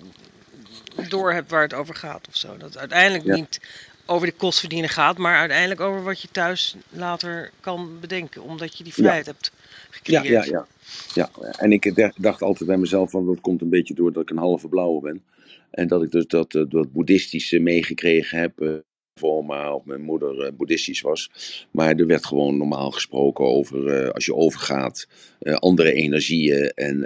door 1.09 1.33
hebt 1.33 1.51
waar 1.51 1.61
het 1.61 1.73
over 1.73 1.95
gaat 1.95 2.27
of 2.27 2.35
zo. 2.35 2.57
Dat 2.57 2.77
uiteindelijk 2.77 3.25
ja. 3.25 3.35
niet 3.35 3.59
over 4.05 4.27
de 4.27 4.33
kost 4.33 4.59
verdienen 4.59 4.89
gaat, 4.89 5.17
maar 5.17 5.37
uiteindelijk 5.37 5.79
over 5.79 6.03
wat 6.03 6.21
je 6.21 6.27
thuis 6.31 6.75
later 6.89 7.51
kan 7.59 7.99
bedenken, 7.99 8.41
omdat 8.41 8.77
je 8.77 8.83
die 8.83 8.93
vrijheid 8.93 9.25
ja. 9.25 9.31
hebt 9.31 9.51
gecreëerd. 9.89 10.45
Ja, 10.45 10.51
ja, 10.51 10.65
ja. 11.13 11.29
ja. 11.41 11.51
En 11.51 11.71
ik 11.71 12.11
dacht 12.15 12.41
altijd 12.41 12.69
bij 12.69 12.77
mezelf, 12.77 13.11
van 13.11 13.25
dat 13.25 13.41
komt 13.41 13.61
een 13.61 13.69
beetje 13.69 13.93
door 13.93 14.13
dat 14.13 14.23
ik 14.23 14.29
een 14.29 14.37
halve 14.37 14.67
blauwe 14.67 15.01
ben. 15.01 15.23
En 15.71 15.87
dat 15.87 16.03
ik 16.03 16.11
dus 16.11 16.27
dat, 16.27 16.51
dat 16.51 16.91
boeddhistische 16.91 17.59
meegekregen 17.59 18.39
heb 18.39 18.83
oma 19.19 19.73
of 19.73 19.85
mijn 19.85 20.01
moeder 20.01 20.45
uh, 20.45 20.47
boeddhistisch 20.57 21.01
was. 21.01 21.29
Maar 21.71 21.95
er 21.95 22.07
werd 22.07 22.25
gewoon 22.25 22.57
normaal 22.57 22.91
gesproken 22.91 23.45
over 23.45 24.03
uh, 24.03 24.09
als 24.09 24.25
je 24.25 24.35
overgaat, 24.35 25.07
uh, 25.41 25.53
andere 25.53 25.93
energieën. 25.93 26.69
En 26.69 26.99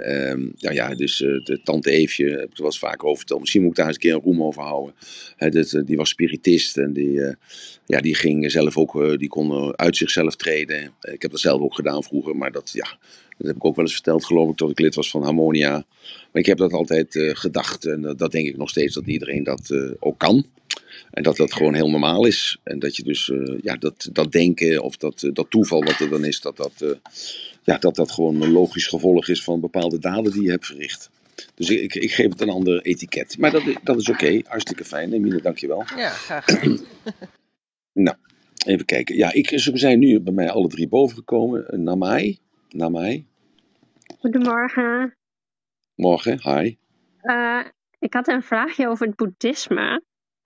nou 0.56 0.74
ja, 0.74 0.94
dus 0.94 1.16
de 1.16 1.60
tante 1.64 1.90
Eefje, 1.90 2.30
heb 2.30 2.50
ik 2.50 2.56
was 2.56 2.78
vaak 2.78 3.04
over 3.04 3.16
verteld. 3.16 3.40
Misschien 3.40 3.62
moet 3.62 3.70
ik 3.70 3.76
daar 3.76 3.86
eens 3.86 3.94
een 3.94 4.00
keer 4.00 4.14
een 4.14 4.20
roem 4.20 4.42
over 4.42 4.62
houden. 4.62 4.94
Dat, 5.38 5.82
die 5.84 5.96
was 5.96 6.08
spiritist 6.08 6.76
en 6.76 6.92
die, 6.92 7.20
ja, 7.86 8.00
die 8.00 8.14
ging 8.14 8.50
zelf 8.50 8.76
ook, 8.76 9.18
die 9.18 9.28
kon 9.28 9.78
uit 9.78 9.96
zichzelf 9.96 10.36
treden. 10.36 10.94
ik 11.00 11.22
heb 11.22 11.30
dat 11.30 11.40
zelf 11.40 11.60
ook 11.60 11.74
gedaan 11.74 12.02
vroeger, 12.02 12.36
maar 12.36 12.52
dat, 12.52 12.70
ja, 12.72 12.98
dat 13.38 13.46
heb 13.46 13.56
ik 13.56 13.64
ook 13.64 13.76
wel 13.76 13.84
eens 13.84 13.94
verteld, 13.94 14.24
geloof 14.24 14.50
ik, 14.50 14.56
tot 14.56 14.70
ik 14.70 14.78
lid 14.78 14.94
was 14.94 15.10
van 15.10 15.22
Harmonia. 15.22 15.84
Maar 16.32 16.42
ik 16.42 16.46
heb 16.46 16.58
dat 16.58 16.72
altijd 16.72 17.18
gedacht 17.32 17.84
en 17.84 18.14
dat 18.16 18.32
denk 18.32 18.46
ik 18.46 18.56
nog 18.56 18.70
steeds 18.70 18.94
dat 18.94 19.06
iedereen 19.06 19.44
dat 19.44 19.94
ook 19.98 20.18
kan. 20.18 20.46
En 21.10 21.22
dat 21.22 21.36
dat 21.36 21.52
gewoon 21.52 21.74
heel 21.74 21.90
normaal 21.90 22.26
is. 22.26 22.58
En 22.62 22.78
dat 22.78 22.96
je 22.96 23.02
dus, 23.02 23.28
uh, 23.28 23.58
ja, 23.62 23.76
dat, 23.76 24.08
dat 24.12 24.32
denken 24.32 24.82
of 24.82 24.96
dat, 24.96 25.22
uh, 25.22 25.34
dat 25.34 25.50
toeval 25.50 25.84
wat 25.84 26.00
er 26.00 26.08
dan 26.08 26.24
is, 26.24 26.40
dat 26.40 26.56
dat, 26.56 26.72
uh, 26.82 26.90
ja, 27.62 27.78
dat 27.78 27.96
dat 27.96 28.12
gewoon 28.12 28.42
een 28.42 28.52
logisch 28.52 28.86
gevolg 28.86 29.28
is 29.28 29.44
van 29.44 29.60
bepaalde 29.60 29.98
daden 29.98 30.32
die 30.32 30.42
je 30.42 30.50
hebt 30.50 30.66
verricht. 30.66 31.10
Dus 31.54 31.70
ik, 31.70 31.94
ik 31.94 32.12
geef 32.12 32.28
het 32.30 32.40
een 32.40 32.50
ander 32.50 32.82
etiket. 32.82 33.38
Maar 33.38 33.50
dat, 33.50 33.62
dat 33.82 34.00
is 34.00 34.08
oké. 34.08 34.24
Okay. 34.24 34.44
Hartstikke 34.46 34.84
fijn. 34.84 35.12
Emine, 35.12 35.40
dankjewel. 35.40 35.84
Ja, 35.96 36.08
graag 36.08 36.44
gedaan. 36.44 36.78
nou, 38.06 38.16
even 38.66 38.84
kijken. 38.84 39.16
Ja, 39.16 39.32
ik, 39.32 39.48
ze 39.48 39.70
zijn 39.74 39.98
nu 39.98 40.20
bij 40.20 40.32
mij 40.32 40.50
alle 40.50 40.68
drie 40.68 40.88
bovengekomen. 40.88 41.82
Namai. 41.84 42.38
Namai. 42.68 43.26
Goedemorgen. 44.18 45.16
Morgen, 45.94 46.40
hi. 46.42 46.76
ik 47.98 48.12
had 48.12 48.28
een 48.28 48.42
vraagje 48.42 48.88
over 48.88 49.06
het 49.06 49.16
boeddhisme. 49.16 50.02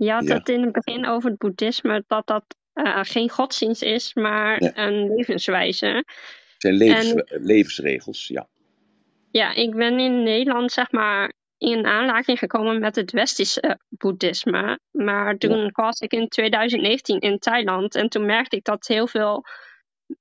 Je 0.06 0.10
had 0.12 0.28
Ja. 0.28 0.34
het 0.34 0.48
in 0.48 0.62
het 0.62 0.72
begin 0.72 1.06
over 1.06 1.30
het 1.30 1.38
boeddhisme, 1.38 2.04
dat 2.06 2.26
dat 2.26 2.44
eh, 2.72 2.98
geen 3.02 3.30
godsdienst 3.30 3.82
is, 3.82 4.14
maar 4.14 4.62
Ja. 4.62 4.72
een 4.74 5.14
levenswijze. 5.14 5.86
Het 5.86 6.04
zijn 6.58 6.74
levens, 6.74 7.14
levensregels, 7.26 8.26
ja. 8.28 8.48
Ja, 9.30 9.54
ik 9.54 9.74
ben 9.74 9.98
in 9.98 10.22
Nederland 10.22 10.72
zeg 10.72 10.90
maar 10.92 11.32
in 11.58 11.86
aanraking 11.86 12.38
gekomen 12.38 12.78
met 12.80 12.96
het 12.96 13.10
westerse 13.12 13.78
boeddhisme. 13.88 14.78
Maar 14.90 15.36
toen 15.36 15.70
was 15.72 16.00
ik 16.00 16.12
in 16.12 16.28
2019 16.28 17.18
in 17.20 17.38
Thailand 17.38 17.94
en 17.94 18.08
toen 18.08 18.26
merkte 18.26 18.56
ik 18.56 18.64
dat 18.64 18.86
heel 18.86 19.06
veel 19.06 19.44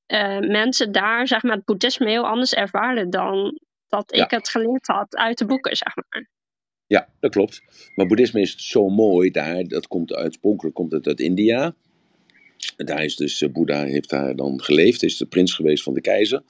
eh, 0.05 0.39
mensen 0.39 0.91
daar 0.91 1.27
zeg 1.27 1.43
maar, 1.43 1.55
het 1.55 1.65
boeddhisme 1.65 2.09
heel 2.09 2.27
anders 2.27 2.53
ervaren 2.53 3.09
dan 3.09 3.59
dat 3.87 4.15
Ja. 4.15 4.23
ik 4.23 4.31
het 4.31 4.49
geleerd 4.49 4.87
had 4.87 5.15
uit 5.15 5.37
de 5.37 5.45
boeken, 5.45 5.75
zeg 5.75 5.93
maar. 5.95 6.27
Ja, 6.89 7.09
dat 7.19 7.31
klopt. 7.31 7.63
Maar 7.95 8.07
boeddhisme 8.07 8.41
is 8.41 8.55
zo 8.57 8.89
mooi 8.89 9.31
daar. 9.31 9.63
Dat 9.63 9.87
komt 9.87 10.17
oorspronkelijk 10.17 10.75
komt 10.75 10.91
het 10.91 11.07
uit 11.07 11.19
India. 11.19 11.75
Daar 12.85 13.03
is 13.03 13.15
dus, 13.15 13.41
uh, 13.41 13.49
Boeddha 13.49 13.85
heeft 13.85 14.09
daar 14.09 14.35
dan 14.35 14.61
geleefd, 14.61 15.03
is 15.03 15.17
de 15.17 15.25
prins 15.25 15.53
geweest 15.53 15.83
van 15.83 15.93
de 15.93 16.01
keizer. 16.01 16.41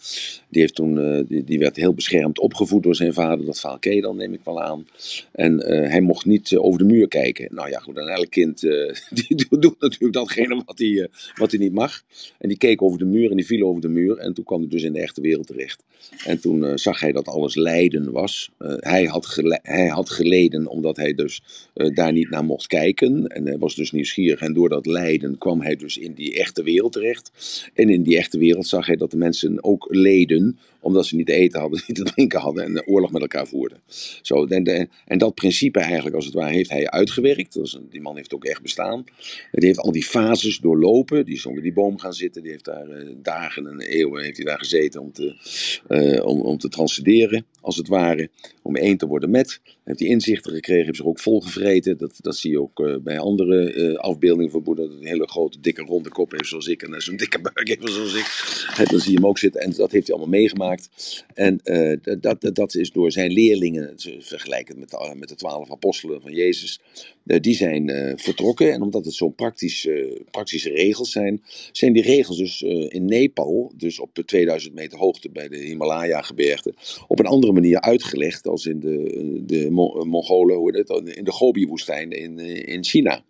Die, 0.50 0.62
heeft 0.62 0.76
toen, 0.76 0.98
uh, 0.98 1.44
die, 1.46 1.60
werd 1.60 1.76
heel 1.76 1.94
beschermd 1.94 2.40
opgevoed 2.40 2.84
door 2.84 2.96
zijn 2.96 3.14
vader, 3.14 3.46
dat 3.46 3.60
verhaal 3.60 3.80
ken 3.80 4.02
dan, 4.02 4.16
neem 4.16 4.34
ik 4.34 4.40
wel 4.44 4.62
aan. 4.62 4.88
En 5.32 5.54
uh, 5.54 5.90
hij 5.90 6.02
mocht 6.02 6.26
niet 6.26 6.58
over 6.58 6.80
de 6.80 6.86
muur 6.86 7.08
kijken. 7.08 7.56
Nou 7.56 7.70
ja, 7.70 7.80
goed, 7.80 7.98
en 7.98 8.08
elk 8.08 8.30
kind 8.30 8.60
die 9.28 9.60
doet 9.60 9.80
natuurlijk 9.80 10.14
datgene 10.14 10.64
wat 10.66 10.80
hij, 10.80 11.08
wat 11.36 11.52
hij 11.52 11.60
niet 11.60 11.74
mag. 11.74 12.04
En 12.38 12.50
die 12.50 12.58
keek 12.58 12.82
over 12.82 13.00
de 13.00 13.06
muur 13.06 13.30
en 13.30 13.36
die 13.36 13.46
viel 13.46 13.68
over 13.68 13.82
de 13.82 13.90
muur. 13.90 14.18
En 14.18 14.34
toen 14.34 14.46
kwam 14.46 14.60
hij 14.60 14.70
dus 14.70 14.84
in 14.84 14.94
de 14.94 15.02
echte 15.02 15.22
wereld 15.22 15.48
terecht. 15.48 15.84
En 16.26 16.40
toen 16.40 16.78
zag 16.78 17.00
hij 17.00 17.12
dat 17.12 17.28
alles 17.28 17.56
lijden 17.56 18.12
was. 18.12 18.50
hij, 18.58 19.06
had 19.06 19.40
hij 19.62 19.88
had 19.88 20.10
geleden 20.10 20.68
omdat 20.68 20.98
hij 20.98 21.14
dus 21.14 21.42
daar 21.74 22.12
niet 22.12 22.30
naar 22.30 22.46
mocht 22.46 22.68
kijken. 22.68 23.28
En 23.28 23.46
hij 23.46 23.58
was 23.58 23.76
dus 23.76 23.92
nieuwsgierig. 23.92 24.40
En 24.40 24.54
door 24.54 24.70
dat 24.70 24.86
lijden 24.86 25.38
kwam 25.38 25.62
hij 25.62 25.76
dus 25.76 25.99
in 26.00 26.14
die 26.14 26.40
echte 26.40 26.64
wereld 26.64 26.92
terecht. 26.92 27.32
En 27.74 27.90
in 27.90 28.04
die 28.04 28.18
echte 28.18 28.38
wereld 28.38 28.68
zag 28.68 28.86
hij 28.86 28.96
dat 28.96 29.12
de 29.12 29.18
mensen 29.18 29.64
ook 29.64 29.88
leden, 29.90 30.60
omdat 30.80 31.06
ze 31.06 31.16
niet 31.16 31.26
te 31.26 31.34
eten 31.34 31.60
hadden, 31.60 31.82
niet 31.88 31.98
te 31.98 32.04
drinken 32.04 32.40
hadden 32.40 32.64
en 32.64 32.88
oorlog 32.88 33.12
met 33.12 33.22
elkaar 33.22 33.48
voerden. 33.48 33.80
Zo, 34.22 34.46
en, 34.46 34.90
en 35.06 35.18
dat 35.18 35.36
principe 35.36 35.80
eigenlijk, 35.80 36.16
als 36.16 36.26
het 36.26 36.34
ware, 36.34 36.54
heeft 36.54 36.70
hij 36.70 36.90
uitgewerkt. 36.90 37.60
Die 37.90 38.02
man 38.02 38.16
heeft 38.16 38.34
ook 38.34 38.46
echt 38.46 38.62
bestaan. 38.62 39.04
Die 39.52 39.66
heeft 39.66 39.80
al 39.80 39.92
die 39.92 40.04
fases 40.04 40.58
doorlopen. 40.58 41.26
Die 41.26 41.36
is 41.36 41.46
onder 41.46 41.64
die 41.64 41.74
boom 41.74 42.00
gaan 42.00 42.14
zitten. 42.14 42.42
Die 42.42 42.52
heeft 42.52 42.66
daar 42.66 42.90
uh, 42.90 43.10
dagen 43.22 43.68
en 43.68 43.80
eeuwen 43.80 44.24
heeft 44.24 44.38
hij 44.38 44.46
daar 44.46 44.60
gezeten 44.60 45.02
om 45.02 45.12
te, 45.12 45.36
uh, 45.90 46.26
om, 46.26 46.42
om 46.42 46.58
te 46.58 46.70
transcenderen, 46.70 47.46
als 47.62 47.78
het 47.78 47.88
ware. 47.88 48.30
Om 48.62 48.76
één 48.76 48.98
te 48.98 49.08
worden 49.08 49.30
met. 49.30 49.62
Heeft 49.84 50.00
hij 50.00 50.10
inzichten 50.10 50.54
gekregen, 50.54 50.86
heeft 50.86 50.98
zich 50.98 51.06
ook 51.06 51.20
volgevreten. 51.20 51.98
Dat, 51.98 52.18
dat 52.22 52.36
zie 52.36 52.52
je 52.52 52.62
ook 52.62 52.80
uh, 52.80 52.96
bij 52.98 53.20
andere 53.20 53.98
afbeeldingen 54.00 54.52
van 54.52 54.64
Boeddha. 54.64 54.84
Een 54.84 55.06
hele 55.06 55.28
grote, 55.28 55.60
dikke, 55.60 55.82
ronde 55.82 56.10
kop 56.10 56.32
heeft 56.32 56.48
zoals 56.48 56.68
ik. 56.68 56.82
En 56.82 57.02
zo'n 57.02 57.18
dikke 57.18 57.42
buik 57.54 57.68
heeft 57.68 57.92
zoals 57.92 58.14
ik. 58.14 58.90
dan 58.90 59.00
zie 59.00 59.12
je 59.12 59.18
hem 59.18 59.28
ook 59.28 59.38
zitten. 59.38 59.62
En 59.62 59.72
dat 59.72 59.92
heeft 59.92 60.08
hij 60.08 60.16
allemaal 60.16 60.40
meegemaakt. 60.40 60.90
En 61.34 61.60
uh, 61.64 61.98
dat, 62.22 62.42
dat, 62.42 62.56
dat 62.56 62.76
is 62.76 62.92
door 62.92 63.12
zijn 63.12 63.32
leerlingen, 63.32 63.94
vergelijkend 64.20 64.80
met 64.80 64.90
de, 64.90 65.16
met 65.18 65.30
de 65.30 65.36
twaalf 65.36 65.72
apostelen 65.72 66.22
van 66.22 66.34
Jezus, 66.34 66.80
die 67.24 67.56
zijn 67.56 68.14
vertrokken. 68.20 68.74
En 68.74 68.82
omdat 68.82 69.06
het 69.06 69.14
zo'n 69.14 69.36
praktisch, 69.36 69.90
praktische 70.32 70.70
regels 70.70 71.12
zijn, 71.12 71.42
zijn 71.72 71.94
die 71.94 72.04
regels 72.04 72.38
dus 72.38 72.62
in 72.88 73.06
Nepal, 73.06 73.72
dus 73.76 74.00
op 74.00 74.22
2000 74.26 74.74
meter 74.74 74.98
hoogte 74.98 75.30
bij 75.30 75.48
de 75.48 75.58
Himalaya-gebergte, 75.58 76.74
op 77.08 77.20
een 77.20 77.26
andere 77.26 77.49
manier 77.54 77.82
uitgelegd 77.82 78.48
als 78.48 78.66
in 78.66 78.80
de, 78.80 79.42
de 79.46 79.68
Mongolen, 80.06 80.56
hoe 80.56 80.78
het, 80.78 81.16
in 81.16 81.24
de 81.24 81.32
Gobi-woestijn 81.32 82.12
in, 82.12 82.40
in 82.66 82.84
China. 82.84 83.22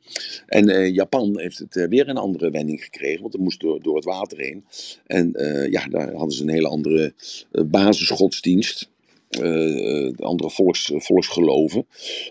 En 0.46 0.94
Japan 0.94 1.40
heeft 1.40 1.58
het 1.58 1.88
weer 1.90 2.10
een 2.10 2.18
andere 2.18 2.50
wending 2.50 2.84
gekregen, 2.84 3.22
want 3.22 3.34
het 3.34 3.42
moest 3.42 3.60
door, 3.60 3.82
door 3.82 3.96
het 3.96 4.06
water 4.06 4.38
heen. 4.38 4.64
En 5.06 5.32
ja, 5.72 5.88
daar 5.88 6.14
hadden 6.14 6.36
ze 6.36 6.44
een 6.44 6.50
hele 6.50 6.68
andere 6.68 7.14
basisgodsdienst. 7.68 8.90
Uh, 9.30 10.12
andere 10.18 10.50
volks, 10.50 10.92
volksgeloven. 10.96 11.86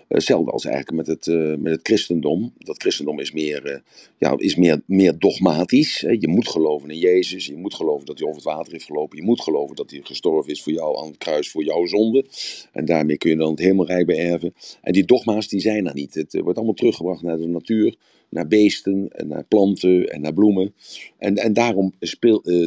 Hetzelfde 0.09 0.51
als 0.51 0.65
eigenlijk 0.65 0.97
met 0.97 1.07
het, 1.07 1.59
met 1.61 1.73
het 1.73 1.81
christendom. 1.83 2.53
Dat 2.59 2.81
christendom 2.81 3.21
is 3.21 3.33
meer, 3.33 3.83
ja, 4.19 4.35
is 4.37 4.57
meer, 4.57 4.83
meer 4.87 5.19
dogmatisch. 5.19 6.01
Je 6.01 6.29
moet 6.29 6.49
geloven 6.49 6.91
in 6.91 6.99
Jezus. 6.99 7.47
Je 7.47 7.57
moet 7.57 7.75
geloven 7.75 8.07
dat 8.07 8.19
hij 8.19 8.29
over 8.29 8.41
het 8.41 8.51
water 8.55 8.73
heeft 8.73 8.85
gelopen. 8.85 9.19
Je 9.19 9.25
moet 9.25 9.41
geloven 9.41 9.77
dat 9.77 9.91
hij 9.91 10.01
gestorven 10.03 10.53
is 10.53 10.63
voor 10.63 10.73
jou 10.73 10.99
aan 10.99 11.07
het 11.07 11.19
kruis, 11.19 11.51
voor 11.51 11.65
jouw 11.65 11.87
zonde. 11.87 12.25
En 12.73 12.85
daarmee 12.85 13.19
kun 13.19 13.31
je 13.31 13.37
dan 13.37 13.51
het 13.51 13.59
hemelrijk 13.59 14.07
beërven. 14.07 14.55
En 14.83 14.93
die 14.93 15.05
dogma's 15.05 15.49
die 15.49 15.61
zijn 15.61 15.87
er 15.87 15.95
niet. 15.95 16.15
Het 16.15 16.41
wordt 16.41 16.57
allemaal 16.57 16.75
teruggebracht 16.75 17.23
naar 17.23 17.39
de 17.39 17.47
natuur 17.47 17.97
naar 18.29 18.47
beesten 18.47 19.09
en 19.09 19.29
naar 19.29 19.45
planten 19.45 20.07
en 20.07 20.21
naar 20.21 20.35
bloemen. 20.35 20.75
En, 21.19 21.37
en 21.37 21.53
daarom 21.53 21.93
speel, 22.01 22.43
uh, 22.45 22.67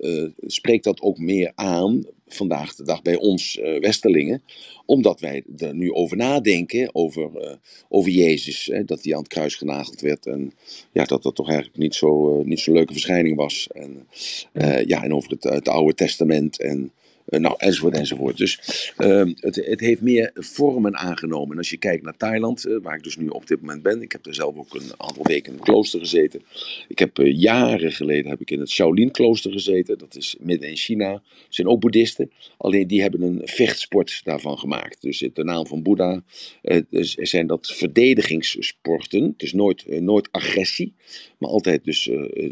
uh, 0.00 0.28
spreekt 0.46 0.84
dat 0.84 1.00
ook 1.00 1.18
meer 1.18 1.52
aan 1.54 2.04
vandaag 2.26 2.74
de 2.74 2.84
dag 2.84 3.02
bij 3.02 3.16
ons 3.16 3.58
uh, 3.58 3.80
Westerlingen, 3.80 4.42
omdat 4.86 5.20
wij 5.20 5.44
er 5.56 5.74
nu 5.74 5.92
over 5.92 6.16
nadenken, 6.16 6.94
over, 6.94 7.58
over 7.88 8.10
Jezus, 8.10 8.66
hè, 8.66 8.84
dat 8.84 9.04
hij 9.04 9.12
aan 9.12 9.18
het 9.18 9.28
kruis 9.28 9.54
genageld 9.54 10.00
werd 10.00 10.26
en 10.26 10.52
ja, 10.92 11.04
dat 11.04 11.22
dat 11.22 11.34
toch 11.34 11.48
eigenlijk 11.48 11.78
niet 11.78 11.94
zo'n 11.94 12.48
niet 12.48 12.60
zo 12.60 12.72
leuke 12.72 12.92
verschijning 12.92 13.36
was. 13.36 13.68
En, 13.72 14.06
ja, 14.86 15.04
en 15.04 15.14
over 15.14 15.30
het, 15.30 15.44
het 15.44 15.68
Oude 15.68 15.94
Testament 15.94 16.60
en 16.60 16.92
nou, 17.24 17.54
enzovoort, 17.58 17.94
enzovoort. 17.94 18.36
Dus 18.36 18.58
uh, 18.98 19.24
het, 19.34 19.56
het, 19.56 19.80
heeft 19.80 20.00
meer 20.00 20.30
vormen 20.34 20.96
aangenomen. 20.96 21.50
En 21.50 21.58
als 21.58 21.70
je 21.70 21.76
kijkt 21.76 22.02
naar 22.04 22.16
Thailand, 22.16 22.66
uh, 22.66 22.76
waar 22.82 22.96
ik 22.96 23.02
dus 23.02 23.16
nu 23.16 23.28
op 23.28 23.46
dit 23.46 23.60
moment 23.60 23.82
ben. 23.82 24.02
Ik 24.02 24.12
heb 24.12 24.26
er 24.26 24.34
zelf 24.34 24.56
ook 24.56 24.74
een 24.74 24.90
aantal 24.96 25.24
weken 25.24 25.52
in 25.52 25.58
het 25.58 25.68
klooster 25.68 26.00
gezeten. 26.00 26.42
Ik 26.88 26.98
heb 26.98 27.18
uh, 27.18 27.38
jaren 27.38 27.92
geleden 27.92 28.30
heb 28.30 28.40
ik 28.40 28.50
in 28.50 28.60
het 28.60 28.70
Shaolin-klooster 28.70 29.52
gezeten. 29.52 29.98
Dat 29.98 30.16
is 30.16 30.36
midden 30.40 30.68
in 30.68 30.76
China. 30.76 31.22
Zijn 31.48 31.68
ook 31.68 31.80
boeddhisten. 31.80 32.30
Alleen 32.56 32.86
die 32.86 33.02
hebben 33.02 33.22
een 33.22 33.40
vechtsport 33.44 34.20
daarvan 34.24 34.58
gemaakt. 34.58 35.02
Dus 35.02 35.28
de 35.32 35.44
naam 35.44 35.66
van 35.66 35.82
Boeddha 35.82 36.22
zijn 37.16 37.46
dat 37.46 37.72
verdedigingssporten. 37.72 39.34
Dus 39.36 39.52
nooit, 39.52 40.00
nooit 40.00 40.28
agressie. 40.30 40.94
Maar 41.38 41.50
altijd 41.50 41.84
dus 41.84 42.06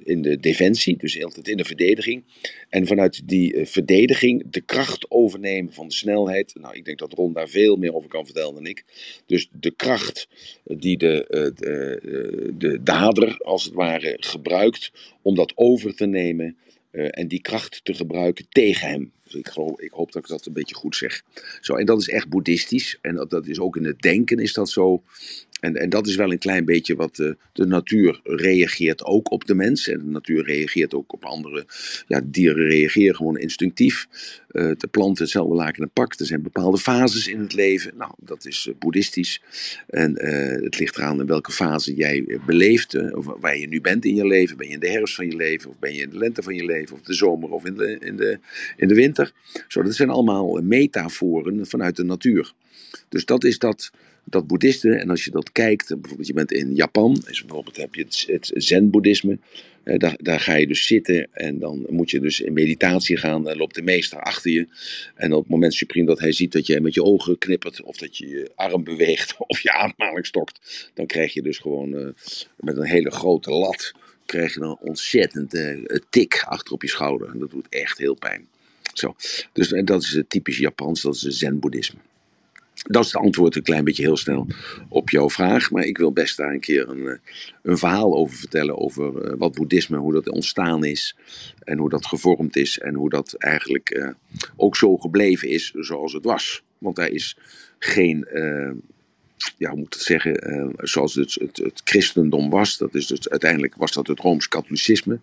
in 0.04 0.22
de 0.22 0.40
defensie. 0.40 0.96
Dus 0.96 1.24
altijd 1.24 1.48
in 1.48 1.56
de 1.56 1.64
verdediging. 1.64 2.24
En 2.68 2.86
vanuit 2.86 3.28
die 3.28 3.66
verdediging 3.66 4.44
de 4.60 4.66
kracht 4.66 5.10
overnemen 5.10 5.72
van 5.72 5.88
de 5.88 5.94
snelheid. 5.94 6.54
Nou, 6.54 6.74
ik 6.74 6.84
denk 6.84 6.98
dat 6.98 7.12
Ron 7.12 7.32
daar 7.32 7.48
veel 7.48 7.76
meer 7.76 7.94
over 7.94 8.08
kan 8.08 8.24
vertellen 8.24 8.54
dan 8.54 8.66
ik. 8.66 8.84
Dus 9.26 9.48
de 9.52 9.70
kracht 9.70 10.28
die 10.64 10.96
de, 10.96 11.24
de, 11.54 12.52
de 12.58 12.82
dader, 12.82 13.36
als 13.38 13.64
het 13.64 13.74
ware, 13.74 14.16
gebruikt 14.20 14.92
om 15.22 15.34
dat 15.34 15.52
over 15.54 15.94
te 15.94 16.06
nemen. 16.06 16.56
Uh, 16.92 17.08
en 17.10 17.28
die 17.28 17.40
kracht 17.40 17.84
te 17.84 17.94
gebruiken 17.94 18.46
tegen 18.48 18.88
hem. 18.88 19.12
Ik, 19.34 19.52
ik 19.76 19.92
hoop 19.92 20.12
dat 20.12 20.22
ik 20.22 20.28
dat 20.28 20.46
een 20.46 20.52
beetje 20.52 20.74
goed 20.74 20.96
zeg. 20.96 21.22
Zo, 21.60 21.74
en 21.74 21.86
dat 21.86 22.00
is 22.00 22.08
echt 22.08 22.28
boeddhistisch. 22.28 22.98
En 23.00 23.14
dat, 23.14 23.30
dat 23.30 23.46
is 23.46 23.60
ook 23.60 23.76
in 23.76 23.84
het 23.84 24.00
denken 24.00 24.38
is 24.38 24.52
dat 24.52 24.70
zo. 24.70 25.02
En, 25.60 25.76
en 25.76 25.90
dat 25.90 26.06
is 26.06 26.16
wel 26.16 26.32
een 26.32 26.38
klein 26.38 26.64
beetje 26.64 26.96
wat 26.96 27.16
de, 27.16 27.36
de 27.52 27.66
natuur 27.66 28.20
reageert 28.24 29.04
ook 29.04 29.30
op 29.30 29.46
de 29.46 29.54
mens. 29.54 29.88
En 29.88 29.98
de 29.98 30.10
natuur 30.10 30.44
reageert 30.44 30.94
ook 30.94 31.12
op 31.12 31.24
andere. 31.24 31.66
Ja, 32.06 32.20
dieren 32.24 32.68
reageren 32.68 33.16
gewoon 33.16 33.38
instinctief. 33.38 34.08
Uh, 34.52 34.70
de 34.78 34.86
planten 34.86 35.22
hetzelfde 35.22 35.54
laken 35.54 35.82
en 35.82 35.90
pak. 35.90 36.18
Er 36.18 36.26
zijn 36.26 36.42
bepaalde 36.42 36.78
fases 36.78 37.26
in 37.26 37.40
het 37.40 37.52
leven. 37.52 37.92
Nou, 37.96 38.12
dat 38.18 38.46
is 38.46 38.66
uh, 38.66 38.74
boeddhistisch. 38.78 39.42
En 39.86 40.14
het 40.62 40.78
ligt 40.78 40.96
eraan 40.96 41.20
in 41.20 41.26
welke 41.26 41.52
fase 41.52 41.94
jij 41.94 42.38
beleeft. 42.46 43.14
of 43.14 43.26
waar 43.40 43.58
je 43.58 43.68
nu 43.68 43.80
bent 43.80 44.04
in 44.04 44.14
je 44.14 44.26
leven. 44.26 44.56
Ben 44.56 44.66
je 44.66 44.72
in 44.72 44.80
de 44.80 44.90
herfst 44.90 45.14
van 45.14 45.26
je 45.26 45.36
leven? 45.36 45.70
Of 45.70 45.78
ben 45.78 45.94
je 45.94 46.02
in 46.02 46.10
de 46.10 46.18
lente 46.18 46.42
van 46.42 46.54
je 46.54 46.64
leven? 46.64 46.96
Of 46.96 47.02
de 47.02 47.14
zomer 47.14 47.50
of 47.50 47.64
in 47.64 47.74
de, 47.74 47.98
in 48.00 48.16
de, 48.16 48.38
in 48.76 48.88
de 48.88 48.94
winter? 48.94 49.19
Zo, 49.68 49.82
dat 49.82 49.94
zijn 49.94 50.10
allemaal 50.10 50.60
metaforen 50.62 51.66
vanuit 51.66 51.96
de 51.96 52.04
natuur. 52.04 52.52
Dus 53.08 53.24
dat 53.24 53.44
is 53.44 53.58
dat 53.58 53.90
dat 54.24 54.46
boeddhisme, 54.46 54.94
en 54.94 55.10
als 55.10 55.24
je 55.24 55.30
dat 55.30 55.52
kijkt, 55.52 55.88
bijvoorbeeld 55.88 56.26
je 56.26 56.34
bent 56.34 56.52
in 56.52 56.74
Japan, 56.74 57.14
dus 57.24 57.44
bijvoorbeeld 57.44 57.76
heb 57.76 57.94
je 57.94 58.04
het, 58.26 58.50
zen-boeddhisme, 58.54 59.38
eh, 59.82 59.98
daar, 59.98 60.16
daar 60.22 60.40
ga 60.40 60.54
je 60.54 60.66
dus 60.66 60.86
zitten 60.86 61.28
en 61.32 61.58
dan 61.58 61.86
moet 61.88 62.10
je 62.10 62.20
dus 62.20 62.40
in 62.40 62.52
meditatie 62.52 63.16
gaan, 63.16 63.42
dan 63.42 63.56
loopt 63.56 63.74
de 63.74 63.82
meester 63.82 64.20
achter 64.20 64.50
je. 64.50 64.68
En 65.14 65.32
op 65.32 65.42
het 65.42 65.50
moment 65.50 65.74
supreme 65.74 66.06
dat 66.06 66.18
hij 66.18 66.32
ziet 66.32 66.52
dat 66.52 66.66
je 66.66 66.80
met 66.80 66.94
je 66.94 67.02
ogen 67.02 67.38
knippert, 67.38 67.82
of 67.82 67.96
dat 67.96 68.16
je 68.16 68.28
je 68.28 68.50
arm 68.54 68.84
beweegt, 68.84 69.34
of 69.46 69.60
je 69.60 69.72
ademhaling 69.72 70.26
stokt, 70.26 70.90
dan 70.94 71.06
krijg 71.06 71.32
je 71.32 71.42
dus 71.42 71.58
gewoon 71.58 71.94
uh, 71.94 72.08
met 72.56 72.76
een 72.76 72.86
hele 72.86 73.10
grote 73.10 73.50
lat, 73.50 73.92
krijg 74.26 74.54
je 74.54 74.60
dan 74.60 74.78
ontzettend 74.80 75.54
uh, 75.54 75.98
tik 76.10 76.44
achter 76.46 76.72
op 76.72 76.82
je 76.82 76.88
schouder. 76.88 77.28
En 77.28 77.38
dat 77.38 77.50
doet 77.50 77.66
echt 77.68 77.98
heel 77.98 78.14
pijn. 78.14 78.48
Zo. 78.92 79.14
Dus 79.52 79.72
en 79.72 79.84
dat 79.84 80.02
is 80.02 80.12
het 80.12 80.30
typisch 80.30 80.58
Japans, 80.58 81.02
dat 81.02 81.14
is 81.14 81.22
het 81.22 81.34
zen-boeddhisme. 81.34 81.98
Dat 82.82 83.04
is 83.04 83.12
het 83.12 83.22
antwoord 83.22 83.56
een 83.56 83.62
klein 83.62 83.84
beetje 83.84 84.02
heel 84.02 84.16
snel 84.16 84.46
op 84.88 85.10
jouw 85.10 85.30
vraag. 85.30 85.70
Maar 85.70 85.84
ik 85.84 85.98
wil 85.98 86.12
best 86.12 86.36
daar 86.36 86.52
een 86.52 86.60
keer 86.60 86.88
een, 86.88 87.20
een 87.62 87.78
verhaal 87.78 88.14
over 88.14 88.36
vertellen. 88.36 88.78
Over 88.78 89.36
wat 89.36 89.54
boeddhisme, 89.54 89.96
hoe 89.96 90.12
dat 90.12 90.28
ontstaan 90.28 90.84
is. 90.84 91.16
En 91.64 91.78
hoe 91.78 91.88
dat 91.88 92.06
gevormd 92.06 92.56
is. 92.56 92.78
En 92.78 92.94
hoe 92.94 93.10
dat 93.10 93.34
eigenlijk 93.34 94.14
ook 94.56 94.76
zo 94.76 94.96
gebleven 94.96 95.48
is 95.48 95.70
zoals 95.74 96.12
het 96.12 96.24
was. 96.24 96.62
Want 96.78 96.96
daar 96.96 97.10
is 97.10 97.36
geen, 97.78 98.26
ja, 99.56 99.68
hoe 99.68 99.78
moet 99.78 99.86
ik 99.86 99.92
het 99.92 100.02
zeggen, 100.02 100.72
zoals 100.76 101.14
het, 101.14 101.34
het, 101.34 101.56
het, 101.56 101.80
christendom 101.84 102.50
was. 102.50 102.78
Dat 102.78 102.94
is 102.94 103.06
dus, 103.06 103.28
uiteindelijk 103.28 103.74
was 103.74 103.92
dat 103.92 104.06
het 104.06 104.20
Rooms-Katholicisme. 104.20 105.20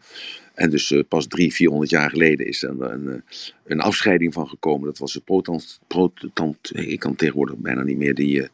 En 0.57 0.69
dus 0.69 0.91
uh, 0.91 1.03
pas 1.07 1.27
drie, 1.27 1.53
vierhonderd 1.53 1.89
jaar 1.89 2.09
geleden 2.09 2.47
is 2.47 2.63
er 2.63 2.69
een, 2.69 2.81
een, 2.81 3.23
een, 3.65 3.79
afscheiding 3.79 4.33
van 4.33 4.47
gekomen. 4.47 4.85
Dat 4.85 4.97
was 4.97 5.13
de 5.13 5.19
protestant, 5.19 5.79
protestant 5.87 6.71
ik 6.73 6.99
kan 6.99 7.15
tegenwoordig 7.15 7.55
bijna 7.55 7.83
niet 7.83 7.97
meer 7.97 8.15
die, 8.15 8.35
uh, 8.35 8.47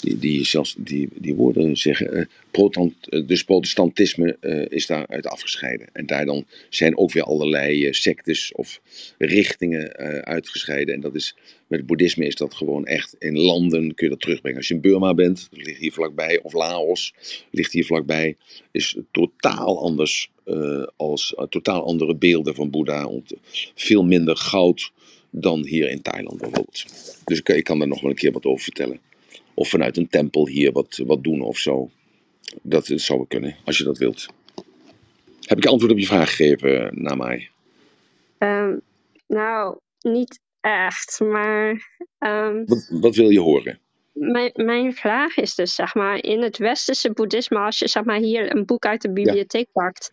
die, 0.00 0.18
die, 0.18 0.44
zelfs 0.44 0.74
die, 0.78 1.08
die 1.14 1.34
woorden 1.34 1.76
zeggen. 1.76 2.28
Protestant, 2.50 3.28
dus 3.28 3.44
protestantisme 3.44 4.36
is 4.68 4.86
daaruit 4.86 5.26
afgescheiden. 5.26 5.88
En 5.92 6.06
daar 6.06 6.24
dan 6.24 6.44
zijn 6.68 6.98
ook 6.98 7.12
weer 7.12 7.22
allerlei 7.22 7.92
sectes 7.92 8.52
of 8.52 8.80
richtingen 9.18 9.96
uitgescheiden. 10.24 10.94
En 10.94 11.00
dat 11.00 11.14
is, 11.14 11.36
met 11.66 11.78
het 11.78 11.88
boeddhisme 11.88 12.26
is 12.26 12.34
dat 12.34 12.54
gewoon 12.54 12.86
echt 12.86 13.16
in 13.18 13.38
landen 13.38 13.94
kun 13.94 14.06
je 14.06 14.12
dat 14.12 14.20
terugbrengen. 14.20 14.58
Als 14.58 14.68
je 14.68 14.74
in 14.74 14.80
Burma 14.80 15.14
bent, 15.14 15.48
dat 15.50 15.62
ligt 15.62 15.80
hier 15.80 15.92
vlakbij, 15.92 16.40
of 16.42 16.52
Laos 16.52 17.14
ligt 17.50 17.72
hier 17.72 17.84
vlakbij, 17.84 18.36
is 18.70 18.96
totaal 19.10 19.82
anders 19.82 20.30
uh, 20.48 20.86
als 20.96 21.34
uh, 21.38 21.44
totaal 21.44 21.84
andere 21.84 22.14
beelden 22.16 22.54
van 22.54 22.70
Boeddha. 22.70 23.10
Veel 23.74 24.04
minder 24.04 24.36
goud 24.36 24.92
dan 25.30 25.64
hier 25.64 25.90
in 25.90 26.02
Thailand 26.02 26.38
bijvoorbeeld. 26.38 26.84
Dus 27.24 27.38
ik, 27.38 27.48
ik, 27.48 27.64
kan 27.64 27.78
daar 27.78 27.88
nog 27.88 28.00
wel 28.00 28.10
een 28.10 28.16
keer 28.16 28.32
wat 28.32 28.44
over 28.44 28.64
vertellen. 28.64 29.00
Of 29.54 29.68
vanuit 29.68 29.96
een 29.96 30.08
tempel 30.08 30.46
hier 30.46 30.72
wat, 30.72 31.02
wat 31.06 31.24
doen 31.24 31.40
of 31.40 31.58
zo. 31.58 31.90
Dat, 32.62 32.86
dat 32.86 33.00
zou 33.00 33.26
kunnen, 33.28 33.56
als 33.64 33.78
je 33.78 33.84
dat 33.84 33.98
wilt. 33.98 34.26
Heb 35.42 35.58
ik 35.58 35.66
antwoord 35.66 35.92
op 35.92 35.98
je 35.98 36.06
vraag 36.06 36.36
gegeven, 36.36 36.90
Namai? 37.02 37.48
Um, 38.38 38.80
nou, 39.26 39.78
niet 40.00 40.40
echt, 40.60 41.20
maar... 41.20 41.88
Um... 42.18 42.66
Wat, 42.66 42.88
wat 43.00 43.14
wil 43.14 43.30
je 43.30 43.40
horen? 43.40 43.78
Mijn, 44.18 44.50
mijn 44.54 44.94
vraag 44.94 45.36
is 45.36 45.54
dus, 45.54 45.74
zeg 45.74 45.94
maar, 45.94 46.22
in 46.22 46.42
het 46.42 46.58
westerse 46.58 47.12
boeddhisme, 47.12 47.58
als 47.58 47.78
je 47.78 47.88
zeg 47.88 48.04
maar, 48.04 48.18
hier 48.18 48.56
een 48.56 48.64
boek 48.64 48.86
uit 48.86 49.02
de 49.02 49.12
bibliotheek 49.12 49.68
pakt, 49.72 50.10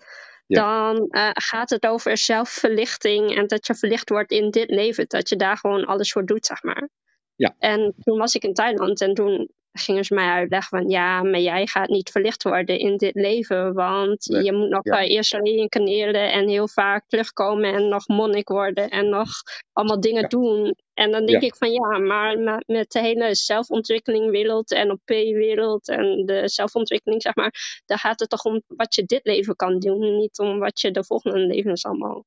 dan 0.48 1.08
uh, 1.10 1.30
gaat 1.34 1.70
het 1.70 1.86
over 1.86 2.18
zelfverlichting 2.18 3.36
en 3.36 3.48
dat 3.48 3.68
je 3.68 3.76
verlicht 3.76 4.10
wordt 4.10 4.32
in 4.32 4.50
dit 4.50 4.70
leven, 4.70 5.06
dat 5.08 5.30
je 5.30 5.36
daar 5.36 5.58
gewoon 5.58 5.86
alles 5.86 6.12
voor 6.12 6.26
doet, 6.26 6.46
zeg 6.46 6.64
maar. 6.64 6.90
Ja. 7.36 7.56
En 7.60 7.94
toen 8.04 8.18
was 8.18 8.36
ik 8.36 8.44
in 8.44 8.54
Thailand 8.54 9.02
en 9.02 9.14
toen 9.14 9.50
gingen 9.80 10.04
ze 10.04 10.14
mij 10.14 10.28
uitleggen 10.28 10.80
van 10.80 10.90
ja, 10.90 11.24
maar 11.24 11.40
jij 11.40 11.68
gaat 11.68 11.90
niet 11.90 12.10
verlicht 12.10 12.44
worden 12.44 12.80
in 12.80 12.98
dit 12.98 13.16
leven, 13.16 13.74
want 13.74 14.24
je 14.26 14.54
moet 14.54 14.70
nog 14.70 14.84
ja. 14.84 15.04
eerst 15.04 15.34
reïncarneren 15.34 16.32
en 16.32 16.48
heel 16.48 16.68
vaak 16.68 17.08
terugkomen 17.08 17.74
en 17.74 17.88
nog 17.88 18.08
monnik 18.08 18.50
worden 18.50 18.90
en 18.90 19.10
nog 19.10 19.30
allemaal 19.74 20.00
dingen 20.00 20.30
doen. 20.30 20.76
En 20.94 21.12
dan 21.12 21.26
denk 21.26 21.44
ik 21.44 21.56
van 21.56 21.72
ja, 21.72 21.98
maar 21.98 22.64
met 22.66 22.92
de 22.92 23.00
hele 23.00 23.36
zelfontwikkelingwereld 23.36 24.72
en 24.72 24.88
NLP-wereld 24.88 25.88
en 25.88 26.26
de 26.26 26.42
zelfontwikkeling, 26.50 27.22
zeg 27.22 27.36
maar, 27.36 27.82
daar 27.86 28.00
gaat 28.00 28.20
het 28.20 28.30
toch 28.30 28.44
om 28.44 28.62
wat 28.68 28.96
je 28.96 29.04
dit 29.04 29.26
leven 29.26 29.56
kan 29.56 29.80
doen, 29.80 30.18
niet 30.18 30.40
om 30.40 30.60
wat 30.60 30.82
je 30.82 30.92
de 30.92 31.04
volgende 31.04 31.40
levens 31.40 31.86
allemaal. 31.86 32.26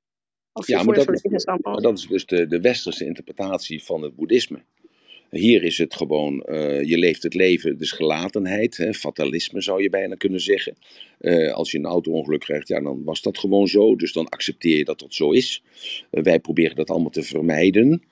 Of 0.53 0.66
ja, 0.66 0.83
maar 0.83 0.95
dat, 0.95 1.09
is, 1.09 1.45
maar 1.45 1.81
dat 1.81 1.99
is 1.99 2.07
dus 2.07 2.27
de, 2.27 2.47
de 2.47 2.61
westerse 2.61 3.05
interpretatie 3.05 3.85
van 3.85 4.03
het 4.03 4.15
boeddhisme. 4.15 4.65
Hier 5.31 5.63
is 5.63 5.79
het 5.79 5.95
gewoon, 5.95 6.47
uh, 6.49 6.83
je 6.83 6.99
leeft 6.99 7.23
het 7.23 7.35
leven, 7.35 7.79
dus 7.79 7.93
gelatenheid, 7.93 8.77
hè, 8.77 8.95
fatalisme 8.95 9.61
zou 9.61 9.83
je 9.83 9.91
bijna 9.91 10.15
kunnen 10.15 10.41
zeggen. 10.41 10.77
Uh, 11.21 11.53
als 11.53 11.71
je 11.71 11.79
een 11.79 11.85
auto-ongeluk 11.85 12.41
krijgt, 12.41 12.69
ja, 12.69 12.81
dan 12.81 13.05
was 13.05 13.23
dat 13.23 13.39
gewoon 13.39 13.69
zo, 13.69 13.97
dus 13.97 14.13
dan 14.13 14.29
accepteer 14.29 14.77
je 14.77 14.85
dat 14.85 15.01
dat 15.01 15.15
zo 15.15 15.31
is. 15.31 15.63
Uh, 16.11 16.23
wij 16.23 16.41
proberen 16.41 16.77
dat 16.77 16.91
allemaal 16.91 17.11
te 17.11 17.23
vermijden. 17.23 18.03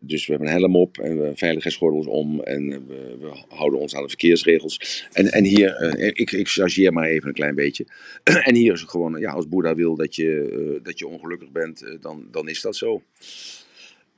Dus 0.00 0.26
we 0.26 0.32
hebben 0.32 0.48
een 0.48 0.60
helm 0.60 0.76
op 0.76 0.98
en 0.98 1.20
we 1.20 1.32
veiligheidsgordels 1.34 2.06
om 2.06 2.40
en 2.40 2.68
we, 2.68 3.16
we, 3.20 3.30
houden 3.48 3.80
ons 3.80 3.94
aan 3.94 4.02
de 4.02 4.08
verkeersregels. 4.08 5.06
En, 5.12 5.32
en 5.32 5.44
hier, 5.44 5.98
ik, 5.98 6.32
ik 6.32 6.48
chargeer 6.48 6.92
maar 6.92 7.08
even 7.08 7.28
een 7.28 7.34
klein 7.34 7.54
beetje. 7.54 7.86
en 8.48 8.54
hier 8.54 8.72
is 8.72 8.80
het 8.80 8.90
gewoon, 8.90 9.20
ja, 9.20 9.32
als 9.32 9.48
Boeddha 9.48 9.74
wil 9.74 9.96
dat 9.96 10.14
je, 10.14 10.80
dat 10.82 10.98
je 10.98 11.06
ongelukkig 11.06 11.50
bent, 11.50 11.96
dan, 12.00 12.28
dan 12.30 12.48
is 12.48 12.60
dat 12.60 12.76
zo. 12.76 13.02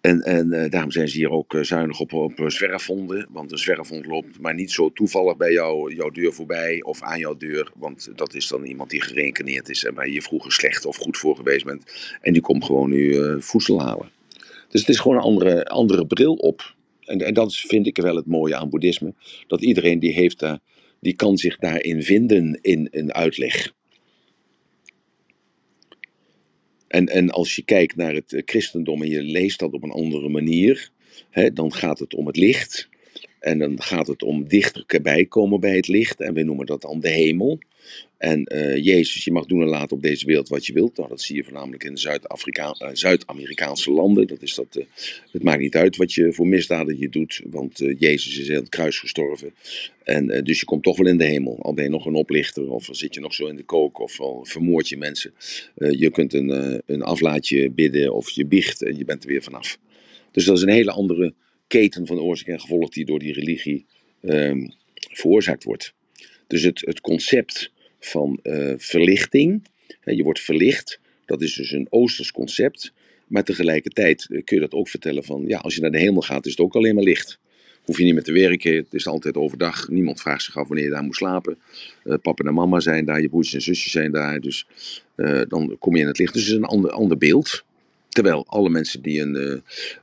En, 0.02 0.22
en 0.22 0.52
uh, 0.52 0.70
daarom 0.70 0.90
zijn 0.90 1.08
ze 1.08 1.16
hier 1.16 1.30
ook 1.30 1.54
uh, 1.54 1.62
zuinig 1.62 2.00
op, 2.00 2.12
op 2.12 2.38
uh, 2.38 2.48
zwerfhonden. 2.48 3.26
Want 3.30 3.52
een 3.52 3.58
zwerfhond 3.58 4.06
loopt 4.06 4.40
maar 4.40 4.54
niet 4.54 4.70
zo 4.70 4.92
toevallig 4.92 5.36
bij 5.36 5.52
jou, 5.52 5.94
jouw 5.94 6.10
deur 6.10 6.32
voorbij 6.32 6.82
of 6.82 7.02
aan 7.02 7.18
jouw 7.18 7.36
deur. 7.36 7.72
Want 7.74 8.10
dat 8.14 8.34
is 8.34 8.48
dan 8.48 8.64
iemand 8.64 8.90
die 8.90 9.00
gereïncarneerd 9.00 9.68
is 9.68 9.84
en 9.84 9.94
waar 9.94 10.08
je 10.08 10.22
vroeger 10.22 10.52
slecht 10.52 10.86
of 10.86 10.96
goed 10.96 11.18
voor 11.18 11.36
geweest 11.36 11.64
bent. 11.64 11.84
En 12.20 12.32
die 12.32 12.42
komt 12.42 12.64
gewoon 12.64 12.90
nu 12.90 13.36
voedsel 13.42 13.80
halen. 13.80 14.10
Dus 14.68 14.80
het 14.80 14.88
is 14.88 14.98
gewoon 14.98 15.16
een 15.16 15.22
andere, 15.22 15.64
andere 15.64 16.06
bril 16.06 16.34
op. 16.34 16.74
En, 17.00 17.20
en 17.20 17.34
dat 17.34 17.56
vind 17.56 17.86
ik 17.86 17.96
wel 17.96 18.16
het 18.16 18.26
mooie 18.26 18.56
aan 18.56 18.70
boeddhisme. 18.70 19.14
Dat 19.46 19.62
iedereen 19.62 19.98
die 19.98 20.12
heeft 20.12 20.38
daar, 20.38 20.58
die 21.00 21.14
kan 21.14 21.36
zich 21.36 21.56
daarin 21.58 22.02
vinden 22.02 22.58
in 22.62 22.88
een 22.90 23.12
uitleg. 23.12 23.72
En, 26.92 27.06
en 27.06 27.30
als 27.30 27.56
je 27.56 27.62
kijkt 27.64 27.96
naar 27.96 28.14
het 28.14 28.32
eh, 28.32 28.42
christendom 28.44 29.02
en 29.02 29.08
je 29.08 29.22
leest 29.22 29.58
dat 29.58 29.72
op 29.72 29.82
een 29.82 29.90
andere 29.90 30.28
manier, 30.28 30.90
hè, 31.30 31.52
dan 31.52 31.72
gaat 31.72 31.98
het 31.98 32.14
om 32.14 32.26
het 32.26 32.36
licht. 32.36 32.88
En 33.42 33.58
dan 33.58 33.82
gaat 33.82 34.06
het 34.06 34.22
om 34.22 34.48
dichterbij 34.48 35.24
komen 35.24 35.60
bij 35.60 35.76
het 35.76 35.88
licht. 35.88 36.20
En 36.20 36.34
we 36.34 36.42
noemen 36.42 36.66
dat 36.66 36.82
dan 36.82 37.00
de 37.00 37.08
hemel. 37.08 37.58
En 38.18 38.48
uh, 38.54 38.76
Jezus, 38.76 39.24
je 39.24 39.32
mag 39.32 39.46
doen 39.46 39.60
en 39.60 39.68
laten 39.68 39.96
op 39.96 40.02
deze 40.02 40.26
wereld 40.26 40.48
wat 40.48 40.66
je 40.66 40.72
wilt. 40.72 40.96
Nou, 40.96 41.08
dat 41.08 41.20
zie 41.20 41.36
je 41.36 41.44
voornamelijk 41.44 41.84
in 41.84 41.94
de 41.94 42.20
uh, 42.80 42.88
Zuid-Amerikaanse 42.92 43.90
landen. 43.90 44.26
Dat 44.26 44.42
is 44.42 44.54
dat, 44.54 44.76
uh, 44.76 44.84
het 45.30 45.42
maakt 45.42 45.60
niet 45.60 45.76
uit 45.76 45.96
wat 45.96 46.12
je 46.12 46.32
voor 46.32 46.46
misdaden 46.46 46.98
je 46.98 47.08
doet, 47.08 47.42
want 47.50 47.78
Jezus 47.98 48.38
is 48.38 48.50
aan 48.50 48.54
het 48.54 48.68
kruis 48.68 48.98
gestorven. 48.98 49.54
En 50.04 50.44
dus 50.44 50.60
je 50.60 50.64
komt 50.64 50.82
toch 50.82 50.96
wel 50.96 51.06
in 51.06 51.18
de 51.18 51.24
hemel. 51.24 51.58
Al 51.62 51.74
ben 51.74 51.84
je 51.84 51.90
nog 51.90 52.06
een 52.06 52.14
oplichter, 52.14 52.70
of 52.70 52.88
zit 52.90 53.14
je 53.14 53.20
nog 53.20 53.34
zo 53.34 53.46
in 53.46 53.56
de 53.56 53.64
kook, 53.64 53.98
of 53.98 54.20
al 54.20 54.44
vermoord 54.44 54.88
je 54.88 54.96
mensen. 54.96 55.32
je 55.74 56.10
kunt 56.10 56.34
een, 56.34 56.82
een 56.86 57.02
aflaatje 57.02 57.70
bidden 57.70 58.14
of 58.14 58.30
je 58.30 58.46
biecht 58.46 58.82
en 58.82 58.96
je 58.96 59.04
bent 59.04 59.22
er 59.22 59.28
weer 59.28 59.42
vanaf. 59.42 59.78
Dus 60.30 60.44
dat 60.44 60.56
is 60.56 60.62
een 60.62 60.68
hele 60.68 60.92
andere 60.92 61.34
keten 61.78 62.06
van 62.06 62.18
oorzaak 62.18 62.46
en 62.46 62.60
gevolg 62.60 62.88
die 62.90 63.04
door 63.04 63.18
die 63.18 63.32
religie 63.32 63.84
um, 64.22 64.72
veroorzaakt 64.94 65.64
wordt. 65.64 65.94
Dus 66.46 66.62
het, 66.62 66.80
het 66.80 67.00
concept 67.00 67.70
van 68.00 68.38
uh, 68.42 68.74
verlichting, 68.76 69.62
hè, 70.00 70.12
je 70.12 70.22
wordt 70.22 70.40
verlicht, 70.40 71.00
dat 71.26 71.42
is 71.42 71.54
dus 71.54 71.70
een 71.70 71.86
Oosters 71.90 72.32
concept. 72.32 72.92
Maar 73.26 73.44
tegelijkertijd 73.44 74.26
eh, 74.30 74.44
kun 74.44 74.56
je 74.56 74.62
dat 74.62 74.72
ook 74.72 74.88
vertellen 74.88 75.24
van, 75.24 75.44
ja, 75.46 75.58
als 75.58 75.74
je 75.74 75.80
naar 75.80 75.90
de 75.90 75.98
hemel 75.98 76.22
gaat, 76.22 76.46
is 76.46 76.50
het 76.50 76.60
ook 76.60 76.74
alleen 76.74 76.94
maar 76.94 77.04
licht. 77.04 77.38
Hoef 77.82 77.98
je 77.98 78.04
niet 78.04 78.14
meer 78.14 78.22
te 78.22 78.32
werken, 78.32 78.76
het 78.76 78.94
is 78.94 79.06
altijd 79.06 79.36
overdag. 79.36 79.88
Niemand 79.88 80.20
vraagt 80.20 80.42
zich 80.42 80.56
af 80.56 80.68
wanneer 80.68 80.84
je 80.84 80.90
daar 80.90 81.02
moet 81.02 81.16
slapen. 81.16 81.58
Uh, 82.04 82.14
papa 82.22 82.44
en 82.44 82.54
mama 82.54 82.80
zijn 82.80 83.04
daar, 83.04 83.20
je 83.20 83.28
broertjes 83.28 83.54
en 83.54 83.60
zusjes 83.60 83.92
zijn 83.92 84.12
daar. 84.12 84.40
Dus 84.40 84.66
dan 85.48 85.76
kom 85.78 85.94
je 85.94 86.00
in 86.00 86.06
het 86.06 86.18
licht. 86.18 86.32
Dus 86.32 86.42
het 86.42 86.52
is 86.52 86.58
een 86.58 86.64
ander, 86.64 86.90
ander 86.90 87.18
beeld. 87.18 87.64
Terwijl 88.12 88.44
alle 88.46 88.68
mensen 88.68 89.02
die 89.02 89.20
een, 89.20 89.34
uh, 89.34 89.56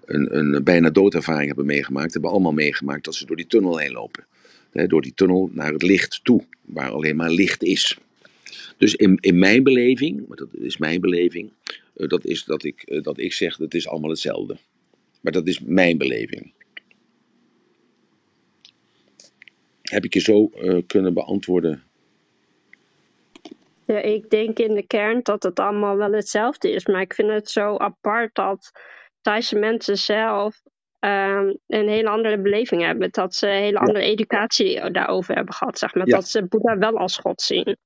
een, 0.06 0.38
een 0.38 0.64
bijna 0.64 0.90
doodervaring 0.90 1.48
hebben 1.48 1.66
meegemaakt, 1.66 2.14
hebben 2.14 2.32
allemaal 2.32 2.52
meegemaakt 2.52 3.06
dat 3.06 3.16
ze 3.16 3.26
door 3.26 3.36
die 3.36 3.48
tunnel 3.48 3.78
heen 3.78 3.92
lopen. 3.92 4.26
Door 4.72 5.02
die 5.02 5.14
tunnel 5.14 5.50
naar 5.54 5.72
het 5.72 5.82
licht 5.82 6.20
toe, 6.24 6.44
waar 6.62 6.90
alleen 6.90 7.16
maar 7.16 7.30
licht 7.30 7.64
is. 7.64 7.98
Dus 8.78 8.96
in, 8.96 9.18
in 9.20 9.40
mijn 9.40 9.64
beleving, 9.64 10.28
maar 10.28 10.38
dat 10.38 10.54
is 10.54 10.78
mijn 10.78 11.02
beleving, 11.02 11.52
uh, 11.96 12.08
dat 12.08 12.26
is 12.26 12.44
dat 12.44 12.64
ik, 12.64 12.84
uh, 12.90 13.04
dat 13.04 13.20
ik 13.20 13.34
zeg 13.34 13.58
dat 13.58 13.74
is 13.74 13.88
allemaal 13.88 14.10
hetzelfde. 14.10 14.58
Maar 15.22 15.32
dat 15.32 15.48
is 15.48 15.60
mijn 15.60 15.98
beleving. 15.98 16.52
Heb 19.82 20.06
ik 20.06 20.14
je 20.14 20.20
zo 20.20 20.52
kunnen 20.88 21.14
beantwoorden 21.14 21.84
ja, 23.94 24.02
ik 24.02 24.30
denk 24.30 24.60
in 24.60 24.74
de 24.74 24.88
kern 24.88 25.20
dat 25.24 25.44
het 25.44 25.60
allemaal 25.60 25.98
wel 25.98 26.12
hetzelfde 26.12 26.72
is. 26.72 26.86
Maar 26.86 27.02
ik 27.02 27.14
vind 27.14 27.30
het 27.30 27.50
zo 27.50 27.78
apart 27.78 28.36
dat 28.36 28.72
Thaise 29.22 29.60
mensen 29.60 29.98
zelf 29.98 30.62
um, 31.00 31.58
een 31.68 31.88
hele 31.88 32.10
andere 32.10 32.42
beleving 32.42 32.82
hebben. 32.82 33.10
Dat 33.12 33.36
ze 33.36 33.48
een 33.48 33.62
hele 33.62 33.80
andere 33.80 34.06
educatie 34.06 34.92
daarover 34.92 35.36
hebben 35.36 35.54
gehad. 35.54 35.80
Zeg 35.80 35.94
maar. 35.94 36.08
Ja. 36.08 36.16
Dat 36.16 36.28
ze 36.28 36.48
Boeddha 36.48 36.78
wel 36.78 36.98
als 36.98 37.18
God 37.18 37.42
zien. 37.42 37.78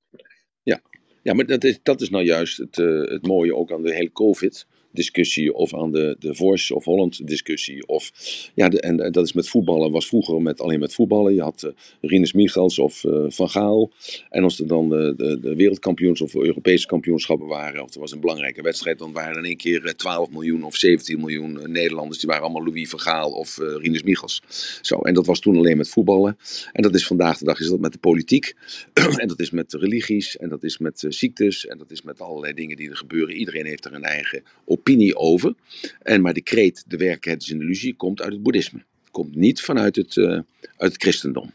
Ja, 0.64 0.82
ja 1.22 1.34
maar 1.34 1.46
dat 1.46 1.64
is, 1.64 1.80
dat 1.84 2.02
is 2.02 2.10
nou 2.10 2.24
juist 2.24 2.58
het, 2.58 2.78
uh, 2.78 3.10
het 3.10 3.28
mooie 3.28 3.56
ook 3.56 3.72
aan 3.72 3.84
de 3.84 3.94
hele 3.94 4.12
COVID 4.12 4.68
discussie 4.94 5.54
of 5.54 5.76
aan 5.76 5.92
de, 5.92 6.16
de 6.20 6.36
Voice 6.36 6.76
of 6.76 6.84
Holland 6.84 7.28
discussie. 7.28 7.88
Of, 7.88 8.12
ja, 8.54 8.70
en, 8.70 9.12
dat 9.12 9.26
is 9.26 9.34
met 9.34 9.50
voetballen, 9.50 9.92
was 9.92 10.08
vroeger 10.08 10.42
met, 10.42 10.62
alleen 10.62 10.80
met 10.80 10.94
voetballen. 10.94 11.34
Je 11.34 11.42
had 11.42 11.64
uh, 11.64 11.72
Rinus 12.02 12.34
Michels 12.34 12.80
of 12.80 13.04
uh, 13.04 13.26
Van 13.28 13.50
Gaal. 13.50 13.92
En 14.30 14.44
als 14.44 14.60
er 14.60 14.68
dan 14.68 14.90
de, 14.90 15.14
de, 15.18 15.40
de 15.40 15.56
wereldkampioens 15.56 16.22
of 16.22 16.36
Europese 16.36 16.88
kampioenschappen 16.88 17.48
waren, 17.48 17.84
of 17.84 17.94
er 17.94 18.00
was 18.00 18.12
een 18.12 18.20
belangrijke 18.20 18.62
wedstrijd, 18.62 19.00
dan 19.00 19.12
waren 19.12 19.32
er 19.32 19.38
in 19.38 19.46
één 19.46 19.58
keer 19.58 19.96
12 19.96 20.30
miljoen 20.30 20.64
of 20.64 20.76
17 20.76 21.20
miljoen 21.20 21.72
Nederlanders. 21.72 22.20
Die 22.20 22.30
waren 22.30 22.44
allemaal 22.44 22.66
Louis 22.66 22.90
van 22.90 23.00
Gaal 23.00 23.32
of 23.32 23.58
uh, 23.58 23.76
Rinus 23.76 24.04
Michels. 24.04 24.42
Zo, 24.82 24.96
en 25.00 25.14
dat 25.14 25.26
was 25.26 25.40
toen 25.40 25.58
alleen 25.58 25.78
met 25.78 25.90
voetballen. 25.90 26.38
En 26.72 26.82
dat 26.82 26.96
is 26.96 27.08
vandaag 27.08 27.38
de 27.38 27.46
dag 27.46 27.60
is 27.60 27.68
dat 27.68 27.80
met 27.80 27.92
de 27.92 28.00
politiek. 28.00 28.54
en 29.22 29.28
dat 29.28 29.40
is 29.40 29.52
met 29.52 29.74
religies. 29.74 30.38
En 30.38 30.50
dat 30.50 30.64
is 30.64 30.78
met 30.78 31.06
ziektes. 31.08 31.66
En 31.66 31.78
dat 31.78 31.92
is 31.92 32.02
met 32.02 32.22
allerlei 32.22 32.54
dingen 32.54 32.78
die 32.78 32.90
er 32.90 32.98
gebeuren. 32.98 33.36
Iedereen 33.36 33.66
heeft 33.66 33.86
er 33.86 33.94
een 33.94 34.04
eigen 34.04 34.44
op 34.64 34.83
opinie 34.84 35.16
over. 35.16 35.54
En, 36.02 36.22
maar 36.22 36.34
de 36.34 36.42
kreet, 36.42 36.84
de 36.88 36.98
werkelijkheid 36.98 37.42
is 37.42 37.50
een 37.50 37.62
illusie, 37.62 37.96
komt 37.96 38.22
uit 38.22 38.34
het 38.34 38.44
boeddhisme. 38.44 38.84
Komt 39.12 39.36
niet 39.36 39.62
vanuit 39.62 39.96
het, 39.96 40.16
uh, 40.16 40.28
uit 40.28 40.46
het 40.78 41.02
christendom. 41.02 41.52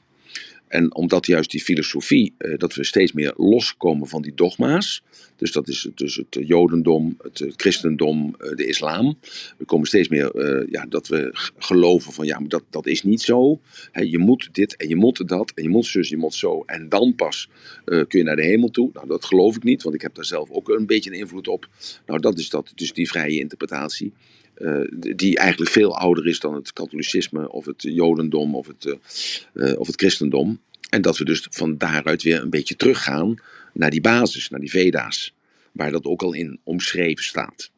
En 0.68 0.94
omdat 0.94 1.26
juist 1.26 1.50
die 1.50 1.60
filosofie, 1.60 2.34
eh, 2.38 2.58
dat 2.58 2.74
we 2.74 2.84
steeds 2.84 3.12
meer 3.12 3.32
loskomen 3.36 4.08
van 4.08 4.22
die 4.22 4.34
dogma's. 4.34 5.02
Dus 5.38 5.52
dat 5.52 5.68
is 5.68 5.88
dus 5.94 6.16
het 6.16 6.38
Jodendom, 6.40 7.16
het 7.22 7.44
christendom, 7.56 8.34
eh, 8.38 8.50
de 8.54 8.66
islam. 8.66 9.18
We 9.58 9.64
komen 9.64 9.86
steeds 9.86 10.08
meer, 10.08 10.30
eh, 10.30 10.66
ja, 10.70 10.86
dat 10.86 11.08
we 11.08 11.30
geloven 11.56 12.12
van, 12.12 12.26
ja, 12.26 12.38
maar 12.38 12.48
dat, 12.48 12.64
dat 12.70 12.86
is 12.86 13.02
niet 13.02 13.20
zo. 13.20 13.60
Je 13.92 14.18
moet 14.18 14.48
dit 14.52 14.76
en 14.76 14.88
je 14.88 14.96
moet 14.96 15.28
dat 15.28 15.52
en 15.54 15.62
je 15.62 15.68
moet 15.68 15.86
zus, 15.86 16.08
je 16.08 16.16
moet 16.16 16.34
zo. 16.34 16.62
En 16.66 16.88
dan 16.88 17.14
pas 17.14 17.48
eh, 17.84 18.02
kun 18.08 18.18
je 18.18 18.24
naar 18.24 18.36
de 18.36 18.44
hemel 18.44 18.68
toe. 18.68 18.90
Nou, 18.92 19.06
dat 19.06 19.24
geloof 19.24 19.56
ik 19.56 19.62
niet, 19.62 19.82
want 19.82 19.94
ik 19.94 20.02
heb 20.02 20.14
daar 20.14 20.24
zelf 20.24 20.50
ook 20.50 20.68
een 20.68 20.86
beetje 20.86 21.10
een 21.10 21.18
invloed 21.18 21.48
op. 21.48 21.68
Nou, 22.06 22.20
dat 22.20 22.38
is 22.38 22.50
dat, 22.50 22.72
dus 22.74 22.92
die 22.92 23.08
vrije 23.08 23.38
interpretatie. 23.38 24.12
Eh, 24.58 24.80
die 25.16 25.38
eigenlijk 25.38 25.70
veel 25.70 25.98
ouder 25.98 26.26
is 26.26 26.40
dan 26.40 26.54
het 26.54 26.72
katholicisme 26.72 27.50
of 27.50 27.64
het 27.64 27.82
jodendom 27.82 28.54
of 28.54 28.66
het, 28.66 28.84
eh, 28.86 29.70
eh, 29.70 29.78
of 29.78 29.86
het 29.86 29.96
christendom. 29.96 30.60
En 30.90 31.02
dat 31.02 31.18
we 31.18 31.24
dus 31.24 31.46
van 31.50 31.76
daaruit 31.76 32.22
weer 32.22 32.42
een 32.42 32.50
beetje 32.50 32.76
teruggaan 32.76 33.36
naar 33.72 33.90
die 33.90 34.00
basis, 34.00 34.48
naar 34.48 34.60
die 34.60 34.70
Veda's. 34.70 35.34
Waar 35.72 35.90
dat 35.90 36.04
ook 36.04 36.22
al 36.22 36.32
in 36.32 36.60
omschreven 36.64 37.24
staat. 37.24 37.70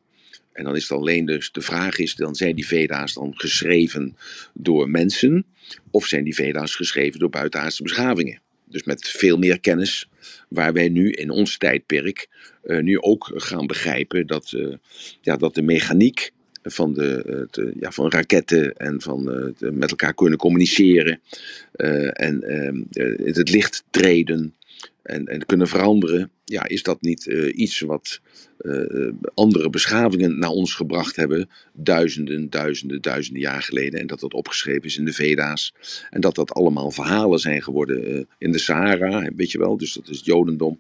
En 0.53 0.65
dan 0.65 0.77
is 0.77 0.83
het 0.83 0.99
alleen 0.99 1.27
dus 1.27 1.53
de 1.53 1.61
vraag 1.61 1.99
is, 1.99 2.15
dan 2.15 2.35
zijn 2.35 2.55
die 2.55 2.67
Veda's 2.67 3.15
dan 3.15 3.33
geschreven 3.35 4.17
door 4.55 4.91
mensen? 4.91 5.45
Of 5.91 6.07
zijn 6.07 6.25
die 6.25 6.35
Veda's 6.35 6.75
geschreven 6.75 7.21
door 7.21 7.31
buitenaardse 7.31 7.83
beschavingen? 7.83 8.41
Dus 8.65 8.83
met 8.83 9.09
veel 9.09 9.37
meer 9.37 9.61
kennis, 9.61 10.09
waar 10.49 10.73
wij 10.73 10.89
nu 10.89 11.11
in 11.11 11.31
ons 11.31 11.59
tijdperk 11.59 12.29
nu 12.63 13.01
ook 13.01 13.33
gaan 13.35 13.67
begrijpen 13.67 14.27
dat, 14.27 14.57
ja, 15.21 15.37
dat 15.37 15.55
de 15.55 15.63
mechaniek 15.63 16.33
van, 16.63 16.93
de, 16.95 17.47
eh, 17.53 17.65
ja, 17.81 17.91
van 17.91 18.11
raketten 18.11 18.77
en 18.77 19.01
van 19.01 19.33
eh, 19.33 19.71
met 19.71 19.91
elkaar 19.91 20.15
kunnen 20.15 20.39
communiceren 20.39 21.21
eh, 21.73 22.21
en 22.21 22.43
ehm, 22.43 22.83
eh, 22.91 23.27
in 23.27 23.35
het 23.35 23.51
licht 23.51 23.85
treden 23.91 24.55
en, 25.03 25.27
en 25.27 25.47
kunnen 25.47 25.69
veranderen, 25.69 26.31
ja, 26.51 26.69
is 26.69 26.83
dat 26.83 27.03
niet 27.03 27.27
eh, 27.27 27.59
iets 27.59 27.81
wat 27.81 28.21
eh, 28.59 29.13
andere 29.35 29.71
beschavingen 29.71 30.39
naar 30.39 30.51
ons 30.51 30.75
gebracht 30.75 31.17
hebben, 31.17 31.49
duizenden, 31.73 32.51
duizenden, 32.51 33.03
duizenden 33.03 33.43
jaar 33.43 33.63
geleden, 33.63 34.01
en 34.01 34.07
dat 34.07 34.21
dat 34.21 34.35
opgeschreven 34.35 34.83
is 34.83 34.97
in 34.99 35.05
de 35.05 35.13
Veda's, 35.13 35.75
en 36.11 36.21
dat 36.21 36.35
dat 36.35 36.53
allemaal 36.53 36.91
verhalen 36.91 37.39
zijn 37.39 37.63
geworden 37.63 38.07
eh, 38.07 38.23
in 38.39 38.53
de 38.53 38.59
Sahara, 38.59 39.31
weet 39.37 39.51
je 39.51 39.59
wel, 39.59 39.77
dus 39.77 39.93
dat 39.93 40.09
is 40.09 40.17
het 40.17 40.27
Jodendom. 40.27 40.79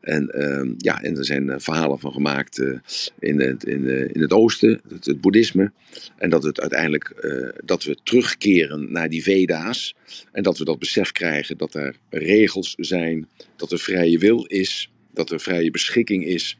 En, 0.00 0.28
ehm, 0.28 0.74
ja, 0.76 1.02
en 1.02 1.16
er 1.16 1.24
zijn 1.24 1.60
verhalen 1.60 1.98
van 1.98 2.12
gemaakt 2.12 2.58
in, 3.18 3.40
het, 3.40 3.64
in, 3.64 4.14
in 4.14 4.20
het 4.20 4.32
Oosten, 4.32 4.80
het, 4.88 5.04
het 5.04 5.20
Boeddhisme, 5.20 5.72
en 6.16 6.30
dat 6.30 6.42
het 6.42 6.60
uiteindelijk, 6.60 7.14
dat 7.64 7.84
we 7.84 7.96
terugkeren 8.02 8.92
naar 8.92 9.08
die 9.08 9.22
Veda's, 9.22 9.94
en 10.32 10.42
dat 10.42 10.58
we 10.58 10.64
dat 10.64 10.78
besef 10.78 11.12
krijgen 11.12 11.56
dat 11.56 11.74
er 11.74 11.96
regels 12.10 12.74
zijn, 12.78 13.28
dat 13.56 13.72
er 13.72 13.78
vrije 13.78 14.18
wil 14.18 14.44
is, 14.44 14.90
dat 15.16 15.30
er 15.30 15.40
vrije 15.40 15.70
beschikking 15.70 16.24
is, 16.24 16.58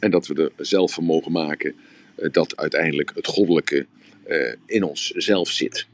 en 0.00 0.10
dat 0.10 0.26
we 0.26 0.52
er 0.56 0.66
zelf 0.66 0.92
van 0.92 1.04
mogen 1.04 1.32
maken 1.32 1.74
eh, 2.16 2.28
dat 2.32 2.56
uiteindelijk 2.56 3.12
het 3.14 3.26
goddelijke 3.26 3.86
eh, 4.24 4.52
in 4.66 4.82
ons 4.82 5.10
zelf 5.10 5.50
zit. 5.50 5.86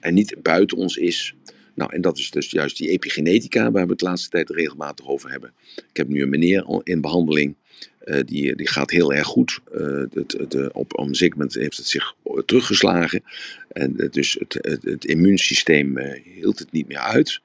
En 0.00 0.14
niet 0.14 0.36
buiten 0.42 0.76
ons 0.76 0.96
is. 0.96 1.34
Nou, 1.74 1.92
en 1.94 2.00
dat 2.00 2.18
is 2.18 2.30
dus 2.30 2.50
juist 2.50 2.76
die 2.76 2.88
epigenetica 2.88 3.70
waar 3.70 3.84
we 3.84 3.90
het 3.90 3.98
de 3.98 4.04
laatste 4.04 4.28
tijd 4.28 4.50
regelmatig 4.50 5.06
over 5.06 5.30
hebben. 5.30 5.52
Ik 5.76 5.96
heb 5.96 6.08
nu 6.08 6.22
een 6.22 6.28
meneer 6.28 6.80
in 6.82 7.00
behandeling. 7.00 7.54
eh, 7.98 8.20
die, 8.26 8.56
die 8.56 8.68
gaat 8.68 8.90
heel 8.90 9.12
erg 9.12 9.26
goed. 9.26 9.60
Eh, 9.72 10.02
het, 10.12 10.72
op 10.72 10.98
een 10.98 11.16
moment 11.34 11.54
heeft 11.54 11.76
het 11.76 11.86
zich 11.86 12.14
teruggeslagen. 12.44 13.22
En 13.68 14.08
dus 14.10 14.36
het, 14.38 14.58
het, 14.60 14.82
het 14.82 15.04
immuunsysteem 15.04 15.98
hield 16.34 16.58
het 16.58 16.72
niet 16.72 16.88
meer 16.88 16.98
uit. 16.98 17.40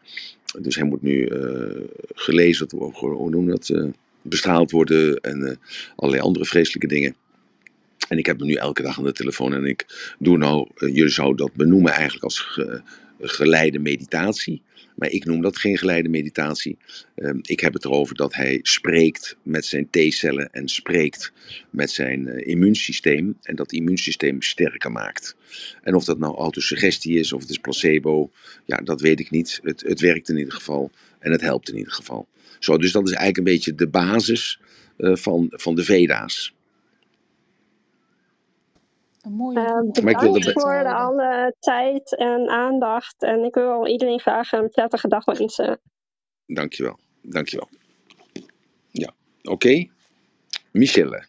Dus 0.60 0.76
hij 0.76 0.86
moet 0.86 1.02
nu 1.02 1.30
gelezen, 2.14 2.68
worden, 2.70 3.18
hoe 3.18 3.30
noem 3.30 3.48
dat? 3.48 3.72
Bestraald 4.30 4.72
worden 4.72 5.16
en 5.22 5.48
eh, 5.48 5.56
allerlei 5.96 6.24
andere 6.24 6.46
vreselijke 6.46 6.88
dingen. 6.88 7.16
En 8.08 8.18
ik 8.18 8.26
heb 8.26 8.38
hem 8.40 8.48
nu 8.48 8.54
elke 8.54 8.82
dag 8.82 8.98
aan 8.98 9.04
de 9.04 9.12
telefoon 9.12 9.54
en 9.54 9.66
ik 9.66 10.14
doe 10.20 10.38
nou, 10.38 10.70
eh, 10.76 10.96
je 10.96 11.10
zou 11.10 11.36
dat 11.36 11.54
benoemen 11.54 11.92
eigenlijk 11.92 12.24
als 12.24 12.40
ge- 12.40 12.82
geleide 13.22 13.80
meditatie. 13.80 14.62
Maar 15.00 15.10
ik 15.10 15.26
noem 15.26 15.42
dat 15.42 15.58
geen 15.58 15.78
geleide 15.78 16.10
meditatie. 16.10 16.78
Ehm, 17.16 17.40
ik 17.42 17.60
heb 17.60 17.74
het 17.74 17.86
erover 17.86 18.16
dat 18.16 18.34
hij 18.34 18.60
spreekt 18.62 19.38
met 19.44 19.66
zijn 19.66 19.90
T-cellen 19.90 20.50
en 20.52 20.68
spreekt 20.68 21.32
met 21.70 21.92
zijn 21.92 22.28
eh, 22.28 22.48
immuunsysteem. 22.48 23.38
En 23.42 23.56
dat 23.56 23.72
immuunsysteem 23.72 24.42
sterker 24.42 24.92
maakt. 24.92 25.36
En 25.84 25.96
of 25.96 26.04
dat 26.04 26.20
nou 26.20 26.36
autosuggestie 26.36 27.20
is 27.20 27.34
of 27.34 27.42
het 27.42 27.50
is 27.50 27.58
placebo, 27.58 28.32
ja, 28.66 28.78
dat 28.78 29.02
weet 29.02 29.20
ik 29.20 29.30
niet. 29.30 29.60
Het, 29.64 29.82
het 29.82 30.00
werkt 30.00 30.30
in 30.30 30.38
ieder 30.38 30.54
geval 30.54 30.92
en 31.20 31.32
het 31.32 31.42
helpt 31.42 31.70
in 31.70 31.78
ieder 31.78 31.94
geval. 31.94 32.28
Zo, 32.60 32.78
dus 32.78 32.92
dat 32.92 33.08
is 33.08 33.14
eigenlijk 33.14 33.38
een 33.38 33.54
beetje 33.54 33.76
de 33.76 33.88
basis 33.88 34.60
eh, 34.98 35.16
van, 35.16 35.48
van 35.50 35.76
de 35.76 35.84
Veda's. 35.84 36.54
Een 39.30 39.36
mooie, 39.36 39.92
wil 39.94 40.04
bedankt 40.04 40.46
er- 40.46 40.52
voor 40.54 40.80
de 40.84 40.94
alle 40.94 41.56
tijd 41.60 42.16
en 42.18 42.50
aandacht. 42.50 43.16
En 43.24 43.44
ik 43.44 43.54
wil 43.54 43.88
iedereen 43.88 44.20
graag 44.20 44.52
een 44.52 44.70
prettige 44.70 45.08
dag 45.08 45.26
wensen. 45.26 45.80
Dankjewel. 46.46 47.00
Dankjewel. 47.22 47.70
Ja, 48.92 49.12
oké. 49.44 49.88
Michelle. 50.72 51.28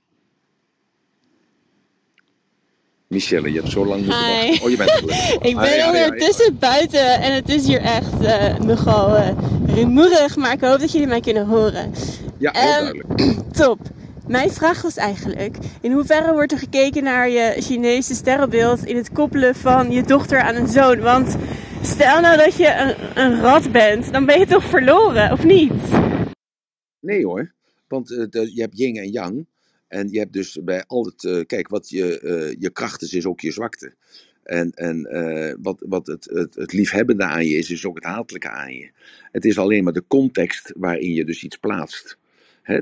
Michelle, 3.06 3.52
je 3.52 3.58
hebt 3.60 3.70
zo 3.72 3.86
lang 3.86 4.00
moeten 4.06 4.24
Hi. 4.24 4.46
wachten. 4.48 4.64
Oh, 4.64 4.70
je 4.70 4.76
bent 4.76 4.90
er. 4.90 5.38
Ik 5.48 5.56
ben 5.56 5.86
ondertussen 5.86 6.58
buiten 6.58 7.20
en 7.20 7.34
het 7.34 7.48
is 7.48 7.66
hier 7.66 7.80
echt 7.80 8.20
eh, 8.20 8.58
nogal 8.58 9.16
eh, 9.16 9.28
rumoerig, 9.66 10.36
maar 10.36 10.52
ik 10.52 10.60
hoop 10.60 10.80
dat 10.80 10.92
jullie 10.92 11.06
mij 11.06 11.20
kunnen 11.20 11.46
horen. 11.46 11.92
Ja, 12.38 12.50
heel 12.52 12.62
Ehm, 12.72 12.82
duidelijk. 12.82 13.52
Top. 13.62 13.78
Mijn 14.30 14.50
vraag 14.50 14.82
was 14.82 14.96
eigenlijk, 14.96 15.56
in 15.80 15.92
hoeverre 15.92 16.32
wordt 16.32 16.52
er 16.52 16.58
gekeken 16.58 17.02
naar 17.02 17.28
je 17.28 17.54
Chinese 17.58 18.14
sterrenbeeld 18.14 18.84
in 18.84 18.96
het 18.96 19.12
koppelen 19.12 19.54
van 19.54 19.90
je 19.90 20.02
dochter 20.02 20.40
aan 20.40 20.54
een 20.54 20.68
zoon? 20.68 21.00
Want 21.00 21.36
stel 21.82 22.20
nou 22.20 22.36
dat 22.36 22.56
je 22.56 22.74
een, 22.74 23.22
een 23.22 23.40
rat 23.40 23.72
bent, 23.72 24.12
dan 24.12 24.26
ben 24.26 24.38
je 24.38 24.46
toch 24.46 24.64
verloren, 24.64 25.32
of 25.32 25.44
niet? 25.44 25.72
Nee 27.00 27.24
hoor, 27.24 27.52
want 27.88 28.10
eh, 28.10 28.54
je 28.54 28.60
hebt 28.60 28.78
yin 28.78 28.96
en 28.96 29.10
yang. 29.10 29.46
En 29.88 30.08
je 30.10 30.18
hebt 30.18 30.32
dus 30.32 30.58
bij 30.64 30.84
al 30.86 31.04
het, 31.04 31.24
eh, 31.24 31.46
kijk, 31.46 31.68
wat 31.68 31.88
je, 31.88 32.20
eh, 32.20 32.56
je 32.60 32.70
kracht 32.70 33.02
is, 33.02 33.12
is 33.12 33.26
ook 33.26 33.40
je 33.40 33.52
zwakte. 33.52 33.94
En, 34.42 34.70
en 34.70 35.08
wat, 35.62 35.84
wat 35.88 36.06
het, 36.06 36.24
het, 36.32 36.54
het 36.54 36.72
liefhebbende 36.72 37.24
aan 37.24 37.46
je 37.46 37.54
is, 37.54 37.70
is 37.70 37.86
ook 37.86 37.94
het 37.94 38.04
hatelijke 38.04 38.50
aan 38.50 38.74
je. 38.74 38.90
Het 39.32 39.44
is 39.44 39.58
alleen 39.58 39.84
maar 39.84 39.92
de 39.92 40.04
context 40.06 40.72
waarin 40.76 41.12
je 41.12 41.24
dus 41.24 41.42
iets 41.42 41.56
plaatst. 41.56 42.18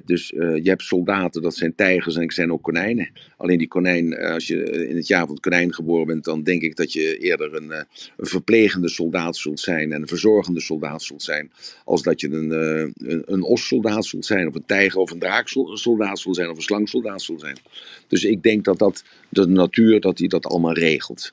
Dus 0.05 0.33
eh, 0.33 0.57
je 0.57 0.69
hebt 0.69 0.83
soldaten, 0.83 1.43
dat 1.43 1.55
zijn 1.55 1.75
tijgers 1.75 2.17
en 2.17 2.23
ik 2.23 2.33
zijn 2.33 2.53
ook 2.53 2.63
konijnen. 2.63 3.11
Alleen 3.37 3.59
die 3.59 3.69
konijn, 3.69 4.13
eh, 4.13 4.33
als 4.33 4.47
je 4.47 4.89
in 4.89 4.97
het 4.97 5.07
jaar 5.07 5.25
van 5.25 5.35
het 5.35 5.41
konijn 5.41 5.75
geboren 5.75 6.07
bent, 6.07 6.25
dan 6.25 6.43
denk 6.43 6.63
ik 6.63 6.77
dat 6.77 6.93
je 6.93 7.19
eerder 7.19 7.55
een, 7.55 7.73
eh, 7.73 7.83
een 8.17 8.27
verplegende 8.27 8.89
soldaat 8.89 9.37
zult 9.37 9.61
zijn 9.61 9.93
en 9.93 10.01
een 10.01 10.09
verzorgende 10.09 10.61
soldaat 10.61 11.03
zult 11.03 11.23
zijn. 11.23 11.51
Als 11.85 12.03
dat 12.03 12.21
je 12.21 12.29
een, 12.31 12.51
een, 12.51 13.23
een 13.27 13.43
ossoldaat 13.43 14.05
zult 14.05 14.27
zijn, 14.27 14.49
of 14.49 14.55
een 14.55 14.67
tijger 14.67 15.01
of 15.01 15.11
een 15.11 15.19
draaksoldaat 15.19 16.19
zult 16.19 16.37
zijn, 16.37 16.51
of 16.51 16.57
een 16.57 16.63
slangsoldaat 16.63 17.23
zult 17.23 17.41
zijn. 17.41 17.59
Dus 18.09 18.25
ik 18.25 18.43
denk 18.43 18.65
dat, 18.65 18.79
dat 18.79 19.05
de 19.29 19.47
natuur 19.47 20.01
dat 20.01 20.17
die 20.17 20.29
dat 20.29 20.47
allemaal 20.47 20.75
regelt. 20.75 21.33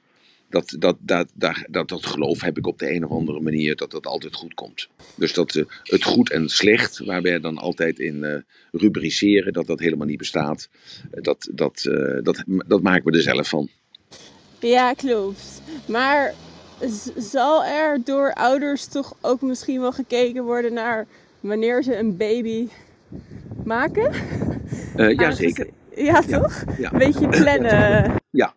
Dat, 0.55 0.75
dat, 0.79 0.97
dat, 0.99 1.27
dat, 1.33 1.55
dat, 1.69 1.89
dat 1.89 2.05
geloof 2.05 2.41
heb 2.41 2.57
ik 2.57 2.67
op 2.67 2.79
de 2.79 2.93
een 2.93 3.05
of 3.05 3.11
andere 3.11 3.41
manier 3.41 3.75
dat 3.75 3.91
dat 3.91 4.05
altijd 4.05 4.35
goed 4.35 4.53
komt. 4.53 4.87
Dus 5.15 5.33
dat 5.33 5.55
eh, 5.55 5.63
het 5.83 6.03
goed 6.03 6.31
en 6.31 6.49
slecht, 6.49 7.05
waar 7.05 7.21
wij 7.21 7.39
dan 7.39 7.57
altijd 7.57 7.99
in 7.99 8.23
eh, 8.23 8.37
rubriceren, 8.71 9.53
dat 9.53 9.67
dat 9.67 9.79
helemaal 9.79 10.07
niet 10.07 10.17
bestaat, 10.17 10.69
eh, 11.11 11.23
dat, 11.23 11.49
dat, 11.51 11.85
eh, 11.85 12.23
dat, 12.23 12.43
dat 12.45 12.81
maken 12.81 13.11
we 13.11 13.17
er 13.17 13.23
zelf 13.23 13.49
van. 13.49 13.69
Ja, 14.59 14.93
klopt. 14.93 15.61
Maar 15.87 16.33
zal 17.17 17.65
er 17.65 18.01
door 18.03 18.33
ouders 18.33 18.85
toch 18.85 19.13
ook 19.21 19.41
misschien 19.41 19.79
wel 19.79 19.91
gekeken 19.91 20.43
worden 20.43 20.73
naar 20.73 21.07
wanneer 21.39 21.83
ze 21.83 21.97
een 21.97 22.17
baby 22.17 22.67
maken? 23.63 24.13
Ja, 24.95 25.31
zeker. 25.31 25.69
Ja, 25.95 26.21
toch? 26.21 26.63
Ja. 26.77 26.91
Een 26.91 26.97
beetje 26.97 27.27
plannen. 27.27 28.15
Ja. 28.31 28.53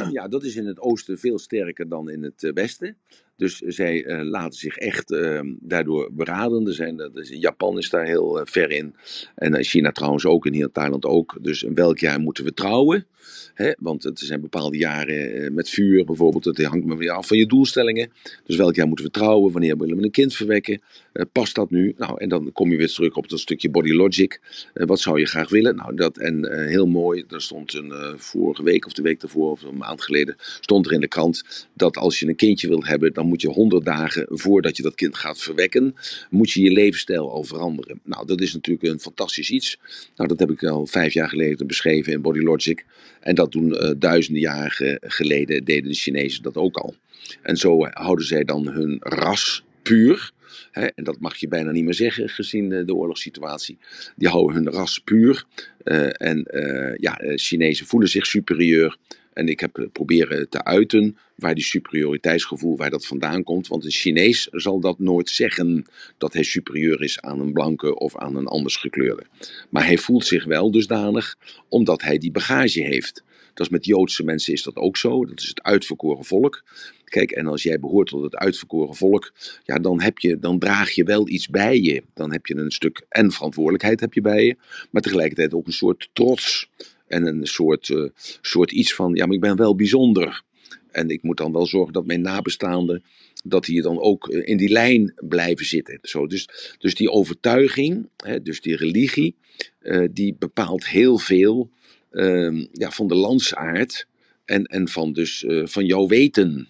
ja, 0.12 0.28
dat 0.28 0.44
is 0.44 0.56
in 0.56 0.66
het 0.66 0.80
oosten 0.80 1.18
veel 1.18 1.38
sterker 1.38 1.88
dan 1.88 2.10
in 2.10 2.22
het 2.22 2.42
eh, 2.44 2.52
westen. 2.52 2.96
Dus 3.36 3.58
zij 3.58 4.04
eh, 4.04 4.22
laten 4.24 4.58
zich 4.58 4.76
echt 4.76 5.10
eh, 5.12 5.40
daardoor 5.60 6.10
beraden. 6.12 6.66
Er 6.66 6.74
zijn, 6.74 7.00
er 7.00 7.10
is- 7.14 7.28
Japan 7.28 7.78
is 7.78 7.90
daar 7.90 8.04
heel 8.06 8.38
eh, 8.40 8.46
ver 8.46 8.70
in. 8.70 8.94
En 9.34 9.54
eh, 9.54 9.64
China 9.64 9.92
trouwens 9.92 10.24
ook 10.26 10.46
en 10.46 10.52
hier 10.52 10.70
Thailand 10.72 11.04
ook. 11.04 11.38
Dus 11.40 11.62
in 11.62 11.74
welk 11.74 11.98
jaar 11.98 12.20
moeten 12.20 12.44
we 12.44 12.52
trouwen? 12.54 13.06
Hè? 13.54 13.72
Want 13.78 14.02
het 14.02 14.18
zijn 14.18 14.40
bepaalde 14.40 14.76
jaren 14.78 15.32
eh, 15.44 15.50
met 15.50 15.68
vuur 15.68 16.04
bijvoorbeeld. 16.04 16.44
Het 16.44 16.62
hangt 16.64 16.86
maar 16.86 16.96
weer 16.96 17.10
af 17.10 17.26
van 17.26 17.36
je 17.36 17.46
doelstellingen. 17.46 18.10
Dus 18.44 18.56
welk 18.56 18.74
jaar 18.74 18.86
moeten 18.86 19.04
we 19.04 19.10
trouwen? 19.10 19.52
Wanneer 19.52 19.76
willen 19.78 19.96
we 19.96 20.02
een 20.04 20.10
kind 20.10 20.34
verwekken? 20.34 20.80
Eh, 21.12 21.24
past 21.32 21.54
dat 21.54 21.70
nu? 21.70 21.94
Nou, 21.96 22.20
en 22.20 22.28
dan 22.28 22.52
kom 22.52 22.70
je 22.70 22.76
weer 22.76 22.88
terug 22.88 23.16
op 23.16 23.28
dat 23.28 23.40
stukje 23.40 23.70
body 23.70 23.92
logic. 23.92 24.40
Eh, 24.74 24.86
wat 24.86 25.00
zou 25.00 25.18
je 25.18 25.26
graag 25.26 25.48
willen? 25.48 25.76
Nou, 25.76 25.94
dat 25.94 26.18
en 26.18 26.44
eh, 26.44 26.66
heel 26.66 26.86
mooi. 26.86 27.24
Er 27.28 27.42
stond 27.42 27.74
een 27.74 27.92
vorige 28.16 28.62
week 28.62 28.86
of 28.86 28.92
de 28.92 29.02
week 29.02 29.20
daarvoor 29.20 29.50
of 29.50 29.62
een 29.62 29.76
maand 29.76 30.02
geleden 30.02 30.36
stond 30.60 30.86
er 30.86 30.92
in 30.92 31.00
de 31.00 31.08
krant 31.08 31.68
dat 31.74 31.96
als 31.96 32.20
je 32.20 32.28
een 32.28 32.36
kindje 32.36 32.68
wilt 32.68 32.86
hebben, 32.86 33.12
dan 33.12 33.26
moet 33.26 33.40
je 33.40 33.48
100 33.48 33.84
dagen 33.84 34.26
voordat 34.28 34.76
je 34.76 34.82
dat 34.82 34.94
kind 34.94 35.16
gaat 35.16 35.38
verwekken, 35.38 35.94
moet 36.30 36.50
je 36.50 36.62
je 36.62 36.70
levensstijl 36.70 37.30
al 37.30 37.44
veranderen. 37.44 38.00
Nou, 38.04 38.26
dat 38.26 38.40
is 38.40 38.54
natuurlijk 38.54 38.88
een 38.88 39.00
fantastisch 39.00 39.50
iets. 39.50 39.78
Nou, 40.16 40.28
dat 40.28 40.38
heb 40.38 40.50
ik 40.50 40.64
al 40.64 40.86
vijf 40.86 41.12
jaar 41.12 41.28
geleden 41.28 41.66
beschreven 41.66 42.12
in 42.12 42.22
Body 42.22 42.40
Logic. 42.40 42.84
En 43.20 43.34
dat 43.34 43.52
doen 43.52 43.96
duizenden 43.98 44.42
jaren 44.42 44.98
geleden 45.00 45.64
deden 45.64 45.88
de 45.88 45.94
Chinezen 45.94 46.42
dat 46.42 46.56
ook 46.56 46.76
al. 46.76 46.94
En 47.42 47.56
zo 47.56 47.86
houden 47.90 48.26
zij 48.26 48.44
dan 48.44 48.68
hun 48.68 48.96
ras 49.00 49.64
puur. 49.82 50.32
Hè, 50.70 50.86
en 50.86 51.04
dat 51.04 51.20
mag 51.20 51.36
je 51.36 51.48
bijna 51.48 51.70
niet 51.70 51.84
meer 51.84 51.94
zeggen 51.94 52.28
gezien 52.28 52.68
de 52.68 52.94
oorlogssituatie. 52.94 53.78
Die 54.16 54.28
houden 54.28 54.56
hun 54.56 54.72
ras 54.72 54.98
puur. 54.98 55.44
Uh, 55.84 56.10
en 56.12 56.46
uh, 56.50 56.94
ja, 56.96 57.18
Chinezen 57.36 57.86
voelen 57.86 58.08
zich 58.08 58.26
superieur. 58.26 58.96
En 59.32 59.48
ik 59.48 59.60
heb 59.60 59.88
proberen 59.92 60.48
te 60.48 60.64
uiten 60.64 61.16
waar 61.34 61.54
die 61.54 61.64
superioriteitsgevoel, 61.64 62.76
waar 62.76 62.90
dat 62.90 63.06
vandaan 63.06 63.42
komt. 63.44 63.68
Want 63.68 63.84
een 63.84 63.90
Chinees 63.90 64.48
zal 64.50 64.80
dat 64.80 64.98
nooit 64.98 65.28
zeggen 65.28 65.86
dat 66.18 66.32
hij 66.32 66.42
superieur 66.42 67.02
is 67.02 67.20
aan 67.20 67.40
een 67.40 67.52
blanke 67.52 67.94
of 67.94 68.16
aan 68.16 68.36
een 68.36 68.46
anders 68.46 68.76
gekleurde. 68.76 69.26
Maar 69.70 69.86
hij 69.86 69.98
voelt 69.98 70.26
zich 70.26 70.44
wel 70.44 70.70
dusdanig 70.70 71.36
omdat 71.68 72.02
hij 72.02 72.18
die 72.18 72.30
bagage 72.30 72.80
heeft. 72.80 73.22
Dat 73.54 73.66
is 73.66 73.72
met 73.72 73.84
Joodse 73.84 74.24
mensen 74.24 74.52
is 74.52 74.62
dat 74.62 74.76
ook 74.76 74.96
zo. 74.96 75.24
Dat 75.24 75.40
is 75.40 75.48
het 75.48 75.62
uitverkoren 75.62 76.24
volk. 76.24 76.62
Kijk, 77.04 77.30
en 77.30 77.46
als 77.46 77.62
jij 77.62 77.80
behoort 77.80 78.08
tot 78.08 78.22
het 78.22 78.36
uitverkoren 78.36 78.94
volk, 78.94 79.32
ja, 79.64 79.78
dan, 79.78 80.00
heb 80.00 80.18
je, 80.18 80.38
dan 80.38 80.58
draag 80.58 80.90
je 80.90 81.04
wel 81.04 81.28
iets 81.28 81.48
bij 81.48 81.80
je. 81.80 82.02
Dan 82.14 82.32
heb 82.32 82.46
je 82.46 82.56
een 82.56 82.70
stuk 82.70 83.04
en 83.08 83.32
verantwoordelijkheid 83.32 84.00
heb 84.00 84.14
je 84.14 84.20
bij 84.20 84.44
je, 84.44 84.56
maar 84.90 85.02
tegelijkertijd 85.02 85.54
ook 85.54 85.66
een 85.66 85.72
soort 85.72 86.08
trots. 86.12 86.70
En 87.12 87.26
een 87.26 87.46
soort, 87.46 87.88
uh, 87.88 88.08
soort 88.40 88.72
iets 88.72 88.94
van, 88.94 89.14
ja, 89.14 89.26
maar 89.26 89.34
ik 89.34 89.40
ben 89.40 89.56
wel 89.56 89.74
bijzonder. 89.74 90.42
En 90.90 91.08
ik 91.08 91.22
moet 91.22 91.36
dan 91.36 91.52
wel 91.52 91.66
zorgen 91.66 91.92
dat 91.92 92.06
mijn 92.06 92.20
nabestaanden, 92.20 93.02
dat 93.44 93.64
die 93.64 93.82
dan 93.82 94.00
ook 94.00 94.28
in 94.28 94.56
die 94.56 94.68
lijn 94.68 95.14
blijven 95.28 95.66
zitten. 95.66 95.98
Zo, 96.02 96.26
dus, 96.26 96.48
dus 96.78 96.94
die 96.94 97.10
overtuiging, 97.10 98.08
hè, 98.16 98.42
dus 98.42 98.60
die 98.60 98.76
religie, 98.76 99.34
uh, 99.82 100.08
die 100.10 100.36
bepaalt 100.38 100.86
heel 100.86 101.18
veel 101.18 101.70
uh, 102.12 102.66
ja, 102.72 102.90
van 102.90 103.06
de 103.06 103.14
landsaard 103.14 104.06
en, 104.44 104.64
en 104.64 104.88
van, 104.88 105.12
dus, 105.12 105.44
van 105.64 105.86
jouw 105.86 106.06
weten. 106.06 106.68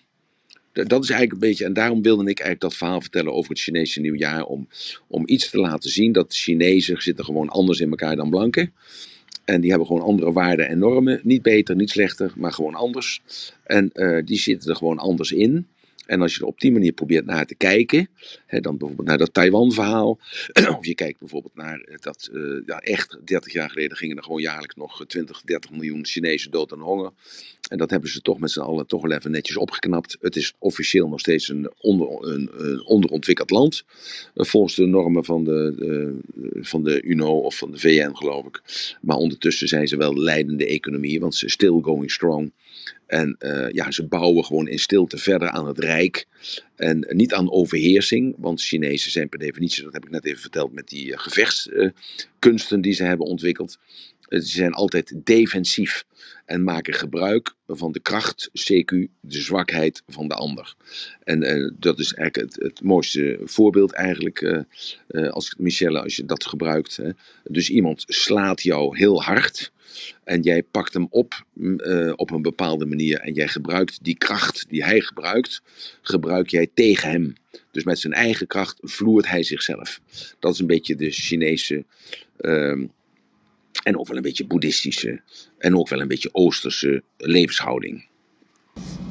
Dat 0.72 1.02
is 1.02 1.10
eigenlijk 1.10 1.32
een 1.32 1.48
beetje, 1.48 1.64
en 1.64 1.72
daarom 1.72 2.02
wilde 2.02 2.22
ik 2.22 2.40
eigenlijk 2.40 2.60
dat 2.60 2.74
verhaal 2.74 3.00
vertellen 3.00 3.32
over 3.32 3.50
het 3.50 3.60
Chinese 3.60 4.00
nieuwjaar. 4.00 4.44
Om, 4.44 4.68
om 5.08 5.22
iets 5.26 5.50
te 5.50 5.58
laten 5.58 5.90
zien 5.90 6.12
dat 6.12 6.30
de 6.30 6.36
Chinezen 6.36 7.02
zitten 7.02 7.24
gewoon 7.24 7.48
anders 7.48 7.80
in 7.80 7.90
elkaar 7.90 8.16
dan 8.16 8.30
blanken. 8.30 8.72
En 9.44 9.60
die 9.60 9.70
hebben 9.70 9.86
gewoon 9.86 10.02
andere 10.02 10.32
waarden 10.32 10.68
en 10.68 10.78
normen. 10.78 11.20
Niet 11.22 11.42
beter, 11.42 11.76
niet 11.76 11.90
slechter, 11.90 12.32
maar 12.36 12.52
gewoon 12.52 12.74
anders. 12.74 13.22
En 13.64 13.90
uh, 13.94 14.22
die 14.24 14.38
zitten 14.38 14.70
er 14.70 14.76
gewoon 14.76 14.98
anders 14.98 15.32
in. 15.32 15.66
En 16.06 16.20
als 16.20 16.34
je 16.34 16.40
er 16.40 16.46
op 16.46 16.60
die 16.60 16.72
manier 16.72 16.92
probeert 16.92 17.24
naar 17.24 17.46
te 17.46 17.54
kijken, 17.54 18.08
hè, 18.46 18.60
dan 18.60 18.76
bijvoorbeeld 18.78 19.08
naar 19.08 19.18
dat 19.18 19.34
Taiwan-verhaal, 19.34 20.18
of 20.78 20.86
je 20.86 20.94
kijkt 20.94 21.18
bijvoorbeeld 21.18 21.54
naar 21.54 21.98
dat, 22.00 22.30
uh, 22.32 22.62
ja, 22.66 22.78
echt 22.78 23.18
30 23.24 23.52
jaar 23.52 23.70
geleden 23.70 23.96
gingen 23.96 24.16
er 24.16 24.22
gewoon 24.22 24.40
jaarlijks 24.40 24.74
nog 24.74 25.04
20, 25.06 25.42
30 25.42 25.70
miljoen 25.70 26.06
Chinezen 26.06 26.50
dood 26.50 26.72
aan 26.72 26.80
honger. 26.80 27.10
En 27.68 27.78
dat 27.78 27.90
hebben 27.90 28.10
ze 28.10 28.20
toch 28.20 28.38
met 28.38 28.50
z'n 28.50 28.60
allen 28.60 28.86
toch 28.86 29.10
even 29.10 29.30
netjes 29.30 29.56
opgeknapt. 29.56 30.16
Het 30.20 30.36
is 30.36 30.54
officieel 30.58 31.08
nog 31.08 31.20
steeds 31.20 31.48
een, 31.48 31.72
onder, 31.80 32.08
een, 32.08 32.50
een 32.52 32.84
onderontwikkeld 32.84 33.50
land, 33.50 33.84
volgens 34.34 34.74
de 34.74 34.86
normen 34.86 35.24
van 35.24 35.44
de, 35.44 35.74
de, 35.76 36.18
van 36.60 36.84
de 36.84 37.02
UNO 37.02 37.38
of 37.38 37.56
van 37.56 37.70
de 37.70 37.78
VN, 37.78 38.14
geloof 38.14 38.46
ik. 38.46 38.62
Maar 39.00 39.16
ondertussen 39.16 39.68
zijn 39.68 39.88
ze 39.88 39.96
wel 39.96 40.16
leidende 40.16 40.66
economie, 40.66 41.20
want 41.20 41.34
ze 41.34 41.48
still 41.48 41.80
going 41.82 42.10
strong. 42.10 42.52
En 43.06 43.36
uh, 43.40 43.70
ja, 43.70 43.90
ze 43.90 44.06
bouwen 44.06 44.44
gewoon 44.44 44.68
in 44.68 44.78
stilte 44.78 45.18
verder 45.18 45.50
aan 45.50 45.66
het 45.66 45.78
rijk. 45.78 46.26
En 46.76 47.06
niet 47.08 47.34
aan 47.34 47.50
overheersing, 47.50 48.34
want 48.38 48.62
Chinezen 48.62 49.10
zijn 49.10 49.28
per 49.28 49.38
definitie, 49.38 49.84
dat 49.84 49.92
heb 49.92 50.04
ik 50.04 50.10
net 50.10 50.24
even 50.24 50.40
verteld, 50.40 50.72
met 50.72 50.88
die 50.88 51.06
uh, 51.06 51.18
gevechtskunsten 51.18 52.80
die 52.80 52.92
ze 52.92 53.04
hebben 53.04 53.26
ontwikkeld. 53.26 53.78
Ze 54.28 54.40
zijn 54.40 54.72
altijd 54.72 55.12
defensief 55.24 56.04
en 56.44 56.64
maken 56.64 56.94
gebruik 56.94 57.54
van 57.66 57.92
de 57.92 58.00
kracht, 58.00 58.50
CQ, 58.50 59.08
de 59.20 59.40
zwakheid 59.40 60.02
van 60.06 60.28
de 60.28 60.34
ander. 60.34 60.74
En 61.24 61.74
dat 61.78 61.98
is 61.98 62.14
eigenlijk 62.14 62.54
het, 62.54 62.62
het 62.62 62.82
mooiste 62.82 63.40
voorbeeld 63.44 63.92
eigenlijk, 63.92 64.64
als 65.30 65.54
Michelle, 65.58 66.02
als 66.02 66.16
je 66.16 66.24
dat 66.24 66.46
gebruikt. 66.46 66.96
Hè. 66.96 67.10
Dus 67.44 67.70
iemand 67.70 68.04
slaat 68.06 68.62
jou 68.62 68.96
heel 68.96 69.22
hard. 69.22 69.72
En 70.24 70.42
jij 70.42 70.62
pakt 70.62 70.94
hem 70.94 71.06
op 71.10 71.44
uh, 71.54 72.12
op 72.16 72.30
een 72.30 72.42
bepaalde 72.42 72.86
manier 72.86 73.18
en 73.18 73.32
jij 73.32 73.48
gebruikt 73.48 74.04
die 74.04 74.16
kracht 74.16 74.64
die 74.68 74.84
hij 74.84 75.00
gebruikt, 75.00 75.62
gebruik 76.02 76.48
jij 76.48 76.70
tegen 76.74 77.10
hem. 77.10 77.34
Dus 77.70 77.84
met 77.84 77.98
zijn 77.98 78.12
eigen 78.12 78.46
kracht 78.46 78.78
vloert 78.80 79.28
hij 79.28 79.42
zichzelf. 79.42 80.00
Dat 80.38 80.52
is 80.52 80.58
een 80.58 80.66
beetje 80.66 80.96
de 80.96 81.10
Chinese 81.10 81.84
uh, 82.40 82.82
en 83.82 83.98
ook 83.98 84.08
wel 84.08 84.16
een 84.16 84.22
beetje 84.22 84.46
boeddhistische 84.46 85.20
en 85.58 85.76
ook 85.76 85.88
wel 85.88 86.00
een 86.00 86.08
beetje 86.08 86.28
oosterse 86.32 87.02
levenshouding. 87.16 88.06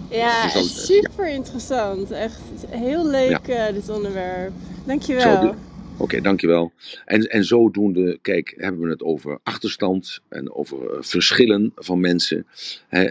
Ja, 0.09 0.43
dus 0.43 0.53
dat, 0.53 0.65
super 0.65 1.27
ja. 1.27 1.33
interessant. 1.35 2.11
Echt 2.11 2.41
heel 2.69 3.07
leuk 3.07 3.47
ja. 3.47 3.67
uh, 3.67 3.73
dit 3.73 3.89
onderwerp. 3.89 4.53
Dankjewel. 4.85 5.41
Zo, 5.41 5.55
Oké, 6.01 6.21
dankjewel. 6.21 6.71
En, 7.05 7.29
en 7.29 7.45
zodoende, 7.45 8.19
kijk, 8.21 8.53
hebben 8.57 8.81
we 8.81 8.89
het 8.89 9.03
over 9.03 9.39
achterstand 9.43 10.21
en 10.29 10.53
over 10.53 10.77
uh, 10.77 10.97
verschillen 10.99 11.71
van 11.75 11.99
mensen. 11.99 12.45
Uh, 12.89 13.07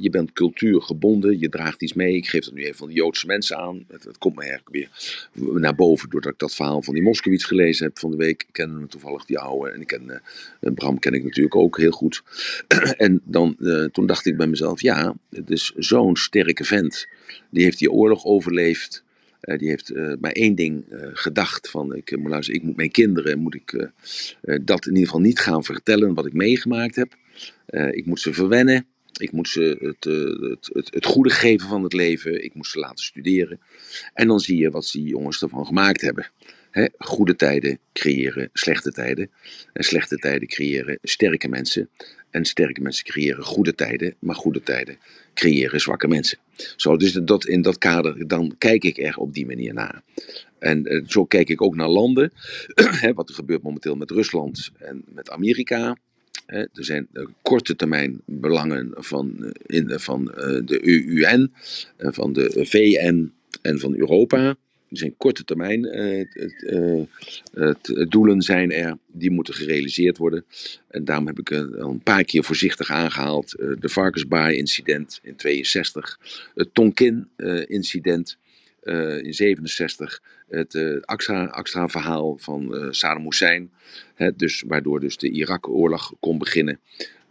je 0.00 0.08
bent 0.10 0.32
cultuurgebonden, 0.32 1.38
je 1.38 1.48
draagt 1.48 1.82
iets 1.82 1.92
mee. 1.92 2.14
Ik 2.14 2.28
geef 2.28 2.44
dat 2.44 2.54
nu 2.54 2.62
even 2.62 2.76
van 2.76 2.88
de 2.88 2.94
Joodse 2.94 3.26
mensen 3.26 3.56
aan. 3.56 3.84
Het, 3.88 4.04
het, 4.04 4.18
komt 4.18 4.36
me 4.36 4.42
eigenlijk 4.42 4.70
weer 4.70 4.88
naar 5.60 5.74
boven 5.74 6.10
doordat 6.10 6.32
ik 6.32 6.38
dat 6.38 6.54
verhaal 6.54 6.82
van 6.82 6.94
die 6.94 7.02
Moskowitz 7.02 7.46
gelezen 7.46 7.86
heb 7.86 7.98
van 7.98 8.10
de 8.10 8.16
week. 8.16 8.42
Ik 8.42 8.52
ken 8.52 8.70
hem 8.70 8.88
toevallig, 8.88 9.24
die 9.24 9.38
oude. 9.38 9.70
En 9.70 9.80
ik 9.80 9.86
ken, 9.86 10.22
uh, 10.60 10.72
Bram 10.74 10.98
ken 10.98 11.14
ik 11.14 11.24
natuurlijk 11.24 11.56
ook 11.56 11.78
heel 11.78 11.90
goed. 11.90 12.22
en 12.96 13.20
dan, 13.24 13.56
toen 13.92 14.06
dacht 14.06 14.26
ik 14.26 14.36
bij 14.36 14.46
mezelf, 14.46 14.80
ja, 14.80 15.14
het 15.30 15.50
is 15.50 15.72
zo'n 15.76 16.16
sterke 16.16 16.64
vent. 16.64 17.08
Die 17.50 17.64
heeft 17.64 17.78
die 17.78 17.90
oorlog 17.90 18.24
overleefd. 18.24 19.04
Uh, 19.40 19.58
die 19.58 19.68
heeft 19.68 19.90
uh, 19.90 20.12
maar 20.20 20.32
één 20.32 20.54
ding 20.54 20.84
uh, 20.92 21.08
gedacht: 21.12 21.70
van 21.70 21.94
ik, 21.94 22.16
moet 22.16 22.48
ik 22.48 22.62
moet 22.62 22.76
mijn 22.76 22.90
kinderen 22.90 23.38
moet 23.38 23.54
ik, 23.54 23.90
dat 24.62 24.86
in 24.86 24.92
ieder 24.92 25.06
geval 25.06 25.20
niet 25.20 25.38
gaan 25.38 25.64
vertellen 25.64 26.14
wat 26.14 26.26
ik 26.26 26.32
meegemaakt 26.32 26.96
heb. 26.96 27.16
ik 27.90 28.06
moet 28.06 28.20
ze 28.20 28.32
verwennen. 28.32 28.86
Ik 29.20 29.32
moet 29.32 29.48
ze 29.48 29.76
het, 29.80 30.04
het, 30.04 30.70
het, 30.72 30.94
het, 30.94 31.04
goede 31.06 31.30
geven 31.30 31.68
van 31.68 31.82
het 31.82 31.92
leven. 31.92 32.44
Ik 32.44 32.54
moet 32.54 32.66
ze 32.66 32.78
laten 32.78 33.04
studeren. 33.04 33.60
En 34.14 34.26
dan 34.26 34.40
zie 34.40 34.56
je 34.56 34.70
wat 34.70 34.90
die 34.92 35.04
jongens 35.04 35.42
ervan 35.42 35.66
gemaakt 35.66 36.00
hebben. 36.00 36.30
He, 36.70 36.88
goede 36.98 37.36
tijden 37.36 37.78
creëren 37.92 38.50
slechte 38.52 38.92
tijden. 38.92 39.30
En 39.72 39.84
slechte 39.84 40.16
tijden 40.16 40.48
creëren 40.48 40.98
sterke 41.02 41.48
mensen. 41.48 41.90
En 42.30 42.44
sterke 42.44 42.80
mensen 42.80 43.04
creëren 43.04 43.44
goede 43.44 43.74
tijden, 43.74 44.14
maar 44.18 44.34
goede 44.34 44.62
tijden 44.62 44.98
creëren 45.34 45.80
zwakke 45.80 46.08
mensen. 46.08 46.38
Zo, 46.76 46.96
dus 46.96 47.12
dat, 47.12 47.46
in 47.46 47.62
dat 47.62 47.78
kader, 47.78 48.28
dan 48.28 48.54
kijk 48.58 48.84
ik 48.84 48.98
er 48.98 49.16
op 49.16 49.34
die 49.34 49.46
manier 49.46 49.74
naar. 49.74 50.02
En 50.58 50.92
uh, 50.92 51.02
zo 51.06 51.24
kijk 51.24 51.48
ik 51.48 51.62
ook 51.62 51.74
naar 51.74 51.88
landen. 51.88 52.32
wat 53.14 53.28
er 53.28 53.34
gebeurt 53.34 53.62
momenteel 53.62 53.96
met 53.96 54.10
Rusland 54.10 54.70
en 54.78 55.04
met 55.08 55.30
Amerika. 55.30 55.96
er 56.46 56.68
zijn 56.72 57.08
uh, 57.12 57.26
korte 57.42 57.76
termijn 57.76 58.20
belangen 58.24 58.90
van, 58.94 59.36
uh, 59.40 59.50
in, 59.66 60.00
van 60.00 60.24
de 60.64 60.80
EUN, 60.82 61.52
van 61.98 62.32
de 62.32 62.66
VN 62.68 63.32
en 63.62 63.78
van 63.78 63.94
Europa. 63.94 64.56
Er 64.90 64.96
zijn 64.96 65.16
korte 65.16 65.44
termijn 65.44 65.84
uh, 65.84 67.04
uh, 67.54 67.74
doelen 68.08 68.42
zijn 68.42 68.72
er, 68.72 68.98
die 69.06 69.30
moeten 69.30 69.54
gerealiseerd 69.54 70.18
worden. 70.18 70.44
En 70.88 71.04
daarom 71.04 71.26
heb 71.26 71.38
ik 71.38 71.52
al 71.52 71.90
een 71.90 72.02
paar 72.02 72.24
keer 72.24 72.44
voorzichtig 72.44 72.90
aangehaald. 72.90 73.50
de 73.50 73.88
Varkensbaai-incident 73.88 75.20
in 75.22 75.36
62, 75.36 76.18
het 76.54 76.74
Tonkin-incident 76.74 78.38
in 79.22 79.34
67, 79.34 80.22
het 80.48 81.04
Aqsa-verhaal 81.50 82.36
van 82.38 82.88
Saddam 82.90 83.24
Hussein. 83.24 83.70
Hè, 84.14 84.36
dus, 84.36 84.62
waardoor 84.66 85.00
dus 85.00 85.16
de 85.16 85.30
Irak-oorlog 85.30 86.12
kon 86.20 86.38
beginnen. 86.38 86.80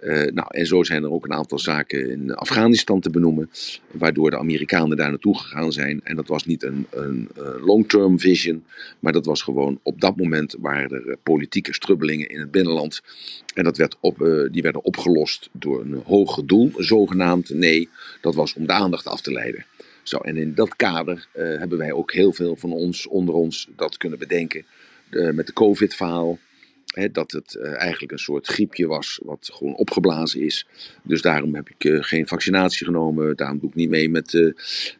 Uh, 0.01 0.25
nou, 0.31 0.47
en 0.49 0.65
zo 0.65 0.83
zijn 0.83 1.03
er 1.03 1.11
ook 1.11 1.25
een 1.25 1.33
aantal 1.33 1.59
zaken 1.59 2.09
in 2.09 2.35
Afghanistan 2.35 2.99
te 2.99 3.09
benoemen, 3.09 3.49
waardoor 3.91 4.29
de 4.29 4.37
Amerikanen 4.37 4.97
daar 4.97 5.09
naartoe 5.09 5.37
gegaan 5.37 5.71
zijn. 5.71 6.01
En 6.03 6.15
dat 6.15 6.27
was 6.27 6.45
niet 6.45 6.63
een, 6.63 6.87
een, 6.89 7.29
long-term 7.61 8.19
vision, 8.19 8.63
maar 8.99 9.13
dat 9.13 9.25
was 9.25 9.41
gewoon 9.41 9.79
op 9.83 10.01
dat 10.01 10.17
moment 10.17 10.55
waren 10.59 11.07
er 11.07 11.17
politieke 11.23 11.73
strubbelingen 11.73 12.29
in 12.29 12.39
het 12.39 12.51
binnenland. 12.51 13.01
En 13.53 13.63
dat 13.63 13.77
werd 13.77 13.97
op, 13.99 14.21
uh, 14.21 14.51
die 14.51 14.61
werden 14.61 14.83
opgelost 14.83 15.49
door 15.51 15.81
een 15.81 16.01
hoger 16.05 16.47
doel, 16.47 16.71
zogenaamd. 16.77 17.49
Nee, 17.49 17.89
dat 18.21 18.35
was 18.35 18.53
om 18.53 18.67
de 18.67 18.73
aandacht 18.73 19.07
af 19.07 19.21
te 19.21 19.31
leiden. 19.31 19.65
Zo, 20.03 20.17
en 20.17 20.37
in 20.37 20.53
dat 20.53 20.75
kader 20.75 21.27
hebben 21.33 21.77
wij 21.77 21.91
ook 21.91 22.11
heel 22.11 22.33
veel 22.33 22.55
van 22.55 22.71
ons, 22.71 23.07
onder 23.07 23.35
ons, 23.35 23.69
dat 23.75 23.97
kunnen 23.97 24.19
bedenken 24.19 24.65
met 25.09 25.47
het 25.47 25.53
COVID-verhaal 25.53 26.39
Dat 27.07 27.31
het 27.31 27.55
eh, 27.55 27.79
eigenlijk 27.81 28.11
een 28.11 28.19
soort 28.19 28.47
griepje 28.47 28.87
was 28.87 29.19
wat 29.23 29.49
gewoon 29.53 29.75
opgeblazen 29.75 30.41
is. 30.41 30.67
Dus 31.03 31.21
daarom 31.21 31.55
heb 31.55 31.69
ik 31.69 31.83
eh, 31.83 31.97
geen 32.03 32.27
vaccinatie 32.27 32.85
genomen. 32.85 33.35
Daarom 33.35 33.59
doe 33.59 33.69
ik 33.69 33.75
niet 33.75 33.89
mee 33.89 34.09
met 34.09 34.33
eh, 34.33 34.41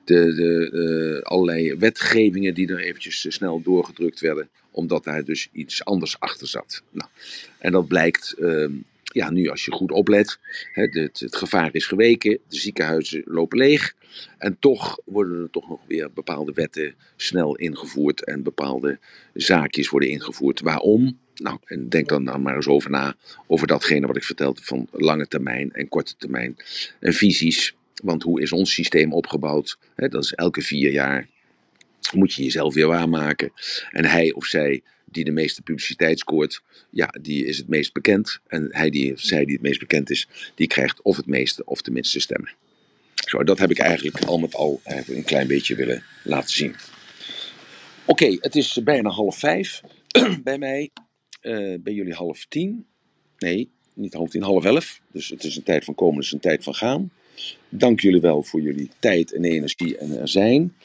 de, 0.04 0.34
de 0.34 1.20
allerlei 1.24 1.76
wetgevingen 1.76 2.54
die 2.54 2.68
er 2.68 2.80
eventjes 2.80 3.26
snel 3.30 3.62
doorgedrukt 3.62 4.20
werden. 4.20 4.50
Omdat 4.72 5.04
daar 5.04 5.24
dus 5.24 5.50
iets 5.52 5.86
anders 5.86 6.20
achter 6.20 6.48
zat. 6.48 6.84
Nou, 6.92 7.10
en 7.58 7.72
dat 7.72 7.88
blijkt 7.88 8.36
ehm, 8.40 8.72
ja, 9.04 9.30
nu 9.30 9.48
als 9.48 9.66
je 9.66 9.72
goed 9.72 9.92
oplet. 9.92 10.40
Het 10.74 11.28
gevaar 11.30 11.70
is 11.72 11.86
geweken. 11.86 12.40
De 12.48 12.58
ziekenhuizen 12.58 13.22
lopen 13.26 13.58
leeg. 13.58 13.96
En 14.38 14.58
toch 14.60 15.00
worden 15.06 15.42
er 15.42 15.50
toch 15.50 15.70
nog 15.70 15.80
weer 15.88 16.12
bepaalde 16.14 16.54
wetten 16.54 16.96
snel 17.16 17.56
ingevoerd. 17.56 18.24
En 18.24 18.44
bepaalde 18.44 19.00
zaakjes 19.34 19.90
worden 19.90 20.10
ingevoerd. 20.10 20.62
Waarom? 20.62 21.20
Nou, 21.40 21.58
en 21.66 21.90
denk 21.90 22.10
dan, 22.10 22.26
dan 22.26 22.42
maar 22.42 22.56
eens 22.56 22.68
over 22.68 22.90
na. 22.90 23.16
Over 23.48 23.68
datgene 23.68 24.08
wat 24.08 24.18
ik 24.18 24.24
vertelde 24.24 24.62
van 24.64 24.88
lange 24.92 25.28
termijn 25.28 25.72
en 25.72 25.88
korte 25.88 26.16
termijn. 26.18 26.56
En 27.00 27.14
visies. 27.14 27.76
Want 28.04 28.24
hoe 28.24 28.42
is 28.42 28.52
ons 28.52 28.74
systeem 28.74 29.14
opgebouwd? 29.14 29.78
Dat 29.96 30.24
is 30.24 30.34
elke 30.34 30.62
vier 30.62 30.92
jaar. 30.92 31.28
Moet 32.14 32.34
je 32.34 32.44
jezelf 32.44 32.74
weer 32.74 32.88
waarmaken. 32.88 33.52
En 33.92 34.06
hij 34.06 34.34
of 34.34 34.46
zij 34.46 34.82
die 35.06 35.24
de 35.24 35.32
meeste 35.32 35.62
publiciteit 35.62 36.20
scoort, 36.20 36.62
ja, 36.90 37.14
die 37.22 37.46
is 37.46 37.58
het 37.58 37.68
meest 37.68 37.94
bekend. 37.94 38.40
En 38.48 38.68
hij 38.72 38.90
die, 38.90 39.14
of 39.14 39.20
zij 39.20 39.46
die 39.46 39.54
het 39.54 39.64
meest 39.64 39.80
bekend 39.80 40.10
is, 40.10 40.28
die 40.56 40.68
krijgt 40.68 41.02
of 41.02 41.18
het 41.18 41.26
meeste 41.26 41.66
of 41.66 41.82
de 41.82 41.92
minste 41.92 42.20
stemmen. 42.20 42.54
Zo, 43.14 43.44
dat 43.44 43.60
heb 43.60 43.72
ik 43.72 43.80
eigenlijk 43.80 44.20
al 44.20 44.40
met 44.40 44.56
al 44.56 44.82
een 44.84 45.24
klein 45.24 45.48
beetje 45.48 45.76
willen 45.76 46.04
laten 46.24 46.54
zien. 46.54 46.76
Oké, 48.06 48.38
het 48.40 48.56
is 48.56 48.80
bijna 48.84 49.10
half 49.10 49.40
vijf 49.40 49.82
bij 50.44 50.58
mij. 50.58 50.90
Eh, 51.40 51.76
bij 51.80 51.94
jullie 51.94 52.14
half 52.14 52.46
tien. 52.46 52.86
Nee, 53.38 53.70
niet 53.94 54.14
half 54.14 54.30
tien, 54.30 54.42
half 54.44 54.66
elf. 54.66 55.02
Dus 55.12 55.30
het 55.30 55.44
is 55.44 55.56
een 55.58 55.64
tijd 55.64 55.84
van 55.86 55.96
komen, 55.96 56.16
het 56.16 56.26
is 56.26 56.32
een 56.32 56.40
tijd 56.40 56.64
van 56.64 56.76
gaan. 56.76 57.12
Dank 57.70 58.00
jullie 58.00 58.22
wel 58.22 58.44
voor 58.44 58.62
jullie 58.62 58.90
tijd 59.00 59.34
en 59.34 59.44
energie 59.44 59.98
en 59.98 60.20
er 60.20 60.28
zijn. 60.28 60.76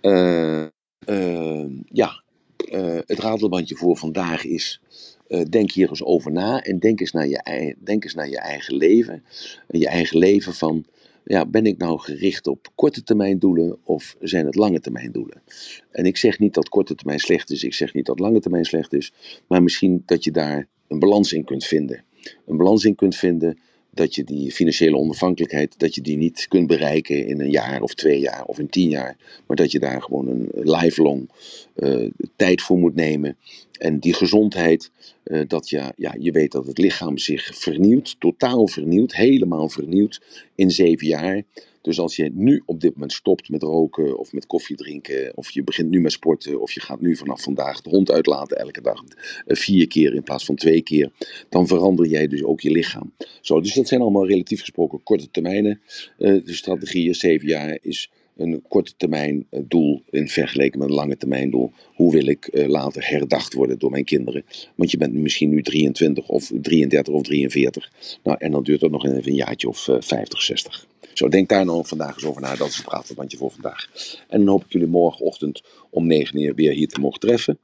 Eh, 0.00 0.64
eh, 1.06 1.64
ja, 1.86 2.22
eh, 2.70 2.98
het 3.06 3.18
ratelbandje 3.18 3.76
voor 3.76 3.96
vandaag 3.96 4.44
is. 4.44 4.80
eh, 5.28 5.42
denk 5.48 5.72
hier 5.72 5.88
eens 5.88 6.02
over 6.02 6.32
na 6.32 6.60
en 6.62 6.78
denk 6.78 7.00
eens, 7.00 7.12
naar 7.12 7.28
je, 7.28 7.76
denk 7.84 8.04
eens 8.04 8.14
naar 8.14 8.28
je 8.28 8.38
eigen 8.38 8.76
leven. 8.76 9.24
En 9.68 9.78
je 9.78 9.88
eigen 9.88 10.18
leven 10.18 10.54
van, 10.54 10.84
ja, 11.24 11.46
ben 11.46 11.66
ik 11.66 11.78
nou 11.78 11.98
gericht 11.98 12.46
op 12.46 12.68
korte 12.74 13.02
termijn 13.02 13.38
doelen 13.38 13.78
of 13.84 14.16
zijn 14.20 14.46
het 14.46 14.54
lange 14.54 14.80
termijn 14.80 15.12
doelen? 15.12 15.42
En 15.90 16.04
ik 16.04 16.16
zeg 16.16 16.38
niet 16.38 16.54
dat 16.54 16.68
korte 16.68 16.94
termijn 16.94 17.18
slecht 17.18 17.50
is, 17.50 17.64
ik 17.64 17.74
zeg 17.74 17.94
niet 17.94 18.06
dat 18.06 18.18
lange 18.18 18.40
termijn 18.40 18.64
slecht 18.64 18.92
is, 18.92 19.12
maar 19.46 19.62
misschien 19.62 20.02
dat 20.06 20.24
je 20.24 20.30
daar 20.30 20.68
een 20.88 20.98
balans 20.98 21.32
in 21.32 21.44
kunt 21.44 21.64
vinden. 21.64 22.04
Een 22.46 22.56
balans 22.56 22.84
in 22.84 22.94
kunt 22.94 23.16
vinden 23.16 23.58
dat 23.90 24.14
je 24.14 24.24
die 24.24 24.52
financiële 24.52 24.96
onafhankelijkheid, 24.96 25.78
dat 25.78 25.94
je 25.94 26.00
die 26.00 26.16
niet 26.16 26.46
kunt 26.48 26.66
bereiken 26.66 27.26
in 27.26 27.40
een 27.40 27.50
jaar 27.50 27.82
of 27.82 27.94
twee 27.94 28.20
jaar 28.20 28.44
of 28.44 28.58
in 28.58 28.68
tien 28.68 28.88
jaar, 28.88 29.16
maar 29.46 29.56
dat 29.56 29.72
je 29.72 29.78
daar 29.78 30.02
gewoon 30.02 30.28
een 30.28 30.48
lifelong 30.52 31.30
eh, 31.74 32.06
tijd 32.36 32.62
voor 32.62 32.78
moet 32.78 32.94
nemen. 32.94 33.36
En 33.78 33.98
die 33.98 34.14
gezondheid, 34.14 34.90
eh, 35.22 35.40
dat 35.46 35.68
je, 35.68 35.92
ja, 35.96 36.14
je 36.18 36.30
weet 36.30 36.52
dat 36.52 36.66
het 36.66 36.78
lichaam 36.78 37.18
zich 37.18 37.50
vernieuwt, 37.58 38.16
totaal 38.18 38.68
vernieuwt, 38.68 39.14
helemaal 39.14 39.68
vernieuwt 39.68 40.20
in 40.54 40.70
zeven 40.70 41.06
jaar. 41.06 41.42
Dus 41.82 41.98
als 41.98 42.16
je 42.16 42.30
nu 42.34 42.62
op 42.66 42.80
dit 42.80 42.92
moment 42.92 43.12
stopt 43.12 43.48
met 43.48 43.62
roken 43.62 44.18
of 44.18 44.32
met 44.32 44.46
koffie 44.46 44.76
drinken, 44.76 45.36
of 45.36 45.50
je 45.50 45.64
begint 45.64 45.90
nu 45.90 46.00
met 46.00 46.12
sporten, 46.12 46.60
of 46.60 46.72
je 46.72 46.80
gaat 46.80 47.00
nu 47.00 47.16
vanaf 47.16 47.42
vandaag 47.42 47.80
de 47.80 47.90
hond 47.90 48.10
uitlaten 48.10 48.58
elke 48.58 48.80
dag 48.80 49.04
eh, 49.46 49.56
vier 49.56 49.86
keer 49.86 50.14
in 50.14 50.22
plaats 50.22 50.44
van 50.44 50.54
twee 50.54 50.82
keer, 50.82 51.10
dan 51.48 51.66
verander 51.66 52.06
jij 52.06 52.26
dus 52.26 52.44
ook 52.44 52.60
je 52.60 52.70
lichaam. 52.70 53.12
Zo, 53.40 53.60
dus 53.60 53.74
dat 53.74 53.88
zijn 53.88 54.00
allemaal 54.00 54.26
relatief 54.26 54.60
gesproken 54.60 55.02
korte 55.02 55.30
termijnen. 55.30 55.80
Eh, 56.18 56.44
de 56.44 56.54
strategieën, 56.54 57.14
zeven 57.14 57.48
jaar 57.48 57.78
is 57.82 58.10
een 58.40 58.62
korte 58.68 58.92
termijn 58.96 59.46
eh, 59.50 59.60
doel 59.64 60.02
in 60.10 60.28
vergelijking 60.28 60.82
met 60.82 60.88
een 60.88 60.96
lange 60.96 61.16
termijn 61.16 61.50
doel. 61.50 61.72
Hoe 61.94 62.12
wil 62.12 62.26
ik 62.26 62.46
eh, 62.46 62.68
later 62.68 63.08
herdacht 63.08 63.54
worden 63.54 63.78
door 63.78 63.90
mijn 63.90 64.04
kinderen? 64.04 64.44
Want 64.74 64.90
je 64.90 64.96
bent 64.96 65.14
misschien 65.14 65.48
nu 65.48 65.62
23 65.62 66.28
of 66.28 66.50
33 66.60 67.14
of 67.14 67.22
43. 67.22 67.92
Nou, 68.22 68.36
en 68.40 68.50
dan 68.50 68.62
duurt 68.62 68.80
het 68.80 68.90
nog 68.90 69.06
even 69.06 69.26
een 69.26 69.34
jaartje 69.34 69.68
of 69.68 69.88
eh, 69.88 69.96
50, 70.00 70.42
60. 70.42 70.86
Zo, 71.14 71.28
denk 71.28 71.48
daar 71.48 71.64
nou 71.64 71.86
vandaag 71.86 72.14
eens 72.14 72.24
over 72.24 72.40
na. 72.42 72.56
Dat 72.56 72.68
is 72.68 72.76
het 72.76 72.84
pratenbandje 72.84 73.36
voor 73.36 73.50
vandaag. 73.50 73.88
En 74.28 74.38
dan 74.38 74.48
hoop 74.48 74.64
ik 74.64 74.72
jullie 74.72 74.86
morgenochtend 74.86 75.62
om 75.90 76.06
9 76.06 76.40
uur 76.40 76.54
weer 76.54 76.72
hier 76.72 76.88
te 76.88 77.00
mogen 77.00 77.20
treffen. 77.20 77.58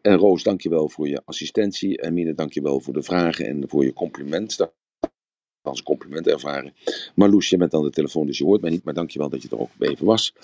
En 0.00 0.16
Roos, 0.16 0.42
dankjewel 0.42 0.88
voor 0.88 1.08
je 1.08 1.22
assistentie. 1.24 1.98
En 2.00 2.14
Mine, 2.14 2.34
dankjewel 2.34 2.80
voor 2.80 2.92
de 2.92 3.02
vragen 3.02 3.46
en 3.46 3.64
voor 3.68 3.84
je 3.84 3.92
compliment. 3.92 4.56
Als 5.64 5.78
een 5.78 5.84
compliment 5.84 6.26
ervaren. 6.26 6.74
Marloes, 7.14 7.48
je 7.48 7.56
bent 7.56 7.74
aan 7.74 7.82
de 7.82 7.90
telefoon, 7.90 8.26
dus 8.26 8.38
je 8.38 8.44
hoort 8.44 8.60
mij 8.60 8.70
niet. 8.70 8.84
Maar 8.84 8.94
dankjewel 8.94 9.28
dat 9.28 9.42
je 9.42 9.48
er 9.48 9.58
ook 9.58 9.70
even 9.78 10.06
was. 10.06 10.34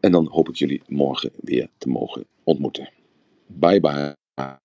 En 0.00 0.12
dan 0.12 0.26
hoop 0.26 0.48
ik 0.48 0.56
jullie 0.56 0.82
morgen 0.88 1.30
weer 1.36 1.68
te 1.78 1.88
mogen 1.88 2.26
ontmoeten. 2.44 2.90
Bye 3.46 3.80
bye. 3.80 4.62